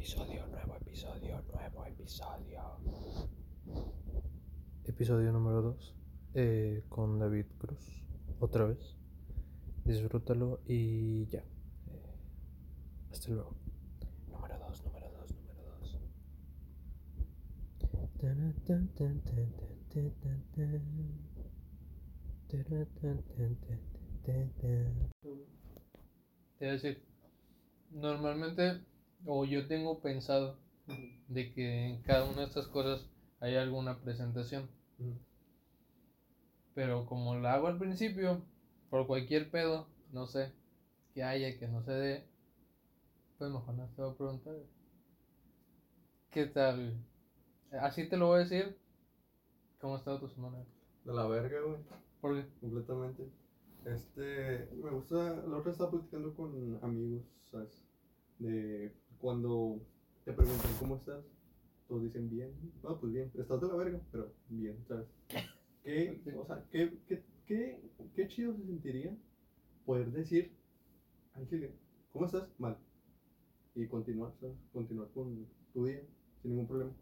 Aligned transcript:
episodio, 0.00 0.46
nuevo 0.46 0.76
episodio, 0.76 1.42
nuevo 1.52 1.84
episodio. 1.84 2.62
Episodio 4.86 5.30
número 5.30 5.60
2 5.60 5.94
eh, 6.36 6.84
con 6.88 7.18
David 7.18 7.44
Cruz, 7.58 8.02
otra 8.38 8.64
vez. 8.64 8.96
Disfrútalo 9.84 10.62
y 10.66 11.26
ya. 11.26 11.40
Eh, 11.40 11.44
hasta 13.12 13.28
luego. 13.30 13.54
Número 14.28 14.58
2, 14.58 14.84
número 14.86 15.10
2, 15.20 15.34
número 15.34 15.62
2. 15.80 15.98
Te 26.58 26.64
voy 26.64 26.68
a 26.68 26.72
decir, 26.72 27.04
normalmente, 27.90 28.80
o 29.26 29.44
yo 29.44 29.66
tengo 29.66 30.00
pensado 30.00 30.56
de 31.28 31.52
que 31.52 31.86
en 31.86 32.02
cada 32.02 32.24
una 32.24 32.42
de 32.42 32.46
estas 32.46 32.66
cosas 32.68 33.06
hay 33.40 33.56
alguna 33.56 34.00
presentación. 34.00 34.68
Pero 36.74 37.06
como 37.06 37.36
la 37.36 37.54
hago 37.54 37.68
al 37.68 37.78
principio, 37.78 38.42
por 38.90 39.06
cualquier 39.06 39.50
pedo, 39.50 39.86
no 40.12 40.26
sé, 40.26 40.52
que 41.14 41.22
haya, 41.22 41.58
que 41.58 41.68
no 41.68 41.82
se 41.82 41.92
dé, 41.92 42.24
pues 43.38 43.50
mejor 43.50 43.74
no 43.74 43.86
te 43.88 44.02
voy 44.02 44.10
a 44.10 44.16
preguntar. 44.16 44.54
¿Qué 46.30 46.46
tal? 46.46 46.96
Así 47.72 48.08
te 48.08 48.16
lo 48.16 48.28
voy 48.28 48.36
a 48.36 48.44
decir. 48.44 48.76
¿Cómo 49.80 49.94
ha 49.94 49.98
estado 49.98 50.20
tu 50.20 50.28
semana? 50.28 50.58
De 51.04 51.12
la 51.12 51.26
verga, 51.26 51.60
güey. 51.62 51.78
¿Por 52.20 52.36
qué? 52.36 52.48
Completamente. 52.60 53.30
Este, 53.84 54.68
me 54.76 54.90
gusta, 54.90 55.16
la 55.46 55.56
otra 55.56 55.72
estaba 55.72 55.90
platicando 55.90 56.34
con 56.34 56.78
amigos, 56.82 57.22
¿sabes? 57.50 57.82
De 58.38 58.92
cuando 59.20 59.80
te 60.24 60.32
preguntan 60.32 60.70
cómo 60.78 60.96
estás, 60.96 61.24
todos 61.88 62.02
dicen 62.02 62.28
bien. 62.30 62.52
Ah, 62.84 62.96
pues 63.00 63.12
bien, 63.12 63.30
estás 63.38 63.60
de 63.60 63.68
la 63.68 63.74
verga, 63.74 64.00
pero 64.12 64.32
bien, 64.48 64.76
¿sabes? 64.88 65.06
¿Qué, 65.82 66.20
o 66.36 66.44
sea, 66.46 66.64
qué, 66.70 66.98
qué, 67.08 67.22
qué, 67.46 67.80
qué 68.14 68.28
chido 68.28 68.54
se 68.54 68.64
sentiría 68.64 69.16
poder 69.86 70.10
decir, 70.12 70.52
al 71.34 71.48
chile, 71.48 71.72
¿cómo 72.12 72.26
estás? 72.26 72.48
Mal. 72.58 72.76
Y 73.74 73.86
continuar, 73.86 74.32
¿sabes? 74.40 74.56
Continuar 74.72 75.08
con 75.14 75.46
tu 75.72 75.86
día, 75.86 76.02
sin 76.42 76.50
ningún 76.52 76.66
problema. 76.66 76.92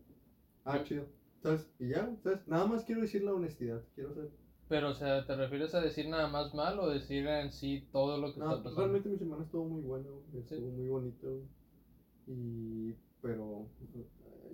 Ah, 0.65 0.83
chido. 0.85 1.07
¿Sabes? 1.43 1.69
Y 1.79 1.89
ya, 1.89 2.15
¿sabes? 2.23 2.47
Nada 2.47 2.67
más 2.67 2.85
quiero 2.85 3.01
decir 3.01 3.23
la 3.25 3.33
honestidad, 3.33 3.83
quiero 3.95 4.15
ser 4.15 4.31
Pero, 4.69 4.91
o 4.91 4.95
sea, 4.95 5.25
¿te 5.27 5.35
refieres 5.37 5.75
a 5.75 5.81
decir 5.81 6.09
nada 6.09 6.29
más 6.29 6.53
mal 6.55 6.79
o 6.81 6.89
decir 6.89 7.27
en 7.27 7.53
sí 7.53 7.89
todo 7.93 8.19
lo 8.19 8.33
que 8.33 8.41
No, 8.41 8.51
está 8.51 8.63
pasando? 8.65 8.81
realmente 8.81 9.09
mi 9.09 9.19
semana 9.19 9.45
estuvo 9.45 9.65
muy 9.69 9.83
buena, 9.83 10.09
güey, 10.09 10.25
Sí. 10.47 10.55
estuvo 10.55 10.71
muy 10.71 10.89
bonito. 10.89 11.43
Y, 12.29 12.95
pero, 13.23 13.67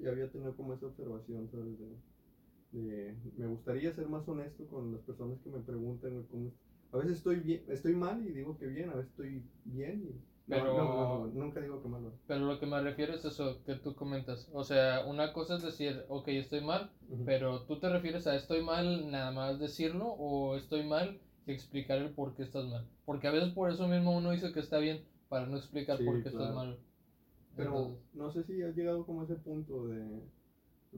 ya 0.02 0.10
había 0.10 0.30
tenido 0.30 0.56
como 0.56 0.74
esa 0.74 0.86
observación, 0.86 1.48
¿sabes? 1.50 1.78
De, 1.78 2.80
de- 2.80 3.14
me 3.36 3.46
gustaría 3.46 3.92
ser 3.92 4.08
más 4.08 4.26
honesto 4.28 4.66
con 4.66 4.92
las 4.92 5.00
personas 5.02 5.38
que 5.42 5.50
me 5.50 5.60
preguntan, 5.60 6.24
cómo 6.30 6.50
A 6.92 6.98
veces 6.98 7.18
estoy 7.18 7.40
bien, 7.40 7.62
estoy 7.68 7.94
mal 7.94 8.20
y 8.26 8.32
digo 8.32 8.56
que 8.58 8.66
bien, 8.66 8.90
a 8.90 8.94
veces 8.94 9.10
estoy 9.10 9.42
bien 9.64 10.02
y... 10.08 10.34
Pero- 10.46 10.74
no, 10.76 10.84
no, 10.84 11.26
no, 11.26 11.44
nunca 11.44 11.60
digo 11.60 11.82
que 11.82 11.88
mal, 11.88 12.02
güey. 12.02 12.12
Pero 12.26 12.46
lo 12.46 12.60
que 12.60 12.66
me 12.66 12.80
refiero 12.80 13.14
es 13.14 13.24
eso 13.24 13.62
que 13.64 13.76
tú 13.76 13.94
comentas. 13.94 14.50
O 14.52 14.62
sea, 14.62 15.04
una 15.06 15.32
cosa 15.32 15.56
es 15.56 15.62
decir, 15.62 16.04
ok, 16.08 16.28
estoy 16.28 16.60
mal, 16.60 16.90
pero 17.24 17.62
tú 17.62 17.80
te 17.80 17.88
refieres 17.88 18.26
a 18.26 18.36
estoy 18.36 18.62
mal 18.62 19.10
nada 19.10 19.30
más 19.32 19.58
decirlo 19.58 20.08
o 20.08 20.56
estoy 20.56 20.84
mal 20.86 21.18
y 21.46 21.52
explicar 21.52 21.98
el 21.98 22.10
por 22.10 22.34
qué 22.34 22.42
estás 22.42 22.66
mal. 22.66 22.84
Porque 23.06 23.26
a 23.26 23.30
veces 23.30 23.52
por 23.54 23.70
eso 23.70 23.88
mismo 23.88 24.16
uno 24.16 24.30
dice 24.32 24.52
que 24.52 24.60
está 24.60 24.78
bien 24.78 25.02
para 25.28 25.46
no 25.46 25.56
explicar 25.56 25.98
Sí, 25.98 26.04
por 26.04 26.22
qué 26.22 26.28
estás 26.28 26.54
mal. 26.54 26.76
Pero 27.56 27.96
no 28.14 28.30
sé 28.30 28.42
si 28.44 28.62
has 28.62 28.74
llegado 28.76 29.06
como 29.06 29.20
a 29.20 29.24
ese 29.24 29.36
punto 29.36 29.86
de, 29.86 30.04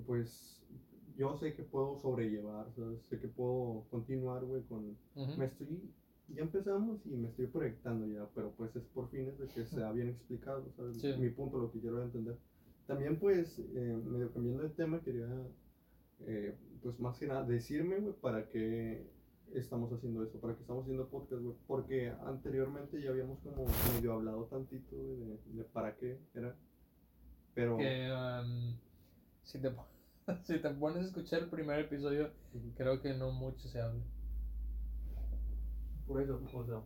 pues, 0.06 0.62
yo 1.16 1.36
sé 1.36 1.54
que 1.54 1.62
puedo 1.62 1.96
sobrellevar, 1.98 2.70
¿sabes? 2.74 3.02
Sé 3.08 3.18
que 3.18 3.28
puedo 3.28 3.84
continuar, 3.90 4.44
güey, 4.44 4.62
con... 4.62 4.96
Me 5.38 5.46
estoy, 5.46 5.80
ya 6.28 6.42
empezamos 6.42 7.04
y 7.06 7.10
me 7.10 7.28
estoy 7.28 7.46
proyectando 7.46 8.06
ya, 8.06 8.26
pero 8.34 8.52
pues 8.56 8.74
es 8.76 8.84
por 8.86 9.08
fines 9.10 9.38
de 9.38 9.46
que 9.48 9.64
sea 9.66 9.92
bien 9.92 10.08
explicado, 10.08 10.64
¿sabes? 10.76 10.98
Sí. 11.00 11.12
Mi 11.18 11.30
punto, 11.30 11.58
lo 11.58 11.70
que 11.70 11.80
quiero 11.80 12.02
entender. 12.02 12.36
También 12.86 13.18
pues, 13.18 13.58
eh, 13.58 14.00
medio 14.04 14.32
cambiando 14.32 14.62
de 14.62 14.70
tema, 14.70 15.00
quería, 15.02 15.28
eh, 16.26 16.54
pues 16.82 16.98
más 17.00 17.18
que 17.18 17.26
nada, 17.26 17.44
decirme, 17.44 17.98
güey, 17.98 18.14
para 18.14 18.48
qué 18.48 19.06
estamos 19.54 19.92
haciendo 19.92 20.22
eso, 20.22 20.38
para 20.40 20.54
qué 20.54 20.60
estamos 20.60 20.82
haciendo 20.82 21.08
podcast, 21.08 21.42
güey, 21.42 21.56
porque 21.66 22.12
anteriormente 22.26 23.00
ya 23.02 23.10
habíamos 23.10 23.38
como 23.40 23.64
medio 23.94 24.12
hablado 24.12 24.44
tantito, 24.46 24.96
güey, 24.96 25.16
de, 25.18 25.38
de 25.54 25.64
para 25.64 25.96
qué 25.96 26.18
era, 26.34 26.54
pero... 27.54 27.76
que 27.78 28.10
um, 28.12 28.76
si, 29.42 29.60
te, 29.60 29.72
si 30.44 30.58
te 30.58 30.70
pones 30.70 31.04
a 31.04 31.06
escuchar 31.06 31.42
el 31.42 31.50
primer 31.50 31.80
episodio, 31.80 32.30
creo 32.76 33.00
que 33.00 33.14
no 33.14 33.32
mucho 33.32 33.68
se 33.68 33.80
habla. 33.80 34.02
Por 36.06 36.22
eso, 36.22 36.40
o 36.54 36.64
sea, 36.64 36.82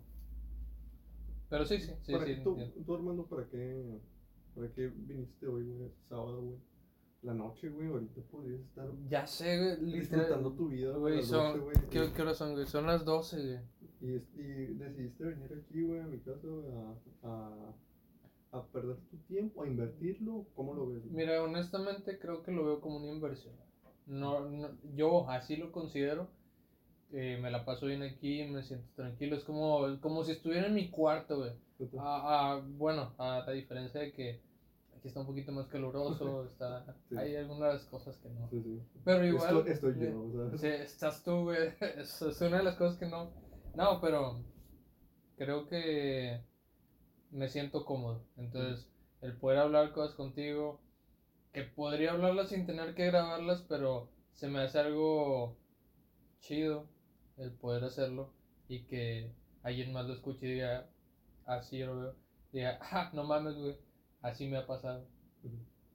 Pero 1.51 1.65
sí, 1.67 1.81
sí, 1.81 1.93
sí, 2.03 2.13
para 2.13 2.25
sí. 2.25 2.37
qué- 2.37 2.41
tú, 2.43 2.57
tú, 2.87 2.95
Armando, 2.95 3.27
¿para 3.27 3.47
qué, 3.49 4.01
¿para 4.55 4.69
qué 4.73 4.89
viniste 4.89 5.47
hoy, 5.47 5.65
güey? 5.65 5.91
Sábado, 6.09 6.41
güey. 6.41 6.59
La 7.23 7.35
noche, 7.35 7.69
güey, 7.69 7.89
ahorita 7.89 8.21
podrías 8.31 8.61
estar 8.63 8.89
Ya 9.09 9.27
sé, 9.27 9.77
güey, 9.79 9.93
disfrutando 9.93 10.53
tu 10.55 10.69
vida, 10.69 10.97
Güey, 10.97 11.19
a 11.19 11.23
son, 11.23 11.59
12, 11.59 11.59
güey, 11.61 11.77
¿qué, 11.91 12.13
qué 12.15 12.23
hora 12.23 12.35
son, 12.35 12.55
güey? 12.55 12.67
Son 12.67 12.87
las 12.87 13.05
12, 13.05 13.37
güey. 13.37 13.59
y, 14.01 14.41
y 14.41 14.67
decidiste 14.75 15.25
venir 15.25 15.53
aquí, 15.63 15.83
güey, 15.83 16.01
a 16.01 16.07
mi 16.07 16.19
casa, 16.21 16.47
güey, 16.47 16.67
a, 17.23 17.29
a, 17.29 17.75
a 18.59 18.67
perder 18.69 18.97
tu 19.11 19.19
tiempo, 19.29 19.63
a 19.63 19.67
invertirlo, 19.69 20.47
¿cómo 20.55 20.73
lo 20.75 20.89
ves? 20.89 21.05
Mira, 21.11 21.43
honestamente 21.43 22.19
creo 22.19 22.43
que 22.43 22.53
lo 22.53 22.65
veo 22.65 22.81
como 22.81 22.97
una 22.97 23.13
inversión. 23.13 23.55
No, 24.07 24.49
no- 24.49 24.71
yo 24.95 25.29
así 25.29 25.57
lo 25.57 25.71
considero. 25.73 26.29
eh, 27.13 27.39
me 27.43 27.51
la 27.51 27.65
paso 27.65 27.87
bien 27.87 28.03
aquí, 28.03 28.45
me 28.45 28.63
siento 28.63 28.87
tranquilo. 28.95 29.37
Es 29.37 29.45
como, 29.45 30.01
como 30.01 30.25
si 30.25 30.33
estuviera 30.33 30.69
en 30.69 30.75
mi 30.75 30.91
cuarto, 30.91 31.37
güey. 31.39 31.53
Ah, 31.99 32.23
ah, 32.57 32.63
bueno, 32.79 33.13
a 33.19 33.43
la 33.47 33.53
diferencia 33.53 34.01
de 34.01 34.13
que 34.13 34.41
aquí 35.01 35.09
está 35.09 35.21
un 35.21 35.27
poquito 35.27 35.51
más 35.51 35.67
caluroso, 35.67 36.45
está, 36.47 36.95
Sí. 37.09 37.17
hay 37.17 37.35
algunas 37.37 37.85
cosas 37.87 38.17
que 38.19 38.29
no. 38.29 38.49
Sí, 38.51 38.63
sí. 38.63 38.83
Pero 39.05 39.27
igual. 39.27 39.67
Esto- 39.67 39.67
estoy 39.89 40.05
eh, 40.05 40.11
yo, 40.13 40.45
o 40.45 40.59
sea. 40.59 40.59
Sí, 40.59 40.83
estás 40.85 41.25
tú, 41.25 41.43
güey. 41.45 41.73
Es, 41.97 42.21
es 42.23 42.41
una 42.43 42.59
de 42.59 42.63
las 42.65 42.77
cosas 42.77 42.99
que 42.99 43.07
no. 43.07 43.31
No, 43.75 44.01
pero 44.01 44.45
creo 45.37 45.67
que 45.69 46.41
me 47.31 47.49
siento 47.49 47.85
cómodo. 47.85 48.25
Entonces, 48.37 48.89
el 49.23 49.37
poder 49.37 49.59
hablar 49.61 49.93
cosas 49.93 50.15
contigo, 50.15 50.81
que 51.53 51.63
podría 51.65 52.13
hablarlas 52.13 52.49
sin 52.51 52.67
tener 52.67 52.95
que 52.95 53.07
grabarlas, 53.07 53.63
pero 53.69 54.11
se 54.35 54.49
me 54.49 54.61
hace 54.61 54.79
algo 54.81 55.57
chido 56.41 56.87
el 57.37 57.53
poder 57.53 57.85
hacerlo 57.85 58.33
y 58.69 58.85
que 58.85 59.33
alguien 59.63 59.93
más 59.93 60.07
lo 60.07 60.15
escuche 60.15 60.47
y 60.47 60.53
diga, 60.55 60.89
así 61.47 61.79
yo 61.79 61.87
lo 61.95 62.01
veo. 62.01 62.15
Diga, 62.53 62.79
ah, 62.83 63.11
no 63.15 63.25
mames, 63.25 63.57
güey, 63.57 63.77
así 64.23 64.49
me 64.49 64.59
ha 64.59 64.67
pasado. 64.67 65.07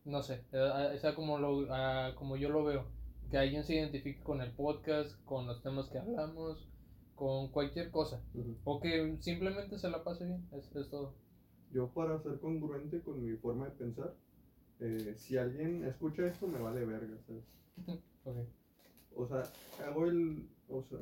No 0.04 0.22
sé, 0.22 0.44
eh, 0.52 0.92
es 0.94 1.14
como, 1.14 1.40
lo, 1.40 1.68
ah, 1.72 2.14
como 2.16 2.38
yo 2.38 2.50
lo 2.50 2.64
veo. 2.64 2.86
Que 3.30 3.38
alguien 3.38 3.64
se 3.64 3.76
identifique 3.76 4.22
con 4.22 4.42
el 4.42 4.52
podcast, 4.52 5.20
con 5.26 5.48
los 5.48 5.64
temas 5.64 5.90
que 5.90 5.98
hablamos, 5.98 6.70
con 7.16 7.50
cualquier 7.50 7.90
cosa. 7.90 8.22
O 8.64 8.80
que 8.80 9.18
simplemente 9.20 9.80
se 9.80 9.90
la 9.90 10.04
pase 10.04 10.26
bien, 10.26 10.48
es, 10.52 10.76
es 10.76 10.90
todo. 10.90 11.16
Yo 11.72 11.90
para 11.90 12.20
ser 12.22 12.40
congruente 12.40 13.02
con 13.02 13.24
mi 13.26 13.36
forma 13.38 13.66
de 13.66 13.72
pensar, 13.72 14.14
eh, 14.80 15.16
si 15.18 15.38
alguien 15.38 15.84
escucha 15.86 16.28
esto, 16.28 16.48
me 16.48 16.60
vale 16.60 16.86
verga, 16.86 17.18
¿sabes? 17.26 17.46
O 19.18 19.26
sea, 19.28 19.44
hago 19.86 20.08
el. 20.08 20.50
O 20.68 20.84
sea, 20.84 21.00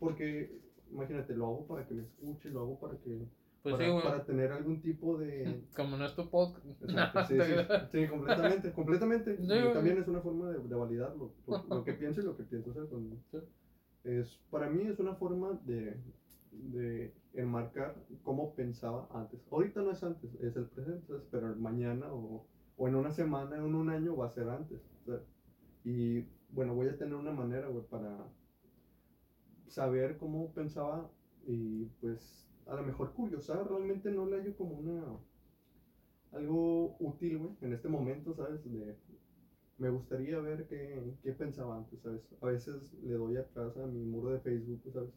porque 0.00 0.58
imagínate, 0.90 1.34
lo 1.34 1.46
hago 1.46 1.66
para 1.66 1.86
que 1.86 1.94
me 1.94 2.02
escuche, 2.02 2.48
lo 2.48 2.60
hago 2.60 2.80
para 2.80 2.96
que. 2.98 3.28
Pues 3.62 3.76
para, 3.76 3.84
sí, 3.84 3.92
güey. 3.92 4.02
para 4.02 4.24
tener 4.24 4.52
algún 4.52 4.80
tipo 4.80 5.18
de. 5.18 5.64
Como 5.76 5.96
no 5.96 6.04
es 6.04 6.14
tu 6.16 6.28
podcast. 6.28 6.66
Exacto, 6.82 7.24
sí, 7.28 7.38
sí, 7.40 7.54
sí, 7.92 8.08
completamente, 8.08 8.72
completamente. 8.72 9.36
Sí, 9.36 9.44
Y 9.44 9.72
también 9.72 9.98
es 9.98 10.08
una 10.08 10.20
forma 10.20 10.50
de, 10.50 10.58
de 10.58 10.74
validarlo. 10.74 11.32
Lo, 11.46 11.64
lo 11.68 11.84
que 11.84 11.92
pienso 11.92 12.20
y 12.20 12.24
lo 12.24 12.36
que 12.36 12.42
pienso 12.42 12.70
hacer. 12.72 13.44
Es, 14.04 14.40
para 14.50 14.68
mí 14.68 14.82
es 14.88 14.98
una 14.98 15.14
forma 15.14 15.60
de, 15.64 15.96
de 16.50 17.14
enmarcar 17.34 17.94
cómo 18.24 18.54
pensaba 18.54 19.08
antes. 19.14 19.40
Ahorita 19.50 19.80
no 19.82 19.92
es 19.92 20.02
antes, 20.02 20.34
es 20.40 20.56
el 20.56 20.66
presente, 20.66 21.14
pero 21.30 21.54
mañana 21.54 22.12
o, 22.12 22.44
o 22.76 22.88
en 22.88 22.96
una 22.96 23.12
semana, 23.12 23.56
en 23.56 23.74
un 23.74 23.88
año 23.90 24.16
va 24.16 24.26
a 24.26 24.30
ser 24.30 24.48
antes. 24.48 24.80
¿sabes? 25.06 25.22
Y 25.84 26.24
bueno, 26.50 26.74
voy 26.74 26.88
a 26.88 26.98
tener 26.98 27.14
una 27.14 27.32
manera, 27.32 27.68
güey, 27.68 27.84
para 27.86 28.26
saber 29.68 30.18
cómo 30.18 30.52
pensaba 30.52 31.10
y 31.46 31.86
pues 32.00 32.51
a 32.66 32.74
lo 32.74 32.82
mejor 32.82 33.12
curiosar, 33.12 33.68
realmente 33.68 34.10
no 34.10 34.26
le 34.26 34.38
hallo 34.38 34.56
como 34.56 34.74
una 34.76 35.04
algo 36.32 36.96
útil, 36.98 37.38
güey, 37.38 37.56
en 37.60 37.72
este 37.74 37.88
momento, 37.88 38.34
¿sabes? 38.34 38.64
De, 38.64 38.96
me 39.78 39.90
gustaría 39.90 40.38
ver 40.40 40.66
qué, 40.66 41.14
qué 41.22 41.32
pensaba 41.32 41.76
antes, 41.76 42.00
¿sabes? 42.00 42.22
A 42.40 42.46
veces 42.46 42.92
le 43.02 43.14
doy 43.14 43.36
atrás 43.36 43.76
a 43.76 43.86
mi 43.86 44.02
muro 44.04 44.30
de 44.30 44.40
Facebook, 44.40 44.82
¿sabes? 44.92 45.10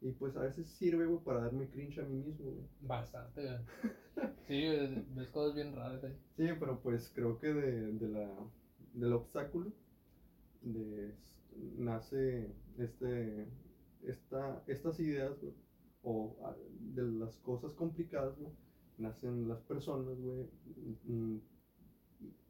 Y 0.00 0.12
pues 0.12 0.36
a 0.36 0.40
veces 0.40 0.68
sirve, 0.68 1.06
güey, 1.06 1.20
para 1.20 1.40
darme 1.40 1.68
cringe 1.68 1.98
a 1.98 2.02
mí 2.02 2.16
mismo, 2.16 2.50
güey. 2.50 2.66
Bastante, 2.80 3.42
güey. 3.42 3.58
Sí, 4.46 4.64
ves 5.14 5.28
cosas 5.30 5.54
bien 5.54 5.74
raras 5.74 6.02
ahí. 6.04 6.16
Sí, 6.36 6.46
pero 6.58 6.80
pues 6.80 7.12
creo 7.14 7.38
que 7.38 7.52
de, 7.52 7.92
de 7.92 8.08
la, 8.08 8.30
del 8.94 9.12
obstáculo 9.12 9.72
de, 10.62 11.12
nace 11.76 12.50
este, 12.78 13.46
esta, 14.02 14.62
estas 14.66 14.98
ideas, 15.00 15.38
güey, 15.40 15.52
o 16.08 16.36
de 16.94 17.02
las 17.02 17.34
cosas 17.38 17.72
complicadas, 17.72 18.38
güey, 18.38 18.52
nacen 18.98 19.48
las 19.48 19.58
personas, 19.62 20.16
güey, 20.18 20.46
mm, 21.04 21.38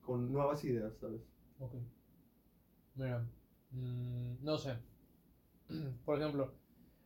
con 0.04 0.30
nuevas 0.30 0.62
ideas, 0.62 0.92
¿sabes? 1.00 1.22
Ok. 1.58 1.72
Mira, 2.96 3.26
mm, 3.72 4.44
no 4.44 4.58
sé. 4.58 4.76
Por 6.04 6.20
ejemplo, 6.20 6.52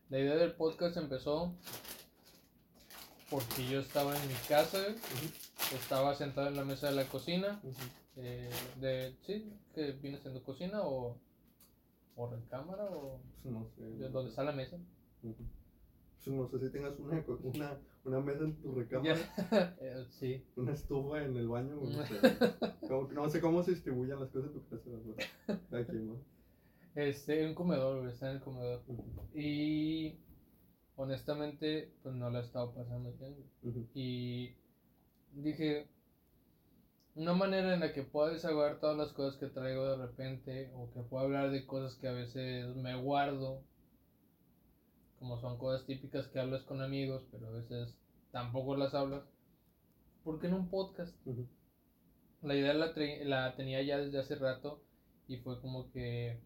la 0.09 0.19
idea 0.19 0.35
del 0.35 0.53
podcast 0.55 0.97
empezó 0.97 1.55
porque 3.31 3.69
yo 3.69 3.79
estaba 3.79 4.21
en 4.21 4.27
mi 4.29 4.35
casa, 4.49 4.79
estaba 5.73 6.17
sentado 6.17 6.49
en 6.49 6.57
la 6.57 6.65
mesa 6.65 6.89
de 6.91 6.97
la 6.97 7.05
cocina, 7.05 7.63
eh, 8.17 8.51
de, 8.81 9.15
sí, 9.25 9.53
que 9.73 9.93
viene 9.93 10.19
siendo 10.19 10.43
cocina 10.43 10.83
o, 10.83 11.17
o 12.17 12.27
recámara 12.29 12.87
o 12.91 13.21
Pues 13.45 13.55
no 13.55 13.69
sé. 13.77 14.09
donde 14.09 14.31
está 14.31 14.43
la 14.43 14.51
mesa. 14.51 14.79
No 16.27 16.49
sé 16.49 16.59
si 16.59 16.71
tengas 16.71 16.99
una, 16.99 17.25
una, 17.43 17.79
una 18.05 18.21
mesa 18.21 18.45
en 18.45 18.61
tu 18.61 18.75
recámara. 18.75 19.17
Eh, 19.81 20.05
sí. 20.11 20.45
una 20.57 20.73
estufa 20.73 21.23
en 21.25 21.37
el 21.37 21.49
baño, 21.49 21.79
güey, 21.79 21.97
no 21.97 22.05
sé. 22.05 22.15
Como 22.89 23.09
que 23.09 23.15
no 23.15 23.29
sé 23.29 23.41
cómo 23.41 23.63
se 23.63 23.73
distribuyen 23.73 24.21
las 24.21 24.31
cosas 24.31 24.51
en 24.51 24.61
tu 24.61 24.69
casa. 24.69 25.61
Cada 25.71 25.87
quien, 25.87 26.09
¿no? 26.09 26.17
Este, 26.95 27.47
un 27.47 27.55
comedor, 27.55 28.01
güey, 28.01 28.13
está 28.13 28.31
en 28.31 28.37
el 28.37 28.43
comedor. 28.43 28.83
Y 29.35 30.19
honestamente, 30.97 31.95
pues 32.03 32.15
no 32.15 32.29
la 32.31 32.41
he 32.41 32.43
estado 32.43 32.75
pasando 32.75 33.13
bien. 33.13 33.37
Y 33.95 34.57
dije, 35.33 35.89
una 37.15 37.33
manera 37.33 37.75
en 37.75 37.81
la 37.81 37.93
que 37.93 38.03
puedo 38.03 38.31
desahogar 38.31 38.81
todas 38.81 38.97
las 38.97 39.13
cosas 39.13 39.39
que 39.39 39.47
traigo 39.47 39.87
de 39.87 39.97
repente, 39.97 40.73
o 40.75 40.91
que 40.91 41.01
puedo 41.01 41.25
hablar 41.25 41.51
de 41.51 41.67
cosas 41.67 41.97
que 41.97 42.09
a 42.09 42.13
veces 42.13 42.75
me 42.77 43.01
guardo, 43.01 43.63
como 45.21 45.39
son 45.41 45.59
cosas 45.59 45.87
típicas 45.87 46.27
que 46.29 46.41
hablas 46.41 46.63
con 46.65 46.83
amigos, 46.83 47.23
pero 47.31 47.47
a 47.47 47.53
veces 47.53 47.97
tampoco 48.33 48.75
las 48.77 48.95
hablas, 48.95 49.23
porque 50.25 50.49
en 50.49 50.55
un 50.55 50.69
podcast. 50.69 51.15
Ujú. 51.27 51.47
La 52.43 52.57
idea 52.57 52.75
la, 52.75 52.93
la 53.25 53.55
tenía 53.55 53.83
ya 53.83 53.99
desde 53.99 54.19
hace 54.19 54.35
rato 54.35 54.83
y 55.29 55.37
fue 55.37 55.61
como 55.61 55.93
que 55.93 56.41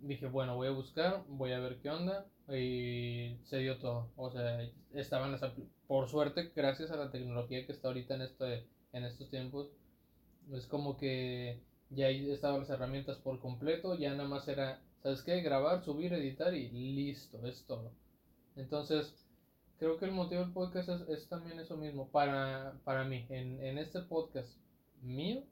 dije, 0.00 0.26
bueno, 0.28 0.54
voy 0.54 0.68
a 0.68 0.72
buscar, 0.72 1.24
voy 1.28 1.52
a 1.52 1.58
ver 1.58 1.80
qué 1.80 1.90
onda 1.90 2.26
y 2.48 3.36
se 3.44 3.58
dio 3.58 3.78
todo. 3.78 4.12
O 4.16 4.30
sea, 4.30 4.60
estaban 4.94 5.32
las 5.32 5.42
por 5.88 6.08
suerte, 6.08 6.52
gracias 6.54 6.90
a 6.92 6.96
la 6.96 7.10
tecnología 7.10 7.66
que 7.66 7.72
está 7.72 7.88
ahorita 7.88 8.14
en 8.14 8.22
este 8.22 8.66
en 8.92 9.04
estos 9.04 9.28
tiempos, 9.28 9.68
es 10.52 10.66
como 10.66 10.96
que 10.96 11.60
ya 11.90 12.08
estaban 12.08 12.60
las 12.60 12.70
herramientas 12.70 13.18
por 13.18 13.40
completo, 13.40 13.94
ya 13.96 14.14
nada 14.14 14.28
más 14.28 14.48
era, 14.48 14.80
¿sabes 15.06 15.22
qué? 15.22 15.40
Grabar, 15.40 15.84
subir, 15.84 16.12
editar 16.14 16.52
y 16.52 16.68
listo, 16.68 17.46
es 17.46 17.64
todo. 17.64 17.92
Entonces, 18.56 19.14
creo 19.78 19.98
que 19.98 20.06
el 20.06 20.10
motivo 20.10 20.40
del 20.40 20.52
podcast 20.52 20.88
es, 20.88 21.08
es 21.08 21.28
también 21.28 21.60
eso 21.60 21.76
mismo, 21.76 22.10
para, 22.10 22.80
para 22.82 23.04
mí, 23.04 23.24
en, 23.28 23.62
en 23.62 23.78
este 23.78 24.00
podcast 24.00 24.58
mío, 25.02 25.44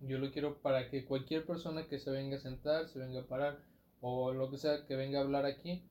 yo 0.00 0.18
lo 0.18 0.30
quiero 0.30 0.58
para 0.58 0.90
que 0.90 1.06
cualquier 1.06 1.46
persona 1.46 1.86
que 1.86 1.98
se 1.98 2.10
venga 2.10 2.36
a 2.36 2.40
sentar, 2.40 2.86
se 2.86 2.98
venga 2.98 3.20
a 3.20 3.26
parar, 3.26 3.64
o 4.02 4.30
lo 4.30 4.50
que 4.50 4.58
sea, 4.58 4.84
que 4.84 4.94
venga 4.94 5.18
a 5.18 5.22
hablar 5.22 5.46
aquí, 5.46 5.82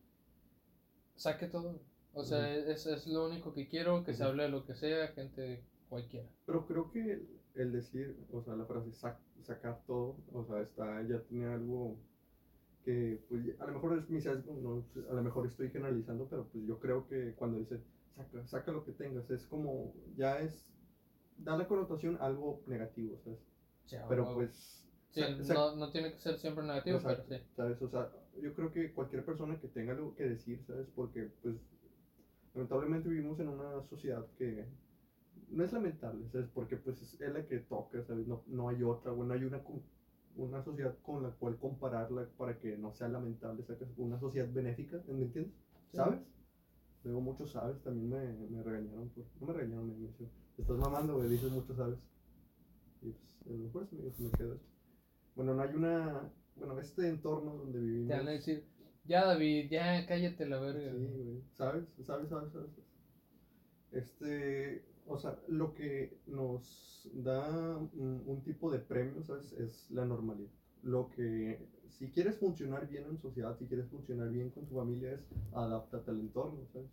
saque 1.16 1.48
todo. 1.48 1.82
O 2.14 2.24
sea, 2.24 2.54
es, 2.54 2.86
es 2.86 3.08
lo 3.08 3.26
único 3.26 3.56
que 3.56 3.68
quiero, 3.68 4.04
que 4.04 4.14
se 4.14 4.24
hable 4.24 4.44
de 4.44 4.50
lo 4.50 4.64
que 4.64 4.76
sea, 4.76 5.08
gente 5.08 5.64
cualquiera. 5.90 6.30
Pero 6.46 6.68
creo 6.68 6.92
que 6.92 7.39
el, 7.62 7.72
decir, 7.72 8.16
o 8.32 8.42
sea, 8.42 8.56
la 8.56 8.66
frase 8.66 8.90
sac- 8.92 9.18
sacar 9.44 9.80
todo, 9.88 10.16
o 10.34 10.44
sea, 10.44 10.62
está, 10.62 11.02
ya 11.08 11.20
tiene 11.20 11.46
algo 11.48 11.96
que, 12.86 13.20
pues, 13.30 13.42
a 13.60 13.66
lo 13.66 13.74
mejor 13.74 13.98
es 13.98 14.10
mi 14.10 14.20
sesgo, 14.22 14.56
no, 14.56 14.84
a 15.10 15.14
lo 15.14 15.22
mejor 15.22 15.46
estoy 15.46 15.70
generalizando, 15.70 16.26
pero 16.30 16.46
pues 16.46 16.66
yo 16.66 16.80
creo 16.80 17.08
que 17.08 17.34
cuando 17.36 17.58
dice 17.58 17.80
saca, 18.16 18.46
saca 18.48 18.72
lo 18.72 18.84
que 18.86 18.92
tengas, 18.94 19.30
es 19.30 19.46
como, 19.48 19.94
ya 20.16 20.40
es, 20.42 20.66
da 21.38 21.56
la 21.56 21.68
connotación 21.68 22.16
a 22.16 22.26
algo 22.26 22.60
negativo, 22.68 23.18
¿sabes? 23.24 23.40
Ya, 23.88 24.06
Pero 24.08 24.24
o- 24.24 24.34
pues, 24.36 24.86
sí, 25.12 25.22
sac- 25.22 25.38
sac- 25.44 25.54
no, 25.56 25.72
no 25.76 25.90
tiene 25.90 26.12
que 26.12 26.18
ser 26.20 26.38
siempre 26.38 26.64
negativo, 26.66 27.00
pero 27.04 27.24
sí. 27.24 27.36
¿sabes? 27.56 27.82
O 27.82 27.88
sea, 27.90 28.10
yo 28.42 28.54
creo 28.54 28.72
que 28.72 28.92
cualquier 28.92 29.24
persona 29.24 29.58
que 29.60 29.68
tenga 29.68 29.92
algo 29.94 30.16
que 30.16 30.24
decir, 30.24 30.60
¿sabes? 30.66 30.88
Porque, 30.96 31.30
pues, 31.42 31.56
lamentablemente 32.54 33.10
vivimos 33.10 33.40
en 33.40 33.48
una 33.50 33.82
sociedad 33.90 34.26
que 34.38 34.66
no 35.52 35.64
es 35.64 35.74
lamentable, 35.74 36.28
¿sabes? 36.30 36.50
Porque, 36.54 36.78
pues, 36.78 37.02
es 37.02 37.20
la 37.34 37.46
que 37.46 37.60
toca, 37.60 38.04
¿sabes? 38.04 38.28
No, 38.28 38.44
no 38.48 38.70
hay 38.70 38.84
otra, 38.84 39.12
bueno, 39.12 39.34
hay 39.34 39.44
una, 39.44 39.62
una 40.36 40.64
sociedad 40.64 40.96
con 41.04 41.24
la 41.24 41.32
cual 41.32 41.58
compararla 41.58 42.28
para 42.38 42.58
que 42.60 42.78
no 42.78 42.94
sea 42.94 43.10
lamentable, 43.10 43.64
¿sabes? 43.64 43.82
Una 43.98 44.20
sociedad 44.20 44.48
benéfica, 44.52 45.02
¿me 45.08 45.24
entiendes? 45.24 45.54
Sí. 45.92 45.98
¿Sabes? 45.98 46.20
Luego 47.04 47.22
muchos 47.22 47.52
sabes, 47.52 47.82
también 47.82 48.10
me, 48.10 48.48
me 48.50 48.62
regañaron, 48.62 49.10
por, 49.10 49.24
no 49.40 49.48
me 49.48 49.54
regañaron, 49.54 49.88
me, 49.88 49.94
me 49.96 50.08
dijeron, 50.08 50.32
"Te 50.56 50.62
estás 50.62 50.78
mamando, 50.78 51.16
güey, 51.16 51.30
dices 51.30 51.52
muchos 51.52 51.78
sabes. 51.78 51.98
Y 53.02 53.12
pues, 53.12 53.48
a 53.48 53.50
lo 53.52 53.58
mejor 53.58 53.88
se 53.88 53.96
me, 53.96 54.12
se 54.12 54.24
me 54.24 54.32
quedó 54.32 54.54
eso. 54.54 54.66
Bueno, 55.36 55.54
no 55.56 55.62
hay 55.62 55.74
una, 55.74 56.30
bueno, 56.58 56.78
este 56.80 57.08
entorno 57.08 57.56
donde 57.56 57.80
vivimos. 57.80 58.10
Te 58.10 58.18
van 58.18 58.28
a 58.28 58.32
decir, 58.32 58.66
ya 59.06 59.26
David, 59.26 59.70
ya 59.72 60.06
cállate 60.06 60.46
la 60.46 60.60
verga. 60.60 60.92
Sí, 60.92 61.08
güey. 61.24 61.42
¿Sabes? 61.54 61.86
¿Sabes? 62.04 62.30
¿Sabes? 62.30 62.52
¿Sabes? 62.52 62.70
Este, 63.92 64.84
o 65.10 65.18
sea, 65.18 65.40
lo 65.48 65.74
que 65.74 66.20
nos 66.28 67.10
da 67.14 67.78
un, 67.78 68.24
un 68.26 68.44
tipo 68.44 68.72
de 68.72 68.80
premio, 68.80 69.24
¿sabes? 69.24 69.52
Es 69.54 69.90
la 69.90 70.06
normalidad. 70.06 70.52
Lo 70.84 71.10
que, 71.10 71.68
si 71.88 72.12
quieres 72.12 72.38
funcionar 72.38 72.88
bien 72.88 73.06
en 73.06 73.18
sociedad, 73.18 73.58
si 73.58 73.66
quieres 73.66 73.90
funcionar 73.90 74.30
bien 74.30 74.52
con 74.52 74.68
tu 74.68 74.76
familia, 74.76 75.14
es 75.14 75.26
adáptate 75.54 76.12
al 76.12 76.20
entorno, 76.20 76.60
¿sabes? 76.72 76.90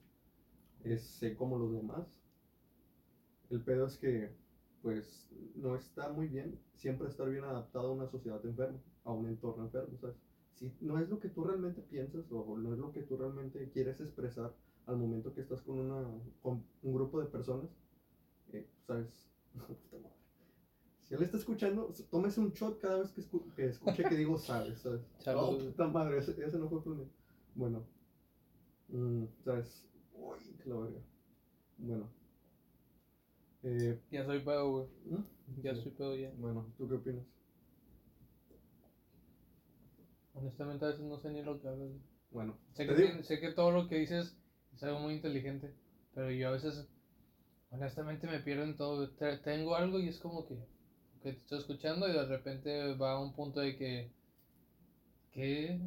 Es 0.82 1.02
sé 1.02 1.36
como 1.36 1.58
los 1.58 1.72
demás. 1.72 2.06
El 3.50 3.60
pedo 3.60 3.86
es 3.86 3.98
que, 3.98 4.34
pues, 4.82 5.28
no 5.54 5.76
está 5.76 6.10
muy 6.10 6.26
bien 6.26 6.58
siempre 6.74 7.08
estar 7.08 7.28
bien 7.28 7.44
adaptado 7.44 7.88
a 7.88 7.92
una 7.92 8.08
sociedad 8.08 8.44
enferma, 8.44 8.78
a 9.04 9.12
un 9.12 9.26
entorno 9.26 9.64
enfermo, 9.64 9.98
¿sabes? 10.00 10.16
Si 10.54 10.72
no 10.80 10.98
es 10.98 11.10
lo 11.10 11.20
que 11.20 11.28
tú 11.28 11.44
realmente 11.44 11.82
piensas 11.82 12.24
o 12.32 12.56
no 12.56 12.72
es 12.72 12.78
lo 12.78 12.90
que 12.92 13.02
tú 13.02 13.19
realmente 13.19 13.69
quieres 13.70 14.00
expresar 14.00 14.54
al 14.86 14.96
momento 14.96 15.34
que 15.34 15.42
estás 15.42 15.60
con, 15.60 15.78
una, 15.78 16.02
con 16.40 16.64
un 16.82 16.94
grupo 16.94 17.20
de 17.20 17.26
personas, 17.26 17.69
eh, 18.52 18.66
¿sabes? 18.87 19.28
Si 21.03 21.15
él 21.15 21.22
está 21.22 21.36
escuchando, 21.36 21.88
tómese 22.10 22.41
un 22.41 22.50
shot 22.53 22.81
cada 22.81 22.98
vez 22.98 23.12
que, 23.12 23.20
escu- 23.22 23.55
que 23.55 23.67
escuche 23.67 24.03
que 24.03 24.17
digo 24.17 24.36
sabes, 24.36 24.81
¿sabes? 24.81 25.03
Oh, 25.36 25.56
puta 25.56 25.86
madre, 25.86 26.19
ese, 26.19 26.32
ese 26.44 26.58
no 26.58 26.69
fue 26.69 26.82
planeado. 26.82 27.08
Bueno, 27.55 27.84
mm, 28.88 29.24
¿sabes? 29.44 29.86
Uy, 30.15 30.36
la 30.65 30.74
verga. 30.76 31.00
Bueno. 31.79 32.08
Eh, 33.62 34.00
Ya 34.10 34.24
soy 34.24 34.41
pedo, 34.41 34.70
güey. 34.72 34.86
¿mm? 35.05 35.62
Ya 35.62 35.74
Sí. 35.76 35.82
soy 35.82 35.93
pedo 35.93 36.17
ya. 36.17 36.32
Bueno, 36.38 36.67
¿tú 36.76 36.88
qué 36.88 36.94
opinas? 36.96 37.24
Honestamente 40.34 40.84
a 40.84 40.88
veces 40.88 41.05
no 41.05 41.19
sé 41.19 41.31
ni 41.31 41.43
lo 41.43 41.60
que 41.60 41.69
hablas. 41.69 41.88
Bueno, 42.31 42.58
Sé 42.74 42.86
que, 42.86 43.22
sé 43.22 43.41
que 43.41 43.53
todo 43.53 43.70
lo 43.70 43.86
que 43.88 43.96
dices 43.96 44.36
es 44.74 44.82
algo 44.82 44.98
muy 44.98 45.15
inteligente, 45.15 45.72
pero 46.15 46.31
yo 46.31 46.48
a 46.48 46.53
veces, 46.53 46.88
honestamente, 47.70 48.27
me 48.27 48.41
pierdo 48.41 48.65
en 48.65 48.77
todo. 48.77 49.08
Te- 49.11 49.37
Tengo 49.39 49.77
algo 49.77 50.01
y 50.01 50.08
es 50.08 50.19
como 50.19 50.44
que, 50.46 50.56
que 51.23 51.32
te 51.32 51.39
estoy 51.39 51.58
escuchando 51.61 52.08
y 52.08 52.13
de 52.13 52.25
repente 52.27 52.94
va 52.94 53.13
a 53.13 53.20
un 53.23 53.32
punto 53.35 53.61
de 53.61 53.77
que, 53.77 54.11
¿qué? 55.32 55.79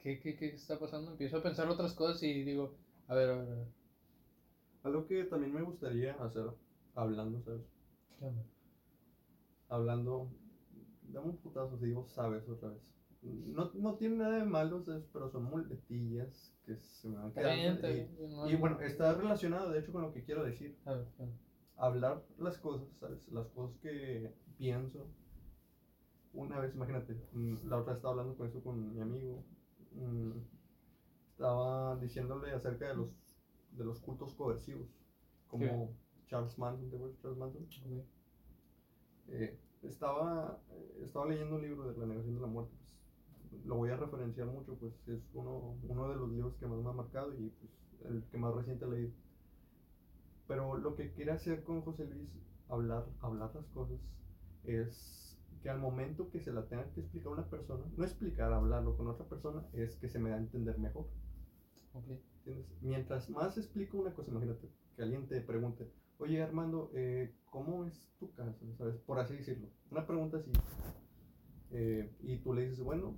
¿Qué, 0.00 0.18
qué, 0.20 0.36
qué 0.36 0.48
está 0.48 0.78
pasando? 0.78 1.10
Empiezo 1.12 1.38
a 1.38 1.42
pensar 1.42 1.68
otras 1.68 1.92
cosas 1.94 2.22
y 2.22 2.42
digo, 2.44 2.74
a 3.08 3.14
ver, 3.14 3.30
a 3.30 3.34
ver, 3.36 3.48
a 3.52 3.54
ver. 3.56 3.66
algo 4.82 5.06
que 5.06 5.22
también 5.22 5.54
me 5.54 5.62
gustaría 5.62 6.14
hacer, 6.14 6.50
hablando, 6.96 7.40
¿sabes? 7.44 7.62
hablando, 9.68 10.28
dame 11.12 11.28
un 11.30 11.36
putazo 11.38 11.78
si 11.78 11.86
digo 11.86 12.06
sabes 12.08 12.48
otra 12.48 12.70
vez. 12.70 12.82
No, 13.22 13.70
no 13.74 13.94
tiene 13.96 14.16
nada 14.16 14.38
de 14.38 14.44
malo, 14.44 14.80
¿sabes? 14.82 15.04
pero 15.12 15.28
son 15.28 15.44
muletillas 15.44 16.54
que 16.64 16.76
se 16.76 17.08
me 17.08 17.16
van 17.16 17.34
bien, 17.34 17.76
quedando. 17.78 17.88
y- 17.88 17.92
bien, 17.92 18.48
y, 18.48 18.54
bueno, 18.56 18.80
está 18.80 19.14
relacionado 19.14 19.70
de 19.70 19.80
hecho 19.80 19.92
con 19.92 20.02
lo 20.02 20.12
que 20.12 20.22
quiero 20.24 20.44
decir. 20.44 20.78
a 20.84 20.92
ver, 20.92 21.06
¿qué 21.16 21.22
onda? 21.22 21.36
Hablar 21.76 22.24
las 22.38 22.58
cosas, 22.58 22.88
¿sabes? 22.96 23.28
Las 23.28 23.48
cosas 23.48 23.76
que 23.78 24.32
pienso. 24.56 25.06
Una 26.32 26.58
vez, 26.58 26.74
imagínate, 26.74 27.14
mm, 27.32 27.68
la 27.68 27.78
otra 27.78 27.94
estaba 27.94 28.12
hablando 28.12 28.36
con 28.36 28.46
eso 28.48 28.62
con 28.62 28.92
mi 28.94 29.00
amigo. 29.00 29.42
mm, 29.92 30.32
Estaba 31.30 31.96
diciéndole 31.96 32.52
acerca 32.52 32.88
de 32.88 32.94
los, 32.94 33.08
de 33.70 33.84
los 33.84 34.00
cultos 34.00 34.34
coercivos. 34.34 34.88
Como 35.46 35.96
Charles 36.26 36.58
Manson, 36.58 36.90
¿te 36.90 36.96
acuerdas 36.96 37.18
Charles 37.20 37.38
Manson? 37.38 37.62
Ok. 37.62 38.04
Eh, 39.28 39.58
estaba, 39.82 40.60
estaba 41.00 41.26
leyendo 41.26 41.56
un 41.56 41.62
libro 41.62 41.92
de 41.92 41.98
la 41.98 42.06
negación 42.06 42.34
de 42.34 42.40
la 42.40 42.46
muerte. 42.48 42.74
Lo 43.64 43.76
voy 43.76 43.90
a 43.90 43.96
referenciar 43.96 44.46
mucho, 44.46 44.76
pues 44.76 44.92
es 45.08 45.20
uno, 45.34 45.76
uno 45.82 46.08
de 46.08 46.16
los 46.16 46.30
libros 46.30 46.56
que 46.56 46.66
más 46.66 46.78
me 46.78 46.90
ha 46.90 46.92
marcado 46.92 47.34
y 47.34 47.50
pues 47.50 47.72
el 48.10 48.24
que 48.30 48.38
más 48.38 48.54
reciente 48.54 48.84
he 48.84 48.88
leído. 48.88 49.12
Pero 50.46 50.78
lo 50.78 50.94
que 50.94 51.12
quiere 51.12 51.32
hacer 51.32 51.62
con 51.62 51.82
José 51.82 52.06
Luis, 52.06 52.30
hablar, 52.68 53.06
hablar 53.20 53.54
las 53.54 53.66
cosas, 53.68 54.00
es 54.64 55.38
que 55.62 55.70
al 55.70 55.78
momento 55.78 56.30
que 56.30 56.40
se 56.40 56.52
la 56.52 56.66
tenga 56.66 56.90
que 56.92 57.00
explicar 57.00 57.28
a 57.28 57.34
una 57.34 57.50
persona, 57.50 57.84
no 57.96 58.04
explicar, 58.04 58.52
hablarlo 58.52 58.96
con 58.96 59.08
otra 59.08 59.26
persona, 59.26 59.66
es 59.72 59.96
que 59.96 60.08
se 60.08 60.18
me 60.18 60.30
da 60.30 60.36
a 60.36 60.40
entender 60.40 60.78
mejor. 60.78 61.06
Ok. 61.94 62.04
¿entiendes? 62.38 62.66
Mientras 62.80 63.30
más 63.30 63.58
explico 63.58 63.98
una 63.98 64.14
cosa, 64.14 64.30
imagínate, 64.30 64.68
que 64.96 65.02
alguien 65.02 65.26
te 65.26 65.40
pregunte, 65.40 65.90
oye 66.18 66.42
Armando, 66.42 66.90
eh, 66.94 67.34
¿cómo 67.46 67.84
es 67.84 68.02
tu 68.18 68.32
casa? 68.32 68.56
¿Sabes? 68.76 68.96
Por 68.98 69.18
así 69.18 69.36
decirlo. 69.36 69.68
Una 69.90 70.06
pregunta 70.06 70.38
así. 70.38 70.50
Eh, 71.72 72.10
y 72.22 72.36
tú 72.38 72.54
le 72.54 72.62
dices, 72.68 72.82
bueno, 72.82 73.14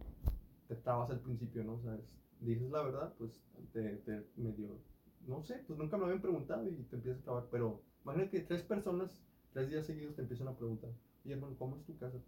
te 0.69 0.77
trabas 0.77 1.11
al 1.11 1.21
principio, 1.21 1.63
¿no? 1.65 1.81
¿Sabes? 1.83 2.01
Dices 2.41 2.71
la 2.71 2.83
verdad, 2.83 3.15
pues 3.19 3.33
te, 3.73 3.97
te 3.99 4.25
medio, 4.37 4.79
no 5.27 5.43
sé, 5.43 5.63
pues 5.67 5.79
nunca 5.79 5.97
me 5.99 6.05
habían 6.05 6.21
preguntado 6.23 6.67
y 6.67 6.73
te 6.85 6.97
empiezas 6.97 7.21
a 7.21 7.25
trabar. 7.25 7.47
Pero 7.51 7.83
imagínate 8.05 8.31
que 8.31 8.41
tres 8.41 8.63
personas, 8.63 9.23
tres 9.53 9.69
días 9.71 9.87
seguidos 9.87 10.17
te 10.17 10.23
empiezan 10.23 10.49
a 10.49 10.57
preguntar, 10.57 10.91
oye 11.25 11.35
hermano, 11.35 11.55
¿cómo 11.59 11.77
es 11.77 11.85
tu 11.85 11.97
casa? 11.99 12.19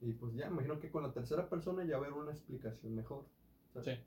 Y 0.00 0.12
pues 0.12 0.34
ya, 0.34 0.48
imagino 0.48 0.80
que 0.80 0.90
con 0.90 1.02
la 1.02 1.12
tercera 1.12 1.48
persona 1.48 1.84
ya 1.84 1.98
va 1.98 2.06
a 2.06 2.08
haber 2.08 2.20
una 2.20 2.32
explicación 2.32 2.94
mejor. 2.94 3.24
¿sabes? 3.72 3.98
Sí. 3.98 4.04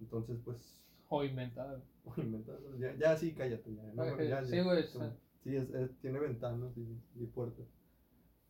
Entonces, 0.00 0.38
pues 0.44 0.78
O 1.08 1.22
inventado. 1.24 1.82
o 2.04 2.20
inventado. 2.20 2.58
Ya, 2.78 2.94
ya 2.96 3.16
sí, 3.16 3.32
cállate. 3.32 3.74
Ya, 3.74 3.82
no, 3.94 4.02
Ok, 4.14 4.22
ya, 4.22 4.44
sí, 4.44 4.60
güey, 4.60 4.82
sí. 4.86 4.98
Sí, 5.44 5.56
es, 5.56 5.70
es- 5.70 5.96
tiene 6.00 6.18
ventanas 6.18 6.76
y, 6.76 7.00
y 7.14 7.26
puertas. 7.26 7.66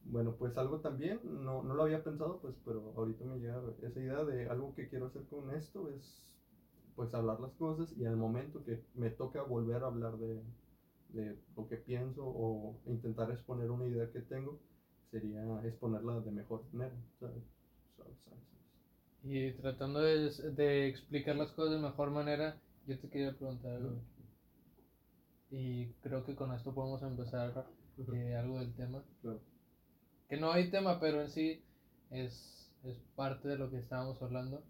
Bueno, 0.09 0.37
pues 0.39 0.57
algo 0.57 0.81
también, 0.81 1.21
no, 1.25 1.63
no 1.63 1.75
lo 1.75 1.83
había 1.83 2.03
pensado, 2.05 2.39
pues, 2.41 2.55
pero 2.65 2.93
ahorita 2.97 3.25
me 3.25 3.39
llega 3.39 3.61
esa 3.83 4.01
idea 4.01 4.25
de 4.25 4.49
algo 4.49 4.75
que 4.75 4.89
quiero 4.89 5.07
hacer 5.07 5.23
con 5.29 5.51
esto 5.55 5.91
es, 5.91 6.33
pues, 6.97 7.13
hablar 7.15 7.41
las 7.41 7.53
cosas 7.55 7.93
y 7.99 8.05
al 8.07 8.17
momento 8.17 8.65
que 8.65 8.83
me 8.95 9.11
toca 9.11 9.43
volver 9.43 9.83
a 9.83 9.89
hablar 9.89 10.17
de, 10.19 10.43
de 11.11 11.37
lo 11.57 11.69
que 11.69 11.77
pienso 11.77 12.25
o 12.27 12.77
intentar 12.87 13.31
exponer 13.33 13.71
una 13.71 13.87
idea 13.87 14.11
que 14.13 14.21
tengo, 14.21 14.59
sería 15.11 15.43
exponerla 15.65 16.21
de 16.21 16.31
mejor 16.33 16.63
manera, 16.73 16.97
¿sabes? 17.21 17.45
¿Sabes? 17.97 18.17
¿Sabes? 18.25 18.41
Y 19.25 19.53
tratando 19.53 20.01
de, 20.01 20.31
de 20.53 20.89
explicar 20.89 21.37
las 21.37 21.53
cosas 21.53 21.73
de 21.75 21.79
mejor 21.87 22.11
manera, 22.11 22.57
yo 22.87 22.99
te 22.99 23.09
quería 23.11 23.33
preguntar 23.37 23.73
algo. 23.75 24.01
Y 25.51 25.87
creo 26.03 26.25
que 26.25 26.37
con 26.37 26.53
esto 26.53 26.73
podemos 26.73 27.03
empezar 27.03 27.67
eh, 28.15 28.37
algo 28.37 28.61
del 28.61 28.73
tema. 28.75 29.03
Claro. 29.23 29.41
Que 30.29 30.37
no 30.37 30.51
hay 30.53 30.71
tema, 30.71 30.99
pero 31.01 31.21
en 31.23 31.31
sí 31.31 31.63
es, 32.11 32.73
es 32.85 32.97
parte 33.15 33.49
de 33.49 33.59
lo 33.59 33.71
que 33.71 33.79
estábamos 33.79 34.21
hablando. 34.23 34.63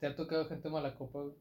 ¿Te 0.00 0.06
ha 0.06 0.16
tocado 0.16 0.46
gente 0.46 0.68
mala 0.68 0.96
copa, 0.96 1.20
güey? 1.20 1.34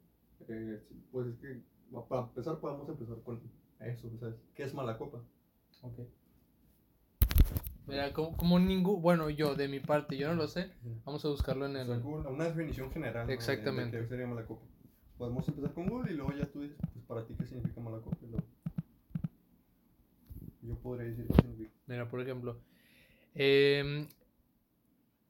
Eh, 0.49 0.81
sí, 0.87 1.03
pues 1.11 1.27
es 1.27 1.35
que, 1.39 1.61
para 2.09 2.23
empezar, 2.23 2.59
podemos 2.59 2.87
empezar 2.89 3.17
con 3.23 3.41
eso, 3.79 4.09
¿sabes? 4.19 4.35
¿Qué 4.55 4.63
es 4.63 4.73
mala 4.73 4.97
copa? 4.97 5.19
Ok. 5.81 5.99
Mira, 7.85 8.13
como, 8.13 8.35
como 8.37 8.59
ningún. 8.59 9.01
Bueno, 9.01 9.29
yo, 9.29 9.55
de 9.55 9.67
mi 9.67 9.79
parte, 9.79 10.17
yo 10.17 10.27
no 10.29 10.35
lo 10.35 10.47
sé. 10.47 10.71
Vamos 11.05 11.23
a 11.25 11.27
buscarlo 11.29 11.65
en 11.65 11.75
O 11.75 11.81
el. 11.81 11.87
sea, 11.87 11.97
Google, 11.97 12.29
una 12.29 12.45
definición 12.45 12.91
general. 12.91 13.23
¿no? 13.23 13.27
de- 13.27 13.33
Exactamente. 13.33 13.99
Qué 13.99 14.07
sería 14.07 14.25
mala 14.25 14.45
copa. 14.45 14.65
Podemos 15.17 15.47
empezar 15.47 15.73
con 15.73 15.87
Google 15.87 16.11
y 16.11 16.15
luego 16.15 16.31
ya 16.33 16.45
tú 16.47 16.61
dices, 16.61 16.77
pues 16.93 17.05
para 17.05 17.25
ti 17.27 17.35
qué 17.37 17.45
significa 17.45 17.81
mala 17.81 17.99
copa. 17.99 18.17
Yo 20.61 20.75
podría 20.75 21.09
decir 21.09 21.27
qué 21.27 21.33
significa. 21.41 21.71
Mira, 21.87 22.09
por 22.09 22.21
ejemplo, 22.21 22.57
em, 23.35 24.07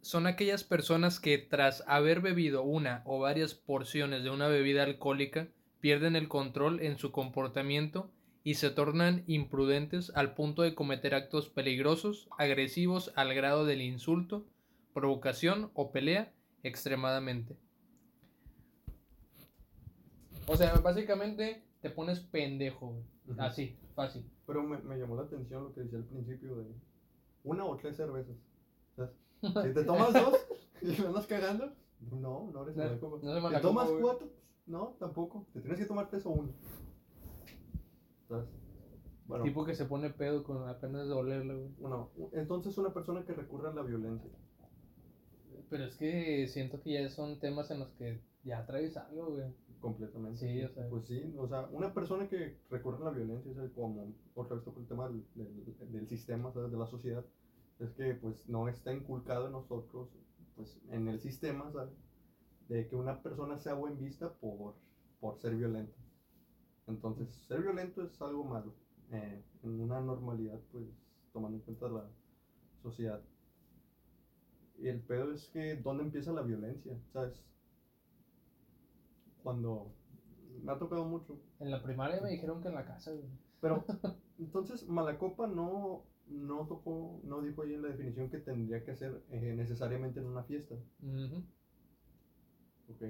son 0.02 0.28
aquellas 0.28 0.64
personas 0.64 1.20
que 1.20 1.38
tras 1.38 1.84
haber 1.88 2.20
bebido 2.20 2.64
una 2.64 3.02
o 3.06 3.20
varias 3.20 3.54
porciones 3.54 4.24
de 4.24 4.30
una 4.30 4.48
bebida 4.48 4.84
alcohólica 4.84 5.48
pierden 5.80 6.16
el 6.16 6.28
control 6.28 6.82
en 6.82 6.98
su 6.98 7.12
comportamiento 7.12 8.12
y 8.44 8.56
se 8.56 8.70
tornan 8.70 9.24
imprudentes 9.28 10.12
al 10.16 10.34
punto 10.34 10.62
de 10.62 10.76
cometer 10.76 11.16
actos 11.16 11.50
peligrosos, 11.50 12.28
agresivos 12.38 13.14
al 13.16 13.34
grado 13.34 13.66
del 13.66 13.82
insulto, 13.82 14.46
provocación 14.94 15.72
o 15.74 15.92
pelea 15.92 16.34
extremadamente. 16.64 17.56
O 20.48 20.58
sea, 20.58 20.74
básicamente 20.76 21.64
te 21.82 21.90
pones 21.90 22.20
pendejo, 22.20 22.88
güey. 23.26 23.40
Así, 23.40 23.78
fácil. 23.96 24.26
Pero 24.46 24.64
me, 24.64 24.78
me 24.80 24.98
llamó 24.98 25.16
la 25.16 25.24
atención 25.24 25.64
lo 25.64 25.74
que 25.74 25.82
decía 25.82 26.00
al 26.00 26.06
principio 26.06 26.56
de 26.56 26.66
una 27.44 27.66
o 27.66 27.76
tres 27.78 27.96
cervezas. 27.98 28.36
¿sabes? 28.96 29.12
Si 29.42 29.74
te 29.74 29.84
tomas 29.84 30.14
dos 30.14 30.46
y 30.82 30.96
lo 31.02 31.08
andas 31.10 31.28
cagando, 31.28 31.74
no, 32.12 32.50
no 32.52 32.64
eres 32.64 32.76
No, 32.78 32.84
mala 32.84 33.00
copa. 33.00 33.18
no 33.22 33.32
eres 33.38 33.52
¿Te 33.52 33.60
tomas 33.62 33.90
güey. 33.90 34.02
cuatro? 34.02 34.28
No, 34.66 34.96
tampoco. 35.00 35.46
Te 35.54 35.60
tienes 35.62 35.80
que 35.80 35.86
tomar 35.86 36.10
tres 36.10 36.26
o 36.26 36.30
uno. 36.30 36.54
¿Sabes? 38.30 38.48
Bueno, 39.26 39.44
Tipo 39.46 39.66
que 39.66 39.76
se 39.76 39.86
pone 39.86 40.10
pedo 40.10 40.44
con 40.44 40.68
apenas 40.68 41.08
de 41.08 41.14
olerla, 41.14 41.54
güey. 41.54 41.70
bueno, 41.80 42.12
entonces 42.34 42.78
una 42.78 42.94
persona 42.94 43.24
que 43.26 43.34
recurre 43.34 43.70
a 43.70 43.74
la 43.74 43.82
violencia. 43.82 44.32
Pero 45.70 45.86
es 45.86 45.96
que 45.96 46.48
siento 46.48 46.82
que 46.82 46.94
ya 46.94 47.10
son 47.10 47.40
temas 47.40 47.72
en 47.72 47.80
los 47.80 47.90
que 47.94 48.22
ya 48.44 48.66
traes 48.66 48.96
algo, 48.98 49.32
güey. 49.32 49.54
Completamente. 49.84 50.40
Sí, 50.40 50.64
o 50.64 50.70
sea. 50.70 50.88
Pues 50.90 51.06
sí, 51.08 51.36
o 51.38 51.46
sea, 51.46 51.68
una 51.74 51.94
persona 51.94 52.30
que 52.30 52.58
recurre 52.70 53.02
a 53.02 53.06
la 53.06 53.12
violencia 53.12 53.52
es 53.52 53.58
el 53.58 53.70
como, 53.74 54.14
otra 54.34 54.56
vez 54.56 54.64
toco 54.64 54.80
el 54.80 54.88
tema 54.88 55.10
del, 55.10 55.26
del, 55.36 55.92
del 55.92 56.08
sistema, 56.08 56.54
¿sabes? 56.54 56.72
De 56.72 56.78
la 56.78 56.88
sociedad, 56.88 57.26
es 57.80 57.92
que 57.92 58.14
pues 58.14 58.48
no 58.48 58.70
está 58.70 58.94
inculcado 58.94 59.48
en 59.48 59.52
nosotros, 59.52 60.08
pues 60.56 60.80
en 60.90 61.10
el 61.10 61.20
sistema, 61.20 61.70
¿sabes? 61.74 61.94
De 62.70 62.88
que 62.88 62.96
una 62.96 63.22
persona 63.22 63.58
sea 63.60 63.74
buen 63.74 64.00
vista 64.00 64.32
por, 64.36 64.76
por 65.20 65.38
ser 65.40 65.54
violenta. 65.54 65.98
Entonces, 66.88 67.28
ser 67.46 67.62
violento 67.62 68.04
es 68.04 68.22
algo 68.22 68.46
malo, 68.46 68.74
eh, 69.12 69.44
en 69.64 69.82
una 69.82 70.00
normalidad, 70.00 70.62
pues 70.72 70.86
tomando 71.34 71.58
en 71.58 71.64
cuenta 71.64 71.90
la 71.90 72.10
sociedad. 72.82 73.22
Y 74.78 74.88
el 74.88 75.02
pedo 75.02 75.34
es 75.34 75.50
que, 75.50 75.76
¿dónde 75.76 76.04
empieza 76.04 76.32
la 76.32 76.42
violencia? 76.42 76.98
¿Sabes? 77.12 77.44
Cuando 79.44 79.92
me 80.64 80.72
ha 80.72 80.78
tocado 80.78 81.06
mucho. 81.06 81.38
En 81.60 81.72
la 81.72 81.84
primaria 81.84 82.22
me 82.22 82.30
dijeron 82.30 82.62
que 82.62 82.70
en 82.70 82.76
la 82.76 82.86
casa, 82.86 83.12
güey. 83.12 83.26
Pero, 83.62 83.86
entonces, 84.40 84.88
Malacopa 84.88 85.48
no, 85.48 86.04
no 86.28 86.68
tocó, 86.68 87.20
no 87.24 87.42
dijo 87.42 87.62
ahí 87.62 87.74
en 87.74 87.84
la 87.84 87.90
definición 87.90 88.30
que 88.30 88.40
tendría 88.40 88.84
que 88.84 88.96
ser 88.96 89.24
eh, 89.30 89.54
necesariamente 89.56 90.20
en 90.20 90.28
una 90.28 90.44
fiesta. 90.44 90.76
Ok. 92.90 93.04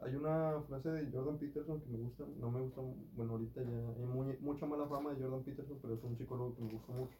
Hay 0.00 0.14
una 0.14 0.62
frase 0.68 0.90
de 0.90 1.10
Jordan 1.10 1.38
Peterson 1.38 1.80
que 1.80 1.88
me 1.88 1.98
gusta, 1.98 2.24
no 2.38 2.52
me 2.52 2.60
gusta, 2.60 2.80
bueno, 3.16 3.32
ahorita 3.32 3.62
ya 3.62 3.88
hay 3.98 4.06
muy, 4.06 4.36
mucha 4.38 4.64
mala 4.64 4.86
fama 4.86 5.12
de 5.12 5.20
Jordan 5.20 5.42
Peterson, 5.42 5.76
pero 5.82 5.94
es 5.94 6.04
un 6.04 6.16
psicólogo 6.16 6.54
que 6.54 6.62
me 6.62 6.70
gusta 6.70 6.92
mucho. 6.92 7.18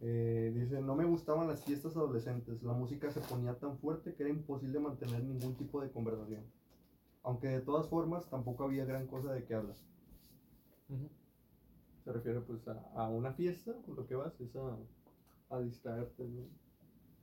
Eh, 0.00 0.52
dice, 0.54 0.82
no 0.82 0.96
me 0.96 1.04
gustaban 1.04 1.46
las 1.46 1.64
fiestas 1.64 1.96
adolescentes, 1.96 2.60
la 2.64 2.72
música 2.72 3.10
se 3.12 3.20
ponía 3.20 3.54
tan 3.54 3.78
fuerte 3.78 4.14
que 4.14 4.24
era 4.24 4.30
imposible 4.30 4.80
mantener 4.80 5.22
ningún 5.22 5.54
tipo 5.54 5.80
de 5.80 5.90
conversación. 5.90 6.42
Aunque 7.26 7.48
de 7.48 7.60
todas 7.60 7.88
formas 7.88 8.30
tampoco 8.30 8.62
había 8.64 8.84
gran 8.84 9.08
cosa 9.08 9.32
de 9.32 9.44
qué 9.44 9.54
hablar. 9.54 9.74
Se 12.04 12.12
refiere 12.12 12.40
pues 12.40 12.66
a, 12.68 12.80
a 12.94 13.08
una 13.08 13.32
fiesta, 13.32 13.72
con 13.84 13.96
lo 13.96 14.06
que 14.06 14.14
vas 14.14 14.40
es 14.40 14.54
a, 14.54 14.76
a 15.50 15.58
distraerte, 15.58 16.22
¿no? 16.22 16.46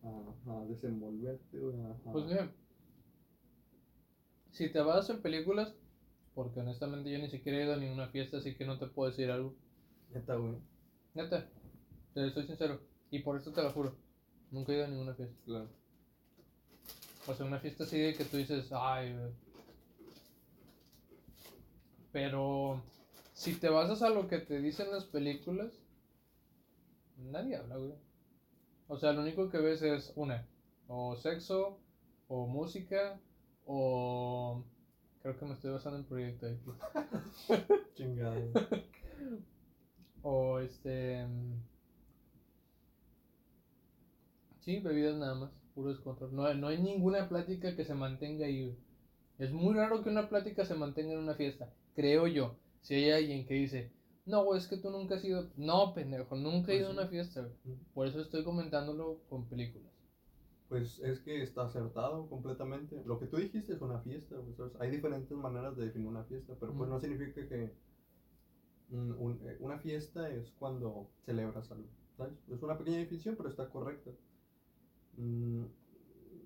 a, 0.03 0.59
a 0.59 0.65
desenvolverte, 0.65 1.57
Pues 2.11 2.25
mira, 2.25 2.51
si 4.51 4.69
te 4.69 4.81
vas 4.81 5.09
en 5.09 5.21
películas, 5.21 5.73
porque 6.35 6.59
honestamente 6.59 7.09
yo 7.09 7.19
ni 7.19 7.29
siquiera 7.29 7.59
he 7.59 7.63
ido 7.63 7.73
a 7.73 7.77
ninguna 7.77 8.09
fiesta, 8.09 8.39
así 8.39 8.55
que 8.55 8.65
no 8.65 8.77
te 8.77 8.87
puedo 8.87 9.09
decir 9.09 9.31
algo. 9.31 9.55
Neta, 10.13 10.35
güey. 10.35 10.57
Neta, 11.13 11.47
te 12.13 12.29
soy 12.31 12.45
sincero. 12.45 12.81
Y 13.09 13.19
por 13.19 13.37
eso 13.37 13.53
te 13.53 13.63
lo 13.63 13.71
juro. 13.71 13.95
Nunca 14.51 14.73
he 14.73 14.75
ido 14.75 14.85
a 14.85 14.89
ninguna 14.89 15.13
fiesta. 15.13 15.35
Claro. 15.45 15.69
O 17.25 17.33
sea, 17.33 17.45
una 17.45 17.59
fiesta 17.59 17.85
así 17.85 17.97
de 17.97 18.13
que 18.13 18.25
tú 18.25 18.35
dices, 18.35 18.69
ay, 18.73 19.13
güey". 19.13 19.42
Pero 22.13 22.81
si 23.33 23.55
te 23.55 23.67
basas 23.67 24.03
a 24.03 24.09
lo 24.09 24.29
que 24.29 24.37
te 24.37 24.61
dicen 24.61 24.91
las 24.91 25.03
películas, 25.03 25.73
nadie 27.17 27.57
habla, 27.57 27.75
güey. 27.75 27.93
O 28.87 28.97
sea, 28.97 29.11
lo 29.11 29.21
único 29.21 29.49
que 29.49 29.57
ves 29.57 29.81
es 29.81 30.13
una, 30.15 30.47
o 30.87 31.15
sexo, 31.17 31.79
o 32.27 32.47
música, 32.47 33.19
o... 33.65 34.63
Creo 35.21 35.39
que 35.39 35.45
me 35.45 35.53
estoy 35.53 35.71
basando 35.71 35.99
en 35.99 36.05
proyecto 36.05 36.45
ahí. 36.45 36.59
Chingado. 37.95 38.51
O 40.25 40.59
este... 40.59 41.27
Sí, 44.61 44.79
bebidas 44.79 45.17
nada 45.17 45.35
más, 45.35 45.51
puro 45.75 45.89
descontrol. 45.89 46.33
No, 46.33 46.53
no 46.53 46.67
hay 46.67 46.81
ninguna 46.81 47.27
plática 47.27 47.75
que 47.75 47.83
se 47.83 47.93
mantenga 47.93 48.45
ahí. 48.45 48.63
güey. 48.63 48.77
Es 49.37 49.51
muy 49.51 49.73
raro 49.73 50.01
que 50.01 50.09
una 50.09 50.29
plática 50.29 50.63
se 50.63 50.75
mantenga 50.75 51.11
en 51.11 51.19
una 51.19 51.33
fiesta, 51.33 51.73
creo 51.95 52.27
yo. 52.27 52.55
Si 52.81 52.95
hay 52.95 53.11
alguien 53.11 53.45
que 53.45 53.53
dice, 53.55 53.91
no, 54.25 54.43
güey, 54.43 54.59
es 54.59 54.67
que 54.67 54.77
tú 54.77 54.89
nunca 54.89 55.15
has 55.15 55.23
ido. 55.25 55.49
No, 55.57 55.93
pendejo, 55.93 56.35
nunca 56.35 56.71
he 56.71 56.77
Pues 56.77 56.79
ido 56.79 56.89
a 56.89 56.93
una 56.93 57.07
fiesta, 57.07 57.41
güey. 57.41 57.77
Por 57.93 58.07
eso 58.07 58.21
estoy 58.21 58.43
comentándolo 58.43 59.19
con 59.29 59.45
películas. 59.47 59.91
Pues 60.69 60.99
es 60.99 61.19
que 61.19 61.43
está 61.43 61.65
acertado 61.65 62.27
completamente. 62.29 63.01
Lo 63.05 63.19
que 63.19 63.27
tú 63.27 63.37
dijiste 63.37 63.73
es 63.73 63.81
una 63.81 63.99
fiesta. 63.99 64.35
Hay 64.79 64.89
diferentes 64.91 65.37
maneras 65.37 65.75
de 65.77 65.85
definir 65.85 66.07
una 66.07 66.23
fiesta, 66.23 66.55
pero 66.59 66.73
pues 66.73 66.89
Mm. 66.89 66.93
no 66.93 66.99
significa 66.99 67.47
que 67.47 67.73
un- 68.89 69.11
un- 69.13 69.39
eh, 69.47 69.57
una 69.59 69.77
fiesta 69.79 70.29
es 70.29 70.51
cuando 70.59 71.09
celebras 71.25 71.71
algo, 71.71 71.87
¿sabes? 72.17 72.33
Es 72.49 72.61
una 72.63 72.77
pequeña 72.77 72.97
definición, 72.99 73.35
pero 73.35 73.49
está 73.49 73.69
correcta. 73.69 74.11
Mm, 75.17 75.65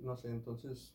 no 0.01 0.17
sé, 0.17 0.29
entonces 0.29 0.93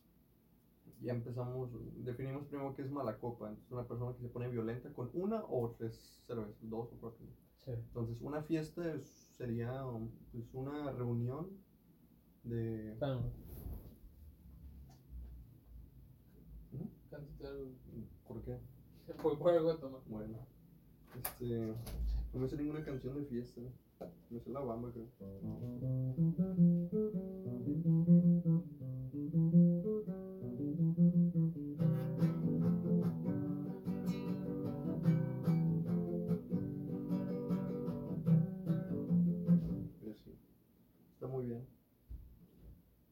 ya 1.03 1.13
empezamos, 1.13 1.69
definimos 2.03 2.45
primero 2.47 2.73
qué 2.75 2.81
es 2.83 2.91
mala 2.91 3.17
copa. 3.19 3.49
Entonces, 3.49 3.71
una 3.71 3.87
persona 3.87 4.13
que 4.15 4.21
se 4.21 4.29
pone 4.29 4.47
violenta 4.49 4.91
con 4.93 5.09
una 5.13 5.43
o 5.49 5.75
tres 5.77 6.21
cervezas, 6.25 6.55
dos 6.61 6.91
o 6.93 6.97
cuatro. 6.99 7.25
Sí. 7.65 7.71
Entonces, 7.71 8.19
una 8.21 8.41
fiesta 8.43 8.93
es- 8.93 9.29
sería 9.37 9.83
pues, 10.31 10.45
una 10.53 10.91
reunión 10.91 11.49
de... 12.43 12.95
¿Mm? 16.71 17.15
Algo. 17.45 17.71
¿Por 18.27 18.41
qué? 18.43 18.57
Voy 19.23 19.35
por 19.37 19.51
algo 19.53 19.71
a 19.71 19.79
tomar. 19.79 20.01
Bueno, 20.07 20.37
este, 21.15 21.73
no 22.33 22.39
me 22.39 22.47
sé 22.47 22.57
ninguna 22.57 22.83
canción 22.83 23.15
de 23.15 23.25
fiesta. 23.25 23.61
Me 24.29 24.39
sé 24.39 24.49
la 24.49 24.59
bamba, 24.61 24.91
creo. 24.91 25.07
Muy 41.33 41.45
bien. 41.47 41.65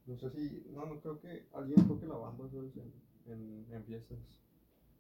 No 0.06 0.18
sé 0.18 0.30
si, 0.30 0.64
no, 0.72 0.86
no 0.86 1.00
creo 1.00 1.20
que 1.20 1.48
alguien 1.54 1.88
toque 1.88 2.06
la 2.06 2.16
bamba 2.16 2.48
¿sabes? 2.50 2.76
En, 2.78 2.94
en, 3.32 3.66
en 3.72 3.84
fiestas. 3.84 4.20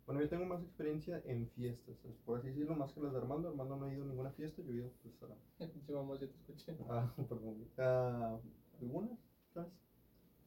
Bueno, 0.05 0.21
yo 0.21 0.29
tengo 0.29 0.45
más 0.45 0.61
experiencia 0.63 1.21
en 1.25 1.47
fiestas, 1.49 1.97
¿sabes? 1.99 2.17
por 2.25 2.39
así 2.39 2.47
decirlo, 2.47 2.75
más 2.75 2.91
que 2.91 3.01
las 3.01 3.11
de 3.11 3.19
Armando. 3.19 3.49
Armando 3.49 3.77
no 3.77 3.85
ha 3.85 3.93
ido 3.93 4.03
a 4.03 4.07
ninguna 4.07 4.31
fiesta, 4.31 4.61
yo 4.63 4.71
he 4.71 4.75
ido 4.75 4.91
pues, 5.03 5.31
a, 5.31 5.71
Pinche 5.71 5.93
vamos, 5.93 6.19
ya 6.19 6.27
te 6.27 6.33
escuché. 6.33 6.75
Ah, 6.89 7.13
perdón. 7.29 7.67
Ah, 7.77 8.37
algunas, 8.81 9.19
¿sabes? 9.53 9.71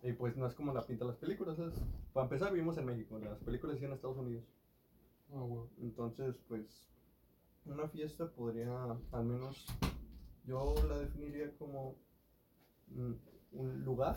Y 0.03 0.13
pues 0.13 0.37
no 0.37 0.47
es 0.47 0.55
como 0.55 0.75
la 0.75 0.85
pinta 0.85 1.05
las 1.05 1.17
películas, 1.17 1.57
¿sabes? 1.57 1.75
Para 2.13 2.25
empezar, 2.25 2.53
vivimos 2.53 2.77
en 2.77 2.87
México, 2.87 3.19
las 3.19 3.39
películas 3.39 3.79
sí 3.79 3.85
en 3.85 3.93
Estados 3.93 4.19
Unidos. 4.19 4.45
Ah, 5.33 5.43
huevo. 5.43 5.71
Entonces, 5.81 6.37
pues, 6.49 6.91
una 7.65 7.89
fiesta 7.89 8.29
podría, 8.29 8.99
al 9.13 9.25
menos, 9.25 9.65
yo 10.47 10.75
la 10.89 10.99
definiría 10.99 11.51
como 11.57 11.64
un 13.53 13.85
lugar 13.85 14.17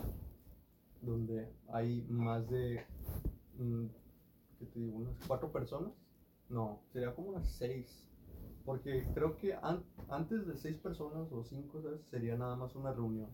donde 1.02 1.48
hay 1.72 2.02
más 2.08 2.48
de, 2.48 2.84
mm, 3.58 3.86
¿qué 4.58 4.66
te 4.66 4.78
digo? 4.80 4.96
Unas 4.98 5.16
cuatro 5.26 5.50
personas. 5.52 5.92
No, 6.48 6.80
sería 6.92 7.14
como 7.14 7.28
unas 7.28 7.48
seis. 7.48 8.04
Porque 8.64 9.02
creo 9.14 9.36
que 9.38 9.54
an- 9.54 9.84
antes 10.08 10.46
de 10.46 10.56
seis 10.56 10.76
personas 10.78 11.30
o 11.32 11.42
cinco, 11.44 11.80
¿sabes? 11.82 12.00
Sería 12.10 12.36
nada 12.36 12.56
más 12.56 12.74
una 12.74 12.92
reunión. 12.92 13.30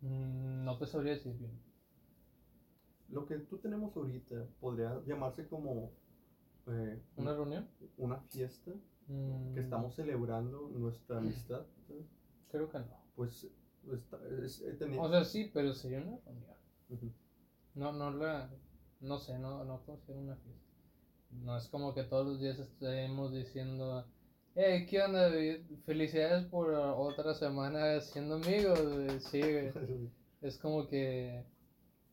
Mm, 0.00 0.64
no 0.64 0.78
te 0.78 0.86
sabría 0.86 1.12
decir 1.14 1.36
bien. 1.36 1.52
Lo 3.08 3.26
que 3.26 3.38
tú 3.38 3.58
tenemos 3.58 3.94
ahorita 3.96 4.46
podría 4.60 5.02
llamarse 5.04 5.46
como 5.48 5.90
eh, 6.68 7.02
¿Una 7.16 7.34
reunión? 7.34 7.68
una 7.98 8.18
fiesta 8.30 8.72
Mm, 9.08 9.54
que 9.54 9.60
estamos 9.60 9.96
celebrando 9.96 10.68
nuestra 10.72 11.18
amistad. 11.18 11.66
¿sabes? 11.88 12.06
Creo 12.52 12.70
que 12.70 12.78
no. 12.78 12.99
Pues, 13.14 13.46
pues, 13.84 14.02
ta- 14.08 14.18
es- 14.44 14.60
he 14.62 14.72
tenido- 14.74 15.02
O 15.02 15.08
sea, 15.10 15.24
sí, 15.24 15.50
pero 15.52 15.72
sería 15.74 15.98
una 15.98 16.18
reunión. 16.24 17.14
No, 17.74 17.92
no 17.92 18.10
la. 18.10 18.50
No 19.00 19.18
sé, 19.18 19.38
no, 19.38 19.64
no 19.64 19.82
considero 19.86 20.20
una 20.20 20.36
fiesta. 20.36 20.66
No 21.30 21.56
es 21.56 21.68
como 21.68 21.94
que 21.94 22.02
todos 22.04 22.26
los 22.26 22.40
días 22.40 22.58
estemos 22.58 23.32
diciendo. 23.32 24.04
Hey, 24.54 24.86
¿qué 24.88 25.00
onda? 25.02 25.30
David? 25.30 25.60
Felicidades 25.86 26.44
por 26.46 26.70
otra 26.72 27.34
semana 27.34 28.00
siendo 28.00 28.34
amigos. 28.36 28.80
güey". 28.82 29.20
Sí. 29.20 29.40
Es 30.42 30.56
como 30.58 30.88
que. 30.88 31.44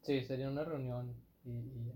Sí, 0.02 0.22
sería 0.26 0.50
una 0.50 0.64
reunión 0.66 1.16
y, 1.46 1.50
y 1.52 1.86
ya. 1.86 1.94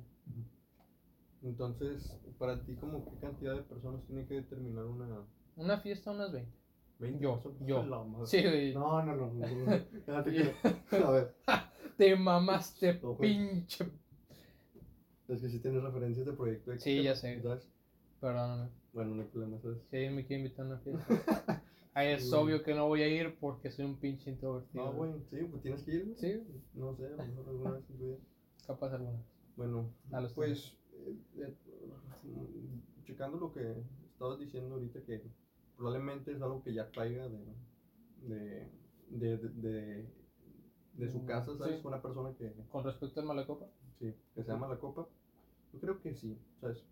Entonces, 1.43 2.15
para 2.37 2.63
ti, 2.63 2.75
como 2.75 3.03
qué 3.05 3.17
cantidad 3.19 3.55
de 3.55 3.63
personas 3.63 4.03
tiene 4.05 4.25
que 4.27 4.35
determinar 4.35 4.85
una 4.85 5.25
Una 5.57 5.77
fiesta, 5.79 6.11
unas 6.11 6.31
20. 6.31 6.51
20 7.01 7.23
Yo, 7.23 7.41
personas? 7.41 7.67
yo. 7.67 7.83
La 7.85 8.03
madre. 8.03 8.25
Sí, 8.27 8.41
güey. 8.43 8.73
No, 8.73 9.03
no, 9.03 9.15
no. 9.15 9.33
no, 9.33 9.47
no. 9.47 9.77
Ya 10.07 10.23
te 10.23 10.31
creo. 10.31 11.07
A 11.07 11.11
ver, 11.11 11.35
Te 11.97 12.15
mamaste, 12.15 12.99
No, 13.01 13.15
güey. 13.15 13.37
pinche. 13.37 13.85
es 15.27 15.41
que 15.41 15.49
si 15.49 15.59
tienes 15.59 15.83
referencias 15.83 16.25
de 16.25 16.33
proyecto 16.33 16.71
X, 16.73 16.83
Sí, 16.83 17.03
ya 17.03 17.15
sé. 17.15 17.41
¿sabes? 17.41 17.67
Perdóname. 18.19 18.69
Bueno, 18.93 19.15
no 19.15 19.21
hay 19.21 19.27
problema, 19.27 19.59
¿sabes? 19.59 19.77
Si 19.89 19.95
alguien 19.97 20.15
me 20.15 20.25
quiere 20.25 20.43
invitar 20.43 20.65
a 20.65 20.69
una 20.69 20.77
fiesta. 20.79 21.05
Ahí 21.93 22.09
es 22.13 22.23
Sí, 22.23 22.29
güey. 22.29 22.41
obvio 22.43 22.63
que 22.63 22.73
no 22.73 22.87
voy 22.87 23.01
a 23.01 23.07
ir 23.07 23.37
porque 23.39 23.69
soy 23.71 23.85
un 23.85 23.97
pinche 23.97 24.29
introvertido. 24.31 24.85
No, 24.85 24.93
güey, 24.93 25.13
sí, 25.29 25.37
pues 25.49 25.61
tienes 25.61 25.83
que 25.83 25.91
ir. 25.91 26.05
güey. 26.05 26.17
Sí, 26.17 26.41
No 26.73 26.95
sé, 26.95 27.05
a 27.07 27.09
lo 27.09 27.25
mejor 27.25 27.49
alguna 27.49 27.71
vez 27.71 27.81
en 27.89 27.97
tu 27.97 28.03
vida. 28.05 28.17
capaz 28.67 28.93
alguna. 28.93 29.19
Bueno, 29.57 29.89
A 30.11 30.21
los 30.21 30.33
pues, 30.33 30.77
eh, 30.93 31.15
eh, 31.37 31.55
checando 33.03 33.37
lo 33.37 33.51
que 33.53 33.75
estabas 34.13 34.39
diciendo 34.39 34.75
ahorita, 34.75 35.01
que 35.01 35.21
probablemente 35.81 36.31
es 36.33 36.41
algo 36.41 36.63
que 36.63 36.73
ya 36.73 36.89
traiga 36.91 37.27
de, 37.27 37.55
de, 38.27 38.69
de, 39.09 39.37
de, 39.37 40.05
de, 40.93 41.09
su 41.09 41.19
Mm, 41.19 41.25
casa, 41.25 41.57
¿sabes? 41.57 41.79
sí. 41.79 41.85
Una 41.85 42.01
persona 42.01 42.33
que, 42.37 42.53
Con 42.71 42.83
respecto 42.83 43.19
al 43.19 43.25
Malacopa. 43.27 43.67
sí, 43.99 44.13
que 44.35 44.43
se 44.43 44.51
llama 44.51 44.67
la 44.67 44.77
copa. 44.77 45.07
Yo 45.73 45.79
creo 45.79 45.99
que 46.01 46.13
sí, 46.13 46.37
¿sabes? 46.59 46.85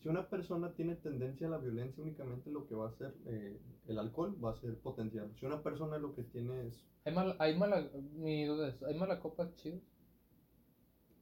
Si 0.00 0.08
una 0.08 0.28
persona 0.28 0.74
tiene 0.74 0.96
tendencia 0.96 1.46
a 1.46 1.50
la 1.50 1.58
violencia, 1.58 2.02
únicamente 2.02 2.50
lo 2.50 2.66
que 2.66 2.74
va 2.74 2.86
a 2.86 2.88
hacer 2.90 3.14
eh, 3.26 3.58
el 3.86 3.98
alcohol 3.98 4.36
va 4.44 4.50
a 4.50 4.54
ser 4.56 4.76
potencial. 4.78 5.32
Si 5.36 5.46
una 5.46 5.62
persona 5.62 5.98
lo 5.98 6.14
que 6.14 6.24
tiene 6.24 6.66
es, 6.66 6.84
Hay 7.04 7.14
mal, 7.14 7.36
hay 7.38 7.56
mala, 7.56 7.88
mi 8.16 8.44
duda 8.44 8.68
es, 8.68 8.82
¿hay 8.82 8.98
Malacopa 8.98 9.54
chido? 9.54 9.80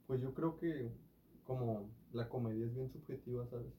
pues 0.07 0.21
yo 0.21 0.33
creo 0.33 0.57
que 0.59 0.91
como 1.43 1.89
la 2.13 2.29
comedia 2.29 2.65
es 2.65 2.73
bien 2.75 2.89
subjetiva, 2.91 3.47
¿sabes? 3.47 3.73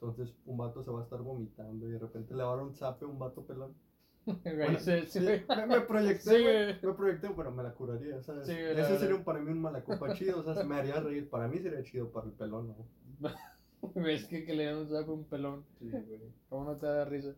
Entonces 0.00 0.34
un 0.46 0.56
vato 0.58 0.82
se 0.84 0.90
va 0.90 1.00
a 1.00 1.04
estar 1.04 1.20
vomitando 1.22 1.88
y 1.88 1.92
de 1.92 1.98
repente 1.98 2.34
le 2.34 2.42
va 2.42 2.52
a 2.52 2.56
dar 2.56 2.64
un 2.66 2.74
zape 2.74 3.04
a 3.04 3.08
un 3.08 3.18
vato 3.18 3.42
pelón. 3.44 3.74
Bueno, 4.44 4.78
Sí, 4.80 4.92
sí, 5.06 5.20
sí, 5.20 5.26
me, 5.48 5.66
me 5.66 5.80
proyecté, 5.82 6.30
Sí, 6.80 6.86
me 6.86 6.92
proyecté, 6.94 7.30
pero 7.36 7.50
me 7.52 7.62
la 7.62 7.72
curaría, 7.72 8.20
¿sabes? 8.22 8.48
Ese 8.48 8.60
verdad. 8.74 8.98
sería 8.98 9.14
un- 9.14 9.24
para 9.24 9.38
mí 9.40 9.50
un 9.52 9.60
malacopa 9.62 10.12
chido, 10.14 10.40
o 10.40 10.42
sea, 10.42 10.54
se 10.54 10.64
me 10.64 10.74
haría 10.76 11.00
reír. 11.00 11.30
Para 11.30 11.46
mí 11.48 11.58
sería 11.60 11.82
chido, 11.84 12.10
para 12.10 12.26
el 12.26 12.32
pelón, 12.32 12.74
¿no? 13.20 13.30
Ves 13.94 14.24
que, 14.26 14.44
que 14.44 14.54
le 14.54 14.64
dan 14.66 14.78
un 14.78 14.96
a 14.96 15.00
un 15.10 15.24
pelón. 15.24 15.64
Sí, 15.78 15.88
güey. 15.90 16.20
¿Cómo 16.48 16.64
no 16.64 16.76
te 16.76 16.86
da 16.86 17.04
risa? 17.04 17.34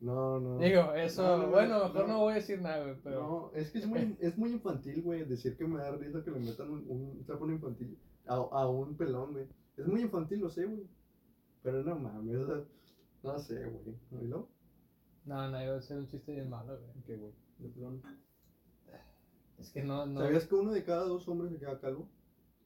No, 0.00 0.40
no. 0.40 0.58
Digo, 0.58 0.92
eso, 0.94 1.22
No, 1.22 1.38
no, 1.44 1.48
bueno, 1.50 1.78
no, 1.78 1.84
mejor 1.84 2.08
no. 2.08 2.14
no. 2.14 2.18
voy 2.20 2.32
a 2.32 2.36
decir 2.36 2.60
nada, 2.60 2.82
güey, 2.82 2.96
pero. 3.04 3.20
No, 3.22 3.50
es 3.54 3.70
que 3.70 3.78
es 3.78 3.86
muy, 3.86 4.16
es 4.20 4.36
muy 4.36 4.50
infantil, 4.50 5.02
güey, 5.02 5.24
decir 5.24 5.56
que 5.56 5.64
me 5.66 5.78
da 5.78 5.90
risa 5.92 6.22
que 6.24 6.30
le 6.32 6.40
metan 6.40 6.70
un, 6.70 6.84
un 6.88 7.24
sapo 7.24 7.48
infantil 7.48 7.96
a, 8.26 8.34
a 8.34 8.68
un 8.68 8.96
pelón, 8.96 9.32
güey. 9.32 9.46
Es 9.76 9.86
muy 9.86 10.00
infantil, 10.02 10.40
lo 10.40 10.50
sé, 10.50 10.64
güey. 10.64 10.82
Pero 11.66 11.82
no 11.82 11.98
mames, 11.98 12.36
o 12.36 12.46
sea, 12.46 12.64
no 13.24 13.38
sé, 13.40 13.64
güey. 13.64 13.96
¿Y 14.22 14.28
no? 14.28 14.48
No, 15.24 15.50
no, 15.50 15.60
iba 15.64 15.76
a 15.76 15.82
ser 15.82 15.98
un 15.98 16.06
chiste 16.06 16.30
bien 16.30 16.48
malo, 16.48 16.78
güey. 16.78 16.92
¿Qué, 17.04 17.16
güey? 17.16 17.32
De 17.58 17.68
pelón. 17.70 18.00
Es 19.58 19.70
que 19.70 19.82
no, 19.82 20.06
no. 20.06 20.20
¿Sabías 20.20 20.46
que 20.46 20.54
uno 20.54 20.70
de 20.72 20.84
cada 20.84 21.02
dos 21.06 21.26
hombres 21.26 21.50
se 21.50 21.58
queda 21.58 21.80
calvo? 21.80 22.08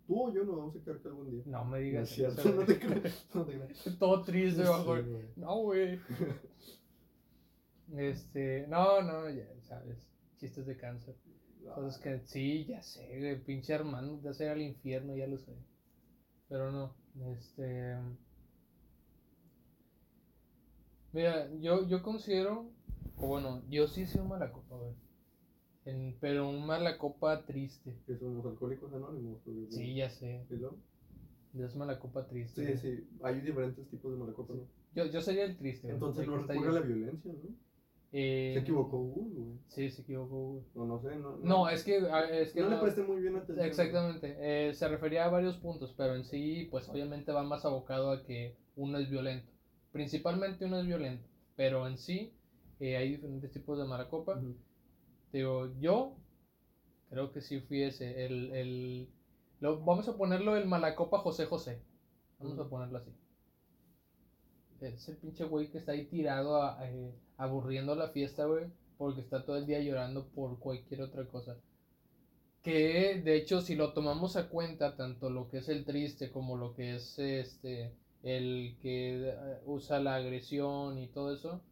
Tú 0.07 0.21
o 0.21 0.31
yo 0.35 0.45
nos 0.45 0.55
vamos 0.55 0.77
a 0.77 0.85
quedar 0.85 1.01
calvo 1.01 1.21
un 1.21 1.31
día. 1.31 1.43
No 1.47 1.65
me 1.65 1.79
No 1.79 1.83
digas 1.83 2.11
es 2.11 2.15
cierto, 2.15 2.41
eso, 2.43 2.49
no 2.51 2.55
güey. 2.57 2.67
te 2.67 2.79
creas. 2.79 3.27
No 3.33 3.45
te 3.47 3.53
creas. 3.59 3.85
Todo 3.99 4.23
triste, 4.23 4.67
Sí, 4.67 4.73
güey. 4.85 5.05
No, 5.37 5.57
güey. 5.63 5.99
Este, 7.97 8.67
no, 8.69 9.01
no, 9.01 9.31
ya 9.31 9.49
sabes. 9.63 10.07
Chistes 10.37 10.67
de 10.67 10.77
cáncer. 10.77 11.17
Cosas 11.75 11.99
que 11.99 12.21
sí, 12.27 12.67
ya 12.67 12.83
sé, 12.83 13.19
güey. 13.19 13.43
Pinche 13.43 13.73
Armando 13.73 14.19
te 14.21 14.29
hace 14.29 14.45
ir 14.45 14.51
al 14.51 14.61
infierno, 14.61 15.17
ya 15.17 15.27
lo 15.27 15.39
sé. 15.39 15.57
Pero 16.51 16.71
no, 16.71 16.95
este. 17.33 17.97
Mira, 21.13 21.49
yo, 21.61 21.87
yo 21.89 22.03
considero, 22.03 22.71
o 23.17 23.27
bueno, 23.27 23.63
yo 23.69 23.87
sí 23.89 24.07
soy 24.07 24.21
un 24.21 24.29
mala 24.29 24.53
copa, 24.53 24.77
güey. 24.77 24.93
En- 25.87 26.17
pero 26.21 26.49
un 26.49 26.67
mala 26.67 26.99
copa 26.99 27.45
triste. 27.47 27.97
Que 28.07 28.17
somos 28.17 28.45
alcohólicos 28.47 28.93
anónimos. 28.93 29.39
porque- 29.45 29.67
Sí, 29.71 29.95
ya 29.95 30.11
sé. 30.11 30.45
¿Y 30.51 30.55
luego? 30.57 30.77
Es 31.59 31.75
mala 31.75 31.99
copa 31.99 32.27
triste. 32.29 32.61
Sí, 32.77 32.87
güey. 32.89 32.97
sí. 32.99 33.09
Hay 33.23 33.41
diferentes 33.41 33.89
tipos 33.89 34.13
de 34.13 34.19
malacopa, 34.19 34.55
¿no? 34.55 34.63
Yo, 34.95 35.07
yo 35.07 35.21
sería 35.21 35.45
el 35.45 35.57
triste. 35.57 35.87
güey, 35.89 35.95
Entonces 35.95 36.27
no 36.29 36.41
está 36.41 36.53
recurre 36.53 36.71
a 36.71 36.73
la 36.75 36.81
violencia, 36.81 37.33
¿no? 37.33 37.51
Eh, 38.13 38.53
Se 38.55 38.61
equivocó 38.61 38.99
Hugo, 38.99 39.23
güey. 39.45 39.59
Sí, 39.69 39.89
se 39.91 40.03
equivocó, 40.03 40.37
güey. 40.51 40.63
O 40.75 40.85
no 40.85 41.01
sé, 41.01 41.15
no. 41.17 41.37
No, 41.39 41.69
es 41.69 41.85
que, 41.85 41.99
ah, 42.11 42.25
es 42.29 42.53
que 42.53 42.61
no, 42.61 42.69
le 42.71 42.77
no- 42.77 42.83
presté 42.83 43.03
muy 43.03 43.21
bien 43.23 43.37
atención. 43.37 43.65
Exactamente, 43.67 44.37
eh, 44.41 44.75
se 44.75 44.89
refería 44.89 45.25
a 45.27 45.31
varios 45.31 45.57
puntos, 45.59 45.95
pero 45.97 46.15
en 46.17 46.25
sí, 46.25 46.67
pues 46.71 46.89
obviamente 46.89 47.31
va 47.33 47.43
más 47.45 47.65
abocado 47.65 48.11
a 48.11 48.23
que 48.25 48.57
uno 48.77 48.99
es 48.99 49.09
violento. 49.11 49.51
Principalmente 49.93 50.65
uno 50.65 50.79
es 50.81 50.87
violento, 50.87 51.29
pero 51.57 51.87
en 51.87 51.99
sí 51.99 52.33
eh, 52.81 52.97
hay 52.97 53.11
diferentes 53.11 53.53
tipos 53.53 53.79
de 53.79 53.85
mala 53.85 54.09
copa. 54.09 54.41
Digo, 55.33 55.73
yo 55.81 56.17
Creo 57.11 57.33
que 57.33 57.41
sí 57.43 57.61
fui 57.61 57.83
ese. 57.83 58.25
El, 58.27 58.53
el, 58.53 59.09
lo, 59.61 59.81
vamos 59.85 60.09
a 60.09 60.17
ponerlo 60.17 60.57
el 60.57 60.67
Malacopa 60.67 61.19
José 61.19 61.47
José. 61.47 61.83
Vamos 62.39 62.59
a 62.59 62.69
ponerlo 62.69 62.99
así. 62.99 63.13
Es 64.81 65.09
el 65.09 65.17
pinche 65.17 65.45
güey 65.45 65.71
que 65.71 65.79
está 65.79 65.93
ahí 65.93 66.07
tirado 66.07 66.61
a- 66.61 66.77
eh, 66.91 67.15
aburriendo 67.37 67.95
la 67.95 68.09
fiesta, 68.09 68.47
güey. 68.47 68.67
Porque 68.99 69.21
está 69.21 69.45
todo 69.45 69.57
el 69.59 69.67
día 69.67 69.81
llorando 69.81 70.27
por 70.31 70.59
cualquier 70.59 71.03
otra 71.03 71.25
cosa. 71.29 71.57
Que 72.63 73.21
de 73.23 73.37
hecho, 73.37 73.61
si 73.61 73.75
lo 73.75 73.93
tomamos 73.93 74.37
a 74.37 74.49
cuenta, 74.49 74.97
tanto 74.97 75.29
lo 75.31 75.49
que 75.49 75.59
es 75.59 75.69
el 75.69 75.85
triste 75.85 76.31
como 76.31 76.57
lo 76.57 76.75
que 76.75 76.95
es 76.95 77.19
este 77.19 77.93
el 78.23 78.77
que 78.81 79.29
eh, 79.31 79.35
usa 79.67 79.99
la 80.01 80.17
agresión 80.17 80.99
y 80.99 81.09
todo 81.09 81.33
eso, 81.33 81.63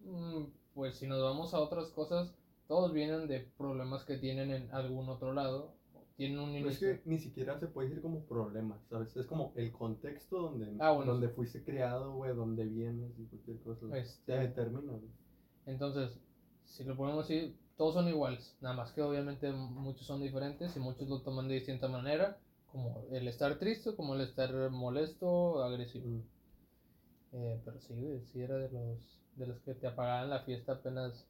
mm, 0.00 0.44
pues 0.74 0.96
si 0.96 1.06
nos 1.06 1.22
vamos 1.22 1.52
a 1.54 1.60
otras 1.60 1.90
cosas, 1.90 2.34
todos 2.68 2.92
vienen 2.92 3.28
de 3.28 3.40
problemas 3.58 4.04
que 4.04 4.16
tienen 4.16 4.50
en 4.50 4.70
algún 4.72 5.08
otro 5.08 5.32
lado. 5.32 5.74
Tienen 6.16 6.38
un 6.38 6.52
Pero 6.52 6.68
es 6.68 6.80
inicio. 6.82 6.88
que 7.02 7.08
ni 7.08 7.18
siquiera 7.18 7.58
se 7.58 7.66
puede 7.66 7.88
decir 7.88 8.02
como 8.02 8.20
problema, 8.26 8.78
¿sabes? 8.88 9.16
Es 9.16 9.26
como 9.26 9.52
el 9.56 9.72
contexto 9.72 10.40
donde, 10.40 10.76
Ah, 10.78 10.92
bueno, 10.92 11.12
donde 11.12 11.28
fuiste 11.30 11.64
criado, 11.64 12.12
güey, 12.14 12.34
donde 12.34 12.64
vienes 12.66 13.18
y 13.18 13.24
cualquier 13.26 13.60
cosa. 13.62 13.86
Este- 13.98 14.32
Te 14.32 14.38
determina, 14.38 14.92
güey. 14.92 15.10
Entonces, 15.66 16.20
si 16.64 16.84
lo 16.84 16.96
ponemos 16.96 17.24
así, 17.24 17.56
todos 17.76 17.94
son 17.94 18.08
iguales. 18.08 18.56
Nada 18.60 18.76
más 18.76 18.92
que 18.92 19.02
obviamente 19.02 19.50
muchos 19.52 20.06
son 20.06 20.20
diferentes 20.22 20.76
y 20.76 20.80
muchos 20.80 21.08
lo 21.08 21.22
toman 21.22 21.48
de 21.48 21.54
distinta 21.54 21.88
manera. 21.88 22.38
Como 22.72 23.04
el 23.12 23.28
estar 23.28 23.58
triste, 23.58 23.94
como 23.94 24.14
el 24.14 24.22
estar 24.22 24.50
molesto, 24.70 25.62
agresivo. 25.62 26.06
Mm. 26.08 26.22
Eh, 27.34 27.60
pero 27.64 27.80
sí, 27.80 27.94
güey, 27.94 28.20
sí 28.26 28.40
era 28.42 28.56
de 28.56 28.70
los, 28.70 29.20
de 29.36 29.46
los 29.46 29.60
que 29.60 29.74
te 29.74 29.86
apagaban 29.86 30.30
la 30.30 30.40
fiesta 30.40 30.72
apenas 30.72 31.26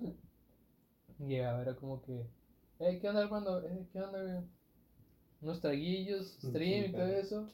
llegaba. 1.18 1.62
Era 1.62 1.74
como 1.74 2.02
que, 2.02 2.26
hey, 2.78 2.98
¿qué 3.00 3.08
onda? 3.08 3.24
Eh, 3.66 3.86
¿Qué 3.92 4.00
onda, 4.00 4.22
güey? 4.22 4.44
Unos 5.40 5.60
traguillos, 5.60 6.36
Sí, 6.40 6.48
stream 6.50 6.84
y 6.86 6.92
todo 6.92 7.06
eso. 7.06 7.48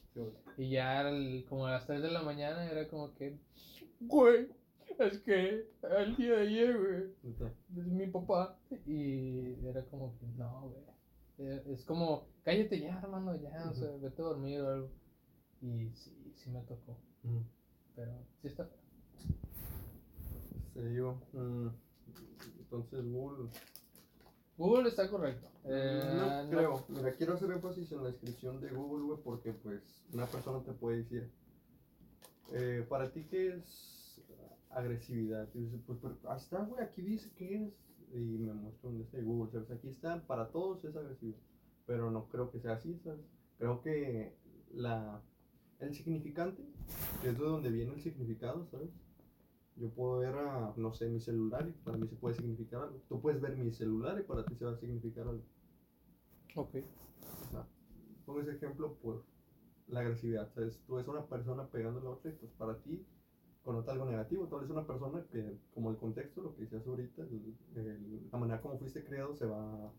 Y 0.57 0.69
ya 0.69 1.01
al- 1.01 1.45
como 1.47 1.67
a 1.67 1.71
las 1.71 1.85
3 1.85 2.01
de 2.01 2.11
la 2.11 2.23
mañana 2.23 2.69
era 2.69 2.87
como 2.87 3.13
que, 3.13 3.37
güey, 4.01 4.47
es 4.99 5.19
que 5.19 5.65
el 5.83 6.15
día 6.15 6.31
de 6.33 6.41
ayer, 6.47 6.77
güey, 6.77 7.13
es 7.77 7.85
mi 7.87 8.07
papá. 8.07 8.57
Y 8.87 9.53
era 9.67 9.83
como 9.85 10.17
que, 10.17 10.25
no, 10.37 10.69
güey. 10.69 10.94
Eh, 11.37 11.63
Es 11.67 11.83
como, 11.85 12.27
cállate 12.43 12.79
ya, 12.79 12.99
hermano, 12.99 13.35
ya, 13.35 13.69
o 13.69 13.73
sea, 13.73 13.91
vete 13.97 14.21
a 14.21 14.25
dormir 14.25 14.61
o 14.61 14.69
algo. 14.69 14.89
Y 15.61 15.89
sí, 15.93 16.33
sí 16.35 16.49
me 16.49 16.61
tocó. 16.61 16.97
Mm. 17.23 17.41
Pero 17.95 18.11
sí 18.41 18.47
está. 18.47 18.69
Te 20.73 20.89
digo, 20.89 21.21
mm, 21.33 21.67
entonces 22.59 23.05
Google. 23.05 23.49
Google 24.57 24.89
está 24.89 25.09
correcto. 25.09 25.49
Eh, 25.65 26.45
no 26.45 26.49
creo. 26.49 26.85
Mira, 26.89 27.13
quiero 27.15 27.33
hacer 27.33 27.51
énfasis 27.51 27.91
en 27.91 28.03
la 28.03 28.09
descripción 28.09 28.61
de 28.61 28.69
Google, 28.69 29.05
güey, 29.05 29.19
porque 29.23 29.53
pues 29.53 30.05
una 30.13 30.27
persona 30.27 30.63
te 30.63 30.73
puede 30.73 30.97
decir, 30.97 31.31
eh, 32.53 32.85
para 32.87 33.11
ti 33.11 33.25
qué 33.29 33.55
es 33.55 34.21
agresividad. 34.69 35.47
Y 35.53 35.61
dices, 35.61 35.81
pues, 35.85 35.99
pero 36.01 36.35
está, 36.35 36.59
güey, 36.63 36.83
aquí 36.83 37.01
dice 37.01 37.31
qué 37.37 37.65
es. 37.65 37.73
Y 38.15 38.37
me 38.37 38.53
muestra 38.53 38.89
un 38.89 39.01
este 39.01 39.17
de 39.17 39.23
Google, 39.23 39.51
¿sabes? 39.51 39.71
Aquí 39.71 39.89
está, 39.89 40.25
para 40.25 40.47
todos 40.49 40.85
es 40.85 40.95
agresividad. 40.95 41.39
Pero 41.85 42.09
no 42.09 42.29
creo 42.29 42.49
que 42.49 42.61
sea 42.61 42.73
así, 42.73 42.97
¿sabes? 43.03 43.25
Creo 43.57 43.81
que 43.81 44.33
la, 44.73 45.21
el 45.79 45.93
significante, 45.93 46.63
que 47.21 47.29
es 47.29 47.37
de 47.37 47.43
donde 47.43 47.69
viene 47.69 47.93
el 47.93 48.01
significado, 48.01 48.65
¿sabes? 48.71 48.89
Yo 49.75 49.89
puedo 49.89 50.19
ver 50.19 50.33
a, 50.35 50.73
no 50.77 50.93
sé, 50.93 51.09
mi 51.09 51.19
celular 51.19 51.67
y 51.67 51.73
para 51.83 51.97
mí 51.97 52.07
se 52.07 52.15
puede 52.15 52.35
significar 52.35 52.83
algo. 52.83 53.01
Tú 53.09 53.19
puedes 53.19 53.41
ver 53.41 53.57
mi 53.57 53.73
celular 53.73 54.17
y 54.17 54.23
para 54.23 54.45
ti 54.45 54.55
se 54.55 54.63
va 54.63 54.71
a 54.71 54.77
significar 54.77 55.27
algo. 55.27 55.43
Ok. 56.55 56.75
O 57.47 57.51
sea, 57.51 57.67
pongo 58.25 58.39
ese 58.39 58.53
ejemplo 58.53 58.93
por 58.95 59.25
la 59.87 59.99
agresividad. 59.99 60.49
¿sabes? 60.53 60.79
Tú 60.87 60.95
ves 60.95 61.07
a 61.07 61.11
una 61.11 61.25
persona 61.25 61.67
pegando 61.67 61.99
a 61.99 62.03
la 62.03 62.09
otra 62.11 62.31
y 62.31 62.35
pues 62.35 62.53
para 62.53 62.77
ti 62.77 63.05
conota 63.65 63.91
algo 63.91 64.05
negativo. 64.05 64.47
Tal 64.47 64.61
vez 64.61 64.69
una 64.69 64.85
persona 64.85 65.25
que, 65.31 65.57
como 65.73 65.89
el 65.89 65.97
contexto, 65.97 66.41
lo 66.41 66.55
que 66.55 66.61
decías 66.61 66.85
ahorita, 66.87 67.23
la 68.31 68.37
manera 68.37 68.61
como 68.61 68.77
fuiste 68.77 69.03
creado 69.03 69.35
se 69.35 69.45
va 69.45 69.91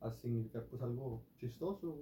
a 0.00 0.10
significar 0.22 0.64
pues 0.64 0.82
algo 0.82 1.22
chistoso. 1.38 1.98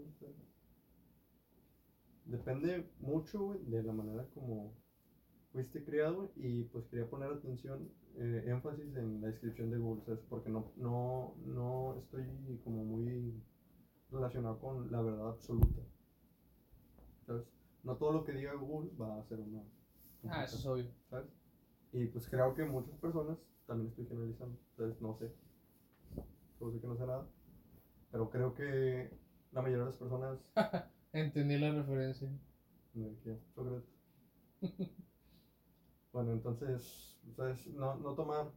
Depende 2.24 2.88
mucho 3.00 3.58
de 3.66 3.82
la 3.82 3.92
manera 3.92 4.24
como 4.32 4.72
fuiste 5.52 5.84
creado 5.84 6.30
güey, 6.36 6.60
y 6.60 6.64
pues 6.64 6.86
quería 6.86 7.10
poner 7.10 7.32
atención, 7.32 7.90
eh, 8.16 8.44
énfasis 8.46 8.94
en 8.94 9.20
la 9.20 9.26
descripción 9.26 9.70
de 9.70 9.78
Google. 9.78 10.16
Porque 10.28 10.48
no, 10.48 10.70
no, 10.76 11.34
no 11.44 11.96
estoy 11.98 12.24
como 12.62 12.84
muy 12.84 13.34
relacionado 14.12 14.60
con 14.60 14.90
la 14.92 15.02
verdad 15.02 15.30
absoluta. 15.30 15.82
¿Sabes? 17.26 17.46
No 17.82 17.96
todo 17.96 18.12
lo 18.12 18.24
que 18.24 18.32
diga 18.32 18.54
Google 18.54 18.90
va 18.96 19.18
a 19.18 19.24
ser 19.24 19.40
una. 19.40 19.64
Ah, 20.28 20.44
eso 20.44 20.56
es 20.56 20.66
obvio. 20.66 20.90
¿Sabes? 21.08 21.26
Y 21.92 22.06
pues 22.06 22.28
creo 22.28 22.54
que 22.54 22.64
muchas 22.64 22.94
personas, 22.98 23.38
también 23.66 23.88
estoy 23.88 24.06
generalizando, 24.06 24.58
entonces 24.70 25.00
no 25.00 25.16
sé. 25.16 25.32
Solo 26.58 26.72
sé 26.72 26.80
que 26.80 26.86
no 26.86 26.96
sé 26.96 27.06
nada. 27.06 27.26
Pero 28.12 28.30
creo 28.30 28.54
que 28.54 29.10
la 29.52 29.62
mayoría 29.62 29.84
de 29.84 29.90
las 29.90 29.98
personas. 29.98 30.38
Entendí 31.12 31.58
la 31.58 31.72
referencia. 31.72 32.30
¿de 32.94 33.16
qué? 33.22 33.38
Sócrates. 33.54 33.88
bueno, 36.12 36.32
entonces, 36.32 37.18
¿sabes? 37.36 37.66
No, 37.68 37.96
no 37.96 38.14
tomar. 38.14 38.50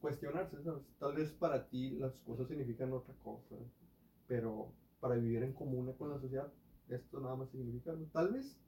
Cuestionarse, 0.00 0.62
¿sabes? 0.62 0.82
Tal 0.98 1.14
vez 1.14 1.32
para 1.32 1.68
ti 1.68 1.92
las 1.92 2.20
cosas 2.20 2.46
significan 2.48 2.92
otra 2.92 3.14
cosa, 3.22 3.56
pero 4.26 4.72
para 5.00 5.14
vivir 5.14 5.42
en 5.42 5.54
comuna 5.54 5.92
con 5.92 6.10
la 6.10 6.20
sociedad, 6.20 6.52
esto 6.88 7.20
nada 7.20 7.36
más 7.36 7.50
significa. 7.50 7.94
Tal 8.12 8.32
vez 8.32 8.60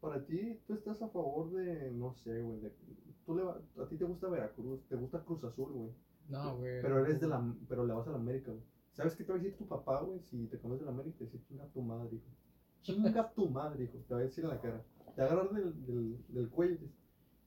para 0.00 0.24
ti 0.24 0.58
tú 0.66 0.74
estás 0.74 1.00
a 1.02 1.08
favor 1.08 1.50
de, 1.52 1.90
no 1.92 2.12
sé, 2.14 2.40
güey, 2.42 2.60
de, 2.60 2.72
tú 3.26 3.34
le 3.36 3.42
va- 3.42 3.60
a 3.82 3.86
ti 3.88 3.96
te 3.96 4.04
gusta 4.04 4.28
Veracruz, 4.28 4.80
te 4.88 4.96
gusta 4.96 5.24
Cruz 5.24 5.42
Azul, 5.44 5.72
güey, 5.72 5.90
No, 6.28 6.56
güey. 6.56 6.80
pero 6.82 7.04
eres 7.04 7.20
de 7.20 7.28
la, 7.28 7.54
pero 7.68 7.84
le 7.86 7.92
vas 7.94 8.06
a 8.08 8.12
la 8.12 8.16
América, 8.18 8.50
güey. 8.52 8.62
¿Sabes 8.92 9.14
qué 9.14 9.24
te 9.24 9.32
va 9.32 9.38
a 9.38 9.42
decir 9.42 9.56
tu 9.56 9.66
papá, 9.66 10.00
güey, 10.02 10.20
si 10.24 10.46
te 10.46 10.58
comes 10.58 10.78
de 10.80 10.84
la 10.86 10.90
América? 10.92 11.18
Te 11.18 11.24
decir, 11.24 11.42
chinga 11.44 11.66
tu 11.68 11.82
madre, 11.82 12.16
hijo. 12.16 12.26
Chinga 12.82 13.30
tu 13.34 13.48
madre, 13.48 13.84
hijo. 13.84 13.98
Te 14.08 14.14
va 14.14 14.20
a 14.20 14.22
decir 14.24 14.44
en 14.44 14.50
la 14.50 14.60
cara. 14.60 14.82
Te 15.14 15.22
va 15.22 15.28
a 15.28 15.32
agarrar 15.32 15.52
del, 15.52 15.86
del, 15.86 16.24
del 16.28 16.48
cuello 16.48 16.74
y 16.74 16.78
dices, 16.78 16.96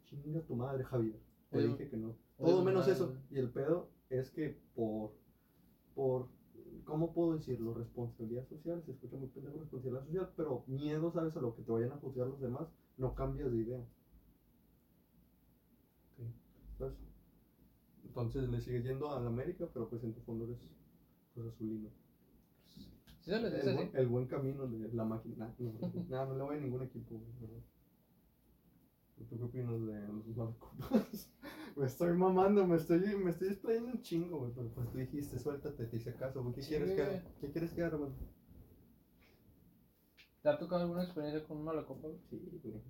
chinga 0.06 0.42
tu 0.42 0.56
madre, 0.56 0.84
Javier. 0.84 1.20
Te 1.50 1.58
Oye, 1.58 1.68
dije 1.70 1.90
que 1.90 1.98
no. 1.98 2.16
Todo 2.38 2.64
menos 2.64 2.82
madre. 2.82 2.94
eso. 2.94 3.14
Y 3.30 3.38
el 3.40 3.50
pedo 3.50 3.90
es 4.10 4.30
que 4.32 4.58
por, 4.76 5.12
por, 5.96 6.28
¿cómo 6.86 7.14
puedo 7.14 7.34
decirlo? 7.34 7.74
Responsabilidad 7.74 8.46
social, 8.48 8.82
se 8.86 8.92
escucha 8.92 9.16
muy 9.18 9.28
pendejo 9.30 9.60
responsabilidad 9.60 10.04
social, 10.06 10.30
pero 10.36 10.64
miedo, 10.68 11.12
¿sabes? 11.12 11.36
A 11.38 11.42
lo 11.42 11.56
que 11.56 11.62
te 11.64 11.72
vayan 11.72 11.92
a 11.92 11.98
juzgar 11.98 12.28
los 12.28 12.40
demás, 12.42 12.68
no 12.98 13.14
cambias 13.16 13.52
de 13.52 13.58
idea. 13.58 13.86
¿Sabes? 16.78 16.94
Entonces 18.06 18.50
le 18.50 18.60
sigues 18.62 18.84
yendo 18.84 19.12
a 19.12 19.20
la 19.20 19.28
América, 19.28 19.68
pero 19.74 19.88
pues 19.90 20.04
en 20.04 20.14
tu 20.14 20.22
fondo 20.22 20.46
eres 20.46 20.60
pues, 21.34 21.48
azulino. 21.48 21.90
¿Sí 23.22 23.32
El, 23.32 23.76
buen- 23.76 23.92
el 23.94 24.08
buen 24.08 24.26
camino 24.28 24.68
de 24.68 24.92
la 24.94 25.06
máquina. 25.06 25.54
No, 25.60 25.72
no, 26.10 26.26
no 26.26 26.36
le 26.38 26.44
voy 26.44 26.58
a 26.58 26.60
ningún 26.60 26.82
equipo, 26.84 27.16
güey, 27.18 27.32
¿verdad? 27.42 27.64
¿Tú 29.30 29.38
qué 29.38 29.44
opinas 29.44 29.86
de 29.86 30.08
los 30.08 30.28
malacopas? 30.38 31.32
me 31.78 31.86
estoy 31.86 32.14
mamando, 32.18 32.66
me 32.68 32.76
estoy, 32.78 33.00
me 33.18 33.32
estoy 33.32 33.50
distrayendo 33.50 33.92
un 33.92 34.02
chingo, 34.02 34.40
güey. 34.40 34.52
Pero 34.54 34.70
pues 34.70 34.90
tú 34.92 34.98
dijiste, 34.98 35.40
suéltate, 35.40 35.86
te 35.86 35.98
hice 35.98 36.14
caso, 36.16 36.42
güey. 36.44 36.56
¿Qué 36.56 36.62
Sí, 36.64 36.70
quieres 36.70 36.92
que? 36.92 37.22
¿Qué 37.42 37.52
quieres 37.52 37.74
que 37.74 37.84
haga, 37.84 37.96
hermano? 37.96 38.16
¿Te 40.42 40.50
ha 40.50 40.58
tocado 40.58 40.82
alguna 40.82 41.04
experiencia 41.04 41.48
con 41.48 41.58
un 41.58 41.64
malacopa? 41.66 42.08
güey? 42.08 42.20
Sí, 42.30 42.60
güey. 42.64 42.82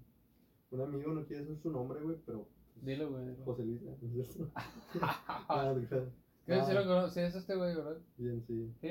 Un 0.72 0.82
amigo 0.82 1.12
no 1.12 1.26
quiere 1.26 1.44
decir 1.44 1.58
su 1.62 1.70
nombre, 1.72 2.00
güey, 2.02 2.16
pero. 2.26 2.48
pues, 2.74 2.86
Dilo, 2.86 3.10
güey. 3.12 3.26
dilo. 3.28 3.44
José 3.46 3.66
Luis, 3.66 3.82
¿no 3.82 3.92
es 3.94 4.12
cierto? 4.14 4.52
Ah. 5.02 5.76
¿Qué 6.46 6.54
Ah, 6.54 6.66
si 6.66 6.74
lo 6.74 6.84
conoces? 6.86 7.14
Sí, 7.14 7.20
es 7.20 7.36
este 7.36 7.56
güey, 7.56 7.76
¿verdad? 7.76 7.98
Bien, 8.18 8.42
sí. 8.48 8.74
Sí. 8.82 8.88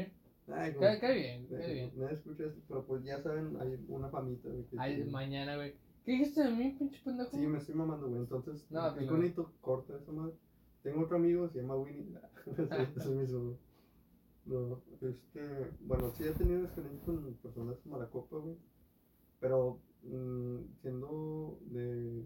Ay, 0.53 0.75
Cae, 0.75 1.15
bien, 1.15 1.47
cae 1.49 1.73
bien. 1.75 1.93
Nadie 1.97 2.15
escucha 2.15 2.45
esto, 2.45 2.61
pero 2.69 2.85
pues 2.85 3.05
ya 3.05 3.21
saben, 3.23 3.57
hay 3.61 3.85
una 3.89 4.09
famita, 4.09 4.49
güey. 4.49 4.65
que 4.67 4.77
Ay, 4.79 4.97
tiene- 4.97 5.11
mañana, 5.11 5.57
güey. 5.57 5.75
¿Qué 6.05 6.13
dijiste 6.13 6.43
de 6.43 6.51
mí, 6.51 6.77
pinche 6.79 7.01
pendejo? 7.05 7.31
Sí, 7.31 7.47
me 7.47 7.59
estoy 7.59 7.75
mamando, 7.75 8.09
güey. 8.09 8.21
Entonces, 8.21 8.67
No, 8.71 8.89
el 8.89 8.95
pero- 8.95 9.09
conito 9.09 9.53
corta 9.61 9.97
esa 9.97 10.13
madre. 10.13 10.35
Tengo 10.83 11.03
otro 11.03 11.17
amigo, 11.17 11.49
se 11.49 11.61
llama 11.61 11.77
Winnie. 11.77 12.15
Es 12.97 13.07
mi 13.07 13.27
solo. 13.27 13.59
No, 14.47 14.81
este. 15.03 15.71
Bueno, 15.83 16.11
sí 16.13 16.25
he 16.25 16.31
tenido 16.33 16.65
experiencia 16.65 17.05
con 17.05 17.35
personas 17.35 17.85
malacopa, 17.87 18.39
güey. 18.39 18.57
Pero, 19.41 19.79
mm, 20.03 20.57
siendo 20.81 21.59
de. 21.71 22.25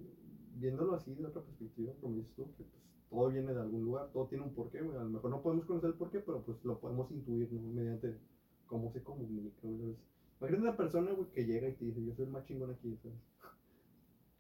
Viéndolo 0.57 0.95
así 0.95 1.13
de 1.15 1.27
otra 1.27 1.43
perspectiva, 1.43 1.93
como 2.01 2.15
dices 2.15 2.33
tú, 2.37 2.45
que 2.57 2.63
pues 2.63 2.81
todo 3.11 3.29
viene 3.29 3.53
de 3.53 3.61
algún 3.61 3.83
lugar, 3.85 4.11
todo 4.13 4.27
tiene 4.29 4.45
un 4.45 4.55
porqué, 4.55 4.81
güey. 4.83 4.97
A 4.97 5.03
lo 5.03 5.11
mejor 5.11 5.31
no 5.33 5.43
podemos 5.43 5.65
conocer 5.67 5.91
el 5.91 5.97
porqué, 5.97 6.21
pero 6.21 6.43
pues 6.45 6.65
lo 6.65 6.79
podemos 6.79 7.11
intuir, 7.11 7.53
¿no? 7.53 7.61
Mediante 7.73 8.17
cómo 8.67 8.93
se 8.93 9.03
comunica, 9.03 9.59
güey. 9.63 9.97
Imagínate 10.39 10.63
una 10.69 10.77
persona, 10.77 11.11
güey, 11.13 11.29
que 11.33 11.45
llega 11.45 11.69
y 11.69 11.73
te 11.75 11.85
dice, 11.87 12.05
yo 12.05 12.15
soy 12.15 12.27
el 12.27 12.31
más 12.31 12.45
chingón 12.47 12.71
aquí, 12.71 12.97
¿sabes? 13.03 13.19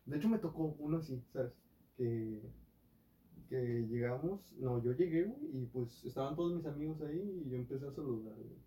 De 0.07 0.17
hecho, 0.17 0.29
me 0.29 0.38
tocó 0.38 0.75
uno 0.79 0.99
así, 0.99 1.23
¿sabes? 1.33 1.53
Que, 1.97 2.43
que 3.49 3.57
llegamos, 3.88 4.53
no, 4.59 4.83
yo 4.83 4.93
llegué, 4.93 5.25
güey, 5.25 5.62
y 5.62 5.67
pues 5.67 6.05
estaban 6.05 6.35
todos 6.37 6.55
mis 6.55 6.67
amigos 6.67 7.01
ahí 7.03 7.43
y 7.47 7.51
yo 7.51 7.57
empecé 7.57 7.87
a 7.87 7.93
saludar, 7.93 8.35
güey. 8.35 8.59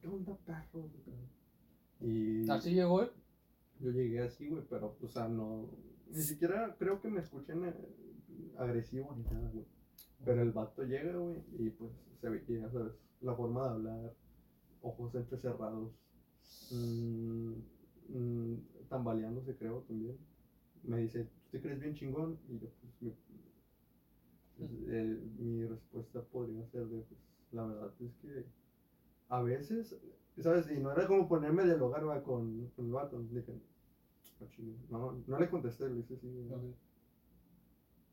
¿Qué 0.00 0.08
onda, 0.08 0.36
perro? 0.44 0.90
Y 2.00 2.48
Así 2.50 2.74
llegó 2.74 3.02
él. 3.02 3.10
yo 3.80 3.90
llegué 3.90 4.20
así, 4.22 4.48
güey, 4.48 4.64
pero, 4.68 4.96
o 5.00 5.08
sea, 5.08 5.28
no, 5.28 5.68
ni 6.10 6.22
siquiera 6.22 6.76
creo 6.78 7.00
que 7.00 7.08
me 7.08 7.20
escuchen 7.20 7.64
eh, 7.64 7.74
agresivo 8.58 9.14
ni 9.16 9.24
nada, 9.24 9.50
güey. 9.50 9.66
Pero 10.24 10.42
el 10.42 10.52
vato 10.52 10.82
llega, 10.82 11.16
güey, 11.16 11.42
y 11.58 11.70
pues 11.70 11.92
se 12.20 12.28
ve, 12.28 12.44
ya 12.48 12.70
sabes, 12.70 12.92
la 13.20 13.34
forma 13.34 13.64
de 13.64 13.70
hablar, 13.70 14.14
ojos 14.82 15.14
entrecerrados, 15.14 15.92
mm, 16.70 17.52
mm, 18.08 18.56
tambaleándose, 18.88 19.56
creo, 19.56 19.82
también. 19.82 20.16
Me 20.84 20.98
dice, 21.00 21.24
¿tú 21.24 21.50
te 21.50 21.60
crees 21.60 21.80
bien 21.80 21.94
chingón? 21.94 22.38
Y 22.48 22.58
yo, 22.58 22.68
pues, 22.80 22.92
mi, 23.02 23.12
pues, 24.58 24.70
eh, 24.88 25.18
mi 25.38 25.64
respuesta 25.64 26.20
podría 26.20 26.64
ser 26.66 26.86
de, 26.86 27.02
pues, 27.02 27.20
la 27.52 27.64
verdad 27.64 27.92
es 28.00 28.14
que 28.16 28.44
a 29.28 29.40
veces, 29.42 29.96
¿sabes? 30.38 30.70
Y 30.70 30.78
no 30.80 30.92
era 30.92 31.06
como 31.06 31.28
ponerme 31.28 31.62
a 31.62 31.66
dialogar 31.66 32.06
va, 32.08 32.22
con, 32.22 32.68
con 32.76 32.86
el 32.86 32.92
vato. 32.92 33.20
Dije, 33.30 33.52
"Ah, 34.40 34.46
chinga". 34.48 34.76
no, 34.90 35.12
no 35.26 35.38
le 35.38 35.48
contesté, 35.48 35.88
le 35.88 35.96
dije, 35.96 36.16
sí. 36.16 36.28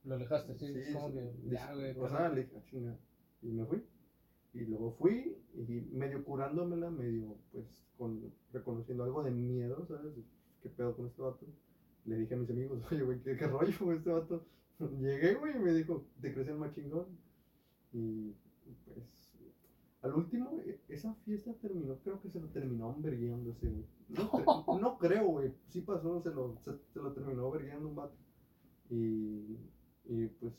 Lo 0.06 0.16
alejaste, 0.16 0.54
sí. 0.56 0.74
Sí, 0.74 0.94
como 0.94 1.08
sí, 1.08 1.14
que. 1.14 1.32
Ya, 1.52 1.74
güey. 1.74 1.94
O 1.98 2.08
sea, 2.08 2.30
le 2.30 2.42
dije, 2.42 2.56
"Ah, 2.58 2.62
chinga. 2.66 2.98
Y 3.42 3.52
me 3.52 3.66
fui. 3.66 3.82
Y 4.54 4.66
luego 4.66 4.92
fui 4.92 5.36
y 5.56 5.82
medio 5.92 6.24
curándomela, 6.24 6.90
medio 6.90 7.36
pues 7.52 7.66
con 7.98 8.32
reconociendo 8.52 9.04
algo 9.04 9.24
de 9.24 9.32
miedo, 9.32 9.86
¿sabes? 9.86 10.14
¿Qué 10.62 10.70
pedo 10.70 10.96
con 10.96 11.06
este 11.08 11.22
vato? 11.22 11.46
Le 12.06 12.18
dije 12.18 12.34
a 12.34 12.38
mis 12.38 12.50
amigos, 12.50 12.82
oye, 12.92 13.02
güey, 13.04 13.22
¿qué, 13.22 13.36
qué 13.38 13.48
rollo 13.48 13.92
este 13.94 14.10
vato? 14.12 14.46
Llegué, 15.00 15.36
güey, 15.36 15.56
y 15.56 15.60
me 15.60 15.74
dijo, 15.74 16.06
¿te 16.22 16.34
crees 16.34 16.50
el 16.50 16.58
más 16.58 16.74
chingón? 16.74 17.06
Y 17.94 18.32
pues, 18.86 19.32
al 20.02 20.14
último, 20.16 20.60
e- 20.66 20.82
esa 20.90 21.14
fiesta 21.26 21.54
terminó, 21.62 21.98
creo 22.00 22.22
que 22.22 22.30
se 22.30 22.40
lo 22.40 22.48
terminó 22.50 22.90
hamburgueándose, 22.90 23.68
güey. 23.68 23.86
No, 24.10 24.30
no 24.80 24.98
creo, 24.98 25.28
güey, 25.28 25.54
sí 25.70 25.82
pasó, 25.82 26.22
se 26.22 26.32
lo, 26.32 26.58
se, 26.62 26.72
se 26.94 27.00
lo 27.00 27.14
terminó 27.14 27.46
hamburgueando 27.46 27.88
un 27.88 27.96
vato. 27.96 28.16
Y, 28.90 29.58
y 30.06 30.28
pues, 30.40 30.54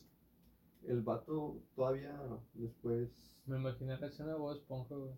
el 0.87 1.03
vato 1.03 1.61
todavía 1.75 2.19
después. 2.55 3.11
Me 3.47 3.57
imaginé 3.59 3.99
la 3.99 4.07
escena 4.07 4.33
de 4.33 4.39
Bob 4.39 4.57
Esponja, 4.57 4.95
güey. 4.95 5.13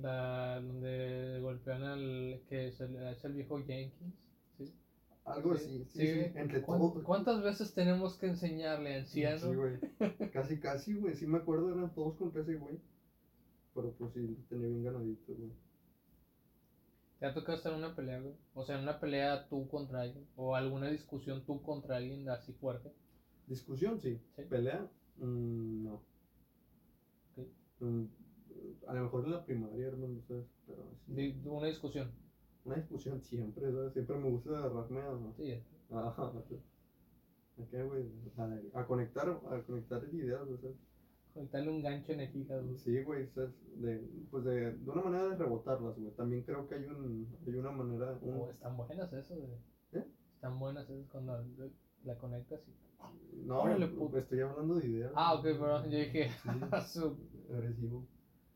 La 0.00 0.60
donde 0.60 1.38
golpean 1.40 1.82
al 1.82 2.42
que 2.48 2.68
es 2.68 2.80
el, 2.80 2.96
es 2.96 3.24
el 3.24 3.34
viejo 3.34 3.58
Jenkins. 3.58 4.14
Algo 5.24 5.54
Sí, 5.56 5.64
así, 5.64 5.78
sí, 5.78 5.84
sí, 5.84 5.98
sí, 6.06 6.12
güey. 6.14 6.32
entre 6.36 6.62
¿Cuán- 6.62 6.80
todos. 6.80 7.02
¿Cuántas 7.02 7.42
veces 7.42 7.72
tenemos 7.74 8.18
que 8.18 8.26
enseñarle 8.26 8.94
a 8.94 8.98
anciano? 9.00 9.38
Sí, 9.38 9.54
güey. 9.54 9.78
Casi, 10.32 10.60
casi, 10.60 10.94
güey. 10.94 11.14
Sí 11.14 11.26
me 11.26 11.38
acuerdo, 11.38 11.72
eran 11.72 11.94
todos 11.94 12.16
contra 12.16 12.42
ese 12.42 12.56
güey. 12.56 12.78
Pero 13.74 13.92
pues 13.92 14.12
sí, 14.12 14.20
lo 14.20 14.34
tenía 14.48 14.68
bien 14.68 14.84
ganadito, 14.84 15.34
güey. 15.34 15.50
¿Te 17.18 17.26
ha 17.26 17.32
tocado 17.34 17.56
estar 17.56 17.72
en 17.72 17.78
una 17.78 17.96
pelea, 17.96 18.20
güey? 18.20 18.34
O 18.54 18.64
sea, 18.64 18.76
en 18.76 18.82
una 18.82 19.00
pelea 19.00 19.48
tú 19.48 19.66
contra 19.68 20.02
alguien. 20.02 20.26
O 20.36 20.54
alguna 20.56 20.88
discusión 20.90 21.44
tú 21.46 21.62
contra 21.62 21.96
alguien 21.96 22.28
así 22.28 22.52
fuerte. 22.52 22.92
Discusión, 23.46 24.00
sí. 24.00 24.20
Sí. 24.36 24.42
Pelea, 24.48 24.86
mm, 25.18 25.84
no. 25.84 26.02
Mm, 27.80 28.04
a 28.86 28.94
lo 28.94 29.02
mejor 29.04 29.24
en 29.24 29.30
la 29.32 29.44
primaria, 29.44 29.86
hermano, 29.86 30.20
¿sabes? 30.28 30.46
Pero 30.66 30.82
sí. 31.06 31.12
Di- 31.14 31.48
Una 31.48 31.66
discusión. 31.68 32.10
Una 32.64 32.76
discusión 32.76 33.20
siempre, 33.22 33.70
¿sabes? 33.70 33.92
Siempre 33.92 34.16
me 34.16 34.30
gusta 34.30 34.50
agarrarme 34.58 35.00
a. 35.00 35.32
Sí. 35.36 35.62
a, 35.90 35.98
a? 35.98 36.32
A, 38.36 38.80
a 38.80 38.86
conectar, 38.86 39.28
a 39.28 39.62
conectar 39.62 40.02
ideas, 40.12 40.40
¿sabes? 40.60 40.76
Conectarle 41.34 41.70
un 41.70 41.82
gancho 41.82 42.12
en 42.12 42.20
el 42.20 42.36
hígado. 42.36 42.76
Sí, 42.76 43.02
güey. 43.02 43.28
De, 43.76 43.98
pues 44.30 44.44
de, 44.44 44.72
de 44.72 44.90
una 44.90 45.02
manera 45.02 45.28
de 45.30 45.36
rebotarlas, 45.36 45.96
güey. 45.98 46.12
También 46.12 46.42
creo 46.42 46.66
que 46.68 46.76
hay, 46.76 46.84
un, 46.86 47.26
hay 47.46 47.54
una 47.54 47.70
manera. 47.72 48.18
un- 48.22 48.34
Oh, 48.40 48.50
están 48.50 48.76
buenas 48.76 49.12
eso, 49.12 49.34
güey. 49.36 49.58
¿Eh? 49.92 50.06
Están 50.36 50.58
buenas 50.58 50.88
esas 50.88 51.08
cuando 51.08 51.44
la 52.04 52.18
conectas 52.18 52.60
y... 52.68 53.46
no, 53.46 53.62
Órale, 53.62 53.90
estoy 54.18 54.40
hablando 54.40 54.74
de 54.76 54.86
ideas. 54.86 55.12
Ah, 55.16 55.34
ok, 55.34 55.42
perdón. 55.42 55.90
Yo 55.90 55.98
dije, 55.98 56.30
Sí, 56.30 56.48
agresivo. 57.52 58.06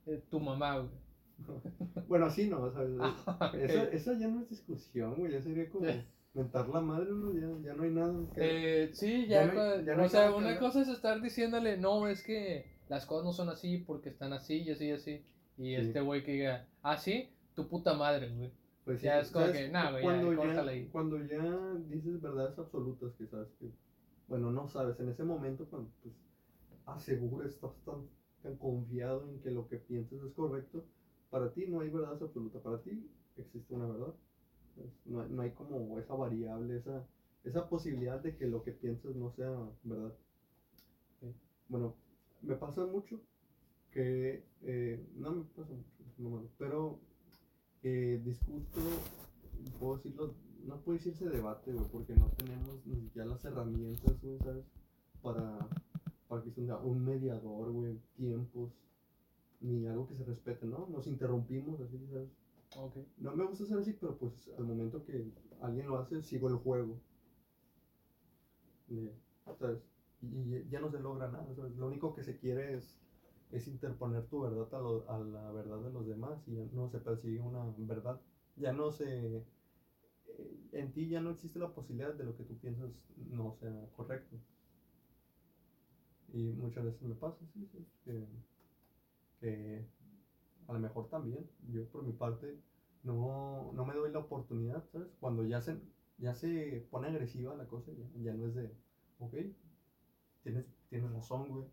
eh, 0.06 0.22
tu 0.30 0.38
mamá, 0.40 0.78
güey. 0.78 0.90
Bueno, 2.08 2.30
sí, 2.30 2.48
no, 2.48 2.62
o 2.62 2.70
sea, 2.72 2.82
Ah, 3.26 3.52
ya 3.54 4.28
no 4.28 4.40
es 4.40 4.48
discusión, 4.48 5.14
güey, 5.16 5.32
ya 5.32 5.42
sería 5.42 5.68
como 5.68 5.86
mentar 6.34 6.68
la 6.68 6.80
madre, 6.80 7.10
¿no? 7.10 7.32
Ya, 7.32 7.68
ya 7.68 7.74
no 7.74 7.82
hay 7.82 7.90
nada 7.90 8.14
que... 8.34 8.84
Eh, 8.84 8.90
sí, 8.94 9.26
Ya 9.26 9.46
ya, 9.46 9.52
no 9.52 9.60
hay- 9.60 9.84
ya 9.84 9.96
no 9.96 10.04
o 10.04 10.08
sea, 10.08 10.20
nada 10.26 10.36
una 10.36 10.58
cosa 10.58 10.82
es 10.82 10.88
estar 10.88 11.20
diciéndole, 11.20 11.76
no, 11.76 12.08
es 12.08 12.22
que 12.22 12.66
las 12.88 13.04
cosas 13.06 13.24
no 13.24 13.32
son 13.32 13.48
así 13.50 13.78
porque 13.78 14.08
están 14.08 14.32
así 14.32 14.62
y 14.62 14.70
así 14.70 14.86
y 14.86 14.90
así. 14.92 15.24
Y 15.58 15.62
Sí. 15.70 15.74
este 15.74 16.00
güey 16.00 16.22
que 16.22 16.32
diga, 16.32 16.66
ah, 16.82 16.96
sí, 16.96 17.28
tu 17.54 17.68
puta 17.68 17.94
madre, 17.94 18.30
güey. 18.30 18.52
Pues 18.84 19.02
ya 19.02 19.16
sí, 19.20 19.26
es 19.26 19.32
como 19.32 19.46
¿sabes? 19.46 19.60
que, 19.60 19.68
nah, 19.70 19.90
güey, 19.90 20.02
ya, 20.02 20.08
cuando 20.10 20.36
córtale 20.36 20.72
ahí. 20.72 20.88
Cuando 20.90 21.18
ya 21.26 21.74
dices 21.88 22.20
verdades 22.22 22.58
absolutas 22.58 23.12
que 23.14 23.26
sabes 23.26 23.48
que... 23.60 23.70
Bueno, 24.28 24.50
no 24.50 24.68
sabes, 24.68 24.98
en 25.00 25.08
ese 25.08 25.24
momento 25.24 25.66
cuando 25.68 25.90
pues 26.02 26.14
aseguras, 26.86 27.50
estás 27.50 27.72
tan, 27.84 28.06
tan 28.42 28.56
confiado 28.56 29.28
en 29.30 29.40
que 29.40 29.50
lo 29.50 29.68
que 29.68 29.76
piensas 29.76 30.20
es 30.22 30.32
correcto, 30.32 30.84
para 31.30 31.52
ti 31.52 31.66
no 31.66 31.80
hay 31.80 31.90
verdad 31.90 32.22
absoluta, 32.22 32.60
para 32.60 32.80
ti 32.82 33.10
existe 33.36 33.74
una 33.74 33.86
verdad. 33.86 34.14
¿sabes? 34.74 34.92
No, 35.04 35.26
no 35.26 35.42
hay 35.42 35.50
como 35.52 35.98
esa 35.98 36.14
variable, 36.14 36.76
esa, 36.76 37.06
esa 37.44 37.68
posibilidad 37.68 38.20
de 38.20 38.36
que 38.36 38.46
lo 38.46 38.62
que 38.62 38.72
piensas 38.72 39.14
no 39.14 39.30
sea 39.32 39.50
verdad. 39.84 40.14
Sí. 41.20 41.26
Bueno, 41.68 41.94
me 42.42 42.56
pasa 42.56 42.86
mucho 42.86 43.20
que, 43.90 44.44
eh, 44.62 45.06
no 45.16 45.32
me 45.32 45.44
pasa 45.44 45.72
mucho, 45.72 46.04
no 46.18 46.30
malo, 46.30 46.48
pero 46.58 46.98
eh, 47.82 48.20
discuto, 48.24 48.80
puedo 49.78 49.96
decirlo, 49.96 50.34
no 50.66 50.80
puede 50.80 50.98
decirse 50.98 51.28
debate, 51.28 51.72
güey, 51.72 51.86
porque 51.90 52.14
no 52.14 52.28
tenemos 52.36 52.86
ni 52.86 53.00
siquiera 53.00 53.26
las 53.26 53.44
herramientas, 53.44 54.20
güey, 54.22 54.38
¿sabes? 54.38 54.64
Para, 55.22 55.58
para 56.28 56.42
que 56.42 56.50
sea 56.50 56.76
un 56.78 57.04
mediador, 57.04 57.72
güey, 57.72 57.98
tiempos, 58.16 58.72
ni 59.60 59.86
algo 59.86 60.06
que 60.06 60.14
se 60.14 60.24
respete, 60.24 60.66
¿no? 60.66 60.86
Nos 60.88 61.06
interrumpimos 61.06 61.80
así, 61.80 61.98
¿sabes? 62.08 62.28
Ok. 62.76 62.96
No 63.18 63.32
me 63.32 63.44
gusta 63.44 63.64
ser 63.64 63.78
así, 63.78 63.92
pero 63.92 64.16
pues 64.16 64.50
al 64.56 64.64
momento 64.64 65.02
que 65.02 65.24
alguien 65.60 65.86
lo 65.86 65.96
hace, 65.96 66.20
sigo 66.20 66.48
el 66.48 66.56
juego. 66.56 66.98
Eh, 68.88 69.12
¿Sabes? 69.58 69.78
Y, 70.20 70.68
ya 70.68 70.80
no 70.80 70.88
se 70.88 70.98
logra 70.98 71.28
nada, 71.28 71.52
¿sabes? 71.54 71.74
Lo 71.76 71.86
único 71.86 72.12
que 72.12 72.22
se 72.22 72.36
quiere 72.36 72.74
es, 72.74 72.96
es 73.50 73.66
interponer 73.68 74.24
tu 74.24 74.40
verdad 74.40 74.66
a, 74.74 74.78
lo- 74.78 75.04
a 75.08 75.18
la 75.18 75.50
verdad 75.52 75.80
de 75.80 75.90
los 75.90 76.06
demás 76.06 76.42
y 76.48 76.54
ya 76.54 76.64
no 76.72 76.88
se 76.88 76.98
persigue 76.98 77.40
una 77.40 77.72
verdad. 77.78 78.20
Ya 78.56 78.72
no 78.72 78.90
se... 78.90 79.36
eh, 80.26 80.68
En 80.72 80.92
ti 80.92 81.08
ya 81.08 81.20
no 81.20 81.30
existe 81.30 81.58
la 81.58 81.72
posibilidad 81.74 82.14
de 82.14 82.24
lo 82.24 82.34
que 82.36 82.44
tú 82.44 82.56
piensas 82.56 82.90
no 83.16 83.52
sea 83.52 83.88
correcto. 83.96 84.36
Y 86.32 86.52
muchas 86.52 86.84
veces 86.84 87.02
me 87.02 87.14
pasa, 87.14 87.44
sí, 87.52 87.64
sí, 87.72 87.84
que, 88.04 88.24
que 89.40 89.86
a 90.68 90.72
lo 90.72 90.78
mejor 90.80 91.08
también, 91.10 91.48
yo 91.72 91.86
por 91.88 92.02
mi 92.04 92.12
parte, 92.12 92.58
no, 93.04 93.72
no 93.74 93.84
me 93.86 93.94
doy 93.94 94.12
la 94.12 94.20
oportunidad, 94.20 94.84
¿sabes? 94.92 95.08
Cuando 95.20 95.44
ya 95.44 95.60
se, 95.62 95.78
ya 96.18 96.34
se 96.34 96.86
pone 96.90 97.08
agresiva 97.08 97.54
la 97.56 97.66
cosa, 97.66 97.92
ya, 97.92 98.06
ya 98.22 98.34
no 98.34 98.46
es 98.46 98.54
de, 98.54 98.70
ok, 99.20 99.34
tienes, 100.42 100.66
tienes 100.88 101.12
razón, 101.12 101.48
güey. 101.48 101.64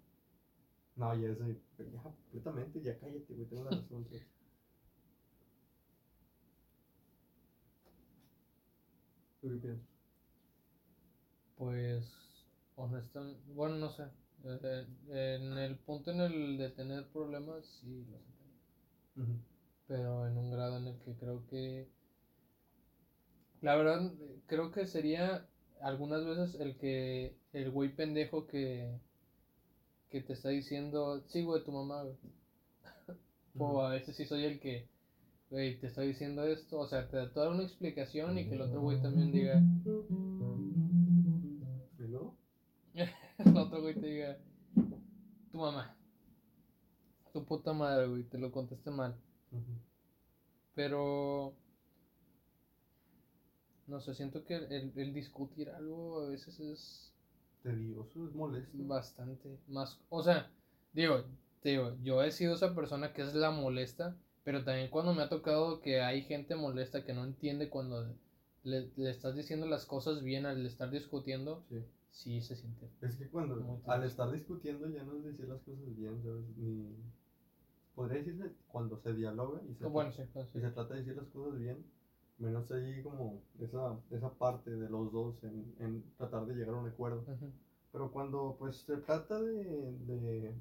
No, 0.98 1.14
ya 1.16 1.30
es 1.30 1.40
de, 1.40 1.62
ya, 1.78 2.02
completamente, 2.02 2.82
ya 2.82 2.98
cállate, 3.00 3.34
güey, 3.34 3.48
tengo 3.48 3.64
la 3.66 3.72
razón. 3.72 4.06
¿sabes? 4.06 4.26
¿Tú 9.40 9.50
qué 9.50 9.56
piensas? 9.58 9.88
Pues, 11.58 12.06
honestamente, 12.76 13.42
bueno, 13.54 13.76
no 13.78 13.90
sé. 13.90 14.04
Eh, 14.48 14.86
en 15.10 15.58
el 15.58 15.76
punto 15.78 16.12
en 16.12 16.22
el 16.22 16.58
de 16.58 16.70
tener 16.70 17.08
problemas, 17.08 17.66
sí, 17.82 18.06
los 18.12 18.22
he 18.22 18.34
tenido. 19.18 19.40
pero 19.88 20.28
en 20.28 20.38
un 20.38 20.52
grado 20.52 20.78
en 20.78 20.88
el 20.88 21.00
que 21.00 21.16
creo 21.16 21.46
que 21.48 21.88
la 23.62 23.76
verdad 23.76 24.14
eh, 24.22 24.42
creo 24.46 24.72
que 24.72 24.86
sería 24.86 25.48
algunas 25.82 26.24
veces 26.26 26.60
el 26.60 26.78
que 26.78 27.36
el 27.54 27.72
güey 27.72 27.96
pendejo 27.96 28.46
que 28.48 29.00
que 30.10 30.22
te 30.22 30.34
está 30.34 30.50
diciendo 30.50 31.24
sí 31.28 31.42
güey 31.42 31.64
tu 31.64 31.72
mamá 31.72 32.04
güey". 32.04 32.18
o 33.58 33.82
a 33.82 33.90
veces 33.92 34.16
sí 34.16 34.26
soy 34.26 34.46
el 34.46 34.60
que 34.60 34.88
güey 35.50 35.80
te 35.80 35.88
está 35.88 36.02
diciendo 36.02 36.44
esto 36.46 36.80
o 36.80 36.88
sea 36.88 37.08
te 37.10 37.18
da 37.18 37.34
toda 37.34 37.50
una 37.50 37.64
explicación 37.64 38.38
y 38.38 38.48
que 38.48 38.56
el 38.56 38.62
otro 38.62 38.82
güey 38.82 39.02
también 39.02 39.32
diga. 39.32 39.64
El 43.38 43.58
otro 43.58 43.82
güey 43.82 43.96
te 43.96 44.08
diga 44.08 44.38
tu 45.52 45.58
mamá 45.58 45.96
tu 47.32 47.46
puta 47.46 47.72
madre 47.72 48.08
güey 48.08 48.24
te 48.24 48.40
lo 48.40 48.52
contesté 48.52 48.90
mal 48.90 49.16
Pero. 50.76 51.56
No 53.88 54.00
sé, 54.00 54.14
siento 54.14 54.44
que 54.46 54.56
el, 54.58 54.92
el 54.96 55.14
discutir 55.14 55.70
algo 55.70 56.22
a 56.22 56.28
veces 56.30 56.60
es. 56.60 57.14
tedioso, 57.64 58.28
es 58.28 58.34
molesto. 58.36 58.78
Bastante. 58.78 59.58
Más, 59.68 60.00
o 60.10 60.22
sea, 60.24 60.52
digo, 60.94 61.24
te 61.62 61.70
digo, 61.70 61.96
yo 62.04 62.22
he 62.24 62.32
sido 62.32 62.54
esa 62.56 62.76
persona 62.76 63.14
que 63.14 63.22
es 63.22 63.34
la 63.34 63.52
molesta, 63.52 64.16
pero 64.44 64.64
también 64.64 64.90
cuando 64.90 65.14
me 65.14 65.22
ha 65.24 65.30
tocado 65.30 65.82
que 65.82 66.02
hay 66.02 66.22
gente 66.24 66.56
molesta 66.56 67.04
que 67.04 67.14
no 67.14 67.24
entiende 67.26 67.70
cuando 67.70 68.06
le, 68.64 68.90
le 68.96 69.10
estás 69.10 69.36
diciendo 69.36 69.66
las 69.68 69.86
cosas 69.86 70.24
bien 70.24 70.46
al 70.46 70.66
estar 70.66 70.90
discutiendo, 70.92 71.64
Sí. 71.70 71.84
Sí 72.16 72.42
se 72.42 72.56
siente. 72.56 72.90
Es 73.02 73.16
que 73.16 73.30
cuando, 73.30 73.82
al 73.88 74.04
estar 74.04 74.30
discutiendo 74.32 74.90
ya 74.90 75.04
no 75.04 75.16
es 75.16 75.24
decir 75.24 75.48
las 75.48 75.62
cosas 75.62 75.96
bien, 75.96 76.22
¿sabes? 76.22 76.46
Ni... 76.58 76.94
Podría 77.96 78.20
decirse 78.20 78.52
cuando 78.68 78.98
se 78.98 79.14
dialoga 79.14 79.62
y 79.70 79.74
se, 79.76 79.88
Bueno, 79.92 80.12
sí, 80.12 80.24
pues, 80.24 80.30
sí. 80.34 80.40
y 80.54 80.60
se 80.62 80.70
trata 80.72 80.94
de 80.94 81.02
decir 81.02 81.16
las 81.18 81.28
cosas 81.30 81.58
bien, 81.58 81.86
menos 82.38 82.72
ahí 82.72 83.02
como 83.04 83.42
esa, 83.60 83.98
esa 84.12 84.30
parte 84.38 84.72
de 84.72 84.90
los 84.90 85.12
dos 85.12 85.44
en, 85.44 85.76
en 85.80 86.04
tratar 86.18 86.46
de 86.46 86.56
llegar 86.56 86.76
a 86.76 86.80
un 86.80 86.88
acuerdo. 86.88 87.24
Pero 87.92 88.12
cuando 88.12 88.56
pues 88.60 88.78
se 88.78 88.98
trata 88.98 89.42
de, 89.42 89.94
de, 90.06 90.54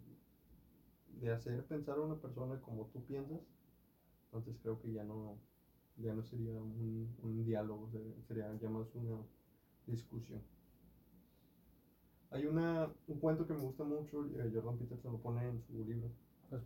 de 1.21 1.31
hacer 1.33 1.65
pensar 1.65 1.97
a 1.97 2.03
una 2.03 2.17
persona 2.21 2.61
como 2.61 2.85
tú 2.93 3.03
piensas, 3.05 3.41
entonces 4.27 4.57
creo 4.63 4.81
que 4.81 4.93
ya 4.93 5.05
no, 5.05 5.39
ya 5.99 6.15
no 6.15 6.25
sería 6.25 6.61
un, 6.63 7.15
un 7.23 7.45
diálogo, 7.45 7.89
se- 7.91 8.23
sería 8.29 8.53
ya 8.61 8.71
más 8.71 8.95
una 8.95 9.19
discusión. 9.87 10.43
Hay 12.35 12.47
una, 12.47 12.91
un 13.07 13.21
cuento 13.21 13.47
que 13.47 13.55
me 13.55 13.61
gusta 13.61 13.85
mucho, 13.85 14.27
eh, 14.27 14.51
Jordan 14.53 14.77
Peterson 14.77 15.13
lo 15.13 15.19
pone 15.19 15.49
en 15.49 15.63
su 15.63 15.85
libro. 15.85 16.11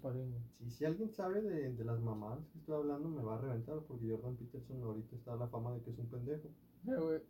Padrino. 0.02 0.36
Si, 0.68 0.84
alguien 0.84 1.10
sabe 1.10 1.40
de, 1.40 1.72
de 1.72 1.84
las 1.84 2.00
mamás 2.00 2.38
que 2.52 2.58
estoy 2.58 2.74
hablando, 2.74 3.08
me 3.08 3.22
va 3.22 3.36
a 3.36 3.40
reventar, 3.40 3.78
porque 3.86 4.10
Jordan 4.10 4.36
Peterson 4.36 4.82
ahorita 4.82 5.16
está 5.16 5.32
a 5.32 5.36
la 5.36 5.48
fama 5.48 5.72
de 5.72 5.80
que 5.80 5.90
es 5.90 5.98
un 5.98 6.06
pendejo. 6.06 6.48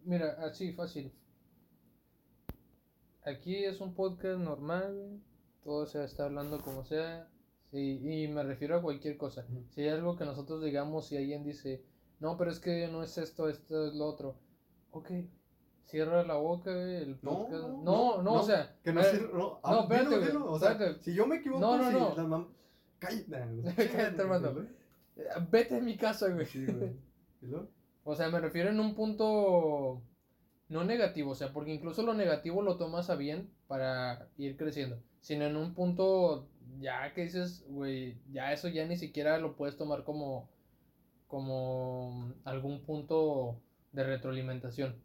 Mira, 0.05 0.37
así, 0.45 0.73
fácil. 0.73 1.13
Aquí 3.25 3.65
es 3.65 3.81
un 3.81 3.95
podcast 3.95 4.41
normal, 4.41 5.21
todo 5.63 5.87
se 5.87 6.03
está 6.05 6.25
hablando 6.25 6.61
como 6.61 6.85
sea, 6.85 7.29
sí, 7.71 8.01
y 8.03 8.29
me 8.29 8.43
refiero 8.43 8.77
a 8.77 8.83
cualquier 8.83 9.17
cosa. 9.19 9.45
Ujú. 9.51 9.65
Si 9.71 9.83
hay 9.83 9.89
algo 9.89 10.17
que 10.17 10.25
nosotros 10.25 10.63
digamos, 10.65 11.09
si 11.09 11.17
alguien 11.17 11.45
dice, 11.45 11.85
no, 12.21 12.37
pero 12.39 12.51
es 12.51 12.61
que 12.61 12.89
no 12.89 13.03
es 13.03 13.19
esto, 13.19 13.49
esto 13.49 13.89
es 13.89 13.95
lo 13.95 14.07
otro, 14.07 14.37
ok, 14.93 15.11
cierra 15.89 16.23
la 16.23 16.35
boca, 16.35 16.73
güey, 16.73 16.97
el 16.97 17.19
No, 17.23 17.39
podcast. 17.39 17.63
no, 17.63 17.83
No, 17.83 18.23
no, 18.23 18.33
o 18.35 18.43
sea, 18.43 18.77
Que 18.85 18.93
no 18.93 19.03
sirve. 19.03 19.31
No, 19.33 19.61
ah, 19.63 19.81
espérate, 19.83 20.17
güey, 20.19 20.37
O 20.37 20.59
sea, 20.59 20.73
espérate. 20.73 21.03
si 21.03 21.15
yo 21.15 21.27
me 21.27 21.37
equivoco, 21.37 21.61
No, 21.61 21.77
no, 21.79 21.89
si 21.89 21.93
no. 21.95 22.09
las 22.17 22.27
mam- 22.27 22.49
Cállate. 22.99 23.63
Cállate, 23.93 24.23
hermano. 24.23 24.67
eh, 25.17 25.25
vete 25.51 25.77
a 25.77 25.81
mi 25.81 25.97
casa, 25.97 26.29
güey. 26.29 26.47
Sí, 26.47 26.65
güey. 26.67 26.93
¿Y 27.43 27.47
luego? 27.47 27.69
O 28.05 28.15
sea, 28.15 28.29
me 28.31 28.41
refiero 28.41 28.71
en 28.71 28.81
un 28.81 28.95
punto 28.95 30.01
no 30.69 30.85
negativo, 30.85 31.31
o 31.33 31.35
sea, 31.35 31.53
porque 31.53 31.73
incluso 31.75 32.03
lo 32.03 32.15
negativo 32.15 32.63
lo 32.63 32.77
tomas 32.77 33.09
a 33.11 33.17
bien 33.17 33.51
para 33.67 34.29
ir 34.37 34.57
creciendo, 34.57 34.99
sino 35.21 35.45
en 35.47 35.57
un 35.57 35.75
punto 35.75 36.49
ya 36.81 37.13
que 37.15 37.23
dices, 37.23 37.65
güey, 37.69 38.19
ya 38.31 38.53
eso 38.53 38.69
ya 38.69 38.87
ni 38.87 38.97
siquiera 38.97 39.39
lo 39.39 39.57
puedes 39.57 39.77
tomar 39.77 40.05
como 40.05 40.49
como 41.27 42.33
algún 42.45 42.83
punto 42.85 43.61
de 43.93 44.05
retroalimentación. 44.05 44.97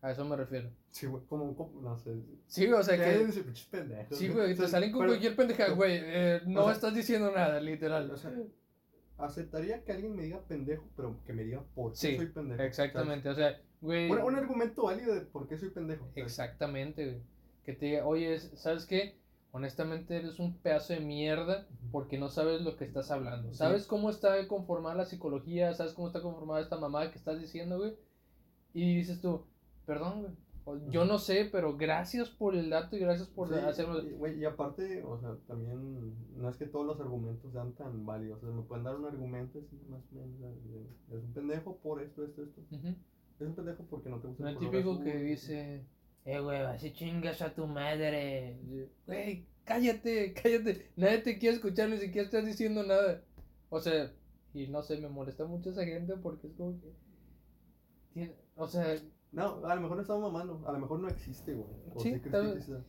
A 0.00 0.12
eso 0.12 0.24
me 0.24 0.36
refiero. 0.36 0.70
Sí, 0.90 1.06
güey, 1.06 1.22
como, 1.28 1.54
como, 1.56 1.80
no 1.82 1.98
sé. 1.98 2.14
Sí, 2.46 2.66
güey, 2.66 2.78
o 2.78 2.82
sea 2.82 2.96
¿Qué 2.96 3.18
que 3.18 3.24
dice, 3.26 3.44
sí, 4.12 4.28
güey, 4.28 4.54
te 4.54 4.68
salen 4.68 4.92
con 4.92 5.00
pero- 5.00 5.10
cualquier 5.12 5.34
pendeja, 5.36 5.70
güey, 5.70 5.98
eh, 6.02 6.40
no 6.46 6.60
o 6.62 6.64
sea- 6.64 6.72
estás 6.74 6.94
diciendo 6.94 7.30
nada, 7.32 7.60
literal. 7.60 8.10
O 8.10 8.16
sea, 8.16 8.32
aceptaría 9.18 9.82
que 9.84 9.92
alguien 9.92 10.14
me 10.14 10.24
diga 10.24 10.40
pendejo, 10.46 10.84
pero 10.96 11.16
que 11.24 11.32
me 11.32 11.44
diga 11.44 11.62
por 11.74 11.92
qué 11.92 11.98
Sí, 11.98 12.16
soy 12.16 12.26
pendejo. 12.26 12.62
Exactamente, 12.62 13.28
o 13.28 13.34
sea, 13.34 13.60
güey. 13.80 14.10
Un, 14.10 14.18
un 14.20 14.36
argumento 14.36 14.84
válido 14.84 15.14
de 15.14 15.22
por 15.22 15.48
qué 15.48 15.56
soy 15.58 15.70
pendejo. 15.70 16.06
¿sabes? 16.08 16.24
Exactamente, 16.24 17.04
güey. 17.04 17.22
Que 17.64 17.72
te 17.72 17.86
diga, 17.86 18.06
oye, 18.06 18.38
¿sabes 18.38 18.86
qué? 18.86 19.16
Honestamente 19.52 20.16
eres 20.16 20.38
un 20.38 20.58
pedazo 20.58 20.92
de 20.92 21.00
mierda 21.00 21.66
porque 21.90 22.18
no 22.18 22.28
sabes 22.28 22.60
lo 22.60 22.76
que 22.76 22.84
estás 22.84 23.10
hablando. 23.10 23.50
Sí. 23.52 23.56
¿Sabes 23.58 23.86
cómo 23.86 24.10
está 24.10 24.46
conformada 24.48 24.94
la 24.96 25.06
psicología? 25.06 25.72
¿Sabes 25.74 25.94
cómo 25.94 26.08
está 26.08 26.20
conformada 26.20 26.60
esta 26.60 26.76
mamá 26.78 27.10
que 27.10 27.16
estás 27.18 27.40
diciendo, 27.40 27.78
güey? 27.78 27.94
Y 28.74 28.96
dices 28.96 29.20
tú, 29.22 29.46
perdón, 29.86 30.20
güey. 30.22 30.32
Yo 30.90 31.04
no 31.04 31.18
sé, 31.20 31.48
pero 31.52 31.76
gracias 31.76 32.28
por 32.28 32.56
el 32.56 32.70
dato 32.70 32.96
y 32.96 32.98
gracias 32.98 33.28
por 33.28 33.48
Sí, 33.48 33.54
hacerlo. 33.54 34.02
y, 34.04 34.10
güey, 34.14 34.40
y 34.40 34.44
aparte, 34.44 35.00
o 35.04 35.16
sea, 35.20 35.36
también 35.46 36.12
no 36.36 36.48
es 36.50 36.56
que 36.56 36.66
todos 36.66 36.84
los 36.84 36.98
argumentos 37.00 37.52
sean 37.52 37.72
tan 37.74 38.04
válidos. 38.04 38.42
O 38.42 38.46
sea, 38.46 38.54
me 38.56 38.62
pueden 38.62 38.82
dar 38.82 38.96
un 38.96 39.04
argumento 39.04 39.60
así, 39.60 39.76
más 39.88 40.00
o 40.10 40.14
menos. 40.16 40.56
Es 41.08 41.22
un 41.22 41.32
pendejo 41.32 41.76
por 41.76 42.02
esto, 42.02 42.24
esto, 42.24 42.42
esto. 42.42 42.60
Ujú. 42.72 42.88
Es 43.38 43.46
un 43.46 43.54
pendejo 43.54 43.84
porque 43.88 44.08
no 44.10 44.18
te 44.20 44.26
gusta 44.26 44.42
No 44.42 44.48
el 44.50 44.58
típico 44.58 44.90
azul, 44.90 45.04
que 45.04 45.16
dice, 45.18 45.84
eh, 46.24 46.40
güey, 46.40 46.58
así 46.58 46.92
chingas 46.92 47.42
a 47.42 47.54
tu 47.54 47.68
madre. 47.68 48.58
Güey, 49.06 49.46
cállate, 49.64 50.34
cállate. 50.34 50.90
Nadie 50.96 51.18
te 51.18 51.38
quiere 51.38 51.54
escuchar, 51.54 51.90
ni 51.90 51.98
siquiera 51.98 52.24
estás 52.24 52.44
diciendo 52.44 52.82
nada. 52.82 53.22
O 53.70 53.78
sea, 53.78 54.10
y 54.52 54.66
no 54.66 54.82
sé, 54.82 54.98
me 55.00 55.08
molesta 55.10 55.44
mucho 55.44 55.70
esa 55.70 55.84
gente 55.84 56.16
porque 56.16 56.48
es 56.48 56.54
como 56.54 56.80
que. 56.80 56.92
tiene- 58.14 58.34
o 58.56 58.66
sea, 58.66 58.96
No, 59.32 59.64
a 59.66 59.74
lo 59.74 59.80
mejor 59.80 59.96
no 59.96 60.02
estamos 60.02 60.32
mamando. 60.32 60.66
A 60.66 60.72
lo 60.72 60.78
mejor 60.78 61.00
no 61.00 61.08
existe, 61.08 61.54
güey. 61.54 61.68
O 61.94 62.00
Sí, 62.00 62.12
sí 62.14 62.20
crees 62.20 62.32
tal 62.32 62.42
que 62.42 62.48
vez. 62.54 62.56
exista. 62.68 62.84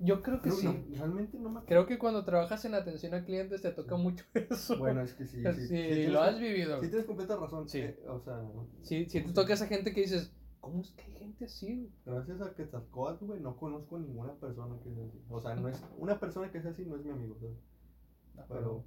yo 0.00 0.22
creo 0.22 0.42
que 0.42 0.48
No, 0.48 0.54
sí. 0.56 0.66
no, 0.66 0.96
realmente 0.98 1.36
no 1.38 1.44
me 1.50 1.58
acuerdo. 1.60 1.66
Creo 1.66 1.86
que 1.86 1.98
cuando 1.98 2.24
trabajas 2.24 2.64
en 2.64 2.74
atención 2.74 3.14
a 3.14 3.24
clientes 3.24 3.62
te 3.62 3.70
toca 3.70 3.96
mucho 3.96 4.24
eso. 4.34 4.76
Bueno, 4.78 5.02
es 5.02 5.14
que 5.14 5.26
sí. 5.26 5.42
sí, 5.42 5.52
Sí, 5.52 5.60
sí 5.62 5.68
tienes 5.68 6.12
lo 6.12 6.20
has 6.22 6.38
vivido. 6.40 6.80
Sí, 6.80 6.88
tienes 6.88 7.06
completa 7.06 7.36
razón. 7.36 7.68
Sí. 7.68 7.78
eh, 7.80 7.98
o 8.08 8.18
sea, 8.20 8.42
Sí, 8.82 9.06
sí 9.08 9.22
te 9.22 9.32
toca 9.32 9.52
esa 9.54 9.66
gente 9.66 9.92
que 9.94 10.00
dices, 10.00 10.32
¿cómo 10.60 10.80
es 10.80 10.90
que 10.92 11.02
hay 11.02 11.12
gente 11.12 11.44
así? 11.44 11.76
güey?" 11.76 11.90
gracias 12.16 12.40
a 12.40 12.54
Quetzalcóatl, 12.54 13.24
güey, 13.26 13.40
no 13.40 13.56
conozco 13.56 13.98
ninguna 13.98 14.32
persona 14.34 14.76
que 14.82 14.90
sea 14.92 15.04
así. 15.04 15.22
O 15.28 15.40
sea, 15.40 15.54
no 15.54 15.68
es, 15.68 15.84
una 15.98 16.18
persona 16.18 16.50
que 16.50 16.60
sea 16.60 16.72
así 16.72 16.84
no 16.84 16.96
es 16.96 17.04
mi 17.04 17.10
amigo, 17.10 17.36
¿sabes? 17.38 17.56
Pero. 18.48 18.84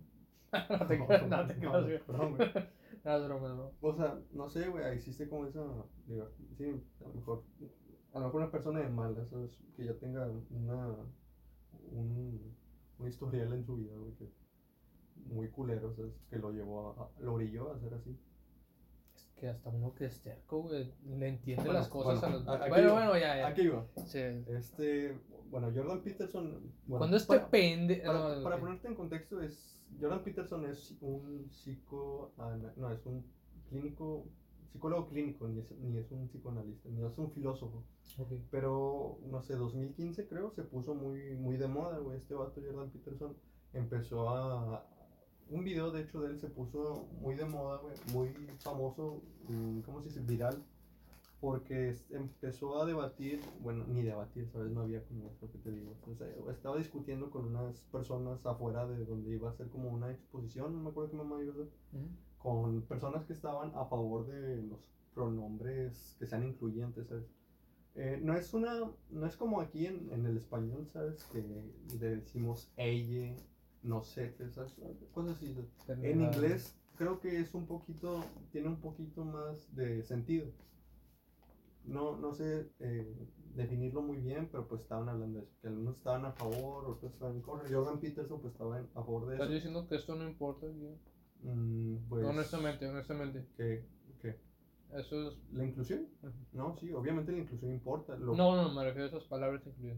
no 0.80 0.88
te 0.88 0.98
creas, 1.06 1.30
no 1.30 1.46
te 1.48 1.54
no, 1.56 1.60
creas, 1.60 1.84
güey. 1.86 2.00
perdón, 2.06 2.36
güey. 2.36 2.50
No, 3.04 3.18
es 3.18 3.24
broma, 3.26 3.48
es 3.48 3.54
broma. 3.56 3.72
O 3.82 3.96
sea, 3.96 4.20
no 4.34 4.50
sé, 4.50 4.68
güey, 4.70 4.86
existe 4.96 5.28
como 5.30 5.46
esa. 5.46 5.64
digo, 6.08 6.30
sí, 6.58 6.82
a 7.04 7.08
lo 7.08 7.14
mejor. 7.14 7.44
A 8.14 8.20
lo 8.20 8.26
mejor 8.26 8.42
una 8.42 8.52
persona 8.52 8.80
de 8.80 8.90
malas, 8.90 9.30
¿sabes? 9.30 9.58
Que 9.76 9.86
ya 9.86 9.94
tenga 9.94 10.28
una. 10.50 10.96
Un, 11.92 12.54
un 13.00 13.08
historial 13.08 13.54
en 13.54 13.64
su 13.66 13.76
vida, 13.78 13.94
güey, 13.96 14.14
que. 14.16 14.30
Muy 15.34 15.50
culero, 15.50 15.94
¿sabes? 15.94 16.14
Que 16.30 16.38
lo 16.38 16.52
llevó 16.52 16.90
a. 16.92 17.04
a- 17.04 17.22
lo 17.22 17.34
orilló 17.34 17.72
a 17.72 17.76
hacer 17.76 17.94
así. 17.94 18.18
Es 19.16 19.28
que 19.36 19.50
hasta 19.50 19.70
uno 19.70 19.94
que 19.94 20.06
es 20.06 20.22
terco, 20.22 20.62
güey, 20.64 20.94
le 21.06 21.28
entiende 21.28 21.64
Bueno, 21.64 21.80
las 21.80 21.90
cosas 21.90 22.22
bueno, 22.22 22.36
a 22.36 22.40
los... 22.40 22.48
a- 22.48 22.68
Bueno, 22.70 22.84
iba. 22.84 22.94
bueno, 22.94 23.12
ya, 23.18 23.38
ya. 23.38 23.48
Aquí 23.48 23.62
iba. 23.64 23.86
Sí. 24.06 24.20
Este. 24.48 25.18
Bueno, 25.50 25.72
Jordan 25.74 26.02
Peterson. 26.02 26.52
Bueno, 26.86 26.98
Cuando 27.00 27.18
este 27.18 27.28
para- 27.38 27.50
pende... 27.50 28.02
Para, 28.06 28.36
no, 28.38 28.44
para 28.44 28.60
ponerte 28.60 28.88
en 28.90 28.96
contexto, 28.96 29.42
es 29.42 29.77
Jordan 30.00 30.24
Peterson 30.24 30.66
es 30.66 30.96
un 31.02 31.50
psico, 31.52 32.32
no, 32.76 32.92
es 32.92 33.06
un 33.06 33.24
clínico, 33.70 34.26
psicólogo 34.72 35.08
clínico, 35.08 35.48
ni 35.48 35.60
es, 35.60 35.72
ni 35.80 35.98
es 35.98 36.12
un 36.12 36.28
psicoanalista, 36.28 36.90
ni 36.90 37.04
es 37.04 37.18
un 37.18 37.32
filósofo. 37.32 37.84
Pero, 38.52 39.20
no 39.30 39.42
sé, 39.42 39.56
2015 39.56 40.28
creo, 40.28 40.52
se 40.52 40.64
puso 40.64 40.96
muy, 40.96 41.36
muy 41.36 41.58
de 41.58 41.68
moda, 41.68 41.98
güey, 42.00 42.18
este 42.18 42.34
vato 42.34 42.62
Jordan 42.62 42.90
Peterson 42.90 43.36
empezó 43.74 44.30
a... 44.30 44.86
Un 45.50 45.64
video, 45.64 45.92
de 45.92 46.02
hecho, 46.02 46.20
de 46.20 46.32
él 46.32 46.40
se 46.40 46.50
puso 46.50 47.08
muy 47.22 47.36
de 47.36 47.46
moda, 47.46 47.78
güey, 47.78 47.96
muy 48.12 48.30
famoso, 48.60 49.22
mm, 49.48 49.80
¿cómo 49.80 50.02
se 50.02 50.10
dice? 50.10 50.20
Viral, 50.20 50.62
porque 51.40 51.96
empezó 52.10 52.82
a 52.82 52.86
debatir, 52.86 53.42
bueno, 53.62 53.86
ni 53.88 54.02
debatir, 54.02 54.50
¿sabes? 54.50 54.72
No 54.72 54.82
había 54.82 55.04
como 55.04 55.32
lo 55.40 55.52
que 55.52 55.58
te 55.60 55.72
digo. 55.72 55.96
O 56.12 56.16
sea, 56.16 56.28
estaba 56.52 56.78
discutiendo 56.78 57.30
con 57.30 57.46
unas 57.46 57.80
personas 57.92 58.44
afuera 58.46 58.88
de 58.88 59.06
donde 59.06 59.34
iba 59.34 59.50
a 59.50 59.54
ser 59.54 59.70
como 59.70 59.90
una 59.90 60.12
exposición, 60.12 60.74
no 60.74 60.80
me 60.82 60.90
acuerdo 60.90 61.12
qué 61.12 61.18
mamá 61.18 61.42
iba 61.42 61.52
a 61.52 61.56
hacer, 61.56 61.70
Ujú. 61.94 62.08
con 62.40 62.82
personas 62.84 63.26
que 63.26 63.34
estaban 63.34 63.72
a 63.76 63.86
favor 63.86 64.26
de 64.28 64.64
los 64.64 64.80
pronombres 65.14 66.16
que 66.20 66.26
sean 66.26 66.44
incluyentes, 66.44 67.08
¿sabes? 67.08 67.26
Eh, 67.96 68.20
no 68.22 68.36
es 68.36 68.54
una, 68.54 68.92
no 69.10 69.26
es 69.26 69.36
como 69.36 69.60
aquí 69.60 69.88
en, 69.88 70.12
en 70.12 70.26
el 70.26 70.38
español, 70.38 70.88
¿sabes? 70.94 71.24
Que 71.26 71.44
le 72.00 72.18
decimos 72.18 72.72
ella, 72.78 73.36
no 73.84 74.04
sé, 74.04 74.36
¿sabes? 74.52 74.76
Cosas 75.14 75.38
así. 75.38 75.56
En 75.88 76.22
inglés 76.22 76.76
creo 76.96 77.20
que 77.20 77.40
es 77.40 77.54
un 77.54 77.66
poquito, 77.66 78.24
tiene 78.52 78.68
un 78.68 78.78
poquito 78.78 79.24
más 79.24 79.74
de 79.76 80.04
sentido. 80.04 80.48
No, 81.88 82.18
no 82.18 82.34
sé 82.34 82.70
eh, 82.80 83.16
definirlo 83.56 84.02
muy 84.02 84.18
bien, 84.18 84.50
pero 84.52 84.68
pues 84.68 84.82
estaban 84.82 85.08
hablando 85.10 85.40
de 85.40 85.46
eso, 85.46 85.54
que 85.62 85.68
algunos 85.70 85.96
estaban 85.98 86.26
a 86.26 86.34
favor, 86.34 86.86
otros 86.86 87.14
estaban 87.14 87.36
en 87.38 87.42
contra. 87.42 87.70
Jordan 87.70 88.00
Peterson 88.00 88.42
pues 88.42 88.54
estaba 88.54 88.78
en- 88.80 88.86
a 88.94 89.04
favor 89.04 89.26
de 89.28 89.34
¿Estás 89.36 89.48
eso. 89.48 89.56
diciendo 89.56 89.88
que 89.88 89.96
esto 89.96 90.16
no 90.16 90.28
importa? 90.30 90.68
Mm, 91.42 91.96
pues, 92.10 92.26
honestamente, 92.26 92.88
honestamente. 92.88 93.46
que, 93.56 93.86
que 94.22 94.40
Eso 94.94 95.30
es... 95.30 95.38
¿La 95.54 95.64
inclusión? 95.66 96.08
No, 96.52 96.76
sí, 96.78 96.92
obviamente 96.92 97.32
la 97.32 97.40
inclusión 97.40 97.72
importa. 97.72 98.18
Lo- 98.18 98.36
No, 98.36 98.56
no, 98.56 98.74
me 98.74 98.84
refiero 98.84 99.06
a 99.06 99.10
esas 99.10 99.24
palabras 99.26 99.66
incluidas. 99.66 99.98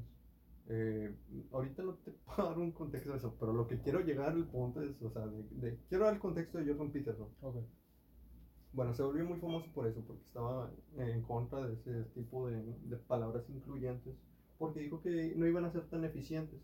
eh, 0.68 1.16
ahorita 1.52 1.82
no 1.82 1.96
te 1.96 2.12
puedo 2.26 2.50
dar 2.50 2.60
un 2.60 2.72
contexto 2.72 3.12
de 3.12 3.18
eso, 3.18 3.36
pero 3.40 3.52
lo 3.54 3.68
que 3.68 3.80
quiero 3.82 4.02
llegar 4.02 4.30
al 4.30 4.46
punto 4.48 4.82
es, 4.84 5.02
o 5.02 5.10
sea, 5.10 5.26
de, 5.26 5.44
de- 5.52 5.80
quiero 5.90 6.06
dar 6.06 6.14
el 6.14 6.20
contexto 6.20 6.60
de 6.60 6.68
Jordan 6.68 6.92
Peterson. 6.92 7.30
Ok. 7.42 7.56
Bueno, 8.72 8.94
se 8.94 9.04
volvió 9.04 9.26
muy 9.26 9.40
famoso 9.40 9.72
por 9.74 9.88
eso, 9.88 10.02
porque 10.06 10.24
estaba 10.24 10.72
en 10.98 11.22
contra 11.24 11.66
de 11.66 11.74
ese 11.74 12.04
tipo 12.14 12.48
de, 12.48 12.62
de 12.62 12.98
palabras 12.98 13.50
incluyentes, 13.50 14.16
porque 14.58 14.82
dijo 14.82 15.02
que 15.02 15.34
no 15.36 15.48
iban 15.48 15.66
a 15.66 15.72
ser 15.72 15.88
tan 15.90 16.04
eficientes. 16.06 16.60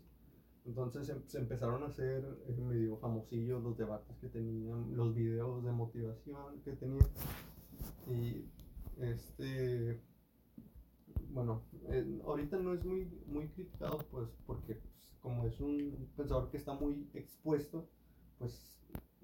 Entonces 0.66 1.12
se 1.26 1.38
empezaron 1.38 1.84
a 1.84 1.86
hacer 1.86 2.24
eh, 2.48 2.60
medio 2.60 2.96
famosillos 2.96 3.62
los 3.62 3.78
debates 3.78 4.16
que 4.18 4.28
tenían, 4.28 4.96
los 4.96 5.14
videos 5.14 5.64
de 5.64 5.70
motivación 5.70 6.60
que 6.64 6.72
tenían. 6.72 7.06
Y 8.08 8.44
este, 9.00 10.00
bueno, 11.30 11.62
eh, 11.88 12.20
ahorita 12.24 12.56
no 12.58 12.74
es 12.74 12.84
muy, 12.84 13.06
muy 13.26 13.48
criticado, 13.48 13.98
pues, 14.10 14.28
porque 14.44 14.74
pues, 14.74 15.16
como 15.20 15.44
es 15.46 15.60
un 15.60 16.08
pensador 16.16 16.50
que 16.50 16.56
está 16.56 16.74
muy 16.74 17.08
expuesto, 17.14 17.88
pues 18.38 18.76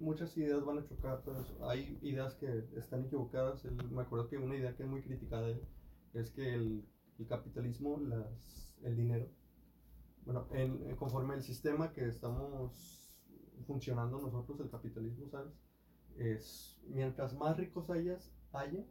muchas 0.02 0.36
ideas 0.36 0.64
van 0.64 0.78
a 0.78 0.84
chocar, 0.84 1.22
hay 1.62 1.98
ideas 2.02 2.34
que 2.34 2.64
están 2.76 3.04
equivocadas. 3.04 3.64
Él- 3.64 3.76
me 3.90 4.02
acuerdo 4.02 4.28
que 4.28 4.38
una 4.38 4.56
idea 4.56 4.76
que 4.76 4.82
es 4.84 4.88
muy 4.88 5.02
criticada 5.02 5.48
es 6.14 6.30
que 6.30 6.54
el, 6.54 6.84
el 7.18 7.26
capitalismo, 7.26 7.98
las, 8.00 8.76
el 8.82 8.96
dinero, 8.96 9.28
bueno, 10.24 10.46
en, 10.52 10.82
en- 10.88 10.96
conforme 10.96 11.34
el 11.34 11.42
sistema 11.42 11.92
que 11.92 12.06
estamos 12.08 13.12
funcionando 13.66 14.20
nosotros, 14.20 14.60
el 14.60 14.70
capitalismo, 14.70 15.28
¿sabes? 15.30 15.52
Es, 16.18 16.78
mientras 16.88 17.34
más 17.34 17.56
ricos 17.56 17.88
hayas, 17.90 18.32
haya, 18.52 18.84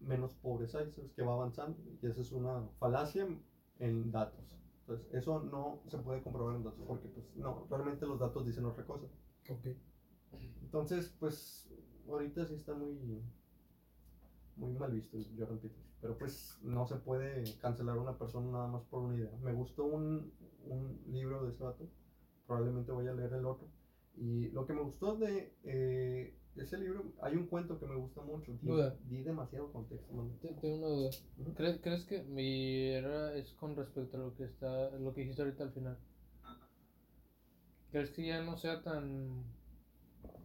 menos 0.00 0.34
pobres 0.34 0.74
hay. 0.74 0.92
Que 1.14 1.22
va 1.22 1.34
avanzando. 1.34 1.78
Y 2.02 2.06
esa 2.06 2.20
es 2.20 2.32
una 2.32 2.68
falacia 2.78 3.26
en 3.78 4.10
datos. 4.12 4.44
Entonces, 4.80 5.06
eso 5.14 5.42
no 5.42 5.82
se 5.88 5.98
puede 5.98 6.22
comprobar 6.22 6.56
en 6.56 6.64
datos, 6.64 6.84
porque 6.86 7.08
pues 7.08 7.26
no, 7.36 7.66
realmente 7.70 8.06
los 8.06 8.18
datos 8.20 8.46
dicen 8.46 8.64
otra 8.66 8.84
cosa. 8.86 9.06
Ok. 9.50 9.66
Entonces, 10.66 11.14
pues, 11.18 11.68
ahorita 12.08 12.44
sí 12.44 12.54
está 12.54 12.74
muy, 12.74 13.22
muy 14.56 14.72
mal 14.74 14.92
visto 14.92 15.16
el 15.16 15.26
Jordan 15.38 15.58
Peters. 15.58 15.82
Pero 16.00 16.18
pues 16.18 16.58
no 16.62 16.86
se 16.86 16.96
puede 16.96 17.44
cancelar 17.58 17.96
a 17.96 18.00
una 18.00 18.18
persona 18.18 18.50
nada 18.52 18.66
más 18.68 18.82
por 18.84 19.02
una 19.02 19.16
idea. 19.16 19.30
Me 19.42 19.52
gustó 19.52 19.84
un, 19.86 20.30
un 20.66 21.00
libro 21.08 21.44
de 21.44 21.52
ese 21.52 21.64
vato, 21.64 21.88
probablemente 22.46 22.92
voy 22.92 23.08
a 23.08 23.14
leer 23.14 23.32
el 23.32 23.46
otro. 23.46 23.66
Y 24.16 24.48
lo 24.50 24.66
que 24.66 24.72
me 24.74 24.82
gustó 24.82 25.16
de 25.16 25.54
eh, 25.64 26.34
ese 26.56 26.78
libro, 26.78 27.12
hay 27.22 27.34
un 27.36 27.46
cuento 27.46 27.78
que 27.78 27.86
me 27.86 27.96
gusta 27.96 28.20
mucho. 28.22 28.52
Di, 28.60 28.68
Duda. 28.68 28.96
di 29.08 29.22
demasiado 29.22 29.72
contexto. 29.72 30.12
Te- 30.42 30.54
Tengo 30.54 30.76
una 30.76 30.86
duda. 30.88 31.10
¿Crees, 31.54 31.80
¿Crees 31.80 32.04
que 32.04 32.22
mi 32.24 32.88
era 32.88 33.34
es 33.34 33.52
con 33.54 33.74
respecto 33.76 34.16
a 34.16 34.20
lo 34.20 34.34
que 34.34 34.44
está, 34.44 34.90
lo 34.98 35.12
que 35.14 35.22
dijiste 35.22 35.42
ahorita 35.42 35.64
al 35.64 35.72
final? 35.72 35.98
¿Crees 37.90 38.10
que 38.10 38.26
ya 38.26 38.42
no 38.42 38.56
sea 38.58 38.82
tan, 38.82 39.44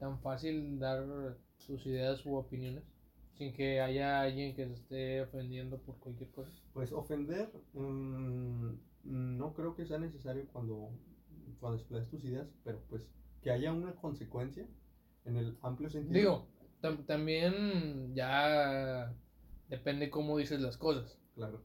tan 0.02 0.20
fácil 0.20 0.80
dar 0.80 1.38
sus 1.58 1.86
ideas 1.86 2.26
u 2.26 2.34
opiniones 2.36 2.84
sin 3.38 3.54
que 3.54 3.80
haya 3.82 4.22
alguien 4.22 4.56
que 4.56 4.66
se 4.66 4.74
esté 4.74 5.22
ofendiendo 5.22 5.78
por 5.78 5.96
cualquier 6.00 6.32
cosa? 6.32 6.52
Pues 6.74 6.92
ofender, 6.92 7.52
mm, 7.74 8.72
no 9.04 9.54
creo 9.54 9.76
que 9.76 9.86
sea 9.86 10.00
necesario 10.00 10.48
cuando, 10.52 10.90
cuando 11.60 11.78
explayes 11.78 12.10
tus 12.10 12.24
ideas, 12.26 12.48
pero 12.64 12.80
pues 12.90 13.08
que 13.44 13.52
haya 13.52 13.72
una 13.72 13.94
consecuencia 13.96 14.66
en 15.26 15.38
el 15.38 15.56
amplio 15.62 15.88
sentido. 15.90 16.14
Digo, 16.20 16.48
tam- 16.82 17.06
también 17.06 18.16
ya 18.16 19.14
depende 19.70 20.10
cómo 20.10 20.38
dices 20.40 20.62
las 20.62 20.78
cosas. 20.78 21.16
Claro. 21.36 21.62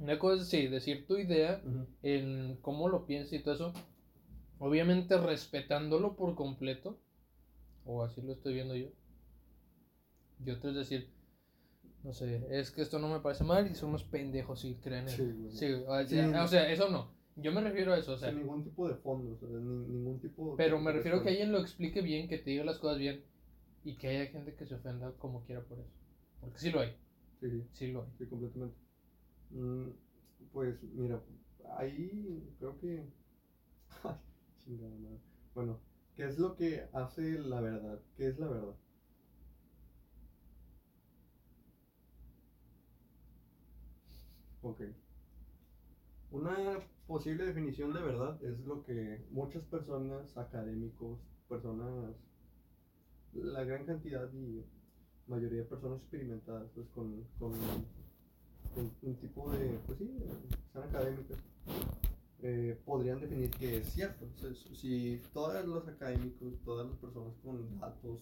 Una 0.00 0.18
cosa 0.18 0.42
es 0.42 0.48
sí, 0.48 0.66
decir 0.66 1.06
tu 1.06 1.16
idea 1.18 1.62
Ujú. 1.64 1.86
en 2.02 2.56
cómo 2.62 2.88
lo 2.88 3.06
piensas 3.06 3.32
y 3.32 3.42
todo 3.42 3.54
eso, 3.54 3.72
obviamente 4.58 5.16
respetándolo 5.18 6.16
por 6.16 6.34
completo, 6.34 6.98
o 7.86 8.02
así 8.02 8.20
lo 8.22 8.32
estoy 8.32 8.54
viendo 8.54 8.74
yo. 8.74 8.88
Y 10.44 10.50
otro 10.50 10.70
es 10.70 10.76
decir, 10.76 11.08
no 12.04 12.12
sé, 12.12 12.42
es 12.50 12.70
que 12.70 12.82
esto 12.82 12.98
no 12.98 13.08
me 13.08 13.20
parece 13.20 13.44
mal 13.44 13.70
y 13.70 13.74
son 13.74 13.90
unos 13.90 14.04
pendejos 14.04 14.60
si 14.60 14.74
creen 14.76 15.08
en 15.08 15.50
Sí, 15.50 15.72
o 15.72 16.04
sea, 16.04 16.06
Sí. 16.06 16.18
o 16.34 16.48
sea, 16.48 16.70
eso 16.70 16.88
no. 16.90 17.14
Yo 17.36 17.52
me 17.52 17.60
refiero 17.60 17.92
a 17.92 17.98
eso, 17.98 18.14
o 18.14 18.16
sea, 18.18 18.30
Sin 18.30 18.38
ningún 18.40 18.64
tipo 18.64 18.88
de 18.88 18.94
fondo, 18.96 19.32
o 19.32 19.36
sea, 19.38 19.48
ni- 19.48 19.86
ningún 19.88 20.20
tipo 20.20 20.50
de- 20.52 20.56
pero 20.56 20.80
me 20.80 20.92
refiero 20.92 21.18
a 21.18 21.22
que 21.22 21.28
alguien 21.30 21.52
lo 21.52 21.58
explique 21.60 22.00
bien, 22.00 22.28
que 22.28 22.38
te 22.38 22.50
diga 22.50 22.64
las 22.64 22.78
cosas 22.78 22.98
bien 22.98 23.22
y 23.84 23.96
que 23.96 24.08
haya 24.08 24.30
gente 24.30 24.54
que 24.54 24.66
se 24.66 24.74
ofenda 24.74 25.12
como 25.18 25.42
quiera 25.44 25.62
por 25.62 25.78
eso. 25.78 25.90
Porque 26.40 26.58
sí 26.58 26.70
lo 26.70 26.80
hay, 26.80 26.96
Sí, 27.40 27.50
sí, 27.50 27.62
sí 27.72 27.86
lo 27.92 28.02
hay. 28.02 28.08
sí, 28.18 28.26
completamente. 28.26 28.76
Mm, 29.50 29.88
pues 30.52 30.82
mira, 30.94 31.20
ahí 31.76 32.42
creo 32.58 32.78
que... 32.80 33.04
Ay, 34.04 34.14
chingada 34.64 34.94
madre. 34.96 35.18
Bueno, 35.54 35.78
¿qué 36.16 36.24
es 36.24 36.38
lo 36.38 36.56
que 36.56 36.88
hace 36.92 37.38
la 37.38 37.60
verdad? 37.60 38.00
¿Qué 38.16 38.28
es 38.28 38.38
la 38.38 38.48
verdad? 38.48 38.74
Ok. 44.62 44.80
Una 46.30 46.80
posible 47.06 47.44
definición 47.44 47.92
de 47.92 48.02
verdad 48.02 48.42
es 48.42 48.58
lo 48.60 48.82
que 48.82 49.24
muchas 49.30 49.62
personas, 49.64 50.36
académicos, 50.36 51.20
personas, 51.48 52.16
la 53.32 53.62
gran 53.64 53.84
cantidad 53.84 54.32
y 54.32 54.64
mayoría 55.28 55.58
de 55.58 55.64
personas 55.64 56.00
experimentadas, 56.00 56.68
pues 56.74 56.88
con, 56.88 57.24
con 57.38 57.52
un, 57.52 58.92
un 59.02 59.14
tipo 59.16 59.50
de, 59.52 59.78
pues 59.86 59.98
sí, 59.98 60.18
son 60.72 60.82
académicas, 60.82 61.38
eh, 62.42 62.78
podrían 62.84 63.20
definir 63.20 63.50
que 63.50 63.78
es 63.78 63.88
cierto. 63.92 64.26
O 64.26 64.74
si 64.74 65.20
todos 65.32 65.64
los 65.66 65.88
académicos, 65.88 66.60
todas 66.64 66.88
las 66.88 66.96
personas 66.98 67.34
con 67.42 67.78
datos 67.80 68.20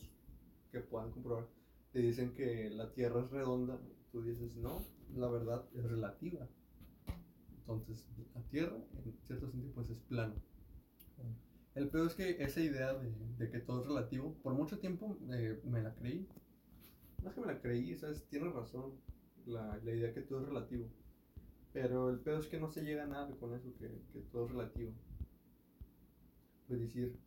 que 0.71 0.81
puedan 0.81 1.11
comprobar, 1.11 1.47
te 1.93 2.01
dicen 2.01 2.35
que 2.35 2.71
la 2.71 2.93
Tierra 2.93 3.21
es 3.21 3.31
redonda, 3.31 3.79
tú 4.13 4.23
dices, 4.23 4.57
no, 4.57 4.83
la 5.15 5.29
verdad 5.29 5.65
es 5.75 5.85
relativa. 5.85 6.49
Entonces, 7.59 8.07
la 8.35 8.43
Tierra, 8.43 8.77
en 9.05 9.17
cierto 9.23 9.51
sentido, 9.51 9.73
pues 9.75 9.91
es 9.91 9.99
plana. 10.01 10.35
El 11.75 11.89
peor 11.89 12.07
es 12.07 12.15
que 12.15 12.43
esa 12.43 12.61
idea 12.61 12.95
de, 12.95 13.51
que 13.51 13.59
todo 13.59 13.81
es 13.81 13.89
relativo, 13.89 14.35
por 14.43 14.55
mucho 14.55 14.79
tiempo 14.79 15.17
eh, 15.31 15.61
me 15.65 15.83
la 15.83 15.93
creí. 15.95 16.29
Es 17.27 17.33
que 17.33 17.41
me 17.41 17.47
la 17.47 17.61
creí, 17.61 17.97
¿sabes? 17.97 18.25
Tienes 18.29 18.53
razón, 18.53 18.93
la, 19.47 19.81
la 19.83 19.93
idea 19.93 20.15
que 20.15 20.21
todo 20.21 20.41
es 20.41 20.47
relativo. 20.47 20.89
Pero 21.75 22.09
el 22.09 22.21
peor 22.21 22.41
es 22.41 22.47
que 22.47 22.59
no 22.59 22.71
se 22.71 22.81
llega 22.81 23.05
a 23.05 23.07
nada 23.07 23.37
con 23.37 23.53
eso, 23.55 23.71
que, 23.79 24.01
que 24.15 24.21
todo 24.33 24.47
es 24.47 24.53
relativo. 24.53 24.95
Pues 26.67 26.81
decir, 26.81 27.19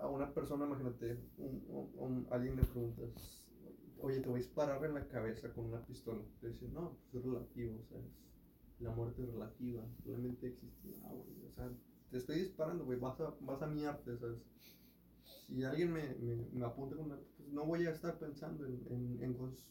a 0.00 0.08
una 0.08 0.32
persona, 0.32 0.66
imagínate, 0.66 1.18
un, 1.38 1.62
un- 1.96 2.26
alguien 2.30 2.56
le 2.56 2.64
preguntas, 2.64 3.10
oye, 4.00 4.20
te 4.20 4.28
voy 4.28 4.36
a 4.40 4.42
disparar 4.42 4.84
en 4.84 4.94
la 4.94 5.06
cabeza 5.08 5.52
con 5.52 5.66
una 5.66 5.80
pistola. 5.84 6.22
Te 6.40 6.48
dice, 6.48 6.68
no, 6.68 6.96
pues 7.10 7.24
es 7.24 7.30
relativo, 7.30 7.78
¿sabes? 7.88 8.06
La 8.80 8.90
muerte 8.92 9.22
es 9.22 9.28
relativa, 9.28 9.82
solamente 10.04 10.48
existe. 10.48 10.88
No, 11.02 11.08
güey, 11.10 11.46
o 11.46 11.52
sea, 11.52 11.70
te 12.10 12.18
estoy 12.18 12.40
disparando, 12.40 12.84
güey, 12.84 12.98
vas 12.98 13.20
a, 13.20 13.34
vas 13.40 13.62
a 13.62 13.66
miarte, 13.66 14.16
¿sabes? 14.18 14.38
Si 15.46 15.62
alguien 15.64 15.92
me, 15.92 16.14
me, 16.16 16.36
me 16.52 16.64
apunta 16.66 16.96
con 16.96 17.06
una, 17.06 17.18
pues 17.36 17.48
no 17.50 17.64
voy 17.66 17.86
a 17.86 17.90
estar 17.90 18.18
pensando 18.18 18.66
en, 18.66 18.82
en, 18.90 19.22
en 19.22 19.34
cosas 19.34 19.66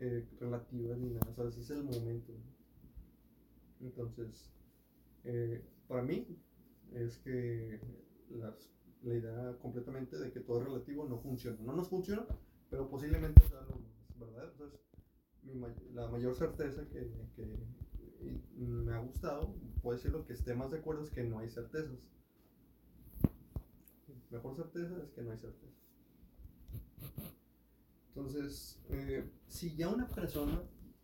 eh, 0.00 0.26
relativas 0.40 0.98
ni 0.98 1.10
nada, 1.10 1.34
¿sabes? 1.34 1.56
Es 1.58 1.70
el 1.70 1.84
momento. 1.84 2.32
Entonces, 3.80 4.50
eh, 5.24 5.64
para 5.88 6.02
mí, 6.02 6.26
es 6.92 7.18
que 7.18 7.80
las, 8.30 8.70
la 9.02 9.14
idea 9.14 9.58
completamente 9.60 10.18
de 10.18 10.30
que 10.30 10.40
todo 10.40 10.60
es 10.60 10.64
relativo 10.66 11.06
no 11.08 11.18
funciona. 11.18 11.58
No 11.62 11.72
nos 11.72 11.88
funciona, 11.88 12.26
pero 12.68 12.88
posiblemente 12.88 13.46
sea 13.48 13.62
lo 13.62 13.76
más 13.76 14.18
verdadero. 14.18 14.52
Entonces, 14.52 14.80
mi 15.42 15.94
la 15.94 16.08
mayor 16.08 16.34
certeza 16.34 16.86
que, 16.88 17.10
que 17.34 17.58
me 18.56 18.92
ha 18.92 18.98
gustado, 18.98 19.54
puede 19.82 19.98
ser 19.98 20.12
lo 20.12 20.26
que 20.26 20.34
esté 20.34 20.54
más 20.54 20.70
de 20.70 20.78
acuerdo 20.78 21.02
es 21.02 21.10
que 21.10 21.24
no 21.24 21.38
hay 21.38 21.48
certezas. 21.48 21.98
Mejor 24.30 24.54
certeza 24.54 25.02
es 25.02 25.10
que 25.10 25.22
no 25.22 25.32
hay 25.32 25.38
certeza. 25.38 25.74
Entonces, 28.08 28.80
eh, 28.90 29.28
si 29.48 29.74
ya 29.76 29.88
una 29.88 30.06
persona, 30.06 30.62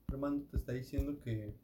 hermano, 0.09 0.43
te 0.51 0.57
está 0.59 0.72
diciendo 0.72 1.18
que, 1.20 1.55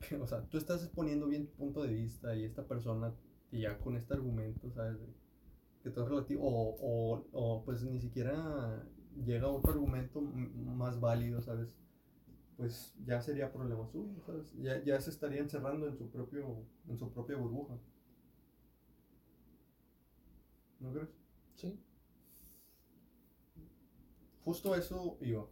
o 0.20 0.26
sea, 0.26 0.42
tú 0.48 0.58
estás 0.58 0.82
exponiendo 0.82 1.26
bien 1.26 1.46
tu 1.46 1.52
punto 1.54 1.82
de 1.82 1.92
vista 1.92 2.34
y 2.34 2.44
esta 2.44 2.66
persona, 2.66 3.14
y 3.50 3.60
ya 3.62 3.78
con 3.78 3.96
este 3.96 4.14
argumento, 4.14 4.70
¿sabes? 4.70 4.98
Que 5.82 5.90
todo 5.90 6.04
es 6.04 6.10
relativo, 6.10 6.42
o, 6.44 6.76
o, 6.80 7.26
o 7.32 7.64
pues 7.64 7.82
ni 7.84 8.00
siquiera 8.00 8.84
llega 9.24 9.48
otro 9.48 9.72
argumento 9.72 10.20
más 10.20 11.00
válido, 11.00 11.40
¿sabes? 11.42 11.68
Pues 12.56 12.94
ya 13.04 13.20
sería 13.20 13.52
problema 13.52 13.86
suyo, 13.88 14.20
¿sabes? 14.24 14.50
Ya, 14.58 14.82
ya 14.82 15.00
se 15.00 15.10
estaría 15.10 15.40
encerrando 15.40 15.86
en 15.88 15.96
su, 15.96 16.10
propio, 16.10 16.64
en 16.88 16.98
su 16.98 17.12
propia 17.12 17.36
burbuja. 17.36 17.78
¿No 20.80 20.92
crees? 20.92 21.08
Sí. 21.56 21.78
Justo 24.44 24.74
eso 24.74 25.18
iba. 25.20 25.46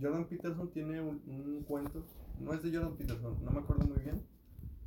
Jordan 0.00 0.28
Peterson 0.28 0.70
tiene 0.70 1.00
un, 1.00 1.22
un 1.26 1.62
cuento, 1.64 2.04
no 2.40 2.52
es 2.52 2.62
de 2.62 2.72
Jordan 2.72 2.96
Peterson, 2.96 3.44
no 3.44 3.50
me 3.50 3.60
acuerdo 3.60 3.86
muy 3.86 3.98
bien, 3.98 4.22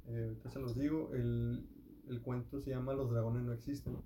eh, 0.08 0.24
ahorita 0.24 0.50
se 0.50 0.60
los 0.60 0.76
digo, 0.76 1.12
el, 1.14 1.68
el 2.08 2.22
cuento 2.22 2.62
se 2.62 2.72
llama 2.72 2.94
Los 2.94 3.12
dragones 3.12 3.44
no 3.44 3.54
existen. 3.54 3.98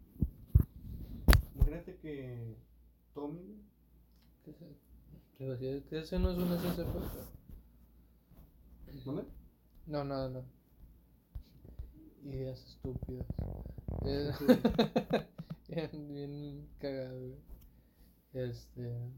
Imagínate 1.55 1.97
que 1.97 2.57
Tommy, 3.13 3.63
¿Qué 5.37 5.51
es 5.51 5.61
eso? 5.61 5.89
¿Que 5.89 5.99
ese 5.99 6.19
no 6.19 6.31
es 6.31 6.37
un 6.37 6.57
SCP? 6.57 6.87
¿dónde? 9.05 9.23
No, 9.87 10.03
nada, 10.03 10.29
no. 10.29 10.45
Ideas 12.23 12.63
estúpidas. 12.65 13.25
Eh, 14.05 14.31
bien, 15.67 16.07
bien 16.07 16.69
cagado, 16.79 17.19
güey. 17.19 17.35
Este. 18.33 19.11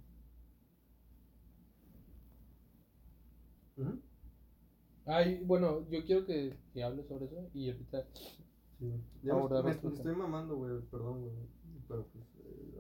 Ay, 5.06 5.42
bueno, 5.46 5.88
yo 5.90 6.04
quiero 6.04 6.26
que, 6.26 6.56
que 6.74 6.84
hables 6.84 7.08
sobre 7.08 7.26
eso 7.26 7.50
y 7.54 7.70
ahorita. 7.70 8.06
Sí. 8.80 8.92
Ya 9.24 9.34
me, 9.34 9.40
Abordar 9.40 9.64
me- 9.64 9.72
estoy 9.72 10.16
mamando, 10.16 10.56
güey, 10.58 10.82
perdón, 10.92 11.22
güey. 11.22 11.34
Pero 11.88 12.06
pues. 12.12 12.26
eh, 12.46 12.80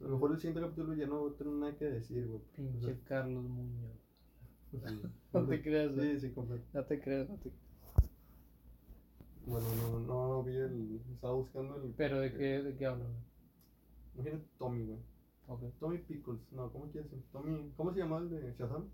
a 0.00 0.04
lo 0.04 0.10
mejor 0.10 0.32
el 0.32 0.38
siguiente 0.38 0.60
capítulo 0.60 0.94
ya 0.94 1.06
no 1.06 1.30
tengo 1.32 1.52
nada 1.52 1.76
que 1.76 1.84
decir, 1.84 2.26
güey. 2.26 2.40
O 2.40 2.42
Pinche 2.56 2.86
sea, 2.86 3.04
Carlos 3.04 3.44
Muñoz. 3.44 3.92
sí. 4.70 4.78
No 5.32 5.46
te 5.46 5.62
creas, 5.62 5.94
güey. 5.94 6.14
Sí, 6.18 6.20
sí, 6.28 6.34
completo. 6.34 6.64
No 6.74 6.84
te 6.84 7.00
creas, 7.00 7.28
no 7.28 7.36
te 7.36 7.50
Bueno, 9.46 9.66
no, 10.06 10.28
no 10.28 10.42
vi 10.42 10.56
el. 10.56 11.00
Estaba 11.14 11.34
buscando 11.34 11.76
el. 11.76 11.92
Pero 11.96 12.20
de 12.20 12.32
qué, 12.32 12.62
de 12.62 12.76
qué 12.76 12.86
hablo, 12.86 13.04
güey? 13.04 13.16
Imagínate 14.14 14.44
Tommy, 14.58 14.84
güey. 14.84 14.98
Ok. 15.46 15.62
Tommy 15.80 15.98
Pickles. 15.98 16.40
No, 16.52 16.70
¿cómo 16.70 16.90
quieres 16.90 17.10
decir? 17.10 17.24
Tommy. 17.32 17.72
¿Cómo 17.76 17.92
se 17.92 18.00
llama 18.00 18.18
el 18.18 18.28
de 18.30 18.54
Shazam? 18.58 18.84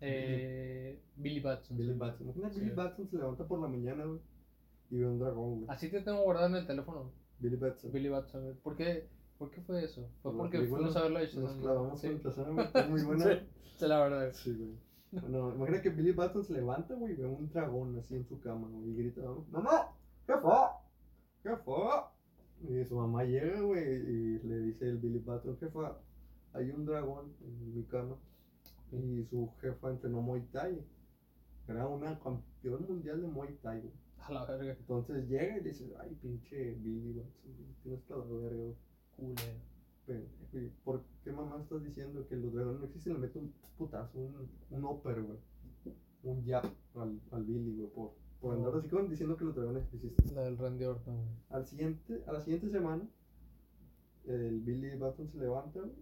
Eh, 0.00 1.00
Billy 1.16 1.40
Batson. 1.40 1.76
Billy. 1.76 1.94
Batson. 1.94 2.26
Imagínate 2.26 2.54
Sí. 2.54 2.60
Billy 2.60 2.74
Batson 2.74 3.08
se 3.08 3.16
levanta 3.16 3.46
por 3.46 3.60
la 3.60 3.68
mañana, 3.68 4.04
güey. 4.04 4.20
Y 4.90 4.98
ve 4.98 5.06
un 5.06 5.18
dragón, 5.18 5.56
güey. 5.56 5.64
Así 5.68 5.90
te 5.90 6.00
tengo 6.00 6.22
guardado 6.22 6.48
en 6.48 6.56
el 6.56 6.66
teléfono. 6.66 7.12
Billy 7.38 7.56
Batson. 7.56 7.92
Billy 7.92 8.08
Batson. 8.08 8.42
güey. 8.42 8.54
¿Por 8.56 8.76
qué, 8.76 9.08
¿Por 9.38 9.50
qué 9.50 9.60
fue 9.62 9.84
eso? 9.84 10.08
Fue 10.22 10.32
Por 10.32 10.34
la 10.34 10.38
porque 10.38 10.66
fuimos 10.66 10.96
a 10.96 11.02
verlo 11.02 11.18
de 11.18 11.32
Nos 11.34 11.54
clavamos 11.56 12.00
sí. 12.00 12.08
con 12.08 12.90
muy 12.90 13.02
buena. 13.02 13.24
Sí, 13.78 13.84
sí, 13.84 13.86
la 13.86 14.00
verdad. 14.00 14.32
Sí, 14.32 14.54
güey. 14.54 14.88
Bueno, 15.12 15.54
imagina 15.54 15.80
que 15.80 15.90
Billy 15.90 16.12
Batson 16.12 16.44
se 16.44 16.52
levanta, 16.52 16.94
güey, 16.94 17.12
y 17.12 17.16
ve 17.16 17.26
un 17.26 17.48
dragón 17.48 17.96
así 17.98 18.16
en 18.16 18.26
su 18.26 18.40
cama, 18.40 18.68
güey, 18.68 18.90
y 18.90 18.94
grita, 18.96 19.22
¡Mamá! 19.50 19.92
¿Qué 20.26 20.34
fue? 20.36 20.52
¿Qué 21.42 21.56
fue? 21.64 21.84
Y 22.68 22.84
su 22.84 22.96
mamá 22.96 23.22
llega, 23.24 23.60
güey, 23.60 23.82
y 23.84 24.38
le 24.40 24.58
dice 24.58 24.88
el 24.88 24.98
Billy 24.98 25.20
Batson, 25.20 25.56
¿qué 25.58 25.68
fue? 25.68 25.88
Hay 26.52 26.70
un 26.70 26.84
dragón 26.84 27.32
en 27.42 27.74
mi 27.74 27.84
cama. 27.84 28.16
Y 28.92 29.24
su 29.24 29.50
jefa 29.60 29.90
entrenó 29.90 30.22
Muay 30.22 30.42
Thai. 30.52 30.82
Era 31.66 31.86
una 31.86 32.18
campeón 32.18 32.86
mundial 32.88 33.20
de 33.20 33.28
Muay 33.28 33.54
Thai, 33.62 33.80
güey. 33.80 33.92
A 34.20 34.32
la 34.32 34.44
verga. 34.46 34.72
Entonces 34.72 35.28
llega 35.28 35.58
y 35.58 35.60
dice, 35.60 35.92
ay, 36.00 36.16
pinche 36.20 36.74
Billy 36.74 37.12
Batson, 37.12 37.54
güey, 37.56 37.74
tienes 37.82 38.04
toda 38.06 38.24
la 38.24 38.40
verga, 38.40 38.56
güey. 38.56 38.74
Culero. 39.16 39.68
Pendejo, 40.06 40.58
¿y 40.58 40.72
¿Por 40.84 41.02
qué 41.22 41.32
mamá 41.32 41.60
estás 41.60 41.84
diciendo 41.84 42.26
que 42.26 42.36
los 42.36 42.52
dragones 42.54 42.80
no 42.80 42.86
existen? 42.86 43.12
Le 43.14 43.18
mete 43.18 43.38
un 43.38 43.52
putazo, 43.76 44.18
un, 44.18 44.48
un 44.70 44.84
upper, 44.84 45.22
güey. 45.22 45.38
Un 46.22 46.44
jab 46.46 46.64
al, 46.94 47.20
al 47.30 47.44
Billy, 47.44 47.76
güey, 47.76 47.90
por, 47.90 48.14
por 48.40 48.54
andar 48.54 48.74
así 48.76 48.88
como 48.88 49.02
diciendo 49.04 49.36
que 49.36 49.44
los 49.44 49.54
dragones 49.54 49.84
existen. 49.92 50.34
La 50.34 50.42
del 50.42 50.56
Randy 50.56 50.84
Orton, 50.84 51.14
güey. 51.14 51.28
Al 51.50 51.66
siguiente, 51.66 52.22
a 52.26 52.32
la 52.32 52.40
siguiente 52.40 52.70
semana, 52.70 53.06
el 54.24 54.60
Billy 54.60 54.96
Batson 54.96 55.28
se 55.30 55.38
levanta, 55.38 55.80
güey, 55.80 55.92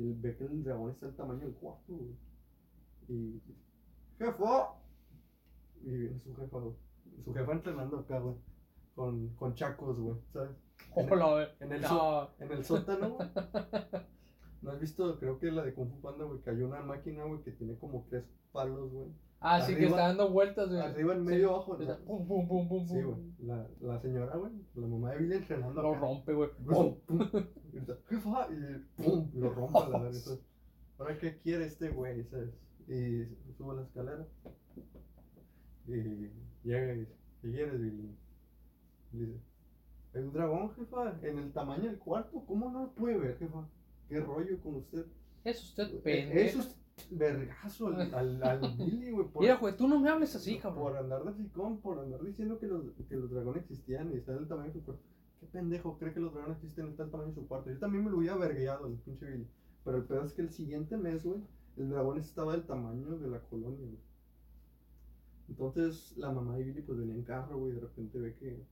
y 0.00 0.12
ve 0.12 0.36
que 0.36 0.44
el 0.44 0.62
dragón 0.64 0.90
está 0.92 1.06
del 1.06 1.16
tamaño 1.16 1.40
del 1.40 1.54
cuarto, 1.54 1.92
güey. 1.92 2.10
Y 3.08 3.42
¡Jefa! 4.18 4.68
Y 5.84 5.90
viene 5.90 6.20
su 6.20 6.34
jefa, 6.36 6.58
güey. 6.58 6.74
Su 7.24 7.32
jefa 7.34 7.52
entrenando 7.52 7.98
acá, 7.98 8.18
güey. 8.20 8.36
Con, 8.94 9.28
con 9.36 9.54
chacos, 9.54 9.98
güey, 10.00 10.16
¿sabes? 10.32 10.50
Hola. 10.94 11.48
En 11.60 11.72
el, 11.72 11.80
No. 11.82 11.88
so- 11.88 12.30
en 12.40 12.52
el 12.52 12.64
sótano, 12.64 13.10
güey. 13.10 13.28
¿No 14.62 14.70
has 14.72 14.80
visto? 14.80 15.18
Creo 15.20 15.38
que 15.38 15.50
la 15.52 15.62
de 15.64 15.72
Kung 15.74 15.88
Fu 15.90 16.00
Panda, 16.00 16.24
güey, 16.24 16.40
hay 16.46 16.62
una 16.62 16.80
máquina, 16.80 17.24
güey, 17.24 17.42
que 17.42 17.52
tiene 17.52 17.76
como 17.78 18.04
tres 18.10 18.24
palos, 18.52 18.90
güey. 18.92 19.08
Ah, 19.40 19.60
sí, 19.60 19.76
que 19.76 19.84
está 19.86 20.08
dando 20.08 20.30
vueltas, 20.30 20.68
güey. 20.68 20.80
Arriba, 20.80 21.14
en 21.14 21.20
Sí. 21.20 21.26
medio, 21.26 21.50
abajo. 21.54 21.76
¿no? 21.76 21.82
Está 21.82 22.04
Pum, 22.04 22.26
pum, 22.26 22.48
pum, 22.48 22.68
pum, 22.68 22.86
Sí, 22.88 23.00
güey. 23.02 23.16
La, 23.38 23.68
la 23.80 24.00
señora, 24.00 24.36
güey, 24.36 24.52
la 24.74 24.86
mamá 24.88 25.12
de 25.12 25.18
Billy 25.18 25.34
entrenando 25.36 25.80
Lo 25.80 25.90
acá. 25.92 26.00
rompe, 26.00 26.32
güey. 26.34 26.50
Y 27.78 27.84
grita, 27.86 27.98
"Jefa", 28.08 28.48
y 28.50 29.02
pum, 29.02 29.30
lo 29.34 29.50
rompe 29.50 29.78
la 29.80 29.98
verga. 29.98 30.06
Entonces, 30.18 30.40
Ahora, 30.98 31.16
¿qué 31.18 31.38
quiere 31.38 31.66
este 31.66 31.90
güey? 31.90 32.24
¿Sabes? 32.24 32.50
Y 32.88 33.24
sube 33.56 33.76
la 33.76 33.82
escalera. 33.82 34.26
Y 35.86 36.30
llega 36.64 36.94
y 36.94 36.98
dice, 37.00 37.12
¿qué 37.42 37.50
quieres, 37.52 37.80
Billy? 37.80 38.16
Y 39.12 39.16
dice, 39.18 39.40
hay 40.14 40.22
un 40.22 40.32
dragón, 40.32 40.74
jefa, 40.74 41.18
en 41.22 41.38
el 41.38 41.52
tamaño 41.52 41.84
del 41.84 41.98
cuarto. 41.98 42.44
¿Cómo 42.46 42.70
no 42.70 42.82
lo 42.84 42.92
puede 42.94 43.16
ver, 43.18 43.38
jefa? 43.38 43.66
¿Qué 44.08 44.20
rollo 44.20 44.60
con 44.60 44.76
usted? 44.76 45.06
Es 45.44 45.62
usted 45.62 45.84
Eh, 45.94 46.00
pendejo. 46.02 46.38
Eso 46.40 46.60
es 46.60 46.76
vergazo 47.10 47.86
al, 47.88 48.12
al, 48.14 48.42
al 48.42 48.60
Billy, 48.78 49.10
güey. 49.12 49.28
por- 49.28 49.42
Mira, 49.42 49.56
güey, 49.56 49.76
tú 49.76 49.86
no 49.88 50.00
me 50.00 50.10
hables 50.10 50.34
así, 50.34 50.54
por 50.54 50.62
cabrón. 50.62 50.96
andar 50.96 51.22
de 51.24 51.30
hocicón, 51.30 51.78
por 51.80 51.98
andar 52.00 52.22
diciendo 52.24 52.58
que 52.58 52.66
los, 52.66 52.82
que 53.08 53.14
los 53.16 53.30
dragones 53.30 53.62
existían 53.62 54.12
y 54.12 54.16
están 54.16 54.36
del 54.36 54.48
tamaño 54.48 54.68
de 54.68 54.72
su 54.80 54.84
cuarto. 54.84 55.02
¿Qué 55.40 55.46
pendejo 55.46 55.98
cree 55.98 56.12
que 56.12 56.20
los 56.20 56.34
dragones 56.34 56.58
existen 56.58 56.86
en 56.86 56.96
tal 56.96 57.10
tamaño 57.10 57.28
de 57.28 57.34
su 57.34 57.46
cuarto? 57.46 57.70
Yo 57.70 57.78
también 57.78 58.04
me 58.04 58.10
lo 58.10 58.18
hubiera 58.18 58.36
vergueado 58.36 58.86
el 58.86 58.94
pinche 58.94 59.26
Billy. 59.26 59.46
Pero 59.84 59.98
el 59.98 60.04
peor 60.04 60.26
es 60.26 60.32
que 60.32 60.42
el 60.42 60.50
siguiente 60.50 60.96
mes, 60.96 61.24
güey, 61.24 61.40
el 61.76 61.90
dragón 61.90 62.18
estaba 62.18 62.52
del 62.52 62.66
tamaño 62.66 63.18
de 63.18 63.28
la 63.28 63.40
colonia, 63.40 63.86
güey. 63.86 63.98
Entonces 65.48 66.16
la 66.16 66.30
mamá 66.30 66.56
de 66.56 66.64
Billy 66.64 66.82
pues 66.82 66.98
venía 66.98 67.14
en 67.14 67.22
carro, 67.22 67.58
güey, 67.58 67.72
y 67.72 67.74
de 67.76 67.80
repente 67.80 68.18
ve 68.18 68.34
que 68.34 68.66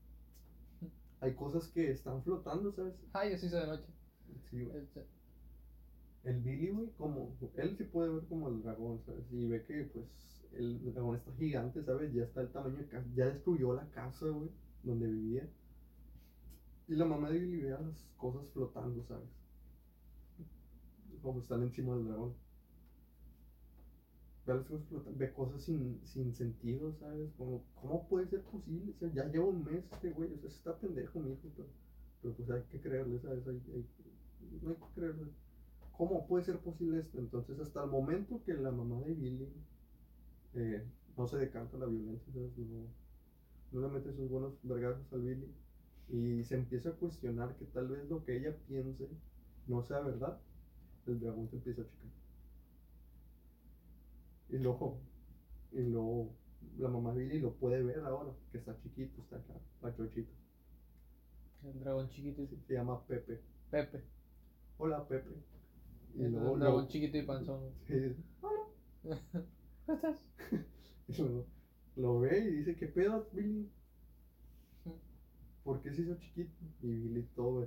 hay 1.21 1.33
cosas 1.33 1.67
que 1.69 1.89
están 1.89 2.21
flotando, 2.23 2.71
¿sabes? 2.71 2.93
Ay, 3.13 3.33
así 3.33 3.49
se 3.49 3.55
de 3.55 3.67
noche. 3.67 3.87
Sí, 4.49 4.63
güey. 4.63 4.87
El 6.23 6.41
Billy, 6.41 6.69
güey, 6.69 6.91
como 6.97 7.35
él 7.55 7.77
sí 7.77 7.85
puede 7.85 8.09
ver 8.09 8.25
como 8.25 8.49
el 8.49 8.61
dragón, 8.61 9.01
¿sabes? 9.05 9.25
Y 9.31 9.47
ve 9.47 9.63
que 9.63 9.85
pues 9.85 10.05
el 10.53 10.93
dragón 10.93 11.15
está 11.15 11.31
gigante, 11.33 11.83
¿sabes? 11.83 12.13
Ya 12.13 12.23
está 12.23 12.41
el 12.41 12.51
tamaño 12.51 12.77
de 12.77 12.87
casa, 12.87 13.07
ya 13.15 13.25
destruyó 13.27 13.73
la 13.73 13.89
casa, 13.91 14.27
güey, 14.27 14.49
donde 14.83 15.07
vivía. 15.07 15.49
Y 16.87 16.95
la 16.95 17.05
mamá 17.05 17.29
de 17.29 17.37
Billy 17.37 17.61
ve 17.61 17.73
a 17.73 17.79
las 17.79 18.03
cosas 18.17 18.49
flotando, 18.49 19.03
¿sabes? 19.03 19.29
Como 21.21 21.39
están 21.41 21.61
encima 21.63 21.93
del 21.95 22.05
dragón. 22.05 22.33
Ve 24.47 24.51
a 24.51 24.55
las 24.55 24.65
cosas 24.65 24.87
flotando, 24.87 25.19
ve 25.19 25.31
cosas 25.31 25.61
sin, 25.61 25.99
sin 26.03 26.33
sentido, 26.33 26.91
¿sabes? 26.93 27.31
Como, 27.37 27.63
¿cómo 27.75 28.07
puede 28.07 28.25
ser 28.27 28.41
posible? 28.41 28.91
O 28.95 28.97
sea, 28.97 29.11
ya 29.13 29.25
lleva 29.25 29.45
un 29.45 29.63
mes 29.63 29.83
este 29.91 30.09
güey, 30.09 30.33
o 30.33 30.37
sea, 30.39 30.49
está 30.49 30.75
pendejo, 30.79 31.19
mi 31.19 31.33
hijo, 31.33 31.49
pero, 31.55 31.67
pero 32.21 32.33
pues 32.33 32.49
hay 32.49 32.63
que 32.63 32.79
creerle, 32.81 33.19
¿sabes? 33.19 33.45
Hay, 33.47 33.61
hay- 33.73 33.85
no 34.61 34.69
hay 34.71 34.75
que 34.75 34.93
creerle. 34.95 35.27
¿Cómo 35.97 36.27
puede 36.27 36.45
ser 36.45 36.59
posible 36.59 36.99
esto? 36.99 37.19
Entonces, 37.19 37.59
hasta 37.59 37.83
el 37.83 37.89
momento 37.91 38.41
que 38.45 38.53
la 38.55 38.71
mamá 38.71 38.99
de 39.01 39.13
Billy 39.13 39.47
eh, 40.53 40.83
no 41.17 41.27
se 41.27 41.37
decanta 41.37 41.77
la 41.77 41.85
violencia, 41.85 42.31
¿sabes? 42.33 42.57
No, 42.57 42.87
no 43.71 43.81
le 43.81 43.93
mete 43.93 44.13
sus 44.13 44.29
buenos 44.29 44.53
vergazos 44.63 45.11
al 45.13 45.21
Billy 45.21 45.47
y 46.09 46.43
se 46.43 46.55
empieza 46.55 46.89
a 46.89 46.93
cuestionar 46.93 47.55
que 47.55 47.65
tal 47.65 47.87
vez 47.89 48.07
lo 48.09 48.23
que 48.23 48.37
ella 48.37 48.55
piense 48.67 49.09
no 49.67 49.83
sea 49.83 49.99
verdad, 50.01 50.39
el 51.07 51.19
dragón 51.19 51.49
se 51.49 51.57
empieza 51.57 51.81
a 51.81 51.85
checar. 51.85 52.11
Y 54.49 54.57
luego, 54.57 54.99
y 55.71 55.81
luego 55.83 56.33
la 56.77 56.89
mamá 56.89 57.13
Billy 57.13 57.39
lo 57.39 57.53
puede 57.55 57.83
ver 57.83 57.99
ahora, 57.99 58.31
que 58.51 58.57
está 58.57 58.77
chiquito, 58.79 59.21
está 59.21 59.37
acá, 59.37 59.53
pachochito. 59.81 60.31
el 61.63 61.79
dragón 61.79 62.09
chiquito. 62.09 62.41
y- 62.43 62.47
Se 62.67 62.73
llama 62.73 62.99
Pepe. 63.05 63.39
Pepe. 63.69 64.03
Hola, 64.77 65.07
Pepe. 65.07 65.29
Y 66.15 66.23
El 66.23 66.31
luego, 66.33 66.57
dragón 66.57 66.87
chiquito 66.87 67.17
y 67.17 67.23
panzón. 67.23 67.61
sí, 67.87 67.93
dice, 67.93 68.23
¿Cómo 68.41 68.63
estás? 69.13 69.45
Y 71.07 71.21
lo, 71.21 71.45
lo 71.95 72.19
ve 72.19 72.39
y 72.39 72.51
dice, 72.57 72.75
¿qué 72.75 72.87
pedo, 72.87 73.27
Billy? 73.33 73.69
¿Por 75.67 75.81
qué 75.81 75.91
se 75.91 76.03
hizo 76.03 76.15
chiquito? 76.15 76.49
Y 76.81 76.87
Billy 76.87 77.27
todo. 77.35 77.65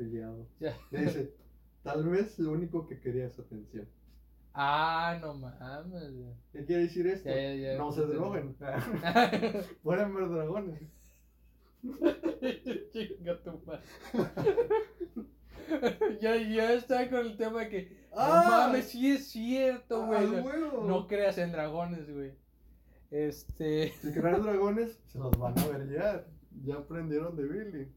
Ya. 0.58 0.74
Le 0.90 1.02
dice, 1.02 1.34
tal 1.82 2.08
vez 2.08 2.38
lo 2.38 2.52
único 2.52 2.86
que 2.86 2.98
quería 2.98 3.26
es 3.26 3.38
atención. 3.38 3.86
Ah, 4.54 5.18
no 5.20 5.34
mames. 5.34 6.34
¿Qué 6.50 6.64
quiere 6.64 6.84
decir 6.84 7.06
esto? 7.06 7.28
No 7.76 7.92
se 7.92 8.06
droguen. 8.06 8.56
Pueden 9.82 10.14
ver 10.14 10.30
dragones. 10.30 10.80
Chinga 12.90 13.38
tu 13.42 13.60
madre. 13.66 13.82
ya, 16.22 16.36
ya 16.36 16.72
está 16.72 17.10
con 17.10 17.18
el 17.18 17.36
tema 17.36 17.60
de 17.60 17.68
que. 17.68 18.06
¡Ah! 18.16 18.44
No 18.44 18.50
mames, 18.50 18.86
sí 18.86 19.10
es 19.10 19.28
cierto, 19.28 20.06
güey. 20.06 20.26
No 20.86 21.06
creas 21.06 21.36
en 21.36 21.52
dragones, 21.52 22.10
güey. 22.10 22.32
Este. 23.10 23.92
Si 24.00 24.10
crean 24.10 24.42
dragones, 24.42 24.98
se 25.08 25.18
los 25.18 25.38
van 25.38 25.58
a 25.58 25.66
verguear. 25.66 26.24
Ya 26.26 26.39
aprendieron 26.76 27.36
de 27.36 27.44
Billy. 27.46 27.92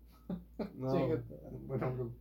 No, 0.76 0.88
madre. 0.88 1.24
bueno, 1.68 1.96
lo, 1.96 2.12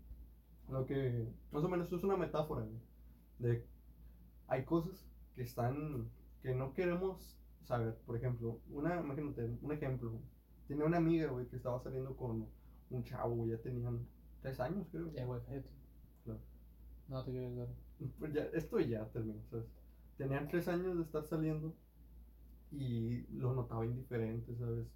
lo 0.68 0.86
que 0.86 1.28
más 1.52 1.62
o 1.62 1.68
menos 1.68 1.92
es 1.92 2.02
una 2.02 2.16
metáfora 2.16 2.62
güey, 2.62 2.80
de 3.38 3.64
hay 4.48 4.64
cosas 4.64 5.08
que 5.34 5.42
están 5.42 6.10
que 6.42 6.54
no 6.54 6.74
queremos 6.74 7.38
saber. 7.62 7.96
Por 8.04 8.16
ejemplo, 8.16 8.60
una, 8.70 9.00
imagínate, 9.00 9.56
un 9.62 9.72
ejemplo. 9.72 10.20
Tenía 10.68 10.84
una 10.84 10.98
amiga, 10.98 11.30
güey, 11.30 11.46
que 11.48 11.56
estaba 11.56 11.80
saliendo 11.80 12.16
con 12.16 12.48
un 12.90 13.04
chavo, 13.04 13.34
güey, 13.34 13.50
ya 13.52 13.58
tenían 13.58 14.06
tres 14.40 14.60
años, 14.60 14.86
creo. 14.90 15.12
Ya, 15.12 15.24
güey, 15.24 15.40
cállate. 15.46 15.70
Claro. 16.24 16.40
No 17.08 17.24
te 17.24 17.30
quiero 17.30 17.54
dar. 17.54 17.68
Pues 18.18 18.32
ya, 18.32 18.42
esto 18.52 18.80
ya 18.80 19.04
terminó, 19.10 19.40
¿sabes? 19.50 19.66
Tenían 20.16 20.48
tres 20.48 20.68
años 20.68 20.96
de 20.96 21.02
estar 21.02 21.24
saliendo 21.24 21.74
y 22.70 23.22
lo 23.32 23.54
notaba 23.54 23.86
indiferente, 23.86 24.54
¿sabes? 24.56 24.86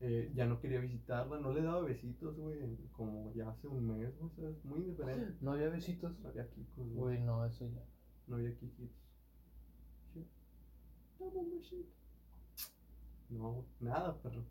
Eh, 0.00 0.30
ya 0.34 0.44
no 0.44 0.60
quería 0.60 0.80
visitarla, 0.80 1.38
no 1.40 1.52
le 1.52 1.62
daba 1.62 1.80
besitos, 1.80 2.36
güey, 2.36 2.58
como 2.92 3.32
ya 3.34 3.48
hace 3.48 3.66
un 3.66 3.86
mes, 3.86 4.12
o 4.20 4.28
sea, 4.30 4.50
es 4.50 4.64
muy 4.64 4.80
indiferente. 4.80 5.34
No 5.40 5.52
había 5.52 5.68
besitos. 5.70 6.18
No 6.20 6.28
había 6.28 6.48
kikos, 6.50 6.88
güey, 6.92 7.20
no, 7.22 7.44
eso 7.46 7.66
ya. 7.66 7.82
no 8.26 8.36
había 8.36 8.54
kikitos. 8.54 8.94
No, 13.30 13.64
nada, 13.80 14.16
perro. 14.22 14.44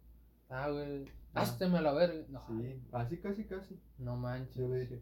Ah, 0.50 0.70
güey. 0.70 1.06
Ah. 1.34 1.42
Házteme 1.42 1.78
a 1.78 1.82
la 1.82 1.94
verga. 1.94 2.26
No, 2.30 2.42
Sí, 2.48 2.82
así 2.92 3.18
casi, 3.18 3.46
casi. 3.46 3.80
no 4.00 4.16
manches. 4.16 4.56
Yo 4.56 4.68
le 4.68 4.80
dije, 4.82 5.02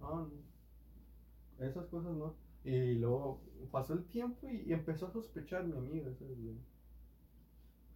no, 0.00 0.26
no, 0.26 1.64
esas 1.64 1.86
cosas 1.86 2.14
no. 2.14 2.34
Y 2.64 2.94
luego 2.94 3.40
pasó 3.70 3.94
el 3.94 4.04
tiempo 4.06 4.48
y, 4.48 4.64
y 4.66 4.72
empezó 4.72 5.06
a 5.06 5.12
sospechar 5.12 5.64
mi 5.64 5.76
amiga. 5.76 6.10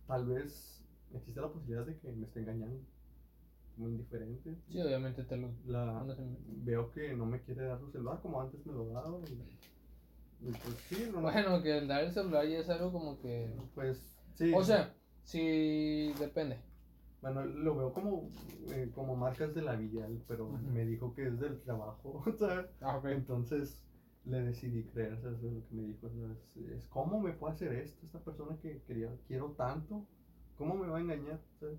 Tal 0.06 0.26
vez 0.26 0.77
existe 1.14 1.40
la 1.40 1.48
posibilidad 1.48 1.86
de 1.86 1.96
que 1.98 2.12
me 2.12 2.26
esté 2.26 2.40
engañando. 2.40 2.80
Muy 3.76 3.92
indiferente. 3.92 4.56
Sí, 4.68 4.80
obviamente 4.80 5.22
te 5.22 5.36
lo. 5.36 5.50
La, 5.66 6.02
no 6.02 6.14
veo 6.64 6.90
que 6.90 7.14
no 7.14 7.26
me 7.26 7.40
quiere 7.42 7.64
dar 7.64 7.78
su 7.78 7.90
celular 7.92 8.20
como 8.20 8.40
antes 8.40 8.64
me 8.66 8.72
lo 8.72 8.86
daba. 8.88 9.20
Y, 9.28 10.48
y 10.48 10.50
pues 10.50 10.76
sí, 10.88 11.08
no, 11.12 11.20
Bueno, 11.20 11.62
que 11.62 11.78
el 11.78 11.86
dar 11.86 12.02
el 12.02 12.12
celular 12.12 12.46
ya 12.46 12.58
es 12.58 12.68
algo 12.68 12.90
como 12.92 13.20
que. 13.20 13.54
pues 13.74 14.18
sí. 14.34 14.52
O 14.52 14.64
sea, 14.64 14.94
sí, 15.22 16.12
depende. 16.18 16.58
Bueno, 17.20 17.44
lo 17.44 17.76
veo 17.76 17.92
como, 17.92 18.30
eh, 18.70 18.90
como 18.94 19.16
marcas 19.16 19.54
de 19.54 19.62
la 19.62 19.74
Vial, 19.74 20.22
pero 20.28 20.48
me 20.48 20.84
dijo 20.84 21.14
que 21.14 21.26
es 21.26 21.38
del 21.40 21.60
trabajo, 21.60 22.22
¿sabes? 22.38 22.66
Ah. 22.80 23.00
Entonces 23.04 23.82
le 24.24 24.42
decidí 24.42 24.84
creer, 24.84 25.20
¿sabes? 25.20 25.42
Lo 25.42 25.66
que 25.68 25.74
me 25.74 25.82
dijo, 25.82 26.08
¿sabes? 26.08 26.56
Es 26.72 26.86
cómo 26.86 27.20
me 27.20 27.32
puede 27.32 27.54
hacer 27.54 27.72
esto 27.72 28.06
esta 28.06 28.20
persona 28.20 28.56
que 28.60 28.82
quería, 28.82 29.10
quiero 29.26 29.52
tanto, 29.52 30.06
¿cómo 30.58 30.74
me 30.74 30.86
va 30.88 30.98
a 30.98 31.00
engañar? 31.00 31.40
¿sabes? 31.60 31.78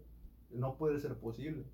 No 0.50 0.76
puede 0.78 1.00
ser 1.00 1.16
posible. 1.20 1.66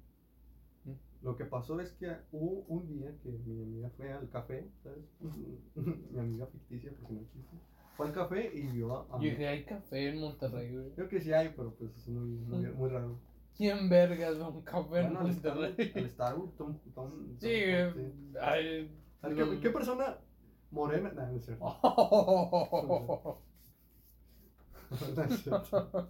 Mm. 0.84 0.92
Lo 1.22 1.38
que 1.38 1.46
pasó 1.46 1.80
es 1.80 1.92
que 1.94 2.14
hubo 2.32 2.66
un 2.68 2.88
día 2.88 3.16
que 3.24 3.30
mi 3.46 3.62
amiga 3.62 3.90
fue 3.96 4.12
al 4.12 4.30
café, 4.30 4.68
¿sabes? 4.84 5.06
mi 6.12 6.20
amiga 6.20 6.48
ficticia, 6.48 6.92
porque 7.00 7.14
no 7.14 7.22
existe. 7.22 7.56
Fue 7.96 8.08
al 8.08 8.14
café 8.14 8.52
y 8.54 8.68
vio 8.68 8.94
a... 8.94 9.08
Yo 9.20 9.30
dije, 9.30 9.48
hay 9.48 9.64
café 9.64 10.10
en 10.10 10.20
Monterrey, 10.20 10.74
güey. 10.74 10.92
Creo 10.96 11.08
que 11.08 11.22
sí 11.22 11.32
hay, 11.32 11.54
pero 11.56 11.74
pues 11.76 11.96
es 11.96 12.08
muy, 12.10 12.28
muy, 12.40 12.66
Mm. 12.66 12.76
muy 12.78 12.90
raro. 12.90 13.18
¿Quién 13.56 13.88
vergas 13.88 14.38
va 14.38 14.48
a 14.48 14.50
un 14.50 14.62
café 14.64 15.00
en 15.00 15.14
Bueno, 15.14 15.22
Monterrey? 15.22 15.92
Al 15.96 16.10
Starbucks, 16.10 16.56
Tom, 16.58 16.78
Tom, 16.94 16.94
Tom- 16.94 17.38
Sí, 17.40 17.48
güey. 17.94 18.12
Ay, 18.42 18.92
¿Qué, 19.22 19.60
qué 19.62 19.70
persona 19.70 20.18
morena? 20.72 21.12
No, 21.14 21.26
no 21.32 21.38
es 21.38 21.46
cierto. 21.46 21.66
No 25.16 25.24
es 25.24 25.42
cierto. 25.42 26.10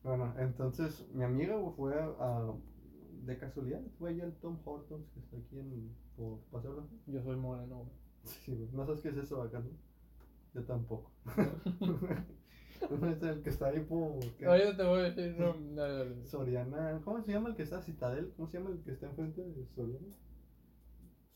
Bueno, 0.09 0.33
entonces 0.39 1.07
mi 1.13 1.23
amiga 1.23 1.55
fue 1.77 1.93
a, 2.01 2.55
de 3.25 3.37
casualidad, 3.37 3.83
fue 3.99 4.11
allá 4.11 4.25
al 4.25 4.33
Tom 4.37 4.57
Hortons 4.65 5.07
que 5.11 5.21
está 5.21 5.37
aquí 5.37 5.59
en 5.59 5.95
por 6.17 6.39
Paseo 6.51 6.73
Blanco. 6.73 6.95
Yo 7.07 7.23
soy 7.23 7.37
moreno, 7.37 7.79
güey. 7.79 7.91
Sí, 8.25 8.55
güey. 8.57 8.71
No 8.73 8.87
sabes 8.87 9.03
qué 9.03 9.11
es 9.11 9.17
eso 9.19 9.43
acá, 9.43 9.59
¿no? 9.59 9.69
Yo 10.55 10.65
tampoco. 10.65 11.13
es 12.81 13.23
el 13.23 13.43
que 13.43 13.51
está 13.51 13.67
ahí 13.67 13.81
por 13.81 14.19
¿qué? 14.37 14.47
Ahorita 14.47 14.77
te 14.77 14.83
voy 14.85 15.01
a 15.01 15.11
decir, 15.11 15.37
no, 15.39 15.55
no, 15.55 15.89
no, 15.89 16.05
no. 16.05 16.27
Soriana. 16.27 17.01
¿Cómo 17.05 17.23
se 17.23 17.33
llama 17.33 17.51
el 17.51 17.57
que 17.57 17.65
está 17.65 17.83
Citadel? 17.83 18.33
¿Cómo 18.37 18.49
se 18.49 18.59
llama 18.59 18.71
el 18.71 18.81
que 18.81 18.93
está 18.93 19.07
enfrente 19.07 19.43
de 19.43 19.67
Soriana? 19.75 20.07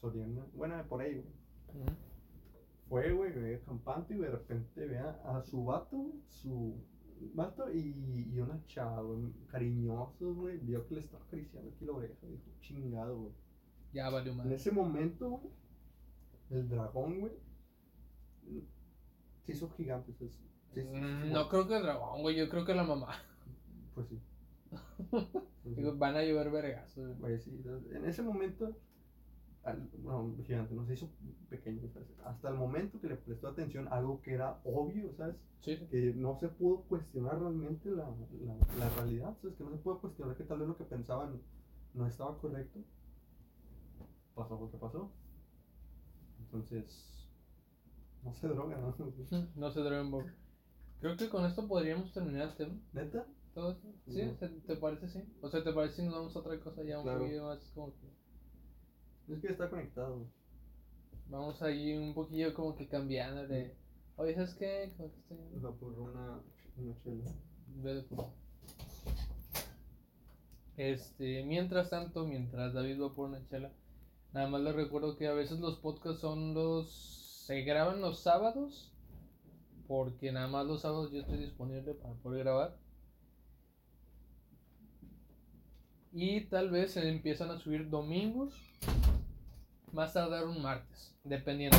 Soriana. 0.00 0.46
Bueno, 0.54 0.82
por 0.88 1.02
ahí, 1.02 1.14
güey. 1.14 1.82
Ujú. 1.82 1.92
Fue, 2.92 3.10
güey, 3.10 3.32
güey, 3.32 3.58
campante 3.64 4.14
y 4.14 4.18
de 4.18 4.30
repente 4.30 4.86
vea 4.86 5.18
a 5.24 5.40
su 5.42 5.64
vato, 5.64 6.12
su 6.28 6.74
vato 7.34 7.72
y, 7.72 8.28
y 8.34 8.38
una 8.38 8.62
chava, 8.66 9.00
güey, 9.00 9.32
cariñosos, 9.46 10.36
güey, 10.36 10.58
vio 10.58 10.86
que 10.86 10.96
le 10.96 11.00
estaba 11.00 11.24
acariciando 11.24 11.70
aquí 11.70 11.86
la 11.86 11.92
oreja, 11.92 12.26
dijo, 12.26 12.42
chingado, 12.60 13.18
güey. 13.18 13.32
Ya 13.94 14.10
valió 14.10 14.32
En 14.32 14.38
más. 14.38 14.46
ese 14.48 14.72
momento, 14.72 15.30
güey, 15.30 15.54
el 16.50 16.68
dragón, 16.68 17.20
güey, 17.20 17.32
se 19.46 19.52
hizo 19.52 19.70
gigante, 19.70 20.12
se 20.12 20.26
hizo- 20.26 20.42
se 20.74 20.80
hizo- 20.82 20.92
Mm, 20.92 21.32
No 21.32 21.48
creo 21.48 21.66
que 21.66 21.76
el 21.78 21.82
dragón, 21.82 22.20
güey. 22.20 22.36
Yo 22.36 22.48
creo 22.50 22.64
que 22.66 22.74
la 22.74 22.84
mamá. 22.84 23.08
Pues 23.94 24.06
sí. 24.08 24.20
Pues 25.62 25.76
sí. 25.76 25.82
Van 25.96 26.16
a 26.16 26.22
llover 26.24 26.50
vergazos. 26.50 27.18
Güey, 27.20 27.38
sí, 27.38 27.62
en 27.92 28.04
ese 28.04 28.22
momento, 28.22 28.76
al, 29.64 29.88
bueno, 29.98 30.34
gigante, 30.44 30.74
no 30.74 30.84
se 30.86 30.94
hizo 30.94 31.08
pequeño, 31.48 31.88
¿sabes? 31.92 32.08
Hasta 32.24 32.48
el 32.48 32.54
momento 32.56 33.00
que 33.00 33.08
le 33.08 33.16
prestó 33.16 33.48
atención 33.48 33.86
a 33.88 33.92
algo 33.98 34.20
que 34.22 34.32
era 34.34 34.60
obvio, 34.64 35.12
¿sabes? 35.16 35.36
Sí, 35.60 35.76
sí. 35.76 35.86
que 35.86 36.12
no 36.14 36.36
se 36.40 36.48
pudo 36.48 36.82
cuestionar 36.82 37.38
realmente 37.38 37.90
la, 37.90 38.04
la, 38.44 38.56
la 38.78 38.88
realidad, 38.96 39.36
¿sabes? 39.40 39.56
Que 39.56 39.64
no 39.64 39.70
se 39.70 39.76
pudo 39.78 40.00
cuestionar 40.00 40.36
que 40.36 40.44
tal 40.44 40.58
vez 40.58 40.68
lo 40.68 40.76
que 40.76 40.84
pensaban 40.84 41.40
no 41.94 42.06
estaba 42.06 42.36
correcto. 42.38 42.80
Pasó 44.34 44.58
lo 44.58 44.70
que 44.70 44.78
pasó. 44.78 45.10
Entonces, 46.40 47.28
no 48.24 48.32
se 48.34 48.48
droga, 48.48 48.76
¿no? 48.78 48.94
No 49.56 49.70
se 49.70 49.80
droguen, 49.80 50.10
Bob. 50.10 50.24
Creo 51.00 51.16
que 51.16 51.28
con 51.28 51.44
esto 51.44 51.66
podríamos 51.68 52.12
terminar 52.12 52.48
el 52.48 52.56
tema. 52.56 52.74
¿Neta? 52.92 53.26
¿Todo 53.54 53.72
esto? 53.72 53.88
¿Sí? 54.06 54.22
¿Se- 54.38 54.48
¿Te 54.48 54.76
parece 54.76 55.08
sí? 55.08 55.20
O 55.42 55.48
sea, 55.48 55.62
¿te 55.62 55.72
parece 55.72 55.96
si 55.96 56.02
nos 56.04 56.14
vamos 56.14 56.34
a 56.36 56.38
otra 56.38 56.58
cosa 56.60 56.82
ya 56.82 56.98
un 56.98 57.04
Claro. 57.04 57.20
poquillo 57.20 57.44
más 57.46 57.58
como 57.74 57.92
que... 57.94 58.21
Es 59.28 59.40
que 59.40 59.48
está 59.48 59.70
conectado. 59.70 60.26
Vamos 61.28 61.62
ahí 61.62 61.96
un 61.96 62.14
poquillo 62.14 62.52
como 62.54 62.74
que 62.76 62.88
cambiando 62.88 63.46
de... 63.46 63.74
Oye, 64.16 64.34
¿sabes 64.34 64.54
qué? 64.54 64.92
Como 64.96 65.10
que 65.12 65.18
estoy... 65.20 65.38
O 65.56 65.60
sea, 65.60 65.70
por 65.70 65.98
una, 65.98 66.40
una 66.76 66.98
chela. 67.02 67.30
Este, 70.76 71.44
mientras 71.44 71.90
tanto, 71.90 72.26
mientras 72.26 72.72
David 72.72 73.00
va 73.00 73.14
por 73.14 73.28
una 73.28 73.46
chela, 73.46 73.70
nada 74.32 74.48
más 74.48 74.62
les 74.62 74.74
recuerdo 74.74 75.16
que 75.16 75.26
a 75.26 75.32
veces 75.32 75.60
los 75.60 75.78
podcasts 75.78 76.20
son 76.20 76.54
los. 76.54 76.90
se 77.46 77.62
graban 77.62 78.00
los 78.00 78.20
sábados, 78.20 78.92
porque 79.86 80.32
nada 80.32 80.48
más 80.48 80.66
los 80.66 80.82
sábados 80.82 81.12
yo 81.12 81.20
estoy 81.20 81.38
disponible 81.38 81.94
para 81.94 82.14
poder 82.14 82.44
grabar. 82.44 82.76
Y 86.12 86.42
tal 86.46 86.70
vez 86.70 86.92
se 86.92 87.08
empiezan 87.08 87.50
a 87.50 87.58
subir 87.58 87.88
domingos, 87.88 88.54
más 89.92 90.12
tardar 90.12 90.44
un 90.46 90.60
martes, 90.62 91.14
dependiendo. 91.24 91.76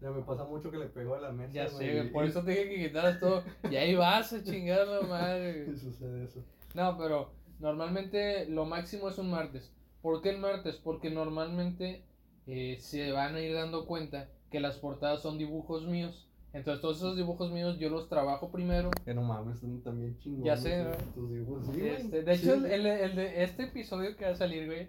Ya 0.00 0.10
me 0.10 0.22
pasa 0.22 0.44
mucho 0.44 0.70
que 0.70 0.78
le 0.78 0.86
pegó 0.86 1.14
a 1.16 1.20
la 1.20 1.30
mesa. 1.30 1.52
Ya 1.52 1.68
sé, 1.68 2.04
por 2.12 2.24
eso 2.24 2.42
te 2.42 2.52
dije 2.52 2.68
que 2.70 2.88
quitaras 2.88 3.20
todo. 3.20 3.42
Y 3.70 3.76
ahí 3.76 3.94
vas 3.94 4.32
a 4.32 4.42
chingar 4.42 4.86
la 4.86 5.02
madre. 5.02 5.66
y 5.74 5.76
sucede 5.76 6.24
eso. 6.24 6.42
No, 6.74 6.96
pero 6.96 7.32
normalmente 7.58 8.46
lo 8.48 8.64
máximo 8.64 9.08
es 9.08 9.18
un 9.18 9.30
martes. 9.30 9.72
¿Por 10.02 10.22
qué 10.22 10.30
el 10.30 10.38
martes? 10.38 10.76
Porque 10.76 11.10
normalmente 11.10 12.02
eh, 12.46 12.78
se 12.80 13.12
van 13.12 13.34
a 13.34 13.40
ir 13.40 13.54
dando 13.54 13.86
cuenta 13.86 14.28
que 14.50 14.60
las 14.60 14.78
portadas 14.78 15.20
son 15.20 15.36
dibujos 15.38 15.86
míos. 15.86 16.26
Entonces 16.52 16.80
todos 16.80 16.96
esos 16.96 17.16
dibujos 17.16 17.52
míos 17.52 17.78
yo 17.78 17.90
los 17.90 18.08
trabajo 18.08 18.50
primero. 18.50 18.90
Que 19.04 19.14
no 19.14 19.22
mames, 19.22 19.60
también 19.84 20.18
chingones. 20.18 20.46
Ya 20.46 20.56
sé, 20.56 20.82
¿no? 20.82 20.90
Tus 21.14 21.30
dibujos. 21.30 21.66
Sí, 21.74 21.86
Este, 21.86 22.22
de 22.22 22.34
hecho, 22.34 22.54
el, 22.54 22.64
el- 22.66 22.86
el 22.86 23.14
de 23.16 23.44
este 23.44 23.64
episodio 23.64 24.16
que 24.16 24.24
va 24.24 24.30
a 24.32 24.34
salir, 24.34 24.66
güey. 24.66 24.88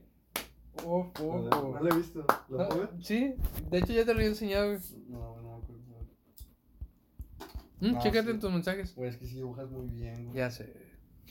Uf, 0.86 1.08
uf, 1.20 1.20
No, 1.20 1.64
uf. 1.64 1.76
no 1.76 1.80
lo 1.82 1.90
he 1.94 1.98
visto. 1.98 2.26
¿Lo 2.50 2.58
No, 2.58 2.68
puedo 2.70 2.80
ver? 2.82 2.90
sí, 3.04 3.36
de 3.70 3.78
hecho 3.78 3.94
ya 3.94 4.02
te 4.06 4.14
lo 4.14 4.20
había 4.20 4.28
enseñado, 4.30 4.68
güey. 4.70 4.80
No, 5.08 5.20
no, 5.38 5.42
no. 5.42 5.62
no. 7.80 7.88
Mm, 7.90 7.96
Ah, 7.96 8.00
chécate 8.02 8.26
sí. 8.28 8.32
en 8.32 8.40
tus 8.40 8.52
mensajes. 8.52 8.92
Pues 8.94 9.14
es 9.16 9.20
que 9.20 9.26
sí 9.28 9.36
dibujas 9.36 9.70
muy 9.70 9.88
bien, 9.88 10.26
güey. 10.26 10.38
Ya 10.38 10.50
sé. 10.52 10.74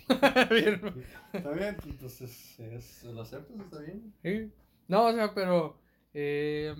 Bien. 0.50 0.80
Está 1.32 1.50
bien, 1.52 1.76
entonces 1.84 2.58
es, 2.58 3.04
lo 3.04 3.22
aceptas, 3.22 3.56
está 3.60 3.78
bien. 3.78 4.12
Sí. 4.24 4.52
No, 4.88 5.06
o 5.06 5.12
sea, 5.12 5.32
pero 5.34 5.78
eh, 6.14 6.74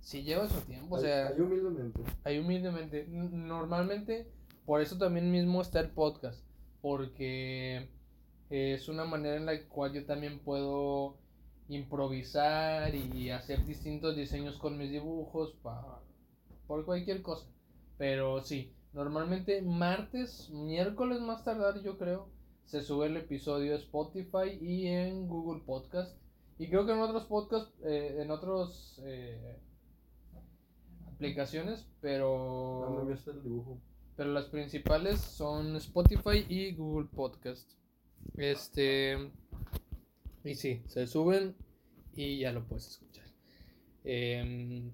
si 0.00 0.22
lleva 0.22 0.46
su 0.50 0.60
tiempo, 0.62 0.96
o 0.96 1.00
sea... 1.00 1.28
ahí 1.28 1.40
humildemente. 1.40 2.02
Ahí 2.24 2.38
humildemente. 2.38 3.06
Normalmente, 3.08 4.30
por 4.66 4.82
eso 4.82 4.98
también 4.98 5.30
mismo 5.30 5.62
está 5.62 5.80
el 5.80 5.88
podcast. 5.90 6.44
Porque 6.82 7.88
es 8.50 8.88
una 8.88 9.04
manera 9.06 9.36
en 9.36 9.46
la 9.46 9.58
cual 9.68 9.94
yo 9.94 10.04
también 10.04 10.38
puedo 10.40 11.16
improvisar 11.68 12.94
y 12.94 13.30
hacer 13.30 13.64
distintos 13.66 14.16
diseños 14.16 14.56
con 14.58 14.78
mis 14.78 14.90
dibujos 14.90 15.52
pa- 15.62 16.00
por 16.66 16.84
cualquier 16.84 17.22
cosa. 17.22 17.46
Pero 17.98 18.42
sí, 18.42 18.72
normalmente 18.92 19.62
martes, 19.62 20.50
miércoles 20.50 21.20
más 21.20 21.44
tardar 21.44 21.82
yo 21.82 21.98
creo, 21.98 22.28
se 22.64 22.82
sube 22.82 23.06
el 23.06 23.16
episodio 23.16 23.74
a 23.74 23.78
Spotify 23.78 24.58
y 24.60 24.86
en 24.88 25.26
Google 25.28 25.62
Podcast. 25.64 26.16
Y 26.58 26.68
creo 26.68 26.84
que 26.86 26.92
en 26.92 26.98
otros 27.00 27.24
podcasts, 27.26 27.72
eh, 27.84 28.18
en 28.20 28.30
otros 28.30 29.00
eh, 29.04 29.58
aplicaciones, 31.14 31.80
No 31.80 31.86
me 31.86 31.90
pero 32.00 33.00
enviaste 33.02 33.30
el 33.30 33.42
dibujo. 33.42 33.78
pero 34.16 34.32
las 34.32 34.46
principales 34.46 35.20
son 35.20 35.76
Spotify 35.76 36.44
y 36.48 36.74
Google 36.74 37.08
Podcast. 37.14 37.70
Este 38.36 39.30
y 40.44 40.54
sí, 40.54 40.82
se 40.86 41.06
suben 41.06 41.54
y 42.14 42.38
ya 42.38 42.52
lo 42.52 42.64
puedes 42.66 42.88
escuchar. 42.88 43.26
Em, 44.04 44.90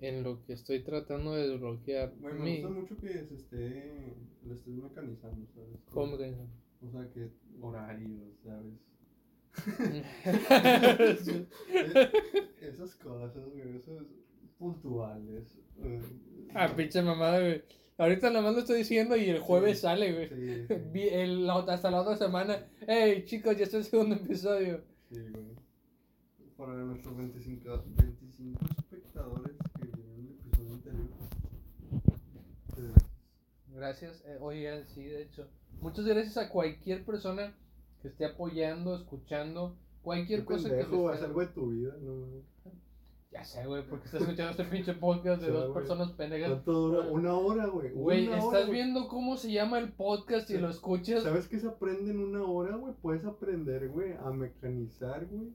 en 0.00 0.22
lo 0.22 0.42
que 0.44 0.52
estoy 0.52 0.80
tratando 0.82 1.34
de 1.34 1.48
desbloquear 1.48 2.12
Güey, 2.20 2.34
me 2.34 2.60
gusta 2.60 2.68
mucho 2.80 2.96
que 2.98 3.08
se 3.24 3.34
esté, 3.34 4.14
lo 4.44 4.54
estés 4.54 4.74
mecanizando, 4.74 5.46
¿sabes? 5.54 5.78
¿Cómo 5.90 6.16
no? 6.16 6.48
O 6.86 6.90
sea, 6.90 7.08
que 7.10 7.30
horarios, 7.60 8.38
¿sabes? 8.44 8.74
Esas 12.60 12.94
cosas, 12.96 13.44
güey, 13.52 13.76
esos 13.76 14.06
puntuales. 14.58 15.58
eh, 15.82 16.00
Ah, 16.54 16.72
pinche 16.74 17.02
mamada, 17.02 17.40
güey. 17.40 17.62
Ahorita 17.98 18.30
nada 18.30 18.42
más 18.42 18.54
lo 18.54 18.60
estoy 18.60 18.78
diciendo 18.78 19.16
y 19.16 19.28
el 19.28 19.40
jueves 19.40 19.78
Sí, 19.78 19.82
sale, 19.82 20.12
güey. 20.12 20.28
Sí, 20.28 20.66
sí, 20.68 20.74
Vi- 20.92 21.08
el- 21.08 21.46
la 21.46 21.54
hasta 21.58 21.90
la 21.90 22.00
otra 22.02 22.16
semana. 22.16 22.64
Hey, 22.86 23.24
chicos, 23.26 23.56
ya 23.56 23.64
está 23.64 23.76
el 23.78 23.84
segundo 23.84 24.14
episodio. 24.14 24.80
sí, 25.10 25.20
güey. 25.30 25.58
Para 26.56 26.74
nuestros 26.74 27.16
25, 27.16 27.84
25 27.96 28.58
espectadores 28.78 29.52
que 29.80 29.86
vieron 29.86 30.18
el 30.18 30.28
episodio 30.34 30.72
anterior. 30.74 31.08
Gracias. 33.74 34.22
Eh, 34.26 34.38
oigan, 34.40 34.84
sí, 34.88 35.04
de 35.04 35.22
hecho. 35.22 35.46
Muchas 35.80 36.04
gracias 36.04 36.36
a 36.36 36.48
cualquier 36.50 37.04
persona 37.04 37.54
que 38.02 38.08
esté 38.08 38.24
apoyando, 38.24 38.96
escuchando, 38.96 39.76
cualquier 40.02 40.40
Qué 40.40 40.46
cosa 40.46 40.68
pendejo, 40.68 40.90
que 40.90 40.96
esté- 41.14 41.16
es 41.18 41.22
algo 41.22 41.40
de 41.40 41.46
tu 41.48 41.66
vida, 41.70 41.94
no. 42.00 42.26
Ya 43.30 43.44
sé, 43.44 43.66
güey, 43.66 43.82
porque 43.86 44.06
estás 44.06 44.22
escuchando 44.22 44.50
este 44.52 44.64
pinche 44.64 44.94
podcast 44.94 45.42
de 45.42 45.48
Sí, 45.48 45.52
dos 45.52 45.74
personas 45.74 46.12
pendejas. 46.12 46.48
¿Cuánto 46.50 46.72
dura? 46.72 47.08
Una 47.08 47.34
hora, 47.34 47.66
güey. 47.66 47.90
Güey, 47.92 48.26
hora, 48.28 48.38
estás 48.38 48.70
viendo 48.70 49.06
cómo 49.06 49.36
se 49.36 49.52
llama 49.52 49.78
el 49.78 49.92
podcast 49.92 50.48
y 50.50 50.54
Sí. 50.54 50.58
lo 50.58 50.70
escuchas. 50.70 51.24
¿Sabes 51.24 51.46
qué 51.46 51.58
se 51.60 51.68
aprende 51.68 52.10
en 52.10 52.20
una 52.20 52.42
hora, 52.42 52.76
güey? 52.76 52.94
Puedes 53.02 53.26
aprender, 53.26 53.90
güey, 53.90 54.14
a 54.14 54.30
mecanizar, 54.30 55.26
güey. 55.26 55.52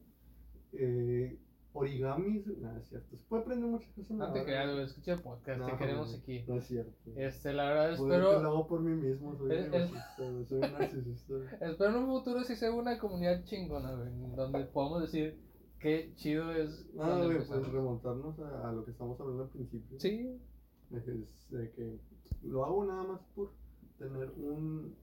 Eh, 0.74 1.40
origamis. 1.74 2.46
Nada, 2.60 2.78
es 2.78 2.90
cierto. 2.90 3.18
Se 3.18 3.24
puede 3.24 3.42
aprender 3.42 3.68
muchas 3.68 3.92
cosas 3.94 4.18
No 4.18 4.32
te 4.32 4.44
creas, 4.44 4.72
güey. 4.72 4.84
escucha 4.86 5.14
el 5.14 5.22
podcast, 5.22 5.66
te 5.66 5.78
queremos 5.78 6.14
aquí. 6.22 6.44
No 6.48 6.56
es 6.58 6.68
cierto. 6.68 6.94
Este, 7.16 7.54
la 7.54 7.64
verdad, 7.70 7.98
Güey, 7.98 8.12
yo 8.12 8.18
lo 8.20 8.32
espero, 8.34 8.50
hago 8.50 8.68
por 8.68 8.82
mí 8.82 8.92
mismo, 8.96 9.36
soy 9.36 9.52
Es- 9.52 9.68
un 9.68 9.74
es- 9.74 9.92
narcisista, 9.92 10.30
güey, 10.30 10.46
soy 10.46 10.58
un 10.60 10.72
narcisista. 10.74 11.34
espero 11.62 11.90
en 11.90 11.96
un 11.96 12.06
futuro 12.06 12.44
sí 12.44 12.56
sea 12.56 12.72
una 12.72 13.00
comunidad 13.00 13.44
chingona, 13.46 13.94
güey, 13.96 14.10
donde 14.36 14.60
podamos 14.66 15.02
decir 15.02 15.40
qué 15.84 16.12
chido 16.16 16.52
es. 16.52 16.88
Ah, 17.00 17.22
güey, 17.24 17.38
pues 17.46 17.68
remontarnos 17.72 18.40
a, 18.40 18.70
a 18.70 18.72
lo 18.72 18.84
que 18.86 18.92
estamos 18.92 19.20
hablando 19.20 19.44
al 19.44 19.50
principio. 19.50 20.00
Sí, 20.00 20.40
Es 20.92 21.06
de 21.06 21.72
que 21.72 22.00
lo 22.44 22.66
hago 22.66 22.86
nada 22.86 23.04
más 23.04 23.22
por 23.36 23.52
tener 24.00 24.32
un 24.32 24.96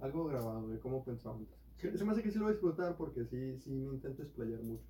algo 0.00 0.24
grabado 0.26 0.68
de 0.68 0.78
cómo 0.80 1.02
pensamos. 1.04 1.48
Se 1.76 1.96
se 1.96 2.04
me 2.04 2.12
hace 2.12 2.22
que 2.22 2.30
sí 2.30 2.38
lo 2.38 2.44
voy 2.44 2.50
a 2.52 2.54
disfrutar 2.54 2.96
porque 2.96 3.24
sí, 3.24 3.58
sí 3.60 3.70
me 3.70 3.94
intento 3.94 4.22
explayar 4.22 4.60
mucho. 4.62 4.84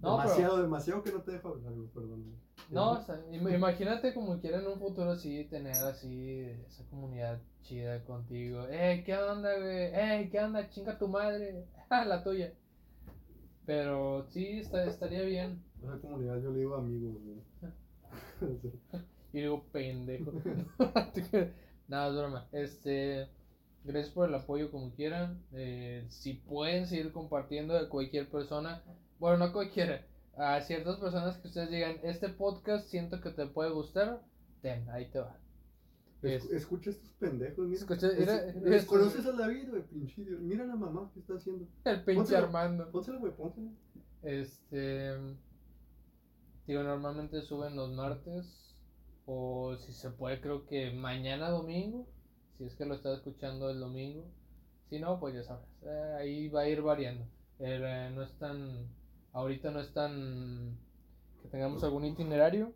No, 0.00 0.16
pero- 0.18 0.22
demasiado, 0.28 0.62
demasiado 0.62 1.02
que 1.02 1.12
no 1.12 1.22
te 1.22 1.32
dejo 1.32 1.48
hablar, 1.48 1.72
perdón. 1.94 2.24
no, 2.70 2.92
o 2.92 3.00
sea, 3.02 3.16
im- 3.30 3.54
imagínate 3.54 4.12
como 4.12 4.38
quiera 4.40 4.60
en 4.60 4.66
un 4.66 4.78
futuro 4.78 5.10
así 5.12 5.44
tener 5.44 5.74
así 5.74 6.40
esa 6.68 6.84
comunidad 6.90 7.40
chida 7.62 8.04
contigo. 8.04 8.66
Eh, 8.68 9.02
¿qué 9.06 9.16
onda, 9.16 9.56
güey? 9.58 9.90
Eh, 9.94 10.28
¿qué 10.30 10.38
onda? 10.40 10.68
Chinga 10.68 10.98
tu 10.98 11.08
madre. 11.08 11.64
La 11.90 12.22
tuya. 12.22 12.52
Pero 13.66 14.26
sí, 14.30 14.60
está, 14.60 14.84
estaría 14.84 15.22
bien. 15.22 15.62
A 15.82 15.86
esa 15.88 16.00
comunidad 16.00 16.40
yo 16.40 16.52
le 16.52 16.60
digo 16.60 16.76
amigos, 16.76 17.16
güey. 17.22 17.40
Y 19.32 19.40
digo, 19.40 19.64
pendejo. 19.70 20.32
Nada, 21.88 22.08
es 22.08 22.16
broma. 22.16 22.48
Este, 22.52 23.28
gracias 23.84 24.14
por 24.14 24.28
el 24.28 24.34
apoyo 24.34 24.70
como 24.70 24.92
quieran. 24.92 25.42
Eh, 25.52 26.06
si 26.08 26.34
pueden 26.34 26.86
seguir 26.86 27.12
compartiendo 27.12 27.74
de 27.74 27.88
cualquier 27.88 28.30
persona, 28.30 28.82
bueno, 29.18 29.36
no 29.36 29.52
cualquiera, 29.52 30.06
a 30.38 30.60
ciertas 30.62 30.96
personas 30.98 31.36
que 31.36 31.48
ustedes 31.48 31.70
digan, 31.70 31.96
este 32.02 32.30
podcast 32.30 32.88
siento 32.88 33.20
que 33.20 33.30
te 33.30 33.46
puede 33.46 33.70
gustar, 33.70 34.22
ten, 34.62 34.88
ahí 34.90 35.06
te 35.10 35.18
va. 35.18 35.36
Es- 36.26 36.44
Es- 36.46 36.52
escucha 36.52 36.90
estos 36.90 37.10
pendejos, 37.12 37.66
mira. 37.66 37.80
Escucha, 37.80 38.08
Es- 38.08 38.18
mira, 38.18 38.36
es- 38.46 38.56
mira, 38.56 38.86
¿Conoces 38.86 39.26
a 39.26 39.32
David, 39.32 39.68
güey? 39.70 39.82
Pinche 39.82 40.22
idiota. 40.22 40.42
Mira 40.42 40.64
a 40.64 40.66
la 40.66 40.76
mamá 40.76 41.10
que 41.14 41.20
está 41.20 41.34
haciendo. 41.34 41.66
El 41.84 41.96
pinche 42.04 42.14
Pónselo. 42.20 42.46
Armando. 42.46 42.90
Pónsela, 42.90 43.18
güey, 43.18 43.32
pónsela. 43.36 43.70
Este, 44.22 45.12
digo, 46.66 46.82
normalmente 46.82 47.40
suben 47.42 47.76
los 47.76 47.92
martes. 47.92 48.62
O 49.28 49.76
si 49.76 49.92
se 49.92 50.10
puede, 50.10 50.40
creo 50.40 50.66
que 50.66 50.92
mañana 50.92 51.50
domingo. 51.50 52.06
Si 52.58 52.64
es 52.64 52.74
que 52.76 52.86
lo 52.86 52.94
estás 52.94 53.18
escuchando 53.18 53.70
el 53.70 53.80
domingo. 53.80 54.24
Si 54.88 55.00
no, 55.00 55.18
pues 55.18 55.34
ya 55.34 55.42
sabes. 55.42 55.66
eh, 55.82 56.14
ahí 56.18 56.48
va 56.48 56.62
a 56.62 56.68
ir 56.68 56.80
variando. 56.82 57.24
Eh, 57.58 58.10
no 58.14 58.22
es 58.22 58.32
tan. 58.38 58.88
Ahorita 59.32 59.70
no 59.70 59.80
es 59.80 59.92
tan. 59.92 60.76
Que 61.42 61.48
tengamos 61.48 61.82
algún 61.84 62.04
itinerario. 62.04 62.72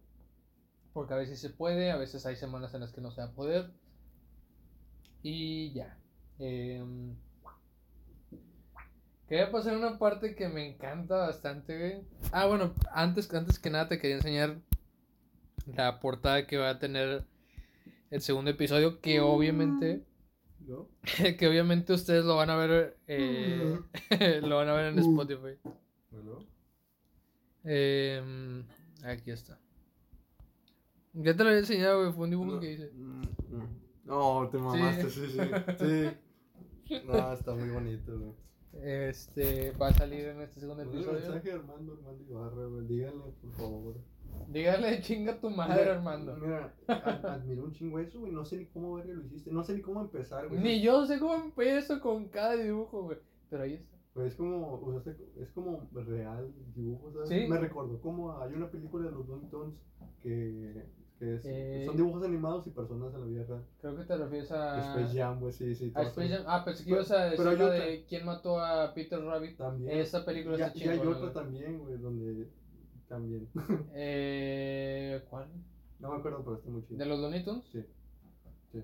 Porque 0.93 1.14
a 1.14 1.16
veces 1.16 1.41
se 1.41 1.51
puede, 1.51 1.91
a 1.91 1.97
veces 1.97 2.26
hay 2.26 2.36
semanas 2.36 2.74
en 2.74 2.80
las 2.80 2.93
que 2.93 3.01
no 3.01 3.11
se 3.11 3.20
va 3.20 3.28
a 3.28 3.32
poder. 3.32 3.70
Y 5.22 5.72
ya. 5.72 5.99
Em, 6.38 7.16
Quería 9.30 9.53
pasar 9.53 9.76
una 9.76 9.97
parte 9.97 10.34
que 10.34 10.49
me 10.49 10.66
encanta 10.66 11.14
bastante, 11.14 11.78
güey. 11.78 12.03
Ah, 12.32 12.47
bueno, 12.47 12.74
antes, 12.91 13.32
antes 13.32 13.61
que 13.61 13.70
nada 13.70 13.86
te 13.86 14.01
quería 14.01 14.16
enseñar 14.16 14.59
la 15.66 16.01
portada 16.01 16.49
que 16.49 16.57
va 16.57 16.70
a 16.70 16.78
tener 16.80 17.22
el 18.11 18.20
segundo 18.22 18.51
episodio, 18.51 19.01
que 19.01 19.20
obviamente, 19.20 20.03
¿No? 20.66 20.88
que 21.38 21.47
obviamente 21.47 21.93
ustedes 21.93 22.24
lo 22.24 22.34
van 22.34 22.51
a 22.51 22.57
ver, 22.57 22.97
eh, 23.07 23.78
lo 24.43 24.57
van 24.57 24.68
a 24.68 24.72
ver 24.72 24.86
en 24.86 24.99
Spotify. 24.99 25.57
¿No? 26.11 26.45
Em, 27.62 28.64
aquí 29.05 29.30
está. 29.30 29.61
Ya 31.13 31.37
te 31.37 31.43
lo 31.43 31.49
había 31.49 31.61
enseñado, 31.61 32.01
güey, 32.01 32.13
fue 32.13 32.25
un 32.25 32.31
dibujo 32.31 32.61
que 32.61 32.73
hice. 32.73 32.91
Mm, 32.93 33.21
mm. 33.57 33.81
No, 34.05 34.49
te 34.51 34.59
mamaste, 34.59 35.11
sí, 35.11 35.27
sí. 35.29 35.39
Sí. 36.89 36.97
No, 37.07 37.33
está 37.33 37.55
muy 37.55 37.69
bonito, 37.71 38.19
güey. 38.19 38.33
Este, 38.83 39.73
va 39.73 39.89
a 39.89 39.93
salir 39.93 40.27
en 40.27 40.41
este 40.43 40.61
segundo 40.61 40.83
episodio. 40.83 41.13
mensaje 41.13 41.53
a 41.53 41.55
Armando, 41.57 41.93
Armando 41.95 42.25
Ibarra, 42.25 42.67
güey. 42.67 42.87
Díganle, 42.87 43.33
por 43.41 43.53
favor. 43.53 43.95
Dígale 44.49 45.01
chinga 45.03 45.41
tu 45.41 45.51
madre, 45.51 45.83
Mira, 45.83 45.95
Armando. 45.97 46.37
Mira, 46.37 46.75
admiro 46.87 47.65
un 47.65 47.73
chingo 47.73 47.99
eso, 47.99 48.21
güey. 48.21 48.33
No 48.33 48.45
sé 48.45 48.59
ni 48.59 48.67
cómo 48.67 48.95
verga 48.95 49.15
lo 49.15 49.25
hiciste. 49.25 49.51
No 49.51 49.63
sé 49.65 49.75
ni 49.75 49.83
cómo 49.83 50.01
empezar, 50.01 50.49
güey. 50.49 50.61
Ni 50.61 50.81
yo 50.81 51.07
sé 51.07 51.19
cómo 51.19 51.35
empiezo 51.35 52.01
con 52.01 52.29
cada 52.29 52.55
dibujo, 52.55 53.03
güey. 53.03 53.19
Pero 53.49 53.65
ahí 53.65 53.75
está. 53.75 53.99
Pues 54.13 54.33
es 54.33 54.35
como, 54.35 54.75
usaste, 54.75 55.17
es 55.41 55.51
como 55.51 55.89
real 55.93 56.53
dibujo, 56.75 57.13
¿sabes? 57.13 57.29
Sí. 57.29 57.47
Me 57.49 57.59
recordó 57.59 58.01
como 58.01 58.41
hay 58.41 58.53
una 58.53 58.69
película 58.69 59.07
de 59.07 59.13
los 59.13 59.29
Looney 59.29 59.49
Tunes 59.49 59.75
que, 60.21 60.85
que 61.21 61.35
es- 61.37 61.45
Eh. 61.45 61.83
son 61.87 61.97
dibujos 61.97 62.25
animados 62.25 62.66
y 62.66 62.71
personas 62.71 63.14
en 63.14 63.21
la 63.21 63.27
vida 63.27 63.45
real. 63.45 63.64
Creo 63.81 63.97
que 63.97 64.03
te 64.05 64.16
refieres 64.16 64.51
a. 64.51 64.81
Space 64.97 65.16
Jam, 65.18 65.39
güey, 65.39 65.53
sí, 65.53 65.75
sí. 65.77 65.93
a 65.95 66.03
Space. 66.03 66.29
Jam. 66.31 66.45
Ah, 66.49 66.64
pensé 66.64 66.83
que 66.85 66.91
ibas 66.91 67.11
a 67.12 67.27
decir 67.27 67.45
la 67.45 67.71
de 67.71 68.05
quién 68.09 68.25
mató 68.25 68.59
a 68.59 68.93
Peter 68.95 69.23
Rabbit. 69.23 69.57
También. 69.59 69.99
Esa 70.01 70.25
película 70.25 70.59
Y, 70.59 70.62
está 70.62 70.79
y 70.79 70.83
hay 70.89 70.99
chingona. 70.99 71.16
otra 71.18 71.33
también, 71.33 71.79
güey, 71.79 71.97
donde 71.99 72.49
también. 73.07 73.49
Eh, 73.95 75.23
¿Cuál? 75.31 75.47
no 76.01 76.11
me 76.12 76.16
acuerdo, 76.16 76.43
pero 76.43 76.57
está 76.57 76.71
muy 76.71 76.83
chido. 76.87 76.99
¿De 76.99 77.05
los 77.07 77.21
Looney 77.21 77.45
Tunes? 77.45 77.64
Sí. 77.71 77.85
Sí. 78.73 78.83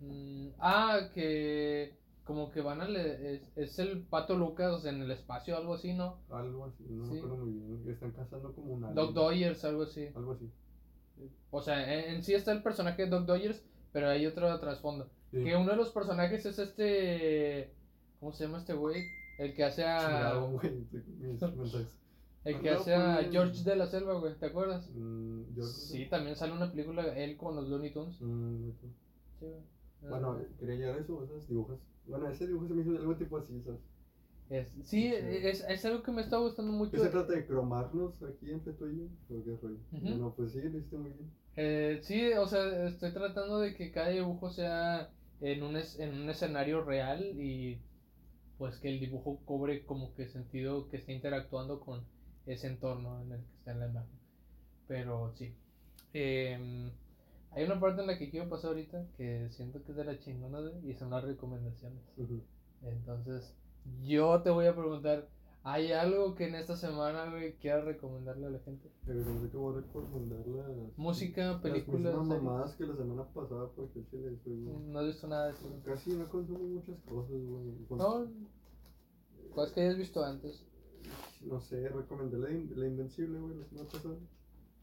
Mm, 0.00 0.48
ah, 0.58 1.08
que. 1.14 1.94
Como 2.24 2.50
que 2.50 2.60
van 2.60 2.80
a. 2.80 2.88
le- 2.88 3.34
es, 3.36 3.52
es 3.56 3.78
el 3.78 4.02
pato 4.02 4.34
Lucas 4.36 4.84
en 4.84 5.00
el 5.00 5.12
espacio, 5.12 5.56
algo 5.56 5.74
así, 5.74 5.94
¿no? 5.94 6.18
Algo 6.28 6.64
así, 6.64 6.84
no 6.88 7.04
Sí. 7.06 7.12
me 7.12 7.18
acuerdo 7.18 7.36
muy 7.36 7.52
bien. 7.52 7.84
Están 7.88 8.10
cazando 8.10 8.52
como 8.52 8.72
un 8.74 8.82
alien. 8.82 8.96
Doc 8.96 9.12
Dodgers, 9.14 9.64
algo 9.64 9.82
así. 9.84 10.08
Algo 10.12 10.32
así. 10.32 10.50
O 11.50 11.62
sea, 11.62 11.92
en, 11.92 12.16
en 12.16 12.22
sí 12.22 12.34
está 12.34 12.52
el 12.52 12.62
personaje 12.62 13.02
de 13.04 13.08
Doc 13.10 13.24
Dodgers, 13.26 13.62
pero 13.92 14.08
hay 14.08 14.26
otro 14.26 14.58
trasfondo. 14.60 15.08
Sí. 15.30 15.42
Que 15.42 15.56
uno 15.56 15.70
de 15.70 15.76
los 15.76 15.90
personajes 15.90 16.44
es 16.46 16.58
este. 16.58 17.72
¿Cómo 18.20 18.32
se 18.32 18.44
llama 18.44 18.58
este 18.58 18.74
güey? 18.74 19.04
El 19.38 19.54
que 19.54 19.64
hace 19.64 19.84
a. 19.84 20.32
El 22.44 22.60
que 22.60 22.70
Andaba 22.70 22.80
hace 22.80 22.94
a 22.94 23.28
George 23.30 23.64
de 23.64 23.76
la 23.76 23.86
Selva, 23.86 24.14
güey, 24.14 24.34
¿te 24.34 24.46
acuerdas? 24.46 24.88
Mm, 24.94 25.42
Sí, 25.62 26.06
también 26.06 26.36
sale 26.36 26.52
una 26.52 26.70
película 26.70 27.02
él 27.16 27.36
con 27.36 27.56
los 27.56 27.68
Looney 27.68 27.92
Tunes. 27.92 28.20
Mm, 28.20 28.70
Sí. 29.40 29.46
Bueno, 30.02 30.38
Ah, 30.38 30.42
quería 30.58 30.76
llegar 30.76 30.96
a 30.96 31.00
eso, 31.00 31.24
esos 31.24 31.48
dibujos. 31.48 31.78
Bueno, 32.06 32.28
ese 32.28 32.46
dibujo 32.46 32.68
se 32.68 32.74
me 32.74 32.82
hizo 32.82 32.90
algo 32.92 33.16
tipo 33.16 33.36
así, 33.38 33.60
¿sabes? 33.62 33.80
Es, 34.50 34.68
sí, 34.84 35.10
Sí. 35.10 35.12
es, 35.12 35.64
es 35.68 35.84
algo 35.84 36.02
que 36.02 36.12
me 36.12 36.22
está 36.22 36.38
gustando 36.38 36.72
mucho. 36.72 36.92
¿Qué 36.92 36.98
se 36.98 37.08
trata 37.08 37.32
de 37.32 37.46
cromarnos 37.46 38.14
aquí 38.22 38.50
entre 38.50 38.72
tú 38.74 38.86
y 38.88 38.98
yo? 38.98 39.04
¿O 39.36 39.44
qué 39.44 39.56
rollo? 39.62 39.78
Ujú. 39.92 40.00
Bueno, 40.02 40.34
pues 40.36 40.52
sí, 40.52 40.60
lo 40.62 40.78
hiciste 40.78 40.96
muy 40.96 41.10
bien. 41.10 41.30
Eh, 41.56 41.98
sí, 42.02 42.32
o 42.34 42.46
sea, 42.46 42.86
estoy 42.86 43.12
tratando 43.12 43.58
de 43.60 43.74
que 43.74 43.90
cada 43.90 44.08
dibujo 44.10 44.50
sea 44.50 45.10
en 45.40 45.62
un, 45.62 45.76
es- 45.76 45.98
en 45.98 46.14
un 46.14 46.28
escenario 46.30 46.84
real 46.84 47.22
y 47.40 47.80
pues 48.58 48.76
que 48.78 48.88
el 48.88 49.00
dibujo 49.00 49.40
cobre 49.44 49.84
como 49.84 50.14
que 50.14 50.28
sentido 50.28 50.88
que 50.88 50.96
esté 50.98 51.12
interactuando 51.12 51.80
con 51.80 52.04
ese 52.46 52.68
entorno 52.68 53.20
en 53.22 53.32
el 53.32 53.40
que 53.44 53.52
está 53.58 53.72
en 53.72 53.80
la 53.80 53.88
imagen. 53.88 54.18
Pero 54.86 55.32
sí. 55.36 55.52
Em, 56.14 56.90
hay 57.50 57.64
una 57.64 57.80
parte 57.80 58.00
en 58.02 58.06
la 58.06 58.18
que 58.18 58.30
quiero 58.30 58.48
pasar 58.48 58.68
ahorita 58.70 59.04
que 59.16 59.48
siento 59.50 59.82
que 59.84 59.90
es 59.92 59.96
de 59.98 60.04
la 60.04 60.18
chingona 60.18 60.60
güey, 60.60 60.90
y 60.90 60.94
son 60.94 61.10
las 61.10 61.24
recomendaciones. 61.24 62.00
Ujú. 62.16 62.42
Entonces, 62.82 63.54
yo 64.02 64.42
te 64.42 64.50
voy 64.50 64.66
a 64.66 64.74
preguntar, 64.74 65.28
¿Hay 65.68 65.90
algo 65.90 66.36
que 66.36 66.46
en 66.46 66.54
esta 66.54 66.76
semana, 66.76 67.28
güey, 67.28 67.56
quieras 67.56 67.84
recomendarle 67.84 68.46
a 68.46 68.50
la 68.50 68.60
gente? 68.60 68.88
Pero 69.04 69.18
no 69.24 69.40
sé 69.40 69.50
qué 69.50 69.56
voy 69.56 69.72
a 69.76 69.80
recomendar 69.80 70.46
las. 70.46 70.96
Música, 70.96 71.44
Las 71.54 71.60
películas. 71.60 72.00
mismas 72.14 72.28
series. 72.28 72.42
mamadas 72.44 72.76
que 72.76 72.84
la 72.86 72.94
semana 72.96 73.24
pasada, 73.34 73.68
porque 73.74 73.98
el 73.98 74.06
chile 74.08 74.38
soy. 74.44 74.54
No 74.58 74.98
has 75.00 75.06
visto 75.06 75.26
nada 75.26 75.46
de 75.46 75.54
eso. 75.54 75.68
Casi 75.84 76.12
no 76.12 76.28
consumo 76.28 76.60
muchas 76.60 76.96
cosas, 77.00 77.32
güey. 77.32 77.74
No, 77.90 78.26
cosas 79.52 79.72
que 79.72 79.80
hayas 79.80 79.96
visto 79.98 80.24
antes. 80.24 80.64
No 81.44 81.58
sé, 81.60 81.88
recomendé 81.88 82.38
la, 82.38 82.50
In- 82.52 82.72
la 82.76 82.86
Invencible, 82.86 83.40
güey, 83.40 83.56
la 83.56 83.64
semana 83.64 83.88
pasada. 83.88 84.14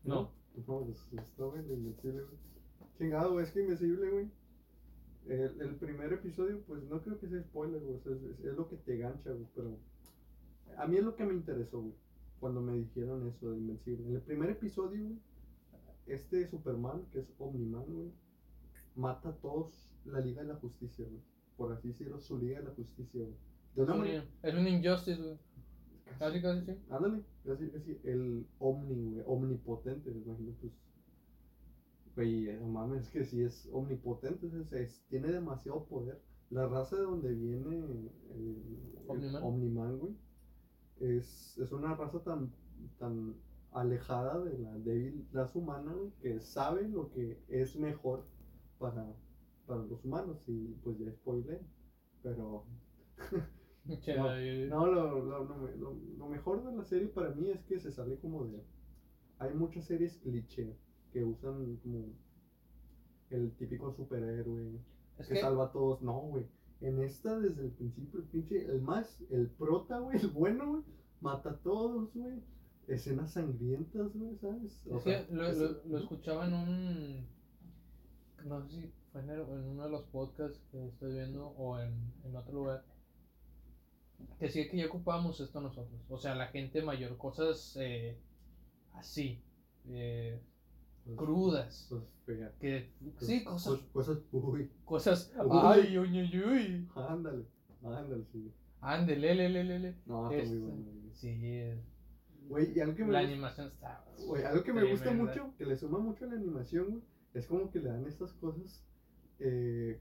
No. 0.03 0.31
No, 0.67 0.79
pues 0.85 0.99
esto, 1.13 1.49
güey, 1.49 1.65
la 1.65 1.73
Invencible, 1.75 2.23
güey. 2.23 2.37
Chingado, 2.97 3.31
güey, 3.31 3.45
es 3.45 3.51
que 3.53 3.61
Invencible, 3.61 4.09
güey. 4.09 4.29
El, 5.27 5.61
el 5.61 5.75
primer 5.75 6.11
episodio, 6.13 6.61
pues 6.67 6.83
no 6.83 7.01
creo 7.01 7.19
que 7.19 7.27
sea 7.29 7.41
spoiler, 7.41 7.81
güey. 7.81 7.95
o 7.95 8.01
sea, 8.01 8.11
es, 8.13 8.39
es- 8.45 8.55
lo 8.57 8.67
que 8.67 8.75
te 8.77 8.97
gancha, 8.97 9.31
güey. 9.31 9.47
Pero 9.55 9.77
a 10.77 10.87
mí 10.87 10.97
es 10.97 11.03
lo 11.03 11.15
que 11.15 11.23
me 11.25 11.33
interesó, 11.33 11.81
güey. 11.81 11.93
Cuando 12.39 12.61
me 12.61 12.73
dijeron 12.75 13.25
eso 13.27 13.51
de 13.51 13.57
Invencible. 13.57 14.05
En 14.07 14.15
el 14.15 14.21
primer 14.21 14.49
episodio, 14.49 15.01
güey, 15.03 15.17
este 16.07 16.45
Superman, 16.47 17.05
que 17.11 17.19
es 17.19 17.33
Omniman, 17.39 17.85
güey, 17.85 18.11
mata 18.95 19.29
a 19.29 19.35
todos 19.37 19.89
la 20.05 20.19
Liga 20.19 20.41
de 20.41 20.49
la 20.49 20.55
Justicia, 20.55 21.05
güey. 21.07 21.21
Por 21.55 21.71
así 21.71 21.89
decirlo, 21.89 22.19
su 22.19 22.37
Liga 22.37 22.59
de 22.59 22.65
la 22.65 22.71
Justicia, 22.73 23.21
güey. 23.21 23.35
De 23.75 23.83
Es 23.83 23.89
un, 23.89 24.05
es 24.43 24.53
un 24.55 24.67
Injustice, 24.67 25.21
güey. 25.21 25.37
Casi, 26.19 26.41
casi, 26.41 26.65
sí. 26.65 26.77
Ándale, 26.89 27.23
así, 27.51 27.71
así, 27.75 27.97
el 28.03 28.45
omni, 28.59 29.11
güey, 29.13 29.23
omnipotente, 29.25 30.11
me 30.11 30.19
imagino, 30.21 30.51
pues. 30.59 30.73
Güey, 32.15 32.47
eh, 32.49 32.57
no 32.59 32.67
mames, 32.67 33.03
es 33.03 33.09
que 33.09 33.23
si 33.23 33.41
es 33.41 33.67
omnipotente, 33.71 34.49
sea, 34.65 34.79
es- 34.79 35.03
tiene 35.09 35.31
demasiado 35.31 35.83
poder. 35.85 36.21
La 36.49 36.67
raza 36.67 36.97
de 36.97 37.03
donde 37.03 37.33
viene 37.33 37.75
el, 37.79 38.11
el 38.35 38.55
Omniman. 39.07 39.43
Omniman, 39.43 39.97
güey, 39.97 40.13
es, 40.99 41.57
es 41.57 41.71
una 41.71 41.95
raza 41.95 42.19
tan, 42.23 42.51
tan 42.99 43.35
alejada 43.71 44.39
de 44.43 44.57
la 44.59 44.77
débil 44.79 45.25
raza 45.33 45.57
humana, 45.59 45.93
güey, 45.93 46.11
que 46.21 46.39
sabe 46.39 46.87
lo 46.87 47.09
que 47.09 47.39
es 47.47 47.75
mejor 47.75 48.23
para, 48.77 49.15
para 49.65 49.83
los 49.83 50.03
humanos, 50.05 50.37
y 50.47 50.67
pues 50.83 50.97
ya 50.99 51.11
spoilé, 51.11 51.59
pero 52.21 52.63
No, 54.15 54.35
eh, 54.35 54.67
no, 54.69 54.87
lo, 54.87 55.19
lo, 55.23 55.43
lo- 55.45 55.97
lo 56.17 56.27
mejor 56.27 56.63
de 56.63 56.71
la 56.75 56.83
serie 56.83 57.07
para 57.09 57.31
mí 57.31 57.49
es 57.49 57.63
que 57.65 57.79
se 57.79 57.91
sale 57.91 58.17
como 58.17 58.45
de... 58.45 58.63
Hay 59.39 59.53
muchas 59.53 59.85
series 59.85 60.17
cliché 60.17 60.75
que 61.13 61.23
usan 61.23 61.77
como 61.83 62.05
el 63.29 63.51
típico 63.53 63.93
superhéroe 63.93 64.79
Es 65.19 65.27
que, 65.27 65.35
que, 65.35 65.41
salva 65.41 65.65
a 65.65 65.71
todos. 65.71 66.01
No, 66.01 66.13
güey. 66.19 66.45
En 66.81 67.01
esta, 67.01 67.39
desde 67.39 67.63
el 67.63 67.71
principio, 67.71 68.19
el 68.19 68.25
pinche, 68.25 68.65
el 68.65 68.81
más, 68.81 69.21
el 69.31 69.47
prota, 69.47 69.99
güey, 69.99 70.19
el 70.19 70.27
bueno, 70.27 70.67
güey, 70.69 70.83
mata 71.21 71.51
a 71.51 71.57
todos, 71.57 72.13
güey. 72.13 72.41
Escenas 72.87 73.31
sangrientas, 73.31 74.11
güey, 74.13 74.35
¿sabes? 74.39 74.85
O 74.91 74.97
es 74.97 75.03
sea, 75.03 75.25
que 75.25 75.33
lo, 75.33 75.47
es- 75.47 75.57
lo, 75.57 75.83
lo 75.85 75.97
escuchaba 75.99 76.45
en 76.47 76.53
un. 76.53 77.27
No 78.45 78.61
sé 78.67 78.81
si 78.81 78.91
fue 79.13 79.21
en, 79.21 79.29
el- 79.29 79.39
en 79.41 79.63
uno 79.69 79.83
de 79.85 79.89
los 79.89 80.03
podcasts 80.07 80.59
que 80.71 80.85
estoy 80.87 81.13
viendo 81.13 81.47
o 81.51 81.79
en, 81.79 81.93
en 82.25 82.35
otro 82.35 82.53
lugar. 82.53 82.83
Que 84.39 84.45
decía 84.47 84.69
que 84.69 84.77
ya 84.77 84.87
ocupábamos 84.87 85.39
esto 85.39 85.61
nosotros. 85.61 86.01
O 86.09 86.17
sea, 86.17 86.35
la 86.35 86.47
gente 86.47 86.81
mayor, 86.81 87.17
cosas 87.17 87.77
eh, 87.79 88.17
así, 88.95 89.41
eh, 89.87 90.41
pues, 91.05 91.17
crudas. 91.17 91.85
Cosas 91.89 92.07
feas. 92.25 92.53
Que, 92.59 92.89
sí, 93.19 93.43
cosas. 93.43 93.73
Cos- 93.73 93.89
Cosas, 93.91 94.17
uy, 94.31 94.71
Cosas. 94.85 95.33
Uy. 95.45 95.59
Ay, 95.63 95.97
uy, 95.97 96.21
uy, 96.21 96.43
uy. 96.43 96.89
ándale, 96.95 97.45
ándale, 97.83 98.23
sí. 98.31 98.51
Ande, 98.81 99.15
le, 99.15 99.35
le, 99.35 99.49
le, 99.49 99.63
le, 99.63 99.79
le. 99.79 99.95
No, 100.05 100.29
está 100.31 100.49
muy 100.49 100.59
bueno. 100.59 100.83
güey. 100.83 101.13
Sí, 101.13 101.71
Güey, 102.49 102.73
y 102.75 102.79
algo 102.81 102.95
que 102.95 103.05
me 103.05 103.13
la 103.13 103.19
gusta- 103.21 103.31
animación 103.33 103.67
está. 103.67 104.05
Güey, 104.27 104.43
algo 104.43 104.63
que 104.63 104.73
me 104.73 104.83
gusta 104.91 105.11
mucho, 105.11 105.53
que 105.57 105.65
le 105.65 105.77
suma 105.77 105.99
mucho 105.99 106.25
a 106.25 106.27
la 106.27 106.35
animación, 106.35 106.89
güey, 106.89 107.01
es 107.33 107.47
como 107.47 107.71
que 107.71 107.79
le 107.79 107.89
dan 107.89 108.05
estas 108.05 108.33
cosas 108.33 108.83
eh, 109.39 109.99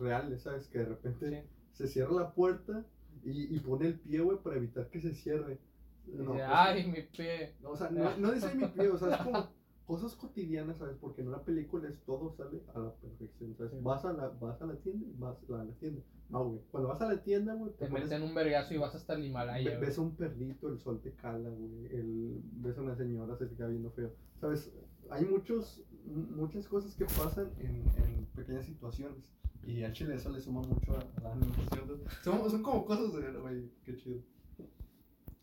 reales, 0.00 0.42
¿sabes? 0.42 0.66
Que 0.68 0.78
de 0.80 0.84
repente 0.86 1.46
Sí. 1.72 1.84
se 1.84 1.86
cierra 1.88 2.12
la 2.14 2.34
puerta 2.34 2.84
y, 3.24 3.54
y 3.54 3.60
pone 3.60 3.86
el 3.86 4.00
pie, 4.00 4.20
güey, 4.20 4.38
para 4.42 4.56
evitar 4.56 4.88
que 4.90 5.00
se 5.00 5.14
cierre. 5.14 5.58
No, 6.06 6.32
Dice, 6.32 6.44
Ay, 6.44 6.86
mi 6.90 7.02
pie. 7.02 7.54
no, 7.62 7.70
o 7.70 7.76
sea, 7.76 7.90
no, 7.90 8.16
no 8.18 8.32
dice 8.32 8.54
mi 8.54 8.66
pie, 8.66 8.88
o 8.90 8.98
sea, 8.98 9.14
es 9.16 9.22
como 9.22 9.48
cosas 9.86 10.14
cotidianas, 10.16 10.78
¿sabes? 10.78 10.96
Porque 11.00 11.22
en 11.22 11.28
una 11.28 11.42
película 11.42 11.88
es 11.88 12.00
todo 12.04 12.32
sale 12.32 12.62
a 12.74 12.78
la 12.78 12.94
perfección, 12.94 13.54
¿sabes? 13.56 13.72
Sí. 13.72 13.78
Vas, 13.82 14.04
a 14.04 14.12
la, 14.12 14.28
vas 14.28 14.60
a 14.62 14.66
la 14.66 14.76
tienda 14.76 15.06
y 15.06 15.12
vas 15.18 15.36
a 15.50 15.64
la 15.64 15.72
tienda. 15.74 16.02
No, 16.30 16.48
güey, 16.48 16.60
cuando 16.70 16.88
vas 16.88 17.00
a 17.02 17.08
la 17.12 17.22
tienda, 17.22 17.54
güey, 17.54 17.72
Te 17.72 17.86
te 17.86 17.92
meten 17.92 18.22
un 18.22 18.34
vergazo 18.34 18.74
y 18.74 18.78
vas 18.78 18.94
hasta 18.94 19.14
el 19.14 19.26
Himalaya. 19.26 19.78
Ves 19.78 19.98
a 19.98 20.00
un 20.02 20.16
perrito, 20.16 20.68
el 20.68 20.78
sol 20.80 21.00
te 21.02 21.12
cala, 21.12 21.50
güey. 21.50 21.86
El, 21.86 22.40
ves 22.54 22.78
a 22.78 22.82
una 22.82 22.96
señora, 22.96 23.36
se 23.36 23.46
te 23.46 23.54
queda 23.56 23.68
viendo 23.68 23.90
feo. 23.90 24.10
¿Sabes? 24.40 24.72
Hay 25.10 25.26
muchos, 25.26 25.84
mu- 26.06 26.36
muchas 26.36 26.66
cosas 26.66 26.94
que 26.94 27.04
pasan 27.04 27.50
en, 27.58 27.84
en 28.02 28.26
pequeñas 28.34 28.64
situaciones. 28.64 29.18
Y 29.66 29.82
al 29.82 29.92
chile 29.92 30.14
eso 30.14 30.30
le 30.30 30.40
suma 30.40 30.60
mucho 30.62 30.92
a, 30.96 31.20
la 31.22 31.32
animación. 31.32 32.02
Son, 32.22 32.50
son 32.50 32.62
como 32.62 32.84
cosas 32.86 33.12
de, 33.14 33.32
güey, 33.38 33.70
qué 33.84 33.96
chido. 33.96 34.20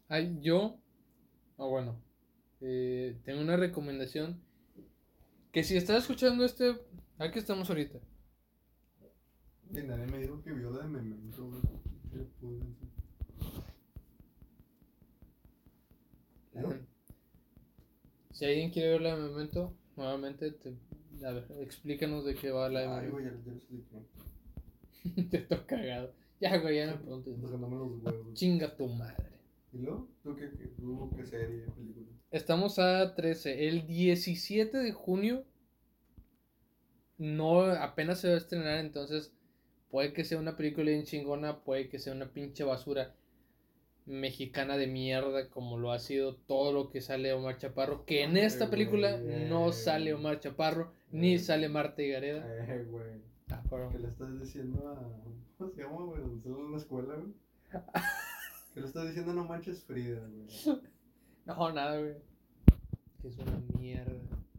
Ay, 0.07 0.39
yo, 0.41 0.77
ah 1.57 1.65
bueno, 1.65 1.95
eh, 2.61 3.19
tengo 3.23 3.41
una 3.41 3.57
recomendación. 3.57 4.39
Que 5.51 5.63
si 5.63 5.75
estás 5.75 6.03
escuchando 6.03 6.45
este, 6.45 6.77
aquí 7.17 7.39
estamos 7.39 7.69
ahorita. 7.69 7.99
Y 9.71 9.81
nadie 9.83 10.05
me 10.07 10.19
dijo 10.19 10.41
que 10.41 10.53
vio 10.53 10.71
la 10.71 10.83
de 10.83 10.87
Memento. 10.87 11.61
Si 18.31 18.45
alguien 18.45 18.71
quiere 18.71 18.91
ver 18.91 19.01
la 19.01 19.15
de 19.15 19.29
Memento, 19.29 19.73
nuevamente, 19.95 20.51
te, 20.51 20.73
a 21.25 21.31
ver, 21.31 21.45
explícanos 21.59 22.25
de 22.25 22.35
qué 22.35 22.51
va 22.51 22.69
la 22.69 22.81
de 22.81 22.87
Ay, 22.87 23.07
Memento. 23.07 23.11
güey, 23.13 23.25
ya, 23.25 23.31
ya 23.45 23.51
lo 23.51 23.57
expliqué. 23.57 23.95
te 25.29 25.37
estoy 25.37 25.59
cagado. 25.59 26.13
Ya, 26.39 26.57
güey, 26.57 26.77
ya 26.77 26.87
no 26.87 27.01
preguntes. 27.01 28.33
Chinga 28.33 28.75
tu 28.75 28.87
madre. 28.87 29.30
¿Y 29.73 29.77
luego? 29.77 30.07
¿Tú 30.23 30.35
qué, 30.35 30.49
qué, 30.57 30.67
tú 30.67 31.11
qué 31.15 31.25
serie, 31.25 31.65
película? 31.75 32.07
Estamos 32.31 32.79
a 32.79 33.15
13. 33.15 33.67
El 33.67 33.87
17 33.87 34.77
de 34.77 34.91
junio 34.91 35.43
no 37.17 37.61
apenas 37.63 38.19
se 38.19 38.29
va 38.29 38.33
a 38.35 38.37
estrenar, 38.37 38.79
entonces 38.79 39.33
puede 39.89 40.13
que 40.13 40.23
sea 40.23 40.39
una 40.39 40.57
película 40.57 40.89
bien 40.91 41.03
chingona, 41.03 41.59
puede 41.63 41.87
que 41.89 41.99
sea 41.99 42.13
una 42.13 42.31
pinche 42.31 42.63
basura 42.63 43.13
mexicana 44.07 44.77
de 44.77 44.87
mierda 44.87 45.49
como 45.49 45.77
lo 45.77 45.91
ha 45.91 45.99
sido 45.99 46.35
todo 46.35 46.73
lo 46.73 46.89
que 46.89 47.01
sale 47.01 47.31
Omar 47.33 47.57
Chaparro, 47.59 48.05
que 48.05 48.23
en 48.23 48.37
esta 48.37 48.69
película 48.69 49.17
no 49.17 49.71
sale 49.71 50.13
Omar 50.13 50.39
Chaparro 50.39 50.91
ni 51.11 51.37
sale 51.37 51.69
Marta 51.69 52.01
Higareda. 52.01 52.43
Eh, 52.73 52.85
güey. 52.89 53.21
Ah, 53.49 53.61
pero- 53.69 53.89
¿Qué 53.89 53.99
le 53.99 54.07
estás 54.07 54.39
diciendo 54.39 54.87
a. 54.89 54.95
¿Cómo 55.57 55.71
se 55.71 55.81
llama, 55.83 56.05
güey? 56.05 56.21
En 56.23 56.71
la 56.71 56.77
escuela, 56.77 57.15
güey. 57.15 57.33
¿Qué 58.73 58.79
le 58.79 58.87
estás 58.87 59.07
diciendo? 59.07 59.33
No 59.33 59.45
manches 59.45 59.83
Frida, 59.83 60.19
güey. 60.19 60.79
No, 61.45 61.71
nada, 61.73 61.99
güey. 61.99 62.13
Que 63.21 63.27
es 63.29 63.37
una 63.39 63.59
mierda. 63.79 64.13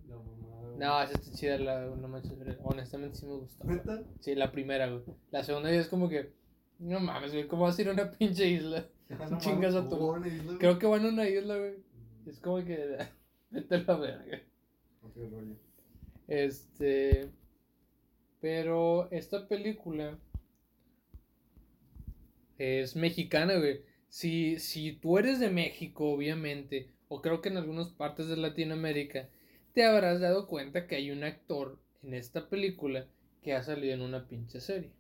La 0.09 0.17
mamada. 0.17 0.63
güey. 0.67 0.79
No, 0.79 1.01
esa 1.03 1.13
está 1.13 1.33
chida, 1.33 1.59
la, 1.59 1.87
no 1.87 2.09
manches, 2.09 2.33
honestamente 2.65 3.17
sí 3.17 3.27
me 3.27 3.37
gustó. 3.37 3.65
¿Neta? 3.65 4.03
Sí, 4.19 4.35
la 4.35 4.51
primera, 4.51 4.89
güey. 4.89 5.03
La 5.31 5.45
segunda 5.45 5.71
ya 5.71 5.81
es 5.81 5.89
como 5.89 6.09
que. 6.09 6.33
No 6.81 6.99
mames, 6.99 7.33
güey, 7.33 7.47
¿cómo 7.47 7.63
vas 7.63 7.79
a 7.79 7.83
ir 7.83 7.89
a 7.89 7.93
una 7.93 8.11
pinche 8.11 8.49
isla? 8.49 8.87
No 9.31 9.39
Chingas 9.39 9.75
a 9.75 9.89
tu-. 9.89 10.23
Creo 10.59 10.79
que 10.79 10.87
van 10.87 11.05
a 11.05 11.09
una 11.11 11.29
isla, 11.29 11.57
güey. 11.57 11.75
Es 12.27 12.41
como 12.41 12.65
que. 12.65 12.99
Vete 13.51 13.75
a 13.77 13.79
la 13.79 13.97
verga. 13.97 14.43
Ok, 15.03 15.17
rollo. 15.31 15.55
Este. 16.27 17.31
Pero 18.41 19.09
esta 19.13 19.47
película. 19.47 20.19
Es 22.59 22.97
mexicana, 22.97 23.57
güey. 23.59 23.92
Si, 24.13 24.59
si 24.59 24.93
tú 24.93 25.17
eres 25.17 25.41
de 25.41 25.49
México, 25.49 26.13
obviamente, 26.13 26.91
o 27.09 27.23
creo 27.23 27.41
que 27.41 27.49
en 27.49 27.57
algunas 27.57 27.89
partes 27.89 28.29
de 28.29 28.37
Latinoamérica, 28.37 29.31
te 29.73 29.87
habrás 29.87 30.21
dado 30.21 30.49
cuenta 30.49 30.87
que 30.87 30.97
hay 30.97 31.11
un 31.11 31.25
actor 31.25 31.79
en 32.03 32.13
esta 32.13 32.51
película 32.51 33.07
que 33.43 33.55
ha 33.55 33.63
salido 33.63 33.95
en 33.95 34.03
una 34.03 34.29
pinche 34.29 34.61
serie. 34.61 34.93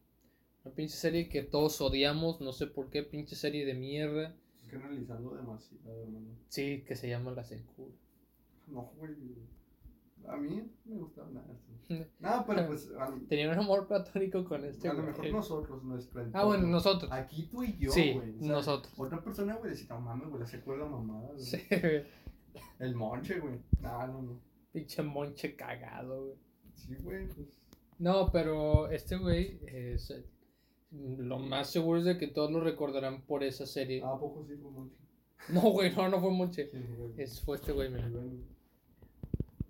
Una 0.64 0.74
pinche 0.74 0.96
serie 0.96 1.28
que 1.28 1.42
todos 1.42 1.78
odiamos, 1.82 2.40
no 2.40 2.54
sé 2.54 2.66
por 2.66 2.88
qué, 2.88 3.02
pinche 3.02 3.36
serie 3.36 3.66
de 3.66 3.74
mierda. 3.74 4.34
Es 4.62 4.70
que 4.70 4.76
analizando 4.76 5.34
demasiado, 5.34 6.04
hermano. 6.04 6.34
Sí, 6.48 6.82
que 6.88 6.96
se 6.96 7.10
llama 7.10 7.32
La 7.32 7.44
Secu. 7.44 7.92
No, 8.66 8.94
güey. 8.96 9.12
A 10.28 10.36
mí 10.36 10.62
me 10.84 10.96
gustaba 10.96 11.28
nada. 11.30 11.46
sí. 11.88 12.02
No, 12.20 12.44
pero 12.46 12.66
pues. 12.68 12.90
A, 12.98 13.12
Tenía 13.28 13.50
un 13.50 13.58
amor 13.58 13.86
platónico 13.86 14.44
con 14.44 14.64
este 14.64 14.88
a 14.88 14.92
lo 14.94 15.02
güey. 15.02 15.12
mejor 15.12 15.30
nosotros, 15.30 15.82
nuestra 15.84 16.26
Ah, 16.32 16.44
bueno, 16.44 16.66
nosotros. 16.68 17.10
Aquí 17.12 17.48
tú 17.50 17.62
y 17.62 17.76
yo, 17.76 17.90
Sí, 17.90 18.12
güey. 18.14 18.32
¿sabes? 18.32 18.40
nosotros. 18.42 18.94
Otra 18.96 19.22
persona, 19.22 19.56
güey, 19.56 19.70
decía, 19.70 19.88
no 19.90 20.00
mames, 20.00 20.28
güey, 20.30 20.46
se 20.46 20.56
acuerda 20.58 20.86
mamada. 20.86 21.28
güey. 21.32 21.40
Sí, 21.44 21.58
güey. 21.70 22.04
El 22.78 22.94
monche, 22.94 23.40
güey. 23.40 23.58
No, 23.80 24.06
no, 24.06 24.22
no. 24.22 24.40
Pinche 24.72 25.02
monche 25.02 25.54
cagado, 25.56 26.24
güey. 26.26 26.36
Sí, 26.74 26.94
güey, 27.02 27.26
pues. 27.28 27.48
No, 27.98 28.30
pero 28.32 28.90
este 28.90 29.16
güey 29.16 29.60
es. 29.66 30.10
eh, 30.10 30.24
Lo 30.92 31.38
más 31.38 31.70
seguro 31.70 31.98
es 31.98 32.04
de 32.04 32.16
que 32.18 32.28
todos 32.28 32.50
lo 32.50 32.60
recordarán 32.60 33.22
por 33.22 33.42
esa 33.42 33.66
serie. 33.66 34.02
¿A 34.02 34.18
poco 34.18 34.44
sí 34.46 34.54
fue 34.56 34.70
monche? 34.70 34.96
No, 35.48 35.60
güey, 35.72 35.94
no, 35.94 36.08
no 36.08 36.20
fue 36.20 36.30
Monche. 36.30 36.70
Sí, 36.70 36.78
güey. 36.96 37.12
Es, 37.16 37.40
fue 37.40 37.56
este 37.56 37.72
güey, 37.72 37.90
mira. 37.90 38.08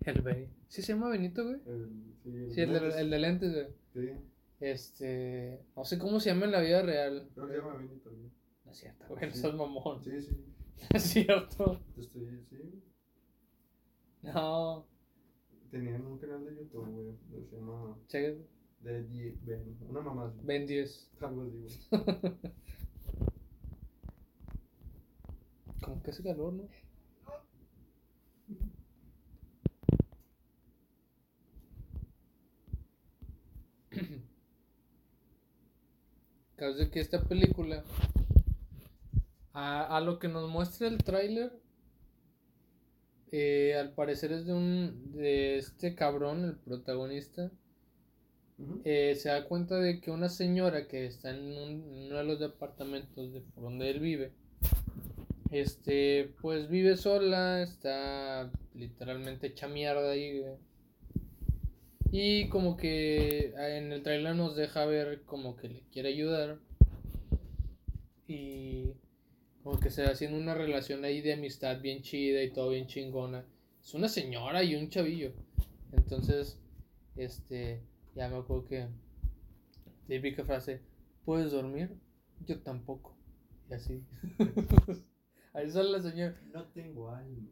El 0.05 0.14
Ben- 0.14 0.16
El 0.16 0.22
Bey. 0.22 0.48
¿Sí 0.68 0.82
se 0.82 0.92
llama 0.92 1.09
Benito, 1.11 1.44
güey? 1.44 1.61
el- 1.66 2.14
sí, 2.22 2.50
Sí, 2.55 2.61
el 2.61 2.72
de, 2.72 2.80
lentes. 2.80 2.96
el 3.00 3.11
de 3.11 3.18
lentes, 3.18 3.53
güey. 3.53 3.66
Sí, 3.94 4.12
Este. 4.61 5.61
No 5.76 5.84
sé 5.84 5.98
cómo 5.98 6.20
se 6.20 6.30
llama 6.30 6.44
en 6.46 6.53
la 6.53 6.61
vida 6.61 6.82
real. 6.82 7.28
creo 7.34 7.46
que 7.48 7.53
se 7.55 7.59
llama 7.61 7.76
Benito. 7.76 8.11
güey. 8.11 8.30
No 8.64 8.70
es 8.72 8.78
cierto, 8.78 9.05
güey, 9.09 9.26
no 9.26 9.32
Sí. 9.34 9.40
seas 9.40 9.55
mamón. 9.55 10.03
Sí, 10.05 10.20
sí. 10.22 10.36
No 10.92 10.96
es 10.96 11.03
cierto. 11.03 11.80
Estoy, 11.96 12.44
sí. 12.50 12.82
No. 14.22 14.86
Tenían 15.70 16.05
un 16.07 16.18
canal 16.18 16.44
de 16.44 16.55
YouTube, 16.57 16.88
güey. 17.30 17.44
Se 17.48 17.57
llama 17.57 17.96
Cheque. 18.09 18.38
The 18.82 19.03
Die- 19.05 19.36
Ben. 19.44 19.76
Una 19.88 20.00
mamá. 20.00 20.34
Ben 20.42 20.66
10. 20.66 21.09
Algo 21.20 21.42
así, 21.42 21.57
güey. 21.59 21.72
Como 25.82 26.03
que 26.03 26.11
hace 26.11 26.22
calor, 26.22 26.53
¿no? 26.53 26.68
Causa 36.62 36.88
que 36.92 37.00
esta 37.00 37.20
película, 37.20 37.82
a, 39.52 39.96
a 39.96 40.00
lo 40.00 40.20
que 40.20 40.28
nos 40.28 40.48
muestra 40.48 40.86
el 40.86 40.98
tráiler, 40.98 41.50
eh, 43.32 43.74
al 43.80 43.90
parecer 43.94 44.30
es 44.30 44.46
de 44.46 44.52
un 44.52 45.10
de 45.12 45.56
este 45.58 45.96
cabrón, 45.96 46.44
el 46.44 46.54
protagonista, 46.54 47.50
eh, 48.84 49.16
se 49.18 49.28
da 49.30 49.44
cuenta 49.48 49.80
de 49.80 50.00
que 50.00 50.12
una 50.12 50.28
señora 50.28 50.86
que 50.86 51.04
está 51.06 51.30
en, 51.30 51.40
un- 51.46 51.96
en 51.96 52.06
uno 52.06 52.18
de 52.18 52.24
los 52.24 52.38
departamentos 52.38 53.32
de 53.32 53.40
por 53.40 53.64
donde 53.64 53.90
él 53.90 53.98
vive, 53.98 54.30
este, 55.50 56.32
pues 56.40 56.68
vive 56.68 56.96
sola, 56.96 57.60
está 57.62 58.52
literalmente 58.74 59.48
hecha 59.48 59.66
mierda 59.66 60.12
ahí, 60.12 60.38
güey. 60.38 60.54
Y 62.14 62.50
como 62.50 62.76
que 62.76 63.54
ah, 63.56 63.70
en 63.70 63.90
el 63.90 64.02
trailer 64.02 64.36
nos 64.36 64.54
deja 64.54 64.84
ver 64.84 65.22
como 65.22 65.56
que 65.56 65.70
le 65.70 65.80
quiere 65.90 66.10
ayudar. 66.10 66.58
Y 68.28 68.92
como 69.62 69.80
que 69.80 69.90
se 69.90 70.02
va 70.02 70.10
haciendo 70.10 70.36
una 70.36 70.54
relación 70.54 71.04
ahí 71.06 71.22
de 71.22 71.32
amistad 71.32 71.80
bien 71.80 72.02
chida 72.02 72.42
y 72.42 72.52
todo 72.52 72.68
bien 72.68 72.86
chingona. 72.86 73.46
Es 73.82 73.94
una 73.94 74.10
señora 74.10 74.62
y 74.62 74.74
un 74.74 74.90
chavillo. 74.90 75.32
Entonces, 75.90 76.60
este, 77.16 77.82
ya 78.14 78.28
me 78.28 78.36
acuerdo 78.36 78.66
que 78.66 78.88
típica 80.06 80.44
frase, 80.44 80.82
¿puedes 81.24 81.50
dormir? 81.50 81.96
Yo 82.46 82.60
tampoco. 82.60 83.16
Y 83.70 83.72
así. 83.72 84.04
Ahí 85.54 85.70
sale 85.70 85.90
la 85.90 86.02
señora. 86.02 86.38
No 86.52 86.64
tengo 86.64 87.08
alma. 87.08 87.48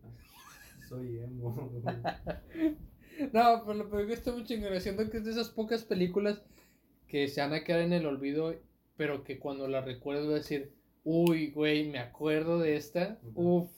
Soy 0.86 1.18
emo. 1.18 1.72
No, 3.32 3.62
pero 3.64 3.74
lo 3.74 3.90
peor 3.90 4.06
que 4.06 4.12
está 4.14 4.32
muy 4.32 4.44
chingón. 4.44 4.80
Siento 4.80 5.08
que 5.10 5.18
es 5.18 5.24
de 5.24 5.30
esas 5.32 5.48
pocas 5.50 5.84
películas 5.84 6.42
que 7.06 7.28
se 7.28 7.40
van 7.40 7.52
a 7.52 7.64
quedar 7.64 7.80
en 7.80 7.92
el 7.92 8.06
olvido, 8.06 8.54
pero 8.96 9.24
que 9.24 9.38
cuando 9.38 9.68
la 9.68 9.80
recuerdo 9.80 10.24
voy 10.24 10.34
a 10.34 10.38
decir, 10.38 10.72
uy, 11.04 11.50
güey, 11.50 11.88
me 11.88 11.98
acuerdo 11.98 12.58
de 12.58 12.76
esta. 12.76 13.18
Ujú. 13.24 13.56
Uf. 13.62 13.70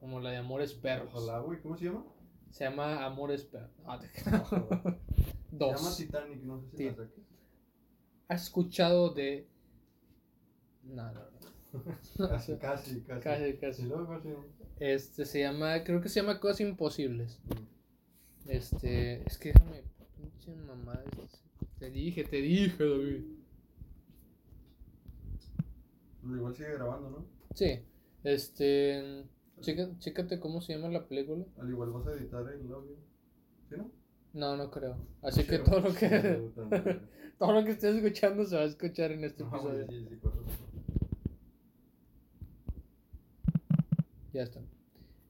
Como 0.00 0.20
la 0.20 0.30
de 0.30 0.38
Amores 0.38 0.74
Perros. 0.74 1.10
Ojalá, 1.14 1.38
güey. 1.40 1.60
¿Cómo 1.60 1.76
se 1.76 1.84
llama? 1.86 2.04
Se 2.50 2.64
llama 2.64 3.04
Amores 3.04 3.44
Perros. 3.44 3.70
Ah, 3.86 3.98
te- 4.00 4.08
Se 4.20 4.30
llama 4.30 4.98
Dos. 5.50 5.96
Titanic, 5.96 6.42
no 6.42 6.60
sé 6.60 6.76
si 6.76 6.84
la 6.86 6.94
saques. 6.96 7.22
¿Has 8.28 8.42
escuchado 8.44 9.10
de.? 9.10 9.46
No, 10.82 11.12
no, 11.12 11.20
no. 11.20 11.84
Casi, 12.28 12.56
casi, 12.56 13.00
casi. 13.02 13.58
Casi. 13.60 13.88
Este 14.80 15.24
se 15.24 15.40
llama, 15.40 15.84
creo 15.84 16.00
que 16.00 16.08
se 16.08 16.20
llama 16.20 16.40
Cosas 16.40 16.60
Imposibles. 16.62 17.38
Mm. 17.44 17.81
Este, 18.48 19.22
es 19.26 19.38
que 19.38 19.52
déjame, 19.52 19.82
pinche 20.16 20.54
mamá. 20.66 21.00
Te 21.78 21.90
dije, 21.90 22.24
te 22.24 22.36
dije, 22.36 22.84
David. 22.84 23.22
Igual 26.24 26.54
sigue 26.54 26.74
grabando, 26.74 27.10
¿no? 27.10 27.26
Sí, 27.54 27.80
este, 28.24 29.24
checa, 29.60 29.88
chécate 29.98 30.38
cómo 30.40 30.60
se 30.60 30.74
llama 30.74 30.88
la 30.88 31.06
película. 31.06 31.44
Al 31.58 31.68
igual 31.68 31.90
vas 31.90 32.06
a 32.06 32.12
editar 32.12 32.42
el 32.48 32.72
audio. 32.72 32.96
¿Sí, 33.68 33.76
no? 33.76 33.90
No, 34.32 34.56
no 34.56 34.70
creo. 34.70 34.96
Así 35.22 35.44
que 35.44 35.58
todo 35.58 35.80
lo 35.80 35.94
que, 35.94 36.52
todo 37.38 37.52
lo 37.52 37.64
que 37.64 37.72
estés 37.72 37.96
escuchando 37.96 38.44
se 38.44 38.56
va 38.56 38.62
a 38.62 38.66
escuchar 38.66 39.12
en 39.12 39.24
este 39.24 39.44
güey, 39.44 39.82
episodio. 39.82 39.86
sí, 39.88 40.06
sí, 40.08 40.16
correcto. 40.16 40.52
Ya 44.32 44.42
está. 44.42 44.60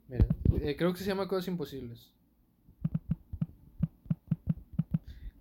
Mira, 0.09 0.27
eh, 0.61 0.77
creo 0.77 0.93
que 0.93 1.01
se 1.01 1.07
llama 1.07 1.27
Cosas 1.27 1.49
Imposibles. 1.49 2.13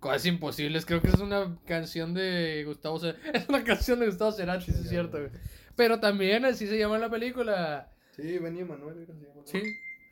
Cosas 0.02 0.26
Imposibles, 0.26 0.84
creo 0.84 1.00
que 1.00 1.06
es 1.06 1.20
una 1.20 1.56
canción 1.64 2.12
de 2.12 2.64
Gustavo 2.66 2.98
Cerati. 2.98 3.20
Es 3.34 3.48
una 3.48 3.62
canción 3.62 4.00
de 4.00 4.06
Gustavo 4.06 4.32
Cerati, 4.32 4.64
sí, 4.64 4.72
es 4.72 4.88
cierto, 4.88 5.18
güey. 5.18 5.30
Pero 5.76 6.00
también 6.00 6.44
así 6.44 6.66
se 6.66 6.76
llama 6.76 6.98
la 6.98 7.08
película. 7.08 7.88
Sí, 8.10 8.36
venía 8.38 8.64
Manuel. 8.64 9.06
Sí. 9.44 9.62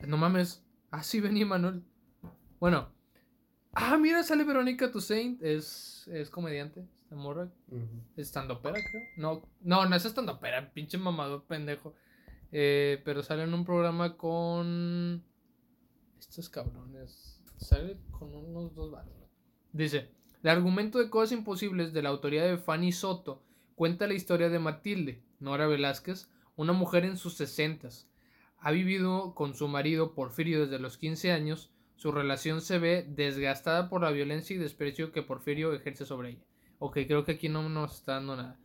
No 0.07 0.15
mames. 0.15 0.63
Ah, 0.91 1.03
sí, 1.03 1.19
venía 1.19 1.45
Manuel. 1.45 1.83
Bueno. 2.57 2.93
Ah, 3.73 3.97
mira, 3.97 4.23
sale 4.23 4.45
Verónica 4.45 4.89
Toussaint. 4.89 5.43
Es, 5.43 6.07
es 6.07 6.29
comediante. 6.29 6.87
Esta 7.03 7.15
morra. 7.17 7.51
Ujú. 7.67 8.01
Estandopera, 8.15 8.79
creo. 8.89 9.03
No, 9.17 9.41
no, 9.59 9.85
no 9.89 9.95
es 9.97 10.05
estandopera, 10.05 10.71
pinche 10.73 10.97
mamador 10.97 11.43
pendejo. 11.43 11.95
Eh, 12.53 13.01
pero 13.03 13.23
sale 13.23 13.43
en 13.43 13.53
un 13.53 13.65
programa 13.65 14.15
con. 14.15 15.21
Estos 16.17 16.47
cabrones. 16.47 17.43
Sale 17.57 17.97
con 18.09 18.33
unos 18.33 18.73
dos 18.73 18.89
vatos. 18.89 19.20
Dice: 19.73 20.09
El 20.43 20.49
argumento 20.49 20.99
de 20.99 21.09
Cosas 21.09 21.31
Imposibles 21.31 21.93
de 21.93 22.01
la 22.01 22.09
autoría 22.09 22.43
de 22.43 22.57
Fanny 22.57 22.91
Soto 22.91 23.41
cuenta 23.75 24.07
la 24.07 24.13
historia 24.13 24.49
de 24.49 24.59
Matilde, 24.59 25.23
Nora 25.39 25.67
Velázquez, 25.67 26.29
una 26.55 26.73
mujer 26.73 27.05
en 27.05 27.17
sus 27.17 27.35
sesentas. 27.35 28.07
Ha 28.57 28.71
vivido 28.71 29.33
con 29.33 29.55
su 29.55 29.67
marido 29.67 30.13
Porfirio 30.13 30.61
desde 30.61 30.79
los 30.79 30.97
15 30.97 31.31
años. 31.31 31.71
Su 31.95 32.11
relación 32.11 32.61
se 32.61 32.79
ve 32.79 33.05
desgastada 33.07 33.89
por 33.89 34.01
la 34.01 34.11
violencia 34.11 34.55
y 34.55 34.59
desprecio 34.59 35.11
que 35.11 35.23
Porfirio 35.23 35.73
ejerce 35.73 36.05
sobre 36.05 36.31
ella. 36.31 36.45
Ok, 36.79 36.99
creo 37.07 37.23
que 37.23 37.33
aquí 37.33 37.49
no 37.49 37.67
nos 37.69 37.99
está 37.99 38.13
dando 38.13 38.35
nada. 38.35 38.59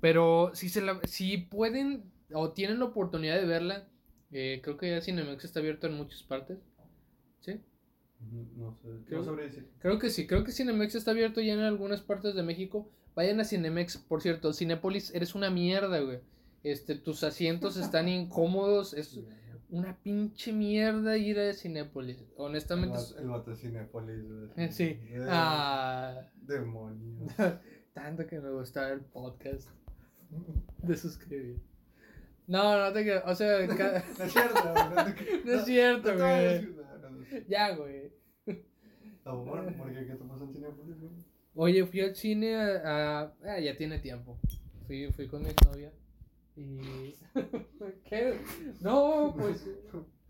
Pero 0.00 0.50
si, 0.54 0.68
se 0.68 0.80
la, 0.80 1.00
si 1.04 1.36
pueden 1.36 2.10
o 2.32 2.52
tienen 2.52 2.78
la 2.78 2.86
oportunidad 2.86 3.36
de 3.36 3.46
verla, 3.46 3.88
eh, 4.32 4.60
creo 4.62 4.76
que 4.76 4.90
ya 4.90 5.00
Cinemex 5.00 5.44
está 5.44 5.60
abierto 5.60 5.86
en 5.86 5.94
muchas 5.94 6.22
partes. 6.22 6.58
¿Sí? 7.40 7.60
No 8.56 8.74
sé. 8.74 8.88
Creo- 9.06 9.18
No 9.20 9.24
sabré 9.24 9.44
decir. 9.44 9.66
Creo 9.80 9.98
que 9.98 10.10
sí, 10.10 10.26
creo 10.26 10.44
que 10.44 10.52
Cinemex 10.52 10.94
está 10.94 11.10
abierto 11.12 11.40
ya 11.40 11.54
en 11.54 11.60
algunas 11.60 12.00
partes 12.02 12.34
de 12.34 12.42
México. 12.42 12.88
Vayan 13.14 13.40
a 13.40 13.44
Cinemex, 13.44 13.96
por 13.98 14.22
cierto, 14.22 14.52
Cinépolis, 14.52 15.14
eres 15.14 15.34
una 15.34 15.50
mierda, 15.50 15.98
güey. 16.00 16.20
Este, 16.62 16.94
tus 16.94 17.24
asientos 17.24 17.76
están 17.76 18.08
incómodos, 18.08 18.92
es 18.94 19.18
una 19.70 19.96
pinche 19.96 20.52
mierda 20.52 21.16
ir 21.16 21.38
a 21.40 21.52
Cinépolis. 21.54 22.22
Honestamente, 22.36 22.98
El 23.18 23.28
vato- 23.28 23.50
de 23.50 23.56
Cinépolis, 23.56 24.24
güey. 24.28 24.70
sí. 24.72 24.84
Eh, 25.08 25.26
Ah, 25.28 26.20
Demonios. 26.42 27.32
tanto 27.94 28.26
que 28.26 28.38
me 28.40 28.50
gustaba 28.50 28.90
el 28.90 29.00
podcast 29.00 29.68
de 30.82 30.96
suscribir. 30.96 31.58
No, 32.46 32.78
no 32.84 32.92
te 32.92 33.02
creo, 33.02 33.22
o 33.26 33.34
sea, 33.34 33.64
No 33.66 33.72
es 34.24 34.32
cierto, 34.32 34.74
no 34.74 35.04
te- 35.04 35.42
No 35.44 35.52
es 35.54 35.64
cierto, 35.64 36.16
güey. 36.16 36.79
ya, 37.48 37.74
güey. 37.76 38.12
Bueno, 39.24 39.76
¿por 39.76 39.92
qué? 39.92 40.06
¿Qué 40.06 40.14
te 40.14 40.24
pasó 40.24 40.44
en 40.44 40.52
Cinépolis, 40.52 41.00
güey? 41.00 41.12
Oye, 41.54 41.86
fui 41.86 42.00
al 42.00 42.14
cine 42.14 42.54
a, 42.56 43.20
a- 43.20 43.34
ah, 43.44 43.60
ya 43.60 43.76
tiene 43.76 43.98
tiempo. 43.98 44.38
Fui, 44.86 45.10
fui 45.12 45.28
con 45.28 45.42
mi 45.42 45.50
novia 45.66 45.92
y 46.56 47.14
¿qué? 48.08 48.34
No, 48.80 49.34
pues 49.36 49.68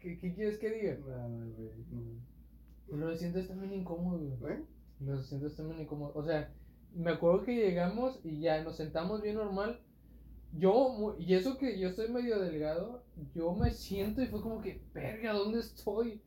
¿qué, 0.00 0.18
qué 0.18 0.34
quieres 0.34 0.58
que 0.58 0.70
diga? 0.70 0.96
Güey. 0.96 1.72
no. 1.90 2.98
Los 2.98 3.14
asientos 3.16 3.42
están 3.42 3.60
bien 3.60 3.72
incómodos, 3.80 4.38
güey. 4.40 4.54
¿Eh? 4.54 4.64
Los 5.00 5.20
asientos 5.20 5.52
están 5.52 5.68
bien 5.68 5.80
incómodos. 5.80 6.16
O 6.16 6.24
sea, 6.24 6.52
me 6.94 7.10
acuerdo 7.12 7.44
que 7.44 7.54
llegamos 7.54 8.20
y 8.24 8.40
ya 8.40 8.62
nos 8.64 8.76
sentamos 8.76 9.22
bien 9.22 9.36
normal. 9.36 9.80
Yo, 10.52 11.14
y 11.18 11.34
eso 11.34 11.56
que 11.56 11.78
yo 11.78 11.88
estoy 11.88 12.08
medio 12.08 12.40
delgado, 12.40 13.04
yo 13.34 13.54
me 13.54 13.70
siento 13.70 14.20
y 14.20 14.26
fue 14.26 14.42
como 14.42 14.60
que, 14.60 14.82
verga, 14.92 15.32
¿dónde 15.32 15.60
estoy? 15.60 16.20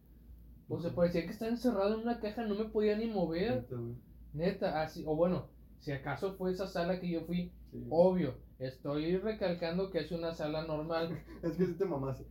O 0.74 0.82
sea, 0.82 0.92
parecía 0.94 1.24
que 1.26 1.32
estaba 1.32 1.52
encerrado 1.52 1.94
en 1.96 2.02
una 2.02 2.20
caja, 2.20 2.44
no 2.46 2.56
me 2.56 2.66
podía 2.66 2.98
ni 2.98 3.08
mover. 3.08 3.56
Neta, 3.62 3.76
güey. 3.76 3.96
Neta, 4.34 4.82
así, 4.82 5.04
o 5.06 5.16
bueno, 5.16 5.48
si 5.80 5.92
acaso 5.92 6.34
fue 6.36 6.52
esa 6.52 6.68
sala 6.68 7.00
que 7.00 7.10
yo 7.10 7.22
fui, 7.22 7.52
Sí. 7.72 7.86
obvio, 7.90 8.36
estoy 8.60 9.18
recalcando 9.18 9.90
que 9.90 10.00
es 10.00 10.12
una 10.12 10.34
sala 10.34 10.66
normal. 10.66 11.10
Es 11.44 11.54
que 11.54 11.66
si 11.66 11.74
te 11.74 11.86
mamás. 11.86 12.24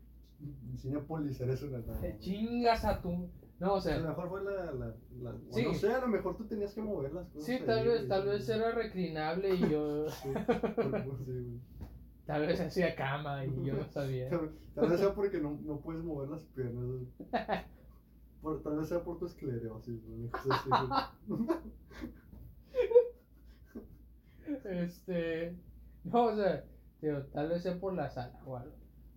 Cinépolis 0.77 1.41
eres 1.41 1.63
una 1.63 1.79
nada. 1.79 2.05
Eh, 2.07 2.17
chingas 2.21 2.85
a 2.85 3.01
tu. 3.01 3.29
No, 3.61 3.69
o 3.69 3.73
A 3.75 3.77
lo 3.77 3.81
sea, 3.81 3.99
mejor 4.01 4.29
fue 4.29 4.43
la. 4.43 4.73
la, 4.73 4.95
la 5.21 5.35
Sí. 5.51 5.63
No 5.65 5.75
sé, 5.75 5.93
a 5.93 6.01
lo 6.01 6.09
mejor 6.09 6.37
tú 6.37 6.45
tenías 6.47 6.75
que 6.75 6.83
mover 6.83 7.13
las 7.13 7.29
cosas. 7.29 7.45
sí, 7.47 7.53
ahí, 7.53 7.63
tal 7.65 7.87
vez, 7.87 8.09
tal 8.09 8.27
vez 8.27 8.49
era 8.49 8.73
reclinable 8.73 9.55
y 9.55 9.69
yo. 9.71 10.07
Sí. 10.23 11.61
Tal 12.27 12.47
vez 12.47 12.61
hacía 12.61 12.95
cama 12.95 13.45
y 13.45 13.65
yo 13.65 13.75
no 13.75 13.85
sabía. 13.89 14.31
Tal, 14.31 14.51
tal 14.75 14.89
vez 14.91 15.01
sea 15.01 15.15
porque 15.15 15.39
no, 15.39 15.59
no 15.65 15.79
puedes 15.81 16.03
mover 16.05 16.31
las 16.31 16.43
piernas. 16.55 17.03
Por- 18.43 18.63
tal 18.63 18.77
vez 18.79 18.89
sea 18.89 19.03
por 19.03 19.19
tu 19.19 19.27
esclerosis. 19.27 20.01
así, 20.51 20.71
güey. 20.71 21.49
Este. 24.65 25.57
No, 26.05 26.25
o 26.25 26.37
sea, 26.37 26.65
tal 27.33 27.49
vez 27.49 27.63
sea 27.63 27.79
por 27.79 27.95
la 27.95 28.11
sala 28.11 28.41
o 28.47 28.57
algo. 28.57 28.75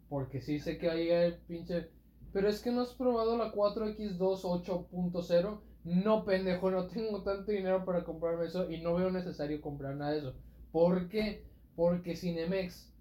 Porque 0.10 0.42
sí 0.42 0.60
sé 0.60 0.78
que 0.78 0.88
va 0.88 0.94
a 0.94 0.98
llegar 0.98 1.24
el 1.24 1.38
pinche. 1.40 1.90
Pero 2.32 2.48
es 2.50 2.62
que 2.62 2.72
no 2.72 2.82
has 2.82 2.94
probado 2.94 3.38
la 3.38 3.52
4X2 3.52 4.18
8.0. 4.44 5.60
No, 5.86 6.26
pendejo, 6.26 6.72
no 6.72 6.88
tengo 6.88 7.22
tanto 7.24 7.52
dinero 7.52 7.86
para 7.86 8.04
comprarme 8.04 8.46
eso 8.46 8.70
y 8.70 8.82
no 8.82 8.96
veo 8.96 9.12
necesario 9.12 9.62
comprar 9.62 9.96
nada 9.96 10.12
de 10.12 10.20
eso. 10.20 10.36
¿Por 10.72 11.10
qué? 11.10 11.46
Porque 11.76 12.16
Cinemex, 12.16 12.92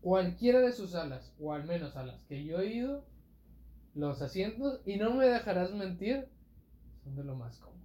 cualquiera 0.00 0.60
de 0.60 0.72
sus 0.72 0.92
salas, 0.92 1.34
o 1.38 1.52
al 1.52 1.64
menos 1.64 1.94
a 1.96 2.18
que 2.28 2.42
yo 2.44 2.58
he 2.60 2.72
ido, 2.72 3.04
los 3.94 4.22
asientos, 4.22 4.80
y 4.86 4.96
no 4.96 5.14
me 5.14 5.26
dejarás 5.26 5.72
mentir, 5.74 6.26
son 7.04 7.16
de 7.16 7.24
lo 7.24 7.36
más 7.36 7.58
cómodo. 7.58 7.82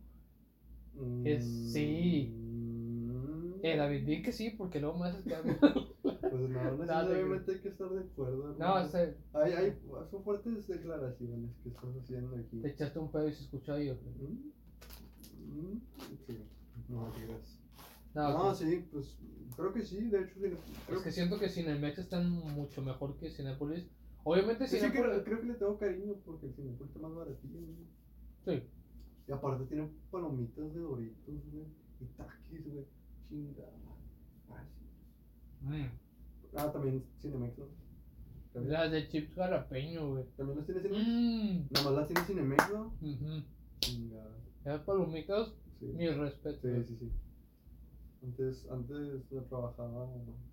Es- 1.26 1.72
sí. 1.74 2.34
Mm. 2.36 3.53
Eh, 3.64 3.76
David, 3.76 4.05
di 4.05 4.22
que 4.22 4.32
sí, 4.32 4.51
porque 4.51 4.80
luego 4.80 4.99
me 4.99 5.08
haces. 5.08 5.24
Pues 6.30 6.49
no, 6.49 6.78
necesariamente 6.78 7.51
hay 7.53 7.60
que 7.60 7.70
estar 7.70 7.89
de 7.89 7.99
acuerdo. 8.01 8.47
No, 8.60 8.78
hermano. 8.78 8.86
este, 8.86 9.18
Hay, 9.34 9.51
hay, 9.53 9.78
son 10.12 10.24
fuertes 10.24 10.68
declaraciones 10.68 11.51
que 11.64 11.70
estás 11.70 11.89
haciendo 12.01 12.36
aquí. 12.36 12.60
te 12.62 12.70
echaste 12.70 12.99
un 12.99 13.12
pedo 13.12 13.28
y 13.30 13.34
se 13.34 13.43
escuchó 13.43 13.74
ahí, 13.74 13.89
¿o 13.89 13.97
qué? 13.99 14.10
Mm, 14.10 15.72
mm, 15.72 15.82
Sí, 16.26 16.38
no 16.89 17.12
digas. 17.12 17.60
No, 18.14 18.30
No, 18.32 18.49
ok. 18.49 18.55
sí, 18.55 18.86
pues 18.91 19.16
creo 19.55 19.74
que 19.74 19.84
sí, 19.84 20.10
de 20.10 20.22
hecho, 20.22 20.34
creo 20.86 20.97
Es 20.97 21.03
que 21.03 21.12
siento 21.12 21.39
que 21.39 21.49
Cinemex 21.49 21.97
están 21.99 22.30
mucho 22.30 22.82
mejor 22.82 23.16
que 23.18 23.30
Cinepolis. 23.32 23.86
Obviamente 24.30 24.67
Sí, 24.67 24.78
creo, 24.91 25.23
creo 25.23 25.39
que 25.39 25.47
le 25.47 25.53
tengo 25.53 25.78
cariño 25.78 26.15
porque 26.25 26.47
el 26.47 26.53
Cinepolis 26.53 26.93
está 26.93 27.07
más 27.07 27.15
baratillo, 27.15 27.59
güey. 27.61 27.78
Sí. 28.43 28.63
Y 29.25 29.32
aparte 29.32 29.65
tiene 29.67 29.89
palomitas 30.11 30.73
de 30.73 30.82
Doritos, 30.82 31.36
güey. 31.53 31.65
Y 32.01 32.05
taquis, 32.17 32.73
güey. 32.73 32.86
Chingada. 33.30 33.71
Ah, 34.49 34.63
sí. 34.67 35.65
Mm. 35.65 35.89
Ah, 36.57 36.71
también 36.73 37.05
Cinemex, 37.21 37.57
¿no? 37.57 37.65
También, 38.51 38.73
Las 38.73 38.91
de 38.91 39.07
chips 39.07 39.34
jalapeño, 39.34 40.09
güey. 40.11 40.25
¿también 40.36 40.57
las 40.57 40.65
tiene 40.65 40.82
Cinemex. 40.82 41.07
Mmm. 41.07 41.67
Nada 41.71 41.86
más 41.86 41.93
las 41.93 42.07
tiene 42.07 42.21
Cinemex, 42.28 42.69
¿no? 42.73 42.86
Ujú. 43.01 43.43
Chingada. 43.80 44.36
Esas 44.61 44.82
palomitas, 44.82 45.53
Sí. 45.80 45.86
mi 45.86 46.09
respeto. 46.09 46.59
Sí, 46.67 46.84
sí, 46.86 46.97
sí. 46.99 47.11
Antes, 48.23 48.67
antes 48.69 49.30
yo 49.30 49.41
trabajaba, 49.43 50.09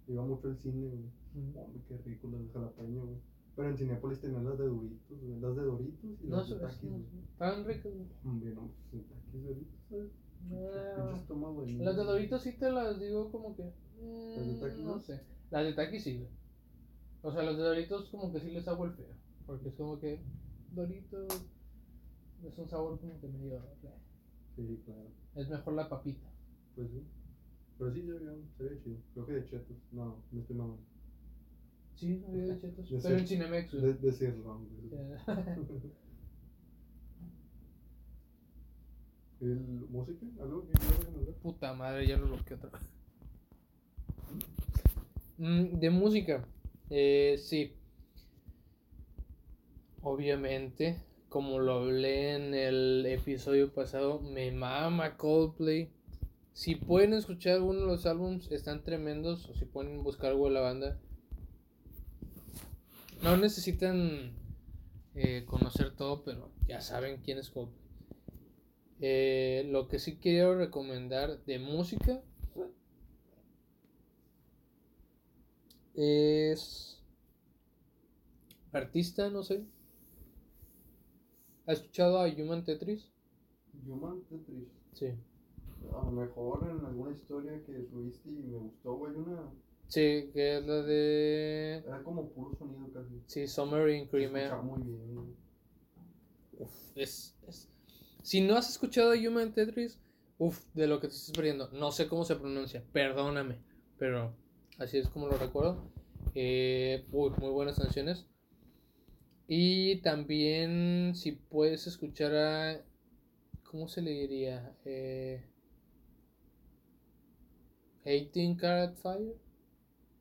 iba 0.06 0.22
mucho 0.24 0.46
al 0.46 0.58
cine, 0.58 0.86
güey. 0.86 1.10
Mm. 1.44 1.56
Hombre, 1.58 1.82
qué 1.88 1.96
rico 2.04 2.28
las 2.30 2.40
de 2.40 2.52
jalapeño, 2.52 3.04
güey. 3.06 3.33
Pero 3.56 3.68
en 3.68 3.76
Cinepolis 3.76 4.20
tenían 4.20 4.44
las 4.44 4.58
de 4.58 4.66
Doritos, 4.66 5.20
güey. 5.20 5.40
Las 5.40 5.56
de 5.56 5.62
Doritos 5.62 6.04
y 6.04 6.26
No, 6.26 6.36
las 6.38 6.48
de 6.48 6.88
no 6.88 6.98
güey. 6.98 7.04
Estaban 7.30 7.64
ricas, 7.64 7.92
güey. 7.94 8.08
No, 8.24 8.70
pues 8.90 9.02
en 9.02 9.04
taquis 9.04 9.44
Doritos, 9.44 9.80
¿sabes? 9.88 10.10
Ah, 10.52 11.64
niño. 11.66 11.84
Las 11.84 11.96
de 11.96 12.04
Doritos 12.04 12.42
sí 12.42 12.52
te 12.52 12.70
las 12.70 13.00
digo 13.00 13.30
como 13.30 13.56
que. 13.56 13.62
mm, 13.62 14.36
¿Las 14.36 14.46
de 14.46 14.54
Takis 14.60 14.84
no 14.84 15.00
sé. 15.00 15.20
Las 15.50 15.64
de 15.64 15.72
Takis 15.72 16.04
sí, 16.04 16.18
güey. 16.18 16.28
O 17.22 17.32
sea, 17.32 17.42
las 17.42 17.56
de 17.56 17.62
Doritos 17.62 18.08
como 18.10 18.32
que 18.32 18.40
sí 18.40 18.50
les 18.50 18.68
hago 18.68 18.84
el 18.84 18.92
feo. 18.92 19.14
Porque 19.46 19.68
es 19.68 19.74
como 19.74 19.98
que. 19.98 20.22
Doritos. 20.72 21.28
Es 22.44 22.58
un 22.58 22.68
sabor 22.68 23.00
como 23.00 23.18
que 23.20 23.28
medio. 23.28 23.62
Sí, 24.56 24.82
claro. 24.84 25.08
Es 25.34 25.48
mejor 25.48 25.74
la 25.74 25.88
papita. 25.88 26.26
Pues 26.74 26.90
sí. 26.90 27.02
Pero 27.78 27.92
sí, 27.92 28.02
se 28.02 28.12
veía, 28.12 28.32
se 28.56 28.64
veía 28.64 28.82
chido. 28.82 28.98
Creo 29.14 29.26
que 29.26 29.32
de 29.32 29.46
chetos. 29.46 29.76
No, 29.92 30.22
no 30.30 30.40
estoy 30.40 30.56
mamando. 30.56 30.82
Sí, 31.96 32.22
había 32.28 32.46
de 32.46 32.58
chetos. 32.60 32.90
De 32.90 32.98
Pero 33.02 33.18
en 33.18 33.26
Cinemex, 33.26 33.72
güey. 33.72 33.84
De, 33.84 33.94
de 33.94 34.12
sirloin, 34.12 34.68
güey. 34.68 34.90
Ya. 34.90 35.24
¿El 39.40 39.60
música? 39.90 40.26
¿Algo 40.40 40.66
que 40.66 40.72
quieras 40.72 40.98
recomendar? 40.98 41.34
Puta 41.34 41.74
madre, 41.74 42.06
ya 42.06 42.16
lo 42.16 42.26
bloqueé 42.28 42.56
otra 42.56 42.70
vez. 42.70 42.82
Mm, 45.36 45.78
de 45.78 45.90
música, 45.90 46.48
eh, 46.90 47.36
sí. 47.38 47.74
Obviamente, 50.02 51.02
como 51.28 51.58
lo 51.58 51.74
hablé 51.74 52.34
en 52.34 52.54
el 52.54 53.04
episodio 53.06 53.72
pasado, 53.72 54.20
me 54.20 54.52
mama 54.52 55.16
Coldplay. 55.16 55.90
Si 56.52 56.76
pueden 56.76 57.14
escuchar 57.14 57.54
alguno 57.54 57.80
de 57.80 57.86
los 57.86 58.06
álbums, 58.06 58.50
están 58.52 58.84
tremendos. 58.84 59.48
O 59.48 59.54
si 59.54 59.64
pueden 59.64 60.02
buscar 60.02 60.30
algo 60.30 60.46
de 60.46 60.54
la 60.54 60.60
banda. 60.60 61.00
No 63.24 63.38
necesitan 63.38 64.32
eh, 65.14 65.46
conocer 65.46 65.96
todo, 65.96 66.22
pero 66.24 66.50
ya 66.68 66.82
saben 66.82 67.22
quién 67.22 67.38
es 67.38 67.48
Coldplay. 67.48 67.88
Eh, 69.00 69.66
lo 69.70 69.88
que 69.88 69.98
sí 69.98 70.18
quiero 70.18 70.58
recomendar 70.58 71.42
de 71.46 71.58
música 71.58 72.22
es 75.94 77.02
artista, 78.72 79.30
no 79.30 79.42
sé. 79.42 79.64
¿Has 81.64 81.78
escuchado 81.78 82.20
a 82.20 82.28
Human 82.28 82.62
Tetris? 82.62 83.10
Human 83.86 84.20
Tetris. 84.24 84.68
Sí. 84.92 85.14
A 85.94 86.04
lo 86.04 86.10
mejor 86.10 86.68
en 86.70 86.84
alguna 86.84 87.12
historia 87.12 87.58
que 87.64 87.86
subiste 87.86 88.28
y 88.28 88.42
me 88.42 88.58
gustó, 88.58 88.98
güey, 88.98 89.14
una... 89.14 89.50
Sí, 89.94 90.30
que 90.32 90.56
es 90.58 90.66
la 90.66 90.82
de. 90.82 91.76
Era 91.86 92.02
como 92.02 92.28
puro 92.30 92.52
sonido 92.56 92.92
casi. 92.92 93.22
Sí, 93.26 93.46
Summer 93.46 93.88
in 93.90 94.08
Crimea. 94.08 94.56
muy 94.56 94.82
bien. 94.82 95.36
Uf, 96.58 96.72
es, 96.96 97.36
es- 97.48 97.68
Si 98.22 98.40
no 98.40 98.56
has 98.56 98.68
escuchado 98.70 99.12
a 99.12 99.16
Human 99.16 99.52
Tetris, 99.52 100.00
uff, 100.38 100.64
de 100.74 100.86
lo 100.88 100.98
que 101.00 101.06
te 101.08 101.14
estás 101.14 101.30
perdiendo. 101.36 101.68
No 101.72 101.92
sé 101.92 102.08
cómo 102.08 102.24
se 102.24 102.34
pronuncia, 102.36 102.82
perdóname, 102.92 103.58
pero 103.98 104.34
así 104.78 104.98
es 104.98 105.08
como 105.08 105.28
lo 105.28 105.36
recuerdo. 105.38 105.92
Eh, 106.34 107.06
uy, 107.12 107.30
muy 107.38 107.50
buenas 107.50 107.78
canciones. 107.78 108.26
Y 109.46 109.96
también, 110.02 111.12
si 111.14 111.32
puedes 111.32 111.86
escuchar 111.86 112.34
a. 112.34 112.84
¿Cómo 113.64 113.88
se 113.88 114.02
le 114.02 114.10
diría? 114.12 114.76
Eh, 114.84 115.44
18 118.04 118.56
Karat 118.60 118.96
Fire. 118.96 119.36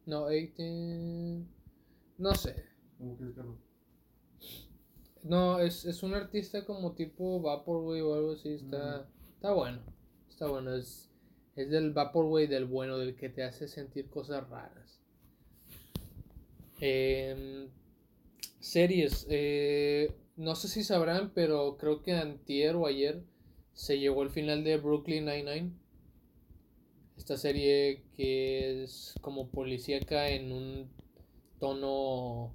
No, 0.06 0.28
18. 0.30 1.48
No 2.18 2.36
sé. 2.36 2.66
¿Cómo 2.98 3.18
que 3.18 3.26
es, 3.26 3.34
Carlos? 3.36 3.58
No, 5.24 5.60
es, 5.60 5.86
es 5.86 6.04
un 6.04 6.14
artista 6.14 6.66
como 6.66 6.94
tipo 6.94 7.42
Vaporwave 7.42 8.02
o 8.02 8.14
algo 8.16 8.32
así. 8.34 8.50
Está, 8.54 9.08
está 9.36 9.52
bueno. 9.54 9.80
Está 10.30 10.48
bueno. 10.48 10.76
Es, 10.76 11.10
es 11.56 11.70
del 11.70 11.92
Vaporwave 11.94 12.48
del 12.48 12.66
bueno, 12.66 12.98
del 12.98 13.16
que 13.16 13.30
te 13.30 13.44
hace 13.44 13.68
sentir 13.68 14.10
cosas 14.10 14.48
raras. 14.50 15.00
Em, 16.80 17.70
series. 18.60 19.26
eh, 19.30 20.14
no 20.36 20.56
sé 20.56 20.68
si 20.68 20.84
sabrán, 20.84 21.32
pero 21.34 21.78
creo 21.78 22.02
que 22.02 22.14
antier 22.14 22.76
o 22.76 22.88
ayer 22.88 23.24
se 23.74 24.00
llegó 24.00 24.24
el 24.24 24.30
final 24.32 24.64
de 24.64 24.78
Brooklyn 24.78 25.26
Nine-Nine. 25.26 25.72
Esta 27.24 27.38
serie 27.38 28.04
que 28.18 28.84
es 28.84 29.16
como 29.22 29.48
policíaca 29.48 30.28
en 30.28 30.52
un 30.52 30.90
tono 31.58 32.54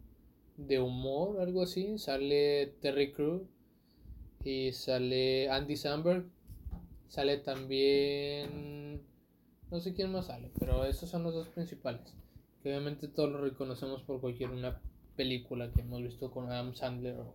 de 0.59 0.79
humor, 0.79 1.41
algo 1.41 1.63
así. 1.63 1.97
Sale 1.97 2.75
Terry 2.83 3.15
Crew 3.15 3.47
y 4.45 4.73
sale 4.73 5.49
Andy 5.49 5.75
Samberg. 5.75 6.27
Sale 7.09 7.39
también. 7.39 9.01
No 9.71 9.81
sé 9.81 9.95
quién 9.95 10.13
más 10.13 10.27
sale, 10.27 10.51
pero 10.59 10.85
esos 10.85 11.09
son 11.09 11.23
los 11.23 11.33
dos 11.33 11.49
principales. 11.49 12.15
Que 12.63 12.69
obviamente 12.69 13.09
todos 13.09 13.33
lo 13.33 13.41
reconocemos 13.41 14.03
por 14.03 14.21
cualquier 14.21 14.51
una 14.51 14.83
película 15.17 15.73
que 15.73 15.81
hemos 15.81 16.03
visto 16.03 16.31
con 16.31 16.53
Adam 16.53 16.75
Sandler 16.75 17.17
o, 17.19 17.35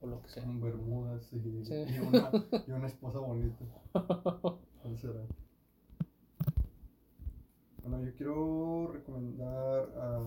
o 0.00 0.06
lo 0.06 0.22
que 0.22 0.30
sea. 0.30 0.44
Con 0.44 0.62
bermudas 0.62 1.30
y, 1.34 1.62
Sí. 1.62 1.74
y 1.74 1.98
una, 1.98 2.30
y 2.66 2.70
una 2.70 2.86
esposa 2.86 3.18
bonita. 3.18 3.66
¿Cuál 3.92 4.98
será? 4.98 5.26
Bueno, 7.90 8.04
yo 8.06 8.14
quiero 8.14 8.92
recomendar 8.92 9.90
a. 9.98 10.20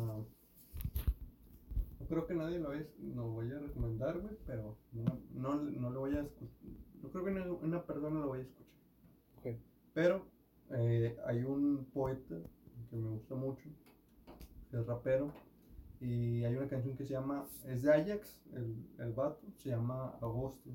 No 1.98 2.08
creo 2.10 2.28
que 2.28 2.34
nadie 2.34 2.60
lo 2.60 2.70
vaya, 2.70 2.86
no 3.00 3.36
vaya 3.36 3.56
a 3.56 3.60
recomendar, 3.62 4.20
güey, 4.20 4.36
pero 4.46 4.78
no, 4.92 5.18
no, 5.34 5.56
no 5.56 5.90
lo 5.90 6.02
voy 6.02 6.14
a 6.14 6.24
escuchar. 6.24 6.60
No 7.02 7.10
creo 7.10 7.24
que 7.24 7.32
una, 7.32 7.54
una 7.54 7.86
persona 7.86 8.20
lo 8.20 8.30
vaya 8.32 8.44
a 8.44 8.48
escuchar. 8.48 9.58
Pero 9.94 10.26
eh, 10.72 11.18
hay 11.26 11.44
un 11.46 11.86
poeta 11.94 12.36
que 12.90 12.98
me 12.98 13.12
gusta 13.12 13.36
mucho, 13.36 13.70
que 14.70 14.78
es 14.78 14.86
rapero, 14.86 15.32
y 16.02 16.44
hay 16.44 16.58
una 16.58 16.68
canción 16.68 16.98
que 16.98 17.06
se 17.06 17.14
llama, 17.14 17.48
es 17.64 17.84
de 17.84 17.94
Ajax, 17.94 18.42
el, 18.52 18.76
el 19.00 19.14
vato, 19.14 19.48
se 19.56 19.70
llama 19.70 20.18
Agosto. 20.22 20.70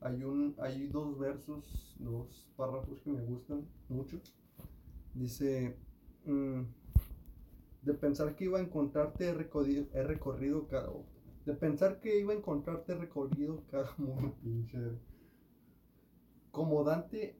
Hay, 0.00 0.24
un, 0.24 0.54
hay 0.58 0.86
dos 0.86 1.18
versos, 1.18 1.94
dos 1.98 2.50
párrafos 2.56 2.98
que 3.02 3.10
me 3.10 3.22
gustan 3.26 3.68
mucho. 3.90 4.18
Dice, 5.12 5.76
mm, 6.24 6.62
De 7.82 7.94
pensar 7.94 8.36
que 8.36 8.44
iba 8.44 8.58
a 8.58 8.62
encontrarte 8.62 9.28
he 9.28 9.34
recorrido, 9.34 9.86
he 9.92 10.02
recorrido 10.02 10.66
cada... 10.68 10.90
De 11.46 11.54
pensar 11.54 12.00
que 12.00 12.18
iba 12.18 12.32
a 12.32 12.36
encontrarte 12.36 12.92
he 12.92 12.96
recorrido 12.96 13.64
cada 13.70 13.94
mundo, 13.98 14.36
pinche. 14.42 14.78
Como 16.50 16.82
Dante, 16.84 17.38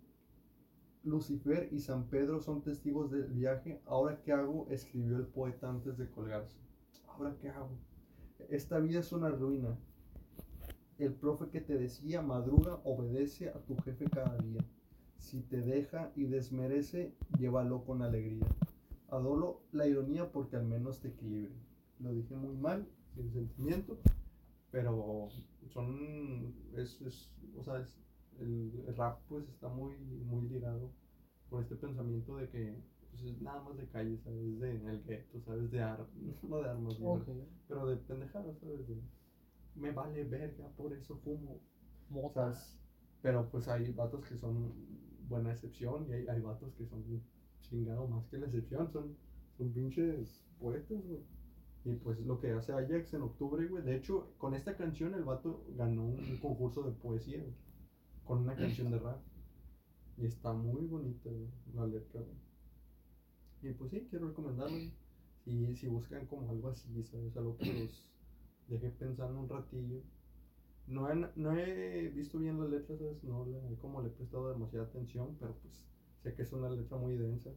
Lucifer 1.02 1.68
y 1.72 1.80
San 1.80 2.08
Pedro 2.08 2.40
son 2.40 2.62
testigos 2.62 3.10
del 3.10 3.24
viaje, 3.32 3.80
ahora 3.86 4.20
qué 4.22 4.32
hago, 4.32 4.66
escribió 4.68 5.16
el 5.16 5.26
poeta 5.26 5.68
antes 5.68 5.96
de 5.96 6.08
colgarse. 6.10 6.58
Ahora 7.08 7.36
qué 7.40 7.48
hago. 7.48 7.78
Esta 8.48 8.78
vida 8.78 9.00
es 9.00 9.12
una 9.12 9.30
ruina. 9.30 9.78
El 10.98 11.14
profe 11.14 11.48
que 11.48 11.60
te 11.60 11.78
decía, 11.78 12.20
madruga, 12.20 12.80
obedece 12.84 13.48
a 13.48 13.58
tu 13.64 13.76
jefe 13.76 14.04
cada 14.10 14.36
día. 14.38 14.64
Si 15.18 15.40
te 15.40 15.62
deja 15.62 16.12
y 16.14 16.24
desmerece, 16.24 17.14
llévalo 17.38 17.84
con 17.84 18.02
alegría. 18.02 18.46
Adolo 19.10 19.62
la 19.72 19.86
ironía 19.86 20.30
porque 20.30 20.56
al 20.56 20.66
menos 20.66 21.00
te 21.00 21.08
equilibre. 21.08 21.54
Lo 21.98 22.12
dije 22.12 22.34
muy 22.34 22.56
mal, 22.56 22.88
sin 23.14 23.30
sentimiento, 23.32 23.98
pero 24.70 25.28
son, 25.68 26.54
es, 26.76 27.00
es 27.02 27.30
o 27.56 27.62
sea, 27.62 27.80
es, 27.80 27.98
el, 28.38 28.84
el 28.86 28.96
rap 28.96 29.20
pues 29.28 29.48
está 29.48 29.68
muy, 29.68 29.96
muy 29.98 30.48
ligado 30.48 30.92
por 31.48 31.62
este 31.62 31.76
pensamiento 31.76 32.36
de 32.36 32.48
que 32.48 32.82
pues, 33.10 33.24
es 33.24 33.42
nada 33.42 33.62
más 33.62 33.76
de 33.76 33.86
calle, 33.88 34.16
¿sabes? 34.18 34.58
De 34.60 34.76
el 34.76 35.02
gueto, 35.02 35.40
¿sabes? 35.40 35.70
De 35.70 35.80
armas, 35.80 36.08
no 36.48 36.58
de 36.58 36.70
armas, 36.70 36.98
¿no? 37.00 37.12
Ok. 37.12 37.28
pero 37.68 37.86
de 37.86 37.96
pendejadas, 37.96 38.58
¿sabes? 38.58 38.86
De, 38.88 38.96
me 39.74 39.92
vale 39.92 40.24
verga, 40.24 40.68
por 40.76 40.92
eso 40.92 41.16
fumo. 41.18 41.60
Mota. 42.08 42.52
¿sabes? 42.52 42.76
Pero 43.22 43.48
pues 43.50 43.68
hay 43.68 43.92
vatos 43.92 44.24
que 44.26 44.36
son 44.36 44.72
buena 45.28 45.52
excepción 45.52 46.06
y 46.08 46.12
hay, 46.12 46.26
hay 46.28 46.40
vatos 46.40 46.72
que 46.74 46.86
son 46.86 47.04
chingado 47.62 48.06
más 48.08 48.26
que 48.26 48.38
la 48.38 48.46
excepción, 48.46 48.90
son, 48.92 49.16
son 49.56 49.72
pinches 49.72 50.42
poetas, 50.58 51.06
güey. 51.06 51.20
Y 51.84 51.94
pues 51.94 52.20
lo 52.20 52.38
que 52.40 52.52
hace 52.52 52.72
Ajax 52.72 53.14
en 53.14 53.22
octubre, 53.22 53.66
güey. 53.66 53.82
De 53.82 53.96
hecho, 53.96 54.34
con 54.36 54.54
esta 54.54 54.76
canción 54.76 55.14
el 55.14 55.24
vato 55.24 55.64
ganó 55.76 56.04
un, 56.04 56.38
concurso 56.40 56.82
de 56.82 56.92
poesía. 56.92 57.42
Con 58.24 58.40
una 58.40 58.54
canción 58.54 58.90
de 58.90 58.98
rap. 58.98 59.18
Y 60.18 60.26
está 60.26 60.52
muy 60.52 60.86
bonita, 60.86 61.30
güey, 61.30 61.48
la 61.74 61.86
letra, 61.86 62.20
güey. 62.20 62.36
Y 63.62 63.74
pues 63.74 63.90
sí, 63.90 64.06
quiero 64.10 64.28
recomendarlo. 64.28 64.76
Si, 65.44 65.74
si 65.76 65.86
buscan 65.86 66.26
como 66.26 66.50
algo 66.50 66.68
así, 66.68 67.02
¿sabes? 67.04 67.34
Algo 67.36 67.56
que 67.56 67.72
los 67.72 68.10
deje 68.68 68.90
pensando 68.90 69.40
un 69.40 69.48
ratillo. 69.48 70.02
No 70.86 71.10
he, 71.10 71.30
no 71.36 71.56
he 71.56 72.08
visto 72.08 72.38
bien 72.38 72.60
las 72.60 72.68
letras, 72.68 72.98
¿sabes? 72.98 73.24
No 73.24 73.46
le, 73.46 73.76
como 73.78 74.02
le 74.02 74.08
he 74.08 74.12
prestado 74.12 74.52
demasiada 74.52 74.86
atención, 74.86 75.36
pero 75.38 75.56
pues 75.62 75.86
sé 76.22 76.34
que 76.34 76.42
es 76.42 76.52
una 76.52 76.68
letra 76.70 76.96
muy 76.98 77.16
densa. 77.16 77.50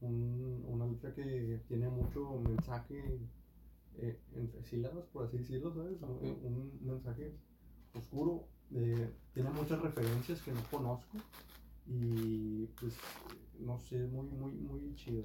Un- 0.00 0.64
una 0.68 0.86
letra 0.86 1.14
que 1.14 1.60
tiene 1.68 1.88
mucho 1.88 2.38
mensaje 2.40 3.18
eh, 3.98 4.18
entre 4.34 4.62
sílabas, 4.64 5.06
por 5.06 5.24
así 5.26 5.38
decirlo, 5.38 5.72
¿sabes? 5.74 6.00
Un- 6.02 6.78
mensaje 6.82 7.34
oscuro. 7.94 8.48
eh, 8.72 9.10
tiene 9.32 9.50
muchas 9.50 9.80
referencias 9.80 10.42
que 10.42 10.52
no 10.52 10.60
conozco. 10.70 11.18
Y 11.88 12.66
pues, 12.80 12.94
no 13.60 13.78
sé, 13.78 14.06
muy, 14.08 14.26
muy, 14.26 14.52
muy 14.52 14.94
chido. 14.96 15.22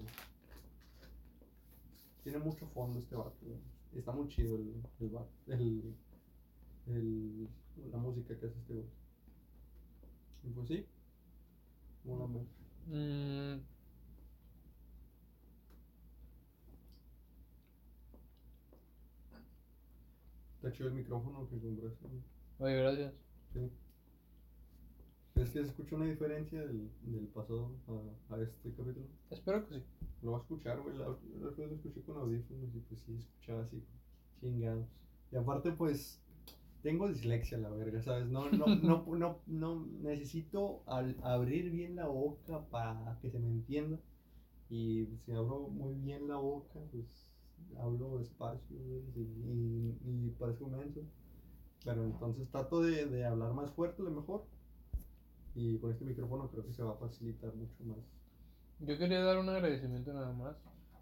Tiene 2.24 2.38
mucho 2.40 2.68
fondo 2.68 3.00
este 3.00 3.16
vato. 3.16 3.36
Está 3.96 4.12
muy 4.12 4.28
chido 4.28 4.56
el, 4.58 4.82
el. 5.00 5.16
El, 5.48 5.96
el, 6.88 7.50
la 7.92 7.98
música 7.98 8.38
que 8.38 8.46
hace 8.46 8.58
este 8.60 8.74
güey. 8.74 8.86
Y 10.44 10.50
pues 10.52 10.68
sí. 10.68 10.86
Una 12.06 12.28
más. 12.28 12.44
Mm, 12.90 13.62
Está 20.56 20.72
chido 20.72 20.90
el 20.90 20.96
micrófono 20.96 21.48
que 21.50 21.60
compraste. 21.60 22.08
oye, 22.60 22.76
gracias. 22.76 23.14
Sí. 23.54 23.72
¿Crees 25.34 25.50
que 25.50 25.60
se 25.62 25.68
escucha 25.68 25.96
una 25.96 26.06
diferencia 26.06 26.60
del, 26.66 26.92
del 27.02 27.28
pasado 27.28 27.72
a, 28.30 28.36
a 28.36 28.42
este 28.42 28.72
capítulo? 28.74 29.08
Espero 29.30 29.68
que 29.68 29.80
sí. 29.80 29.84
Lo 30.22 30.32
va 30.34 30.38
a 30.38 30.42
escuchar, 30.42 30.80
güey. 30.82 30.98
La, 30.98 31.08
la 31.08 31.50
vez 31.50 31.70
lo 31.70 31.76
escuché 31.76 32.02
con 32.04 32.18
audífonos 32.18 32.76
y 32.76 32.80
pues 32.82 33.02
sí, 33.02 33.16
escuchaba 33.18 33.64
así, 33.64 33.84
chingado. 34.40 34.88
Y 35.32 35.38
aparte, 35.38 35.72
pues, 35.72 36.21
tengo 36.82 37.08
dislexia, 37.08 37.58
la 37.58 37.70
verga, 37.70 38.02
¿sabes? 38.02 38.28
No, 38.28 38.50
no, 38.52 38.66
no, 38.76 39.06
no, 39.08 39.40
no 39.48 39.88
necesito 40.02 40.84
al 40.88 41.18
abrir 41.24 41.72
bien 41.72 41.96
la 41.96 42.08
boca 42.08 42.66
para 42.70 43.18
que 43.22 43.30
se 43.30 43.40
me 43.40 43.50
entienda. 43.50 44.00
Y 44.70 45.08
si 45.26 45.32
abro 45.34 45.68
muy 45.70 45.96
bien 45.96 46.28
la 46.28 46.38
boca, 46.38 46.80
pues 46.92 47.06
hablo 47.80 48.20
despacio 48.20 48.78
y, 48.78 49.20
y, 49.20 49.98
y 50.04 50.36
parezco 50.40 50.68
menso. 50.68 51.02
Pero 51.84 52.04
entonces 52.04 52.50
trato 52.50 52.82
de, 52.82 53.06
de 53.06 53.26
hablar 53.26 53.54
más 53.54 53.72
fuerte, 53.72 54.02
a 54.02 54.06
lo 54.06 54.12
mejor. 54.12 54.46
Y 55.56 55.78
con 55.80 55.92
este 55.92 56.06
micrófono 56.06 56.50
creo 56.50 56.66
que 56.66 56.74
se 56.74 56.84
va 56.84 56.92
a 56.92 56.98
facilitar 56.98 57.54
mucho 57.56 57.84
más. 57.84 57.98
Yo 58.80 58.98
quería 58.98 59.22
dar 59.22 59.38
un 59.38 59.50
agradecimiento 59.50 60.14
nada 60.14 60.32
más. 60.32 60.56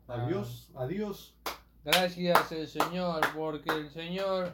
Adiós, 0.07 0.71
adiós. 0.75 1.35
Gracias 1.85 2.51
el 2.51 2.67
Señor, 2.67 3.21
porque 3.35 3.69
el 3.69 3.89
Señor 3.89 4.53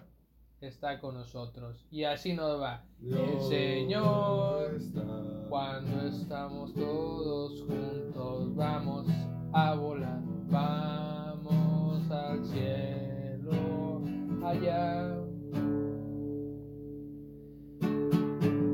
está 0.61 0.99
con 0.99 1.15
nosotros. 1.15 1.85
Y 1.91 2.03
así 2.03 2.33
nos 2.33 2.61
va. 2.61 2.83
El 3.01 3.41
Señor, 3.41 4.75
está. 4.75 5.01
Cuando 5.49 6.07
estamos 6.07 6.73
todos 6.73 7.61
juntos, 7.61 8.55
vamos 8.55 9.07
a 9.53 9.75
volar. 9.75 10.21
Vamos 10.47 12.09
al 12.11 12.45
cielo 12.45 14.01
allá. 14.45 15.15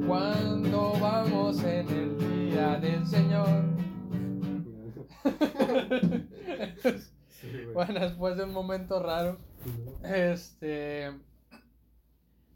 Cuando 0.08 0.94
vamos 1.00 1.64
en 1.64 1.90
el 1.90 2.18
día 2.50 2.78
del 2.78 3.06
Señor. 3.06 3.72
Sí. 7.42 7.48
Bueno, 7.74 8.00
después 8.00 8.38
de 8.38 8.44
un 8.44 8.54
momento 8.54 9.02
raro. 9.02 9.38
Este. 10.04 11.12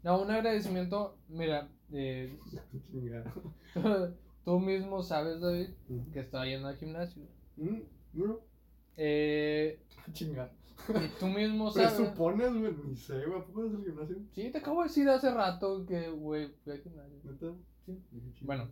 No, 0.06 0.22
un 0.22 0.30
agradecimiento. 0.30 1.18
Mira, 1.28 1.68
eh, 1.92 2.38
tú 4.44 4.60
mismo 4.60 5.02
sabes, 5.02 5.40
David, 5.40 5.70
que 6.12 6.20
estaba 6.20 6.46
yendo 6.46 6.68
al 6.68 6.76
gimnasio. 6.76 7.24
Mm, 7.56 7.80
Eh, 8.96 9.80
chingado. 10.12 10.50
y 10.88 11.08
tú 11.18 11.26
mismo 11.26 11.70
sabes. 11.72 11.94
Presupones, 11.94 12.52
güey, 12.56 12.72
ni 12.86 12.96
sé, 12.96 13.24
güey. 13.26 13.40
¿A 13.40 13.44
poco 13.44 13.64
eres 13.64 13.74
el 13.74 13.84
gimnasio? 13.84 14.16
Sí, 14.32 14.50
te 14.52 14.58
acabo 14.58 14.82
de 14.82 14.88
decir 14.88 15.08
hace 15.08 15.30
rato 15.34 15.84
que, 15.84 16.08
güey, 16.08 16.48
fui 16.62 16.72
al 16.74 16.80
gimnasio. 16.82 17.18
¿Neta? 17.24 17.46
Sí. 17.84 17.98
Chinga. 18.32 18.46
Bueno, 18.46 18.68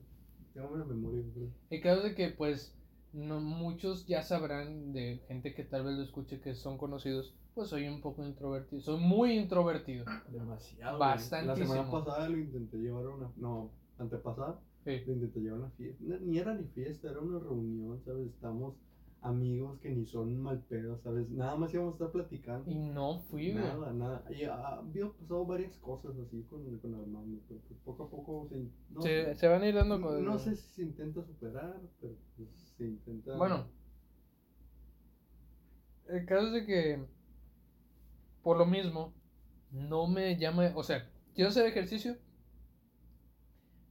Tengo 0.52 0.68
buena 0.68 0.84
memoria, 0.84 1.22
güey. 1.34 1.48
el 1.70 1.80
caso 1.82 2.02
de 2.02 2.14
que, 2.14 2.28
pues, 2.30 2.72
no 3.14 3.40
muchos 3.40 4.06
ya 4.06 4.22
sabrán 4.22 4.92
de 4.92 5.20
gente 5.28 5.54
que 5.54 5.64
tal 5.64 5.84
vez 5.84 5.96
lo 5.96 6.02
escuche 6.02 6.40
que 6.40 6.54
son 6.54 6.76
conocidos. 6.76 7.34
Pues 7.54 7.68
soy 7.68 7.86
un 7.86 8.00
poco 8.00 8.24
introvertido. 8.24 8.82
Soy 8.82 9.00
muy 9.00 9.38
introvertido. 9.38 10.04
Demasiado. 10.28 10.98
güey. 10.98 11.10
La 11.10 11.56
semana 11.56 11.90
pasada 11.90 12.28
lo 12.28 12.38
intenté 12.38 12.78
llevar 12.78 13.06
a 13.06 13.10
una. 13.10 13.30
No, 13.36 13.70
antepasada. 13.98 14.60
Sí. 14.84 15.00
Lo 15.06 15.12
intenté 15.12 15.40
llevar 15.40 15.60
a 15.60 15.62
una 15.62 15.70
fiesta. 15.70 16.04
Ni 16.20 16.38
era 16.38 16.54
ni 16.54 16.64
fiesta, 16.64 17.10
era 17.10 17.20
una 17.20 17.38
reunión, 17.38 18.02
¿sabes? 18.04 18.26
Estamos 18.26 18.74
amigos 19.24 19.78
que 19.80 19.90
ni 19.90 20.04
son 20.04 20.38
mal 20.42 20.60
pedo, 20.68 20.98
¿sabes? 20.98 21.30
Nada 21.30 21.56
más 21.56 21.72
íbamos 21.72 21.92
a 21.92 21.94
estar 21.94 22.10
platicando. 22.10 22.70
Y 22.70 22.74
no 22.74 23.20
fui, 23.20 23.52
güey. 23.52 23.64
Nada, 23.64 23.92
nada. 23.92 24.24
Y 24.30 24.44
ha 24.44 24.78
había 24.78 25.08
pasado 25.08 25.46
varias 25.46 25.76
cosas 25.78 26.12
así 26.18 26.42
con, 26.50 26.62
con 26.78 26.94
Armando, 26.94 27.40
pero 27.48 27.60
pues 27.68 27.80
poco 27.84 28.04
a 28.04 28.10
poco 28.10 28.48
se, 28.48 28.68
no, 28.90 29.00
Se, 29.00 29.34
se 29.34 29.48
van 29.48 29.62
a 29.62 29.68
ir 29.68 29.74
dando 29.74 29.98
no, 29.98 30.06
con. 30.06 30.24
no 30.24 30.38
sé 30.38 30.56
si 30.56 30.68
se 30.74 30.82
intenta 30.82 31.22
superar, 31.22 31.80
pero 32.00 32.14
pues 32.36 32.63
se 32.78 32.84
intenta. 32.84 33.36
Bueno, 33.36 33.66
el 36.08 36.26
caso 36.26 36.48
es 36.48 36.52
de 36.52 36.66
que, 36.66 37.04
por 38.42 38.58
lo 38.58 38.66
mismo, 38.66 39.12
no 39.70 40.06
me 40.06 40.36
llama, 40.36 40.72
o 40.74 40.82
sea, 40.82 41.08
quiero 41.34 41.50
hacer 41.50 41.66
ejercicio, 41.66 42.16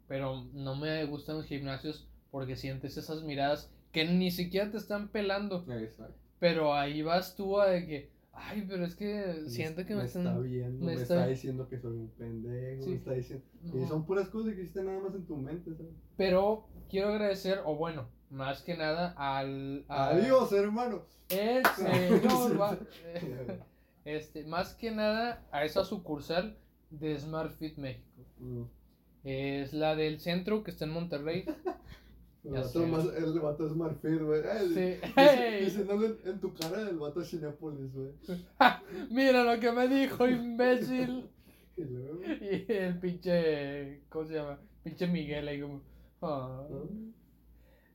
pero 0.08 0.44
no 0.54 0.76
me 0.76 1.04
gustan 1.06 1.38
los 1.38 1.46
gimnasios 1.46 2.08
porque 2.32 2.56
sientes 2.56 2.98
esas 2.98 3.24
miradas 3.24 3.72
que 3.92 4.06
ni 4.06 4.32
siquiera 4.32 4.70
te 4.72 4.78
están 4.78 5.10
pelando, 5.10 5.66
Exacto. 5.72 6.16
pero 6.40 6.74
ahí 6.74 7.02
vas 7.02 7.36
tú 7.36 7.60
a 7.60 7.68
de 7.70 7.86
que, 7.86 8.12
ay, 8.32 8.66
pero 8.68 8.86
es 8.86 8.96
que 8.96 9.44
siento 9.48 9.86
que 9.86 9.96
me, 9.96 10.06
está 10.06 10.20
están... 10.20 10.44
viendo, 10.44 10.86
me 10.86 10.94
está- 10.94 11.04
está... 11.16 11.28
diciendo 11.28 11.68
que 11.68 11.80
soy 11.80 11.98
un 11.98 12.10
pendejo, 12.10 12.84
Sí. 12.84 12.90
me 12.90 12.96
está 12.96 13.14
diciendo. 13.14 13.46
Y 13.64 13.78
No. 13.78 13.88
son 13.88 14.06
puras 14.06 14.30
cosas 14.30 14.54
que 14.56 14.62
existen 14.62 14.86
nada 14.88 15.00
más 15.00 15.14
en 15.16 15.26
tu 15.26 15.38
mente, 15.38 15.76
¿sabes? 15.76 15.94
Pero 16.18 16.66
quiero 16.90 17.10
agradecer, 17.10 17.62
o 17.66 17.76
bueno, 17.76 18.08
más 18.34 18.62
que 18.64 18.76
nada 18.76 19.14
al... 19.18 19.86
Adiós, 19.88 20.52
hermano. 20.52 21.04
El 21.30 21.64
señor 21.78 22.60
va- 22.60 22.78
Este, 24.06 24.44
más 24.46 24.74
que 24.74 24.92
nada 24.92 25.46
a 25.52 25.64
esa 25.64 25.86
sucursal 25.86 26.58
de 26.90 27.18
Smart 27.18 27.54
Fit 27.58 27.78
México. 27.78 28.26
Mm. 28.40 28.64
Es 29.24 29.72
la 29.72 29.96
del 29.96 30.20
centro 30.20 30.62
que 30.64 30.72
está 30.72 30.84
en 30.86 30.92
Monterrey. 30.92 31.46
El 32.44 32.52
vato, 32.52 32.86
más, 32.88 33.06
el 33.16 33.40
vato 33.40 33.66
es 33.66 33.74
Marfil, 33.74 34.22
güey. 34.26 34.42
Sí. 34.74 34.98
en, 35.16 36.18
en 36.26 36.40
tu 36.42 36.54
cara 36.54 36.82
el 36.90 36.98
vato 36.98 37.22
es 37.22 37.30
Cinépolis, 37.30 37.94
güey. 37.94 38.10
Mira 39.10 39.46
lo 39.46 39.58
que 39.62 39.72
me 39.72 39.88
dijo, 39.88 40.28
imbécil. 40.28 41.30
Y 41.78 42.70
el 42.74 43.00
pinche. 43.00 44.02
¿Cómo 44.10 44.26
se 44.26 44.34
llama? 44.34 44.60
Pinche 44.84 45.08
Miguel 45.08 45.48
ahí 45.48 45.62
como. 45.62 45.80
"Ah". 46.22 46.68
¿no? 46.70 46.90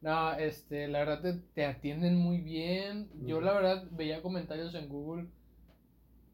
No, 0.00 0.32
este, 0.34 0.88
la 0.88 0.98
verdad 1.00 1.20
te, 1.22 1.34
te 1.54 1.64
atienden 1.64 2.16
muy 2.16 2.40
bien. 2.40 3.08
Yo 3.26 3.40
la 3.40 3.52
verdad 3.52 3.86
veía 3.92 4.22
comentarios 4.22 4.74
en 4.74 4.88
Google. 4.88 5.28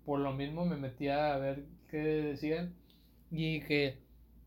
Por 0.05 0.21
lo 0.21 0.33
mismo 0.33 0.65
me 0.67 0.77
metía 0.77 1.35
a 1.35 1.39
ver 1.39 1.65
qué 1.89 1.99
decían. 1.99 2.75
Y 3.31 3.61
que 3.63 3.99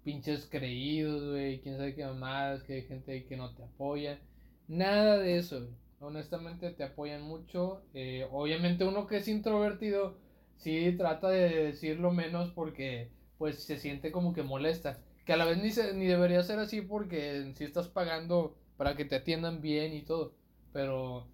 pinches 0.03 0.45
creídos, 0.49 1.31
güey, 1.31 1.59
quién 1.61 1.77
sabe 1.77 1.95
qué 1.95 2.05
mamadas, 2.05 2.63
que 2.63 2.73
hay 2.75 2.81
gente 2.83 3.25
que 3.25 3.37
no 3.37 3.53
te 3.55 3.63
apoya. 3.63 4.19
Nada 4.67 5.17
de 5.17 5.37
eso. 5.37 5.67
Honestamente 5.99 6.71
te 6.71 6.83
apoyan 6.83 7.23
mucho. 7.23 7.81
Eh, 7.93 8.27
obviamente 8.31 8.85
uno 8.85 9.07
que 9.07 9.17
es 9.17 9.27
introvertido, 9.27 10.17
sí 10.57 10.93
trata 10.97 11.29
de 11.29 11.49
decirlo 11.65 12.11
menos 12.11 12.51
porque 12.51 13.09
pues 13.37 13.63
se 13.63 13.77
siente 13.77 14.11
como 14.11 14.33
que 14.33 14.43
molesta. 14.43 14.99
Que 15.25 15.33
a 15.33 15.37
la 15.37 15.45
vez 15.45 15.57
ni, 15.57 15.71
se- 15.71 15.93
ni 15.93 16.05
debería 16.05 16.43
ser 16.43 16.59
así 16.59 16.81
porque 16.81 17.51
si 17.55 17.63
estás 17.65 17.87
pagando 17.89 18.55
para 18.77 18.95
que 18.95 19.05
te 19.05 19.15
atiendan 19.15 19.61
bien 19.61 19.93
y 19.93 20.03
todo. 20.03 20.33
Pero... 20.73 21.27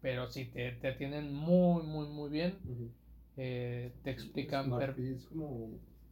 Pero 0.00 0.28
si 0.28 0.44
te, 0.46 0.72
te 0.72 0.88
atienden 0.88 1.32
muy, 1.32 1.82
muy, 1.84 2.08
muy 2.08 2.30
bien. 2.30 2.58
Eh, 3.36 3.92
te 4.02 4.10
explican... 4.10 4.70
es 4.82 5.24
como. 5.26 5.70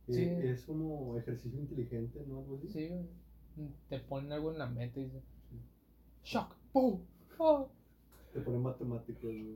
eh, 0.08 0.12
Sí. 0.12 0.22
Es 0.22 0.64
como 0.64 1.16
ejercicio 1.16 1.58
inteligente, 1.58 2.22
¿no? 2.28 2.44
Sí, 2.68 2.90
te 3.88 4.00
ponen 4.00 4.32
algo 4.32 4.52
en 4.52 4.58
la 4.58 4.66
mente 4.66 5.00
y 5.00 5.04
dicen... 5.04 5.22
Shock. 6.24 6.54
¡Pum! 6.72 7.00
¡Ah! 7.40 7.64
Te 8.32 8.40
ponen 8.40 8.62
matemáticas, 8.62 9.22
güey. 9.22 9.54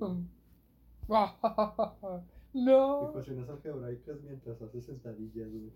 No. 2.55 3.11
Ecuaciones 3.11 3.49
algebraicas 3.49 4.21
mientras 4.23 4.61
haces 4.63 4.87
sentadillas, 4.87 5.49
güey. 5.51 5.71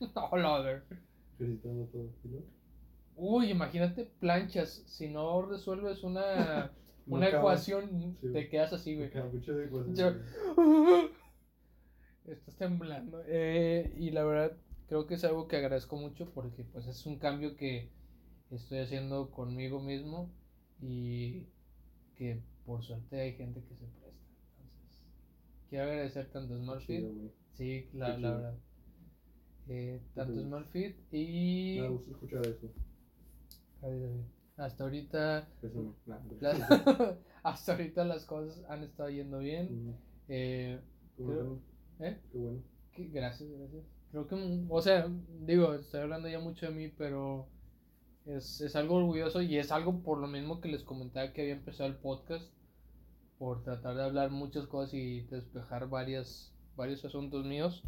No. 0.00 0.36
Ejercitando 1.38 1.84
todo. 1.86 2.08
¿sí, 2.22 2.28
no? 2.28 2.57
Uy, 3.18 3.50
imagínate 3.50 4.04
planchas. 4.20 4.84
Si 4.86 5.08
no 5.08 5.42
resuelves 5.42 6.04
una, 6.04 6.72
No 7.06 7.16
una 7.16 7.28
ecuación, 7.28 8.16
Sí, 8.20 8.32
te 8.32 8.48
quedas 8.48 8.72
así, 8.72 8.94
güey. 8.94 9.10
Yo-. 9.94 10.14
Estás 12.26 12.56
temblando. 12.56 13.22
Eh, 13.26 13.94
y 13.96 14.10
la 14.10 14.22
verdad, 14.22 14.56
creo 14.86 15.06
que 15.06 15.14
es 15.14 15.24
algo 15.24 15.48
que 15.48 15.56
agradezco 15.56 15.96
mucho 15.96 16.30
porque 16.34 16.64
pues 16.64 16.86
es 16.86 17.06
un 17.06 17.18
cambio 17.18 17.56
que 17.56 17.90
estoy 18.50 18.78
haciendo 18.78 19.30
conmigo 19.30 19.80
mismo 19.80 20.30
y 20.80 21.46
que 22.16 22.42
por 22.66 22.82
suerte 22.82 23.20
hay 23.20 23.32
gente 23.32 23.64
que 23.64 23.74
se 23.74 23.86
presta. 23.86 24.22
Entonces, 24.60 25.06
quiero 25.70 25.84
agradecer 25.84 26.30
tanto 26.30 26.54
a 26.54 26.58
SmartFit. 26.58 27.04
Sí, 27.54 27.88
la, 27.94 28.18
la 28.18 28.30
verdad. 28.34 28.58
Eh, 29.68 30.02
tanto. 30.14 30.40
SmartFit 30.42 30.96
y... 31.10 31.76
Me 31.78 31.82
da 31.84 31.88
gusto 31.88 32.10
escuchar 32.10 32.46
eso. 32.46 32.68
Hasta 34.56 34.84
ahorita... 34.84 35.48
La- 36.40 37.18
hasta 37.42 37.72
ahorita 37.72 38.04
las 38.04 38.24
cosas 38.24 38.64
han 38.68 38.82
estado 38.82 39.10
yendo 39.10 39.38
bien. 39.38 39.96
Eh, 40.28 40.80
Qué 41.16 41.22
Creo- 41.24 41.44
bueno. 41.44 41.60
¿eh? 42.00 42.20
Qué 42.32 42.38
bueno. 42.38 42.62
Que- 42.92 43.08
Gracias, 43.08 43.48
gracias. 43.50 43.84
Creo 44.10 44.26
que, 44.26 44.66
o 44.68 44.80
sea, 44.82 45.06
digo, 45.40 45.74
estoy 45.74 46.00
hablando 46.00 46.28
ya 46.28 46.40
mucho 46.40 46.66
de 46.66 46.72
mí, 46.72 46.88
pero 46.88 47.46
es, 48.24 48.60
es 48.62 48.74
algo 48.74 48.96
orgulloso 48.96 49.42
y 49.42 49.56
es 49.58 49.70
algo 49.70 50.02
por 50.02 50.18
lo 50.18 50.26
mismo 50.26 50.60
que 50.60 50.68
les 50.68 50.82
comentaba 50.82 51.32
que 51.32 51.42
había 51.42 51.54
empezado 51.54 51.88
el 51.90 51.96
podcast, 51.96 52.50
por 53.38 53.62
tratar 53.62 53.94
de 53.96 54.02
hablar 54.02 54.30
muchas 54.30 54.66
cosas 54.66 54.94
y 54.94 55.20
despejar 55.22 55.88
varias, 55.88 56.52
varios 56.74 57.04
asuntos 57.04 57.44
míos. 57.44 57.84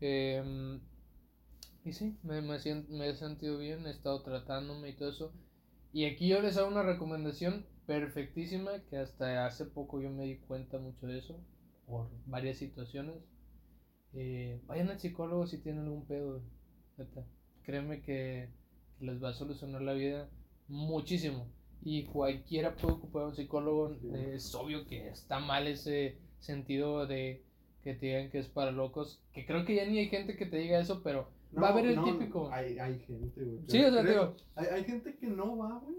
Em, 0.00 0.80
y 1.86 1.92
sí, 1.92 2.18
me, 2.22 2.42
me, 2.42 2.58
me 2.88 3.08
he 3.08 3.14
sentido 3.14 3.58
bien, 3.58 3.86
he 3.86 3.90
estado 3.90 4.22
tratándome 4.22 4.90
y 4.90 4.96
todo 4.96 5.10
eso. 5.10 5.32
Y 5.92 6.04
aquí 6.04 6.28
yo 6.28 6.42
les 6.42 6.56
hago 6.58 6.68
una 6.68 6.82
recomendación 6.82 7.66
perfectísima 7.86 8.72
que 8.90 8.98
hasta 8.98 9.46
hace 9.46 9.66
poco 9.66 10.00
yo 10.00 10.10
me 10.10 10.24
di 10.24 10.38
cuenta 10.38 10.78
mucho 10.78 11.06
de 11.06 11.18
eso 11.18 11.40
por 11.86 12.10
varias 12.26 12.58
situaciones. 12.58 13.16
Eh, 14.14 14.60
vayan 14.66 14.90
al 14.90 14.98
psicólogo 14.98 15.46
si 15.46 15.58
tienen 15.62 15.84
algún 15.84 16.06
pedo. 16.06 16.42
Créeme 17.62 18.02
que 18.02 18.48
les 19.00 19.22
va 19.22 19.30
a 19.30 19.34
solucionar 19.34 19.82
la 19.82 19.92
vida 19.92 20.28
muchísimo. 20.68 21.46
Y 21.82 22.04
cualquiera 22.04 22.74
puede 22.76 22.94
ocupar 22.94 23.26
un 23.26 23.34
psicólogo. 23.34 23.94
Sí. 24.00 24.08
eh, 24.14 24.34
es 24.34 24.54
obvio 24.54 24.86
que 24.86 25.08
está 25.08 25.38
mal 25.38 25.66
ese 25.66 26.18
sentido 26.38 27.06
de 27.06 27.44
que 27.82 27.94
te 27.94 28.06
digan 28.06 28.30
que 28.30 28.38
es 28.38 28.48
para 28.48 28.72
locos. 28.72 29.22
Que 29.32 29.46
creo 29.46 29.64
que 29.64 29.76
ya 29.76 29.86
ni 29.86 29.98
hay 29.98 30.08
gente 30.08 30.36
que 30.36 30.46
te 30.46 30.56
diga 30.58 30.80
eso, 30.80 31.02
pero 31.02 31.28
va 31.62 31.68
a 31.68 31.72
haber 31.72 31.86
el 31.86 31.96
no, 31.96 32.04
típico. 32.04 32.50
Hay, 32.52 32.78
hay 32.78 32.98
gente, 33.00 33.42
güey. 33.44 33.60
Sí, 33.68 33.82
o 33.82 33.90
sea, 33.92 34.02
digo, 34.02 34.34
Hay, 34.54 34.66
hay 34.66 34.84
gente 34.84 35.16
que 35.16 35.26
no 35.26 35.56
va, 35.56 35.78
güey, 35.80 35.96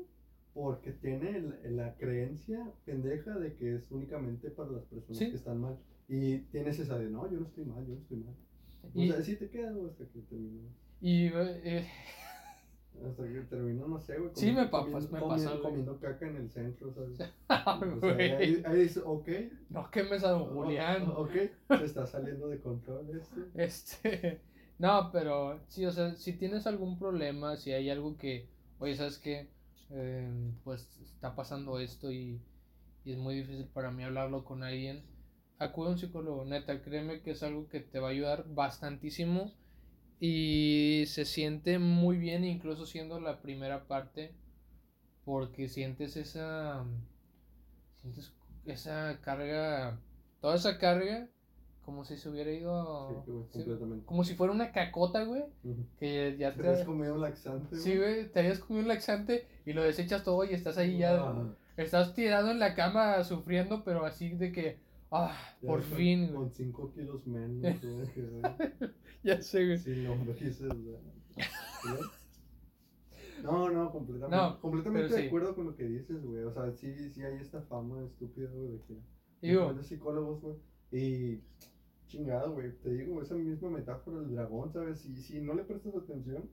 porque 0.53 0.91
tiene 0.91 1.37
el- 1.63 1.75
la 1.77 1.95
creencia 1.95 2.71
pendeja 2.85 3.37
de 3.37 3.53
que 3.55 3.75
es 3.75 3.91
únicamente 3.91 4.49
para 4.49 4.71
las 4.71 4.83
personas 4.85 5.17
Sí. 5.17 5.29
que 5.29 5.35
están 5.35 5.61
mal. 5.61 5.77
Y 6.07 6.39
tienes 6.51 6.79
esa 6.79 6.97
de, 6.97 7.09
no, 7.09 7.29
yo 7.31 7.39
no 7.39 7.47
estoy 7.47 7.65
mal, 7.65 7.85
yo 7.85 7.93
no 7.95 8.01
estoy 8.01 8.17
mal. 8.17 8.33
Y- 8.93 9.09
o 9.09 9.13
sea, 9.13 9.23
sí 9.23 9.35
te 9.35 9.49
queda 9.49 9.71
güey, 9.71 9.89
hasta 9.89 10.05
que 10.05 10.19
terminó. 10.21 10.69
y 11.01 11.27
eh, 11.33 11.87
Hasta 13.05 13.23
que 13.27 13.41
terminó, 13.41 13.87
no 13.87 13.99
sé, 13.99 14.17
güey. 14.17 14.31
Sí, 14.33 14.47
me 14.47 14.67
comiendo- 14.69 14.71
pa- 14.71 14.79
comiendo- 14.83 15.11
me 15.11 15.19
güey. 15.19 15.61
Comiendo 15.61 15.99
caca 15.99 16.27
en 16.27 16.35
el 16.37 16.49
centro, 16.49 16.91
¿sabes? 16.93 17.19
O 17.97 17.99
sea, 17.99 18.15
ahí, 18.15 18.63
ahí 18.65 18.79
dices, 18.79 19.03
ok. 19.05 19.27
no 19.69 19.91
quemes 19.91 20.23
a 20.23 20.29
don 20.31 20.45
Julián. 20.45 21.03
Ok, 21.15 21.31
se 21.77 21.83
está 21.85 22.07
saliendo 22.07 22.47
de 22.47 22.59
control 22.59 23.07
esto. 23.19 23.35
Este, 23.53 24.41
no, 24.79 25.11
pero 25.11 25.59
sí, 25.67 25.85
o 25.85 25.91
sea, 25.91 26.15
si 26.15 26.33
tienes 26.33 26.67
algún 26.67 26.99
problema, 26.99 27.57
si 27.57 27.71
hay 27.71 27.89
algo 27.89 28.17
que, 28.17 28.49
oye, 28.79 28.95
¿sabes 28.95 29.17
qué? 29.17 29.49
Eh, 29.89 30.51
pues 30.63 30.87
está 31.01 31.35
pasando 31.35 31.79
esto 31.79 32.11
y, 32.11 32.41
y 33.05 33.11
es 33.13 33.17
muy 33.17 33.35
difícil 33.35 33.67
para 33.67 33.91
mí 33.91 34.03
hablarlo 34.03 34.43
con 34.43 34.63
alguien, 34.63 35.03
acude 35.59 35.87
a 35.87 35.91
un 35.91 35.97
psicólogo, 35.97 36.45
neta, 36.45 36.81
créeme 36.81 37.21
que 37.21 37.31
es 37.31 37.43
algo 37.43 37.67
que 37.69 37.79
te 37.79 37.99
va 37.99 38.09
a 38.09 38.11
ayudar 38.11 38.45
bastantísimo 38.53 39.53
y 40.19 41.05
se 41.07 41.25
siente 41.25 41.79
muy 41.79 42.17
bien, 42.17 42.43
incluso 42.43 42.85
siendo 42.85 43.19
la 43.19 43.41
primera 43.41 43.87
parte, 43.87 44.33
porque 45.25 45.69
sientes 45.69 46.17
esa, 46.17 46.85
sientes 48.01 48.33
esa 48.65 49.19
carga, 49.21 49.99
toda 50.41 50.55
esa 50.55 50.77
carga, 50.77 51.29
como 51.87 52.03
si 52.03 52.17
se 52.17 52.27
hubiera 52.27 52.51
ido, 52.51 53.23
Sí, 53.23 53.31
güey, 53.31 53.45
sí, 53.45 53.59
completamente. 53.59 54.05
como 54.05 54.25
si 54.25 54.35
fuera 54.35 54.51
una 54.51 54.73
cacota, 54.73 55.23
güey, 55.23 55.45
que 55.97 56.35
ya 56.37 56.53
Te 56.53 56.61
te... 56.63 56.67
has 56.67 56.83
comido 56.83 57.15
un 57.15 57.21
laxante, 57.21 57.77
Sí, 57.77 57.95
güey, 57.95 58.29
te 58.29 58.41
habías 58.41 58.59
comido 58.59 58.81
un 58.81 58.89
laxante 58.89 59.47
y 59.65 59.71
lo 59.71 59.83
desechas 59.83 60.21
todo 60.25 60.43
y 60.43 60.49
estás 60.53 60.77
ahí 60.77 60.97
ya... 60.97 61.33
Estás 61.77 62.13
tirado 62.13 62.51
en 62.51 62.59
la 62.59 62.75
cama 62.75 63.23
sufriendo, 63.23 63.85
pero 63.85 64.05
así 64.05 64.31
de 64.31 64.51
que... 64.51 64.79
Ah, 65.11 65.33
ya 65.61 65.69
por 65.69 65.81
fin, 65.81 66.25
güey. 66.25 66.35
Con 66.35 66.51
5 66.51 66.91
kilos 66.93 67.25
menos, 67.25 67.81
güey. 67.81 68.91
Ya 69.23 69.41
sé, 69.41 69.65
güey. 69.65 69.77
Sí, 69.77 70.03
no, 70.03 70.15
lo 70.25 70.33
dices, 70.33 70.67
güey. 70.67 70.97
No, 73.43 73.69
no, 73.69 73.91
completamente. 73.93 74.35
No, 74.35 74.59
completamente 74.59 75.13
de 75.13 75.21
sí. 75.21 75.27
acuerdo 75.27 75.55
con 75.55 75.67
lo 75.67 75.75
que 75.77 75.85
dices, 75.85 76.21
güey. 76.21 76.43
O 76.43 76.51
sea, 76.51 76.69
sí, 76.73 77.09
sí 77.11 77.23
hay 77.23 77.37
esta 77.37 77.61
fama 77.61 78.03
estúpida, 78.03 78.49
güey, 78.51 78.71
de 78.71 78.81
que 78.81 78.97
Digo, 79.41 79.73
de 79.73 79.83
psicólogos, 79.85 80.41
güey. 80.41 80.57
Y 80.91 81.41
chingado, 82.07 82.53
güey. 82.53 82.71
Te 82.79 82.93
digo, 82.93 83.21
esa 83.21 83.35
misma 83.35 83.69
metáfora 83.69 84.19
del 84.19 84.33
dragón, 84.35 84.71
¿sabes? 84.73 84.99
Si, 85.01 85.15
si 85.17 85.41
no 85.41 85.53
le 85.53 85.63
prestas 85.63 85.95
atención, 85.95 86.49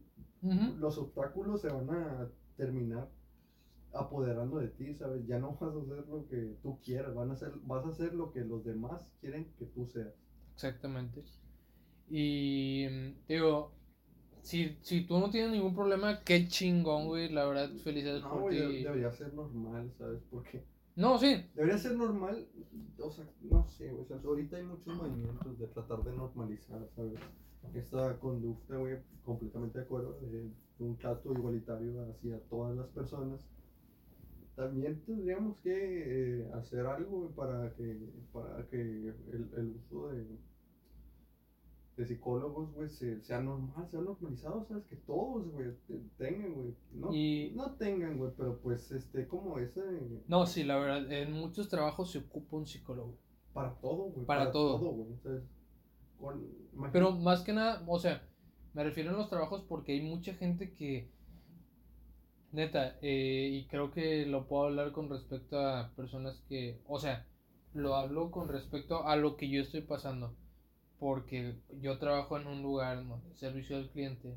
los 0.79 0.99
obstáculos 0.99 1.61
se 1.63 1.69
van 1.69 1.91
a 1.91 2.29
terminar 2.57 3.09
apoderando 3.93 4.59
de 4.59 4.69
ti, 4.69 4.95
¿sabes? 4.95 5.27
Ya 5.27 5.39
no 5.39 5.57
vas 5.61 5.75
a 5.75 5.81
hacer 5.81 6.07
lo 6.09 6.27
que 6.29 6.57
tú 6.63 6.79
quieras, 6.85 7.15
van 7.15 7.31
a 7.31 7.35
hacer, 7.35 7.53
vas 7.65 7.85
a 7.87 7.91
hacer 7.91 8.15
lo 8.15 8.33
que 8.33 8.41
los 8.45 8.65
demás 8.65 9.09
quieren 9.21 9.53
que 9.59 9.67
tú 9.67 9.87
seas. 9.87 10.15
exactamente. 10.55 11.23
Y 12.09 12.87
digo, 13.29 13.73
si, 14.43 14.77
si 14.83 15.07
tú 15.07 15.19
no 15.19 15.31
tienes 15.31 15.53
ningún 15.53 15.75
problema, 15.75 16.21
qué 16.25 16.47
chingón, 16.49 17.07
güey. 17.07 17.31
La 17.31 17.45
verdad, 17.47 17.71
felicidades 17.83 18.23
No, 18.23 18.31
por 18.41 18.51
ti. 18.51 18.57
debería 18.57 19.11
ser 19.13 19.33
normal, 19.35 19.93
¿sabes? 19.99 20.23
Porque 20.31 20.65
No, 20.97 21.19
sí. 21.19 21.45
debería 21.55 21.77
ser 21.79 21.97
normal, 21.97 22.47
o 22.99 23.11
sea, 23.11 23.25
no 23.43 23.67
sé, 23.67 23.91
o 23.91 24.05
sea, 24.05 24.19
ahorita 24.25 24.57
hay 24.57 24.63
muchos 24.63 24.95
movimientos 24.97 25.59
de 25.59 25.67
tratar 25.67 26.05
de 26.05 26.13
normalizar, 26.13 26.89
¿sabes? 26.95 27.19
Esta 27.75 28.17
conducta, 28.21 28.77
güey, 28.77 28.99
completamente 29.25 29.79
de 29.79 29.85
acuerdo, 29.85 30.17
de 30.21 30.51
un 30.79 30.97
trato 30.97 31.33
igualitario 31.33 32.07
hacia 32.09 32.39
todas 32.49 32.77
las 32.77 32.87
personas. 32.89 33.41
También 34.55 35.01
tendríamos 35.05 35.57
que 35.59 36.43
eh, 36.43 36.51
hacer 36.55 36.87
algo 36.87 37.31
para 37.31 37.75
que, 37.75 37.99
para 38.33 38.65
que 38.69 38.81
el, 38.81 39.51
el 39.57 39.75
uso 39.77 40.09
de, 40.11 40.25
de 41.97 42.05
psicólogos, 42.07 42.73
güey, 42.75 42.89
se, 42.91 43.23
sea 43.23 43.41
normal, 43.41 43.89
sea 43.89 44.01
normalizado, 44.01 44.65
¿sabes? 44.67 44.85
Que 44.87 44.97
todos, 44.97 45.49
güey, 45.53 45.69
te- 45.87 46.03
tengan, 46.19 46.55
güey. 46.55 46.75
No, 46.93 47.15
Y- 47.15 47.53
no 47.55 47.73
tengan, 47.77 48.19
güey, 48.19 48.33
pero 48.37 48.59
pues, 48.61 48.91
este, 48.91 49.29
como 49.29 49.59
ese, 49.59 49.81
No, 50.27 50.45
sí, 50.47 50.65
la 50.65 50.77
verdad, 50.79 51.11
en 51.13 51.33
muchos 51.33 51.69
trabajos 51.69 52.11
se 52.11 52.19
ocupa 52.19 52.57
un 52.57 52.67
psicólogo. 52.67 53.17
para 53.53 53.73
todo, 53.81 54.11
güey. 54.11 54.27
Para 54.27 54.51
todo. 54.51 54.79
güey, 54.79 55.17
¿sabes? 55.23 55.45
Con, 56.19 56.45
Pero 56.93 57.13
más 57.13 57.43
que 57.43 57.53
nada, 57.53 57.85
o 57.87 57.99
sea, 58.01 58.27
me 58.73 58.83
refiero 58.83 59.11
a 59.11 59.13
los 59.13 59.29
trabajos 59.31 59.63
porque 59.69 59.93
hay 59.93 60.01
mucha 60.03 60.35
gente 60.35 60.73
que, 60.75 61.09
neta, 62.53 62.97
eh, 63.03 63.51
y 63.53 63.67
creo 63.67 63.91
que 63.93 64.27
lo 64.27 64.47
puedo 64.49 64.65
hablar 64.65 64.93
con 64.93 65.09
respecto 65.09 65.59
a 65.59 65.93
personas 65.97 66.41
que, 66.49 66.81
o 66.87 66.99
sea, 66.99 67.27
lo 67.73 67.95
hablo 67.97 68.31
con 68.31 68.49
respecto 68.49 69.07
a 69.07 69.17
lo 69.17 69.37
que 69.37 69.49
yo 69.51 69.61
estoy 69.63 69.81
pasando, 69.83 70.35
porque 70.99 71.57
yo 71.81 71.99
trabajo 71.99 72.39
en 72.39 72.47
un 72.47 72.63
lugar 72.63 73.05
servicio 73.35 73.77
al 73.77 73.91
cliente 73.91 74.37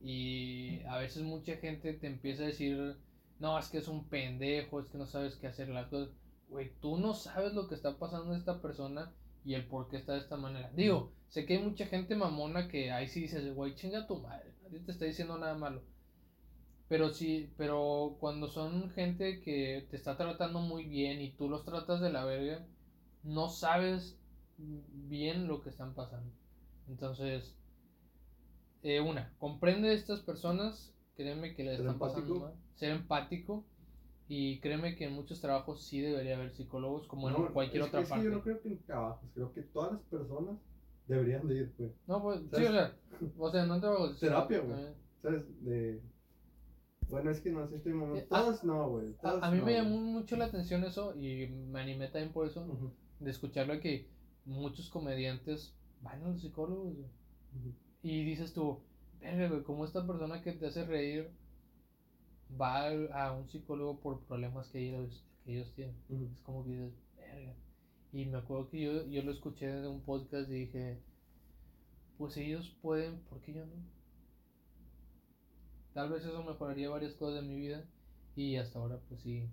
y 0.00 0.82
a 0.84 0.98
veces 0.98 1.22
mucha 1.22 1.56
gente 1.56 1.92
te 1.94 2.06
empieza 2.06 2.42
a 2.42 2.46
decir, 2.46 2.96
no, 3.38 3.58
es 3.58 3.68
que 3.68 3.78
es 3.78 3.88
un 3.88 4.08
pendejo, 4.08 4.80
es 4.80 4.88
que 4.88 4.98
no 4.98 5.06
sabes 5.06 5.36
qué 5.36 5.46
hacer 5.46 5.68
las 5.68 5.88
cosas. 5.88 6.14
Güey, 6.48 6.72
tú 6.80 6.98
no 6.98 7.14
sabes 7.14 7.54
lo 7.54 7.68
que 7.68 7.74
está 7.74 7.98
pasando 7.98 8.34
esta 8.34 8.60
persona 8.60 9.12
y 9.44 9.54
el 9.54 9.66
por 9.66 9.88
qué 9.88 9.96
está 9.96 10.12
de 10.14 10.20
esta 10.20 10.36
manera. 10.36 10.70
Digo, 10.74 11.12
sé 11.28 11.46
que 11.46 11.56
hay 11.56 11.62
mucha 11.62 11.86
gente 11.86 12.14
mamona 12.14 12.68
que 12.68 12.90
ahí 12.90 13.08
sí 13.08 13.22
dices, 13.22 13.54
güey, 13.54 13.74
chinga 13.74 14.06
tu 14.06 14.18
madre, 14.18 14.52
nadie 14.62 14.80
te 14.80 14.92
está 14.92 15.04
diciendo 15.04 15.38
nada 15.38 15.54
malo. 15.54 15.82
Pero 16.88 17.10
sí, 17.10 17.50
pero 17.56 18.16
cuando 18.20 18.48
son 18.48 18.90
gente 18.90 19.40
que 19.40 19.86
te 19.90 19.96
está 19.96 20.16
tratando 20.16 20.60
muy 20.60 20.84
bien 20.84 21.22
y 21.22 21.30
tú 21.30 21.48
los 21.48 21.64
tratas 21.64 22.00
de 22.00 22.12
la 22.12 22.24
verga, 22.24 22.66
no 23.22 23.48
sabes 23.48 24.18
bien 24.58 25.46
lo 25.48 25.62
que 25.62 25.70
están 25.70 25.94
pasando. 25.94 26.30
Entonces, 26.88 27.56
eh, 28.82 29.00
una, 29.00 29.32
comprende 29.38 29.90
a 29.90 29.92
estas 29.92 30.20
personas, 30.20 30.92
créeme 31.16 31.54
que 31.54 31.64
le 31.64 31.70
Ser 31.72 31.80
están 31.80 31.98
pasando 31.98 32.34
mal, 32.40 32.54
ser 32.74 32.90
empático 32.92 33.64
y 34.28 34.60
créeme 34.60 34.96
que 34.96 35.04
en 35.04 35.12
muchos 35.12 35.40
trabajos 35.40 35.84
sí 35.84 36.00
debería 36.00 36.36
haber 36.36 36.52
psicólogos 36.52 37.06
como 37.06 37.28
en 37.28 37.34
No, 37.34 37.52
cualquier 37.52 37.82
es- 37.82 37.88
otra 37.88 38.00
es 38.00 38.06
que 38.06 38.10
parte. 38.10 38.24
yo 38.24 38.30
no 38.30 38.42
creo 38.42 38.60
que 38.60 38.68
en 38.68 38.82
trabajos, 38.82 39.30
creo 39.34 39.52
que 39.52 39.62
todas 39.62 39.92
las 39.92 40.02
personas 40.02 40.56
deberían 41.06 41.46
de 41.46 41.54
ir, 41.56 41.74
güey. 41.78 41.92
No, 42.06 42.22
pues, 42.22 42.40
sí, 42.40 42.64
o 42.64 42.72
sea, 42.72 42.96
o 43.38 43.50
sea, 43.50 43.66
no 43.66 43.80
trabajos. 43.80 44.18
Terapia, 44.18 44.58
güey. 44.60 44.70
también. 44.70 44.94
¿Sabes? 45.22 45.64
De... 45.64 46.00
Bueno, 47.08 47.30
es 47.30 47.40
que 47.40 47.50
no 47.50 47.68
sé, 47.68 47.76
estoy 47.76 47.92
mamando. 47.92 48.16
Eh, 48.16 48.26
ah, 48.30 48.40
Todas 48.40 48.64
no, 48.64 48.88
güey. 48.90 49.14
A, 49.22 49.50
mí 49.50 49.58
no, 49.58 49.66
me 49.66 49.74
llamó 49.74 49.98
mucho 49.98 50.36
la 50.36 50.46
atención 50.46 50.82
eso 50.84 51.14
y 51.14 51.46
me 51.46 51.80
animé 51.80 52.08
también 52.08 52.32
por 52.32 52.46
eso, 52.46 52.66
de 53.20 53.30
escucharlo 53.30 53.78
que 53.80 54.08
muchos 54.44 54.88
comediantes 54.90 55.74
van 56.02 56.22
a 56.22 56.28
los 56.28 56.40
psicólogos 56.40 56.94
güey. 56.96 57.74
y 58.02 58.24
dices 58.24 58.52
tú, 58.52 58.80
verga, 59.20 59.48
güey, 59.48 59.62
como 59.62 59.84
esta 59.84 60.06
persona 60.06 60.42
que 60.42 60.52
te 60.52 60.66
hace 60.66 60.84
reír 60.84 61.30
va 62.60 62.88
a 62.88 63.32
un 63.32 63.48
psicólogo 63.48 64.00
por 64.00 64.20
problemas 64.24 64.68
que 64.68 64.88
ellos, 64.88 65.24
que 65.44 65.54
ellos 65.54 65.72
tienen. 65.74 65.96
Es 66.08 66.38
como 66.42 66.64
que 66.64 66.70
dices, 66.70 66.92
verga. 67.16 67.54
Y 68.12 68.26
me 68.26 68.38
acuerdo 68.38 68.68
que 68.68 68.80
yo, 68.80 69.06
yo 69.06 69.22
lo 69.22 69.32
escuché 69.32 69.66
de 69.66 69.88
un 69.88 70.02
podcast 70.02 70.50
y 70.50 70.66
dije, 70.66 70.98
pues 72.18 72.36
ellos 72.36 72.76
pueden, 72.82 73.20
¿por 73.20 73.40
qué 73.40 73.54
yo 73.54 73.64
no? 73.64 73.72
Tal 75.94 76.10
vez 76.10 76.24
eso 76.24 76.42
mejoraría 76.42 76.88
varias 76.88 77.14
cosas 77.14 77.42
de 77.42 77.48
mi 77.48 77.54
vida 77.56 77.84
y 78.34 78.56
hasta 78.56 78.78
ahora 78.78 78.98
pues 79.08 79.20
sí, 79.20 79.46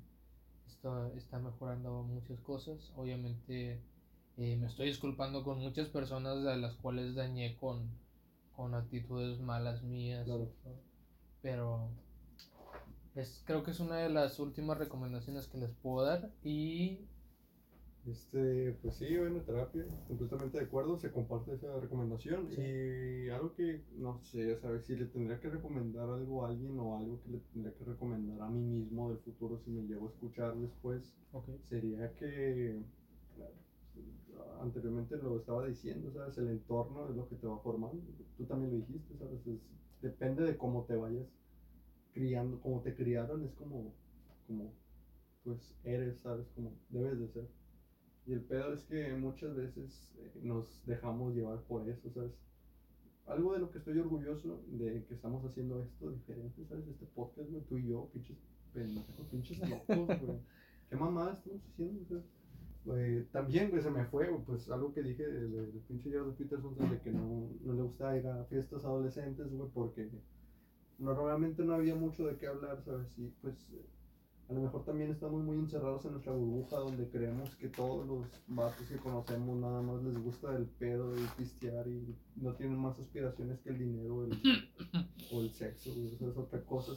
está, 0.67 1.11
está 1.15 1.39
mejorando 1.39 2.03
muchas 2.03 2.39
cosas. 2.41 2.91
Obviamente 2.95 3.81
eh, 4.39 4.57
me 4.57 4.67
estoy 4.67 4.87
disculpando 4.87 5.43
con 5.43 5.59
muchas 5.59 5.89
personas 5.89 6.45
a 6.45 6.55
las 6.55 6.75
cuales 6.77 7.13
dañé 7.13 7.57
con, 7.57 7.89
con 8.55 8.73
actitudes 8.73 9.39
malas 9.39 9.83
mías. 9.83 10.25
Claro. 10.25 10.49
Pero 11.41 11.89
es, 13.15 13.43
creo 13.45 13.63
que 13.63 13.71
es 13.71 13.79
una 13.79 13.97
de 13.97 14.09
las 14.09 14.39
últimas 14.39 14.77
recomendaciones 14.77 15.47
que 15.47 15.57
les 15.57 15.71
puedo 15.71 16.05
dar 16.05 16.31
y 16.43 16.99
Este, 18.05 18.73
pues 18.81 18.95
sí, 18.95 19.17
bueno, 19.17 19.41
terapia, 19.41 19.85
completamente 20.07 20.57
de 20.57 20.65
acuerdo, 20.65 20.97
se 20.97 21.11
comparte 21.11 21.53
esa 21.53 21.79
recomendación. 21.79 22.49
Sí. 22.49 22.61
Y 22.61 23.29
algo 23.29 23.53
que, 23.55 23.83
no 23.97 24.19
sé, 24.23 24.57
¿sabes? 24.59 24.85
Si 24.85 24.95
le 24.95 25.05
tendría 25.05 25.39
que 25.39 25.49
recomendar 25.49 26.09
algo 26.09 26.45
a 26.45 26.49
alguien 26.49 26.79
o 26.79 26.97
algo 26.97 27.21
que 27.21 27.29
le 27.31 27.39
tendría 27.53 27.73
que 27.75 27.83
recomendar 27.83 28.41
a 28.41 28.49
mí 28.49 28.61
mismo 28.61 29.09
del 29.09 29.19
futuro 29.19 29.59
si 29.59 29.69
me 29.71 29.83
llego 29.83 30.07
a 30.07 30.11
escuchar 30.11 30.55
después, 30.55 31.13
sería 31.69 32.11
que, 32.15 32.81
anteriormente 34.61 35.17
lo 35.17 35.37
estaba 35.37 35.65
diciendo, 35.67 36.11
¿sabes? 36.11 36.37
El 36.37 36.49
entorno 36.49 37.09
es 37.09 37.15
lo 37.15 37.27
que 37.27 37.35
te 37.35 37.47
va 37.47 37.59
formando. 37.59 38.01
Tú 38.37 38.45
también 38.45 38.71
lo 38.71 38.77
dijiste, 38.77 39.15
¿sabes? 39.17 39.45
Es- 39.47 39.61
depende 40.01 40.43
de 40.43 40.57
cómo 40.57 40.85
te 40.85 40.95
vayas 40.95 41.27
criando, 42.13 42.59
cómo 42.61 42.81
te 42.81 42.95
criaron, 42.95 43.43
es 43.43 43.53
como, 43.53 43.95
como, 44.47 44.73
pues 45.43 45.77
eres, 45.83 46.19
¿sabes? 46.21 46.49
Como 46.55 46.79
debes 46.89 47.19
de 47.19 47.27
ser. 47.29 47.49
Y 48.25 48.33
el 48.33 48.43
pedo 48.43 48.73
es 48.73 48.83
que 48.85 49.13
muchas 49.15 49.55
veces 49.55 50.11
eh, 50.17 50.31
nos 50.43 50.85
dejamos 50.85 51.33
llevar 51.35 51.63
por 51.63 51.87
eso, 51.89 52.09
¿sabes? 52.11 52.33
Algo 53.25 53.53
de 53.53 53.59
lo 53.59 53.71
que 53.71 53.77
estoy 53.79 53.97
orgulloso 53.99 54.63
de 54.67 55.05
que 55.05 55.13
estamos 55.13 55.43
haciendo 55.45 55.81
esto 55.83 56.11
diferente, 56.11 56.65
¿sabes? 56.65 56.87
Este 56.87 57.05
podcast, 57.05 57.49
tú 57.67 57.77
y 57.77 57.87
yo, 57.87 58.09
pinches 58.11 58.37
pendejos, 58.73 59.27
pinches 59.27 59.63
locos, 59.63 60.19
güey. 60.19 60.39
¿Qué 60.89 60.95
mamada 60.95 61.33
estamos 61.33 61.63
haciendo? 61.65 62.05
¿sabes? 62.05 62.25
Güey, 62.85 63.25
también, 63.25 63.71
se 63.81 63.91
me 63.91 64.05
fue, 64.05 64.27
pues 64.45 64.69
algo 64.69 64.93
que 64.93 65.03
dije 65.03 65.27
del 65.27 65.81
pinche 65.87 66.11
Jordan 66.11 66.35
Peterson, 66.35 66.75
¿sabes? 66.75 66.91
de 66.91 67.01
que 67.01 67.11
no, 67.11 67.49
no 67.61 67.73
le 67.73 67.81
gusta 67.83 68.17
ir 68.17 68.25
a 68.25 68.45
fiestas 68.45 68.83
adolescentes, 68.85 69.51
güey, 69.51 69.69
porque 69.73 70.09
normalmente 70.97 71.63
no 71.63 71.73
había 71.73 71.95
mucho 71.95 72.25
de 72.25 72.37
qué 72.37 72.47
hablar, 72.47 72.81
¿sabes? 72.83 73.17
Y 73.17 73.27
pues 73.41 73.55
eh, 73.73 73.85
a 74.49 74.53
lo 74.53 74.61
mejor 74.61 74.83
también 74.83 75.11
estamos 75.11 75.43
muy 75.43 75.57
encerrados 75.57 76.05
en 76.05 76.13
nuestra 76.13 76.33
burbuja 76.33 76.77
donde 76.77 77.07
creemos 77.09 77.55
que 77.55 77.67
todos 77.67 78.07
los 78.07 78.27
vatos 78.47 78.87
que 78.87 78.97
conocemos 78.97 79.57
nada 79.59 79.81
más 79.81 80.01
les 80.03 80.17
gusta 80.17 80.55
el 80.55 80.65
pedo 80.65 81.15
y 81.15 81.21
pistear 81.37 81.87
y 81.87 82.15
no 82.35 82.55
tienen 82.55 82.77
más 82.77 82.99
aspiraciones 82.99 83.59
que 83.59 83.69
el 83.69 83.77
dinero 83.77 84.25
el, 84.25 84.31
o 85.31 85.41
el 85.41 85.51
sexo, 85.51 85.93
güey, 85.93 86.15
eso 86.15 86.29
es 86.31 86.37
otra 86.37 86.63
cosa. 86.65 86.93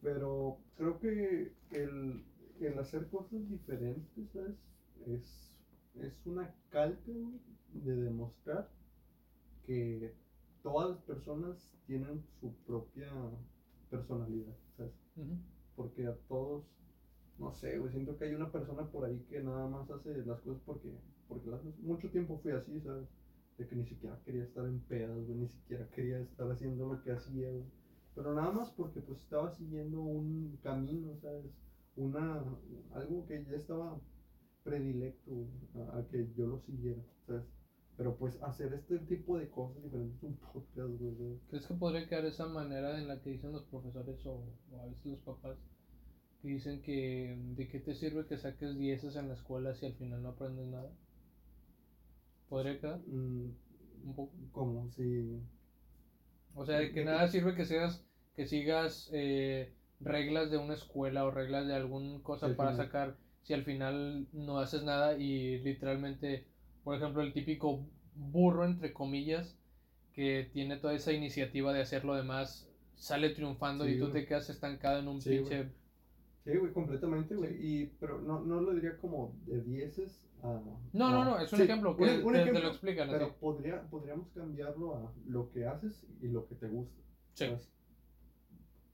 Pero 0.00 0.58
creo 0.76 0.98
que 1.00 1.52
el, 1.72 2.24
el 2.66 2.78
hacer 2.78 3.08
cosas 3.08 3.48
diferentes, 3.48 4.30
¿sabes? 4.32 4.56
Es, 5.06 5.52
es 5.94 6.26
una 6.26 6.54
calca, 6.70 7.12
de 7.74 7.96
demostrar 7.96 8.68
que 9.64 10.14
todas 10.62 10.90
las 10.90 11.00
personas 11.00 11.72
tienen 11.86 12.22
su 12.40 12.54
propia 12.66 13.10
personalidad, 13.90 14.54
¿sabes? 14.76 14.92
Porque 15.76 16.06
a 16.06 16.16
todos, 16.28 16.64
no 17.38 17.52
sé, 17.52 17.78
güey, 17.78 17.92
siento 17.92 18.16
que 18.16 18.26
hay 18.26 18.34
una 18.34 18.50
persona 18.50 18.90
por 18.90 19.04
ahí 19.04 19.24
que 19.28 19.42
nada 19.42 19.66
más 19.68 19.90
hace 19.90 20.24
las 20.24 20.40
cosas 20.40 20.62
porque, 20.64 20.92
porque 21.28 21.50
las. 21.50 21.62
Mucho 21.80 22.10
tiempo 22.10 22.38
fui 22.42 22.52
así, 22.52 22.80
¿sabes? 22.80 23.08
De 23.58 23.66
que 23.66 23.76
ni 23.76 23.86
siquiera 23.86 24.18
quería 24.24 24.44
estar 24.44 24.64
en 24.66 24.80
pedas, 24.80 25.24
güey, 25.26 25.38
ni 25.38 25.48
siquiera 25.48 25.88
quería 25.90 26.20
estar 26.20 26.50
haciendo 26.50 26.92
lo 26.92 27.02
que 27.02 27.12
hacía, 27.12 27.50
güey. 27.50 27.64
Pero 28.14 28.34
nada 28.34 28.52
más 28.52 28.70
porque 28.70 29.00
pues 29.00 29.20
estaba 29.20 29.50
siguiendo 29.50 30.00
un 30.00 30.58
camino, 30.62 31.16
¿sabes? 31.20 31.46
Una, 31.96 32.42
algo 32.94 33.26
que 33.26 33.44
ya 33.44 33.56
estaba 33.56 34.00
predilecto 34.64 35.48
a, 35.76 35.98
a 35.98 36.08
que 36.08 36.28
yo 36.36 36.46
lo 36.46 36.60
siguiera, 36.60 37.02
¿sabes? 37.26 37.44
Pero 37.96 38.16
pues 38.16 38.42
hacer 38.42 38.72
este 38.74 38.98
tipo 39.00 39.38
de 39.38 39.48
cosas 39.50 39.82
diferentes, 39.82 40.22
un 40.22 40.36
podcast, 40.36 40.90
güey. 40.98 41.38
¿Crees 41.48 41.66
que 41.66 41.74
podría 41.74 42.08
quedar 42.08 42.24
esa 42.26 42.46
manera 42.46 42.98
en 42.98 43.08
la 43.08 43.20
que 43.20 43.30
dicen 43.30 43.52
los 43.52 43.64
profesores 43.64 44.24
o, 44.26 44.42
o 44.72 44.80
a 44.80 44.86
veces 44.86 45.06
los 45.06 45.20
papás? 45.20 45.58
Que 46.42 46.48
dicen 46.48 46.82
que 46.82 47.38
de 47.56 47.68
qué 47.68 47.80
te 47.80 47.94
sirve 47.94 48.26
que 48.26 48.36
saques 48.38 48.76
dieces 48.76 49.16
en 49.16 49.28
la 49.28 49.34
escuela 49.34 49.74
si 49.74 49.86
al 49.86 49.94
final 49.94 50.22
no 50.22 50.30
aprendes 50.30 50.66
nada. 50.66 50.90
¿Podría 52.48 52.78
quedar? 52.80 53.00
Mm, 53.08 53.50
Un 54.04 54.14
poco. 54.14 54.32
como 54.52 54.88
si 54.90 55.40
O 56.54 56.64
sea, 56.64 56.78
de 56.78 56.92
que 56.92 57.04
nada 57.04 57.28
sirve 57.28 57.54
que 57.54 57.64
seas, 57.64 58.04
que 58.36 58.46
sigas 58.46 59.10
eh, 59.12 59.72
reglas 60.04 60.50
de 60.50 60.58
una 60.58 60.74
escuela 60.74 61.24
o 61.24 61.30
reglas 61.30 61.66
de 61.66 61.74
alguna 61.74 62.22
cosa 62.22 62.48
Sí, 62.48 62.54
para 62.54 62.74
sacar 62.74 63.16
si 63.42 63.54
al 63.54 63.64
final 63.64 64.26
no 64.32 64.58
haces 64.58 64.82
nada 64.82 65.16
y 65.18 65.58
literalmente, 65.58 66.44
por 66.84 66.96
ejemplo, 66.96 67.22
el 67.22 67.32
típico 67.32 67.84
burro 68.14 68.64
entre 68.64 68.92
comillas 68.92 69.56
que 70.12 70.48
tiene 70.52 70.76
toda 70.76 70.94
esa 70.94 71.12
iniciativa 71.12 71.72
de 71.72 71.80
hacer 71.80 72.04
lo 72.04 72.14
demás 72.14 72.68
sale 72.96 73.30
triunfando 73.30 73.84
Sí, 73.84 73.92
y 73.92 73.98
tú 73.98 74.08
güey. 74.08 74.12
te 74.12 74.26
quedas 74.26 74.50
estancado 74.50 74.98
en 74.98 75.08
un 75.08 75.20
pinche 75.20 75.68
Sí, 76.44 76.56
güey, 76.56 76.72
completamente, 76.72 77.36
güey. 77.36 77.54
Y, 77.54 77.86
pero 78.00 78.20
no, 78.20 78.40
no 78.40 78.60
lo 78.60 78.74
diría 78.74 78.96
como 78.98 79.32
de 79.46 79.62
dieces 79.62 80.24
a... 80.42 80.60
No, 80.92 81.10
no, 81.10 81.22
a- 81.22 81.24
no, 81.24 81.38
es 81.38 81.52
un 81.52 81.58
Sí, 81.60 81.64
ejemplo 81.64 81.96
que 81.96 82.02
un- 82.02 82.08
te, 82.08 82.24
un 82.24 82.32
te 82.32 82.40
ejemplo, 82.40 82.60
lo 82.62 82.68
explican 82.68 83.10
Pero 83.10 83.26
así. 83.26 83.34
podría, 83.40 83.82
podríamos 83.82 84.28
cambiarlo 84.30 84.96
a 84.96 85.12
lo 85.26 85.50
que 85.52 85.66
haces 85.66 86.04
y 86.20 86.28
lo 86.28 86.46
que 86.48 86.56
te 86.56 86.66
gusta. 86.66 87.00
Sí, 87.34 87.46
¿sabes? 87.46 87.70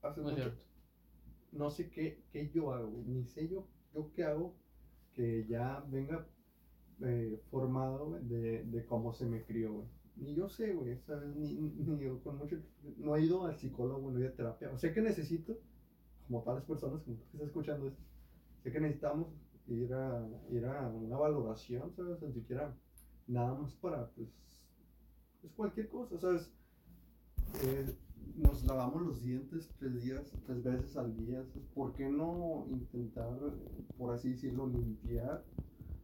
Hace 0.03 0.21
no 0.21 0.29
es 0.29 0.37
mucho-. 0.37 0.68
No 1.51 1.69
sé 1.71 1.89
qué, 1.89 2.23
qué 2.31 2.49
yo 2.53 2.73
hago, 2.73 3.03
ni 3.05 3.25
sé 3.25 3.47
yo, 3.47 3.67
yo 3.93 4.11
qué 4.13 4.23
hago 4.23 4.55
que 5.13 5.45
ya 5.47 5.83
venga 5.89 6.27
eh, 7.01 7.41
formado 7.49 8.19
de, 8.21 8.63
de 8.63 8.85
cómo 8.85 9.13
se 9.13 9.25
me 9.25 9.43
crió, 9.43 9.73
güey. 9.73 9.87
Ni 10.19 10.35
yo 10.35 10.49
sé, 10.49 10.73
güey. 10.73 10.99
Ni, 11.35 11.53
ni 11.53 11.99
yo 12.03 12.21
con 12.23 12.37
mucho... 12.37 12.57
No 12.97 13.15
he 13.15 13.23
ido 13.23 13.45
al 13.45 13.57
psicólogo, 13.57 14.11
no 14.11 14.17
he 14.17 14.21
ido 14.21 14.29
a 14.29 14.35
terapia. 14.35 14.77
Sé 14.77 14.93
que 14.93 15.01
necesito, 15.01 15.57
como 16.27 16.41
todas 16.41 16.59
las 16.59 16.67
personas 16.67 17.01
como 17.03 17.17
que 17.17 17.23
estás 17.23 17.41
escuchando 17.41 17.87
esto, 17.87 18.01
sé 18.63 18.71
que 18.71 18.81
necesitamos 18.81 19.27
ir 19.67 19.93
a, 19.93 20.27
ir 20.51 20.65
a 20.65 20.87
una 20.89 21.17
valoración, 21.17 21.93
¿sabes? 21.95 22.21
Ni 22.21 22.33
siquiera 22.33 22.75
nada 23.27 23.53
más 23.53 23.73
para, 23.75 24.09
pues, 24.11 24.29
pues 25.41 25.53
cualquier 25.53 25.87
cosa, 25.87 26.19
¿sabes? 26.19 26.51
Eh, 27.63 27.95
nos 28.35 28.63
lavamos 28.65 29.01
los 29.01 29.21
dientes 29.21 29.69
tres 29.79 30.01
días, 30.01 30.31
tres 30.45 30.63
veces 30.63 30.97
al 30.97 31.15
día. 31.15 31.43
¿Por 31.73 31.93
qué 31.93 32.09
no 32.09 32.65
intentar, 32.69 33.37
por 33.97 34.13
así 34.13 34.29
decirlo, 34.29 34.67
limpiar 34.67 35.43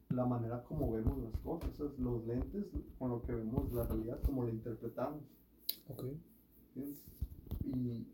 la 0.10 0.26
manera 0.26 0.64
como 0.64 0.92
vemos 0.92 1.18
las 1.20 1.38
cosas? 1.42 1.76
¿sabes? 1.76 1.98
Los 2.00 2.26
lentes 2.26 2.66
con 3.00 3.12
lo 3.12 3.22
que 3.22 3.34
vemos 3.34 3.72
la 3.74 3.84
realidad, 3.84 4.22
como 4.24 4.44
la 4.44 4.52
interpretamos. 4.52 5.24
Ok. 5.90 6.04
Y 7.64 8.06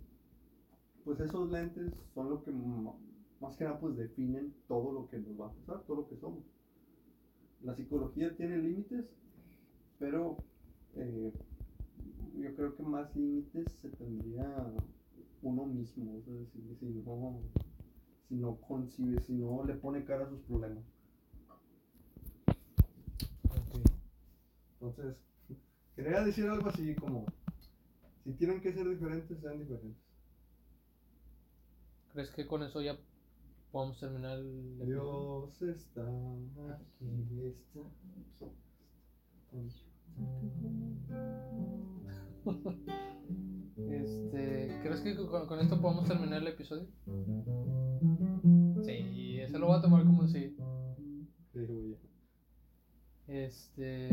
pues 1.04 1.20
esos 1.20 1.50
lentes 1.52 1.94
son 2.14 2.30
lo 2.30 2.44
que 2.44 2.52
más 2.52 3.56
que 3.58 3.64
nada 3.64 3.80
pues 3.80 3.98
definen 3.98 4.54
todo 4.68 4.92
lo 4.92 5.08
que 5.08 5.18
nos 5.18 5.40
va 5.40 5.48
a 5.48 5.52
pasar, 5.54 5.84
todo 5.86 5.98
lo 5.98 6.08
que 6.08 6.18
somos. 6.18 6.44
La 7.64 7.76
psicología 7.76 8.36
tiene 8.36 8.58
límites, 8.58 9.06
pero 10.00 10.38
eh, 10.96 11.34
yo 12.42 12.56
creo 12.56 12.76
que 12.76 12.84
más 12.84 13.16
límites 13.16 13.66
se 13.82 13.90
tendría 13.90 14.74
uno 15.42 15.66
mismo, 15.66 16.18
o 16.18 16.22
sea, 16.22 16.34
si, 16.52 16.76
si 16.76 16.86
no, 16.86 17.42
si 18.28 18.36
no 18.36 18.56
concibe, 18.58 19.22
si 19.22 19.34
no 19.34 19.64
le 19.66 19.76
pone 19.76 20.04
cara 20.04 20.26
a 20.26 20.30
sus 20.30 20.42
problemas. 20.42 20.84
Entonces, 24.74 25.16
quería 25.96 26.24
decir 26.24 26.48
algo 26.48 26.70
así 26.70 26.96
como, 26.96 27.26
si 28.24 28.34
tienen 28.34 28.62
que 28.62 28.74
ser 28.74 28.88
diferentes, 28.90 29.40
sean 29.40 29.60
diferentes. 29.60 30.02
¿Crees 32.14 32.30
que 32.32 32.46
con 32.48 32.64
eso 32.64 32.82
ya 32.82 32.98
podemos 33.72 34.00
terminar 34.00 34.38
el? 34.38 34.86
Dios 34.86 35.62
está 35.62 36.04
aquí, 36.04 37.46
está. 37.46 37.82
Este, 43.90 44.80
¿crees 44.84 45.02
que 45.02 45.16
con, 45.16 45.48
con 45.48 45.60
esto 45.60 45.82
podemos 45.82 46.08
terminar 46.08 46.42
el 46.42 46.48
episodio? 46.48 46.88
Sí, 48.84 49.40
eso 49.40 49.60
lo 49.60 49.68
voy 49.68 49.78
a 49.78 49.82
tomar 49.82 50.04
como 50.06 50.22
un 50.22 50.30
sí. 50.30 50.56
Este. 53.28 54.10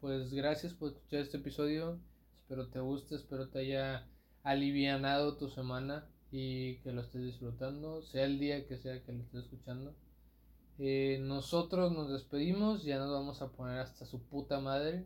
Pues 0.00 0.32
gracias 0.32 0.72
por 0.74 0.92
escuchar 0.92 1.20
este 1.20 1.36
episodio. 1.36 2.00
Espero 2.40 2.68
te 2.68 2.80
guste, 2.80 3.16
espero 3.16 3.48
te 3.48 3.60
haya 3.60 4.08
alivianado 4.42 5.36
tu 5.36 5.48
semana 5.48 6.06
y 6.32 6.76
que 6.78 6.92
lo 6.92 7.02
estés 7.02 7.22
disfrutando, 7.22 8.02
sea 8.02 8.24
el 8.24 8.38
día 8.38 8.66
que 8.66 8.78
sea 8.78 9.02
que 9.04 9.12
lo 9.12 9.22
estés 9.22 9.44
escuchando. 9.44 9.94
Eh, 10.82 11.18
nosotros 11.20 11.92
nos 11.92 12.10
despedimos, 12.10 12.84
ya 12.84 12.98
nos 12.98 13.10
vamos 13.10 13.42
a 13.42 13.52
poner 13.52 13.80
hasta 13.80 14.06
su 14.06 14.22
puta 14.22 14.60
madre. 14.60 15.04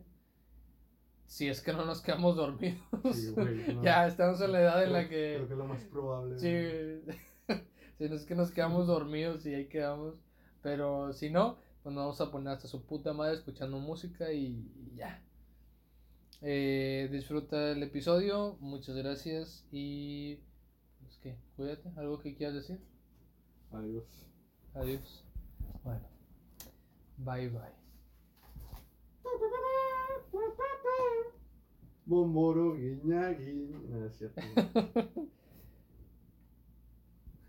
Si 1.27 1.49
es 1.49 1.59
que 1.59 1.73
no 1.73 1.83
nos 1.83 2.01
quedamos 2.01 2.35
dormidos. 2.37 2.79
Sí, 3.13 3.31
güey, 3.31 3.75
no. 3.75 3.83
ya 3.83 4.07
estamos 4.07 4.39
en 4.39 4.53
la 4.53 4.61
edad 4.61 4.83
en 4.85 4.93
la 4.93 5.09
que... 5.09 5.33
Creo 5.35 5.49
que 5.49 5.55
lo 5.55 5.65
más 5.65 5.83
probable. 5.83 6.39
Sí, 6.39 7.13
si 7.97 8.07
no 8.07 8.15
es 8.15 8.25
que 8.25 8.35
nos 8.35 8.51
quedamos 8.51 8.87
dormidos 8.87 9.45
y 9.45 9.53
ahí 9.53 9.67
quedamos. 9.67 10.15
Pero 10.61 11.11
si 11.11 11.29
no, 11.29 11.57
pues 11.83 11.93
nos 11.93 12.03
vamos 12.03 12.21
a 12.21 12.31
poner 12.31 12.53
hasta 12.53 12.69
su 12.69 12.85
puta 12.85 13.11
madre 13.11 13.35
escuchando 13.35 13.77
música 13.77 14.31
y, 14.31 14.71
y 14.77 14.95
ya. 14.95 15.21
Eh, 16.41 17.09
disfruta 17.11 17.71
el 17.71 17.83
episodio, 17.83 18.55
muchas 18.61 18.95
gracias 18.95 19.67
y 19.73 20.39
pues 21.01 21.17
que 21.17 21.35
cuídate, 21.57 21.91
algo 21.97 22.19
que 22.19 22.33
quieras 22.33 22.55
decir. 22.55 22.79
Adiós. 23.73 24.05
Adiós. 24.73 25.24
Bueno, 25.83 26.07
bye 27.17 27.49
bye. 27.49 27.85
Bomboro, 32.05 32.75
guiña, 32.75 33.29
guiña. 33.31 33.79
No, 33.89 34.05
es 34.05 34.17
cierto. 34.17 34.41